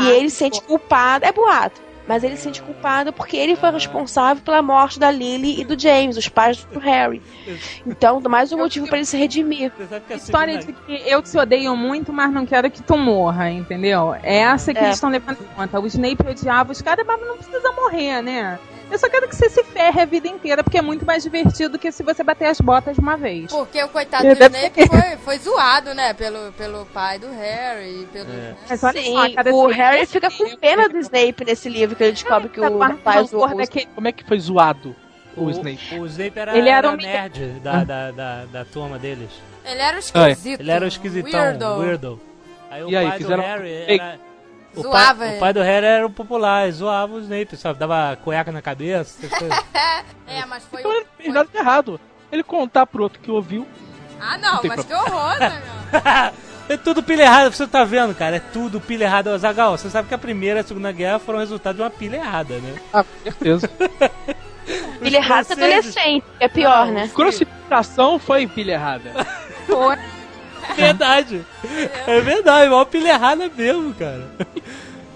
E 0.00 0.08
ele 0.10 0.30
se 0.30 0.36
sente 0.36 0.60
culpado. 0.62 1.24
É 1.24 1.32
boato. 1.32 1.80
Mas 2.06 2.22
ele 2.22 2.36
se 2.36 2.42
sente 2.42 2.60
culpado 2.62 3.12
porque 3.14 3.36
ele 3.36 3.56
foi 3.56 3.70
responsável 3.70 4.42
pela 4.42 4.60
morte 4.60 4.98
da 4.98 5.10
Lily 5.10 5.60
e 5.60 5.64
do 5.64 5.78
James, 5.80 6.16
os 6.18 6.28
pais 6.28 6.62
do 6.64 6.78
Harry. 6.78 7.22
Então, 7.86 8.20
mais 8.20 8.52
um 8.52 8.58
motivo 8.58 8.86
pra 8.86 8.98
ele 8.98 9.06
se 9.06 9.16
redimir. 9.16 9.72
A 10.10 10.14
História 10.14 10.60
segunda- 10.60 10.80
de 10.86 10.98
que 11.02 11.08
eu 11.10 11.22
te 11.22 11.38
odeio 11.38 11.74
muito, 11.76 12.12
mas 12.12 12.30
não 12.30 12.44
quero 12.44 12.70
que 12.70 12.82
tu 12.82 12.96
morra, 12.98 13.50
entendeu? 13.50 14.14
É 14.22 14.38
essa 14.40 14.72
que 14.74 14.80
É. 14.80 14.84
eles 14.84 14.96
estão 14.96 15.08
levando 15.08 15.38
em 15.40 15.54
conta. 15.56 15.80
O 15.80 15.86
Snape 15.86 16.26
odiava 16.28 16.72
os 16.72 16.82
caras, 16.82 17.06
mas 17.06 17.20
não 17.20 17.36
precisa 17.38 17.72
morrer, 17.72 18.20
né? 18.22 18.58
Eu 18.90 18.98
só 18.98 19.08
quero 19.08 19.28
que 19.28 19.34
você 19.34 19.48
se 19.50 19.64
ferre 19.64 20.02
a 20.02 20.04
vida 20.04 20.28
inteira, 20.28 20.62
porque 20.62 20.78
é 20.78 20.82
muito 20.82 21.04
mais 21.04 21.22
divertido 21.22 21.78
que 21.78 21.90
se 21.90 22.02
você 22.02 22.22
bater 22.22 22.46
as 22.46 22.60
botas 22.60 22.94
de 22.94 23.00
uma 23.00 23.16
vez. 23.16 23.50
Porque 23.50 23.82
o 23.82 23.88
coitado 23.88 24.26
É, 24.26 24.34
do 24.34 24.42
Snape 24.44 24.86
foi, 24.86 25.16
foi 25.18 25.38
zoado, 25.38 25.94
né? 25.94 26.14
Pelo, 26.14 26.52
pelo 26.52 26.84
pai 26.86 27.18
do 27.18 27.28
Harry. 27.30 28.06
Pelo, 28.12 28.30
É. 28.30 28.34
né? 28.36 28.56
Mas 28.68 28.84
olha 28.84 29.02
Sim, 29.02 29.12
só, 29.14 29.34
cada 29.34 29.52
o 29.52 29.66
Harry 29.66 30.06
fica 30.06 30.30
com 30.30 30.56
pena 30.56 30.88
do 30.88 30.98
Snape 30.98 31.44
nesse 31.44 31.68
livro, 31.68 31.96
que 31.96 32.04
ele 32.04 32.12
descobre 32.12 32.48
que 32.48 32.60
o 32.60 32.78
rapaz 32.78 33.30
do 33.30 33.38
Como 33.38 34.06
é 34.08 34.12
que 34.12 34.22
foi 34.24 34.38
zoado 34.38 34.94
o, 35.36 35.44
O, 35.46 35.50
Snape? 35.50 35.98
o 35.98 36.06
Snape 36.06 36.38
era, 36.38 36.56
Ele 36.56 36.68
era 36.68 36.88
era 36.88 36.90
um 36.90 36.96
nerd 36.96 37.60
da, 37.60 37.82
da, 37.82 38.10
da, 38.12 38.44
da 38.44 38.64
turma 38.64 38.98
deles. 38.98 39.30
Ele 39.64 39.80
era 39.80 39.96
o 39.96 39.98
esquisito. 39.98 40.60
Ele 40.60 40.70
era 40.70 40.84
o 40.84 40.88
esquisitão, 40.88 41.40
Weirdo. 41.40 41.76
weirdo. 41.78 42.20
Aí 42.70 42.82
o 42.84 42.90
E 42.90 42.96
aí, 42.96 43.06
pai 43.08 43.18
do 43.18 43.22
fizeram 43.24 43.42
Harry 43.42 43.84
fake? 43.86 44.00
era... 44.00 44.33
O 44.76 44.82
Zoava 44.82 45.24
pai, 45.26 45.36
o 45.36 45.40
pai 45.40 45.52
do 45.52 45.60
Harry 45.62 45.86
era 45.86 46.06
o 46.06 46.10
popular, 46.10 46.70
zoava 46.72 47.14
o 47.14 47.20
Snape, 47.20 47.56
sabe? 47.56 47.78
Dava 47.78 48.16
cueca 48.22 48.50
na 48.52 48.60
cabeça, 48.62 49.26
essas 49.26 49.38
coisas. 49.38 49.58
É, 50.26 50.44
mas 50.46 50.64
foi. 50.64 50.80
Então 50.80 50.90
ele 50.92 51.00
não 51.04 51.06
fez 51.16 51.26
foi- 51.26 51.34
nada 51.34 51.48
de 51.52 51.56
errado. 51.58 52.00
Ele 52.32 52.42
contar 52.42 52.86
pro 52.86 53.02
outro 53.02 53.20
que 53.20 53.30
ouviu. 53.30 53.66
Ah, 54.20 54.38
não, 54.38 54.58
tem 54.58 54.68
mas 54.70 54.84
que 54.84 54.92
horror, 54.94 55.38
né, 55.38 55.62
meu? 55.92 56.32
É 56.66 56.78
tudo 56.78 57.02
pilha 57.02 57.24
errada, 57.24 57.50
você 57.52 57.66
tá 57.66 57.84
vendo, 57.84 58.14
cara? 58.14 58.36
É 58.36 58.40
tudo 58.40 58.80
pilha 58.80 59.04
errada. 59.04 59.36
Zagal, 59.36 59.76
você 59.76 59.90
sabe 59.90 60.08
que 60.08 60.14
a 60.14 60.18
primeira 60.18 60.60
e 60.60 60.62
a 60.62 60.64
segunda 60.64 60.90
guerra 60.92 61.18
foram 61.18 61.38
resultado 61.40 61.76
de 61.76 61.82
uma 61.82 61.90
pilha 61.90 62.16
errada, 62.16 62.56
né? 62.58 62.74
Ah, 62.90 63.04
com 63.04 63.22
certeza. 63.22 63.70
Raça 65.22 65.54
franceses- 65.54 65.94
adolescente, 65.96 66.24
que 66.38 66.44
é 66.44 66.48
pior, 66.48 66.86
né? 66.86 67.10
Crucificação 67.14 68.18
foi 68.18 68.46
pilha 68.46 68.72
errada. 68.72 69.12
Foi. 69.66 69.96
Verdade. 70.76 71.44
É 72.06 72.20
verdade, 72.20 72.68
uma 72.70 72.86
pilha 72.86 73.10
errada 73.10 73.50
mesmo, 73.56 73.94
cara. 73.94 74.24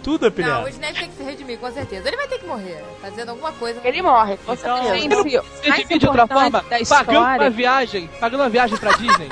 Tudo 0.03 0.27
é 0.27 0.31
pilha 0.31 0.49
Não, 0.55 0.65
o. 0.65 0.69
Snape 0.69 0.95
tem 1.01 1.09
que 1.11 1.17
se 1.17 1.23
redimir, 1.23 1.59
com 1.59 1.71
certeza. 1.73 2.09
Ele 2.09 2.17
vai 2.17 2.29
ter 2.29 2.39
que 2.39 2.47
morrer, 2.47 2.83
fazendo 3.01 3.31
alguma 3.31 3.53
coisa. 3.53 3.81
Ele 3.85 4.01
morre, 4.01 4.37
com 4.39 4.55
Então, 4.55 4.77
certeza. 4.83 4.99
Gente, 4.99 5.15
o 5.39 5.43
Você 5.43 5.69
mais 5.69 5.83
divide 5.83 5.99
de 5.99 6.07
outra 6.07 6.27
forma, 6.27 6.65
pagando 6.89 7.19
uma 7.19 7.51
viagem, 7.51 8.09
pagando 8.21 8.41
uma 8.41 8.49
viagem 8.49 8.77
pra 8.79 8.93
Disney. 8.93 9.29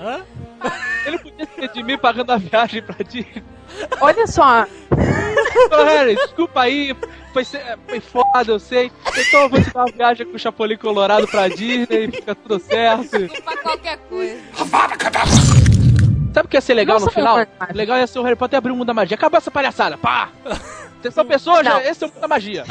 Hã? 0.00 0.20
Ele 1.06 1.18
podia 1.18 1.46
se 1.46 1.60
redimir 1.60 1.98
pagando 1.98 2.30
uma 2.30 2.38
viagem 2.38 2.82
pra 2.82 2.96
Disney. 3.04 3.42
Olha 4.00 4.26
só, 4.26 4.66
Ô, 5.70 5.84
Harry, 5.84 6.14
desculpa 6.16 6.62
aí, 6.62 6.96
foi, 7.32 7.44
se- 7.44 7.60
foi 7.86 8.00
foda, 8.00 8.52
eu 8.52 8.58
sei. 8.58 8.90
Então 9.16 9.42
eu 9.42 9.48
vou 9.48 9.62
te 9.62 9.70
dar 9.72 9.84
uma 9.84 9.92
viagem 9.92 10.26
com 10.26 10.36
o 10.36 10.38
Chapolin 10.38 10.76
Colorado 10.76 11.26
pra 11.28 11.48
Disney, 11.48 12.10
fica 12.10 12.34
tudo 12.34 12.58
certo. 12.58 13.42
Pra 13.44 13.56
qualquer 13.58 13.98
coisa. 14.08 14.38
Sabe 16.34 16.46
o 16.46 16.48
que 16.48 16.56
ia 16.56 16.60
ser 16.60 16.74
legal 16.74 16.98
no 16.98 17.06
Nossa, 17.06 17.14
final? 17.18 17.36
meu 17.36 17.46
pai. 17.46 17.68
Legal 17.72 17.98
ia 17.98 18.06
ser 18.06 18.18
o 18.18 18.22
Harry 18.22 18.36
Potter 18.36 18.58
abrir 18.58 18.72
o 18.72 18.76
mundo 18.76 18.86
da 18.86 18.94
magia. 18.94 19.16
Acabou 19.16 19.38
essa 19.38 19.50
palhaçada, 19.50 19.96
pá! 19.98 20.28
Vocês 21.00 21.14
são 21.14 21.24
pessoas, 21.24 21.66
esse 21.84 22.02
é 22.04 22.06
o 22.06 22.10
mundo 22.10 22.20
da 22.20 22.28
magia. 22.28 22.64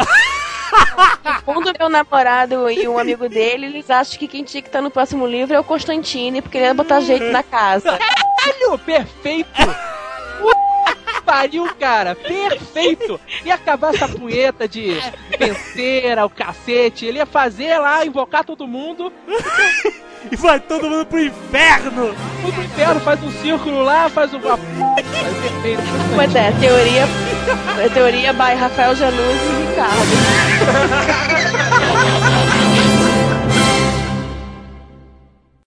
Segundo 1.40 1.72
meu 1.78 1.90
namorado 1.90 2.70
e 2.70 2.88
um 2.88 2.98
amigo 2.98 3.30
dele, 3.30 3.68
eles 3.68 3.90
acham 3.90 4.18
que 4.20 4.28
quem 4.28 4.44
tinha 4.44 4.62
que 4.62 4.70
estar 4.70 4.82
no 4.82 4.92
próximo 4.92 5.26
livro 5.26 5.56
é 5.56 5.60
o 5.60 5.64
Constantine, 5.64 6.42
porque 6.42 6.58
ele 6.58 6.66
ia 6.66 6.74
botar 6.74 7.00
jeito 7.00 7.32
na 7.32 7.44
casa. 7.44 7.98
Caralho, 7.98 8.78
perfeito! 8.80 9.50
pariu, 11.28 11.68
cara! 11.78 12.16
Perfeito! 12.16 13.20
Ia 13.44 13.56
acabar 13.56 13.94
essa 13.94 14.08
punheta 14.08 14.66
de 14.66 14.98
vencer 15.38 16.18
ao 16.18 16.30
cacete. 16.30 17.06
Ele 17.06 17.18
ia 17.18 17.26
fazer 17.26 17.78
lá, 17.78 18.06
invocar 18.06 18.46
todo 18.46 18.66
mundo. 18.66 19.12
e 20.32 20.36
vai 20.38 20.62
todo 20.62 20.90
mundo 20.90 21.06
pro 21.06 21.20
inferno! 21.20 22.16
Todo 22.42 22.54
pro 22.54 22.64
inferno, 22.64 23.02
faz 23.02 23.22
um 23.22 23.32
círculo 23.32 23.84
lá, 23.84 24.10
faz 24.10 24.34
uma. 24.34 24.58
Perfeito. 24.58 25.84
Pois 26.16 26.34
é, 26.34 26.52
teoria. 26.54 27.04
É 27.84 27.90
teoria 27.90 28.32
by 28.32 28.54
Rafael 28.58 28.96
Januzzi 28.96 29.20
e 29.20 29.68
Ricardo. 29.68 29.98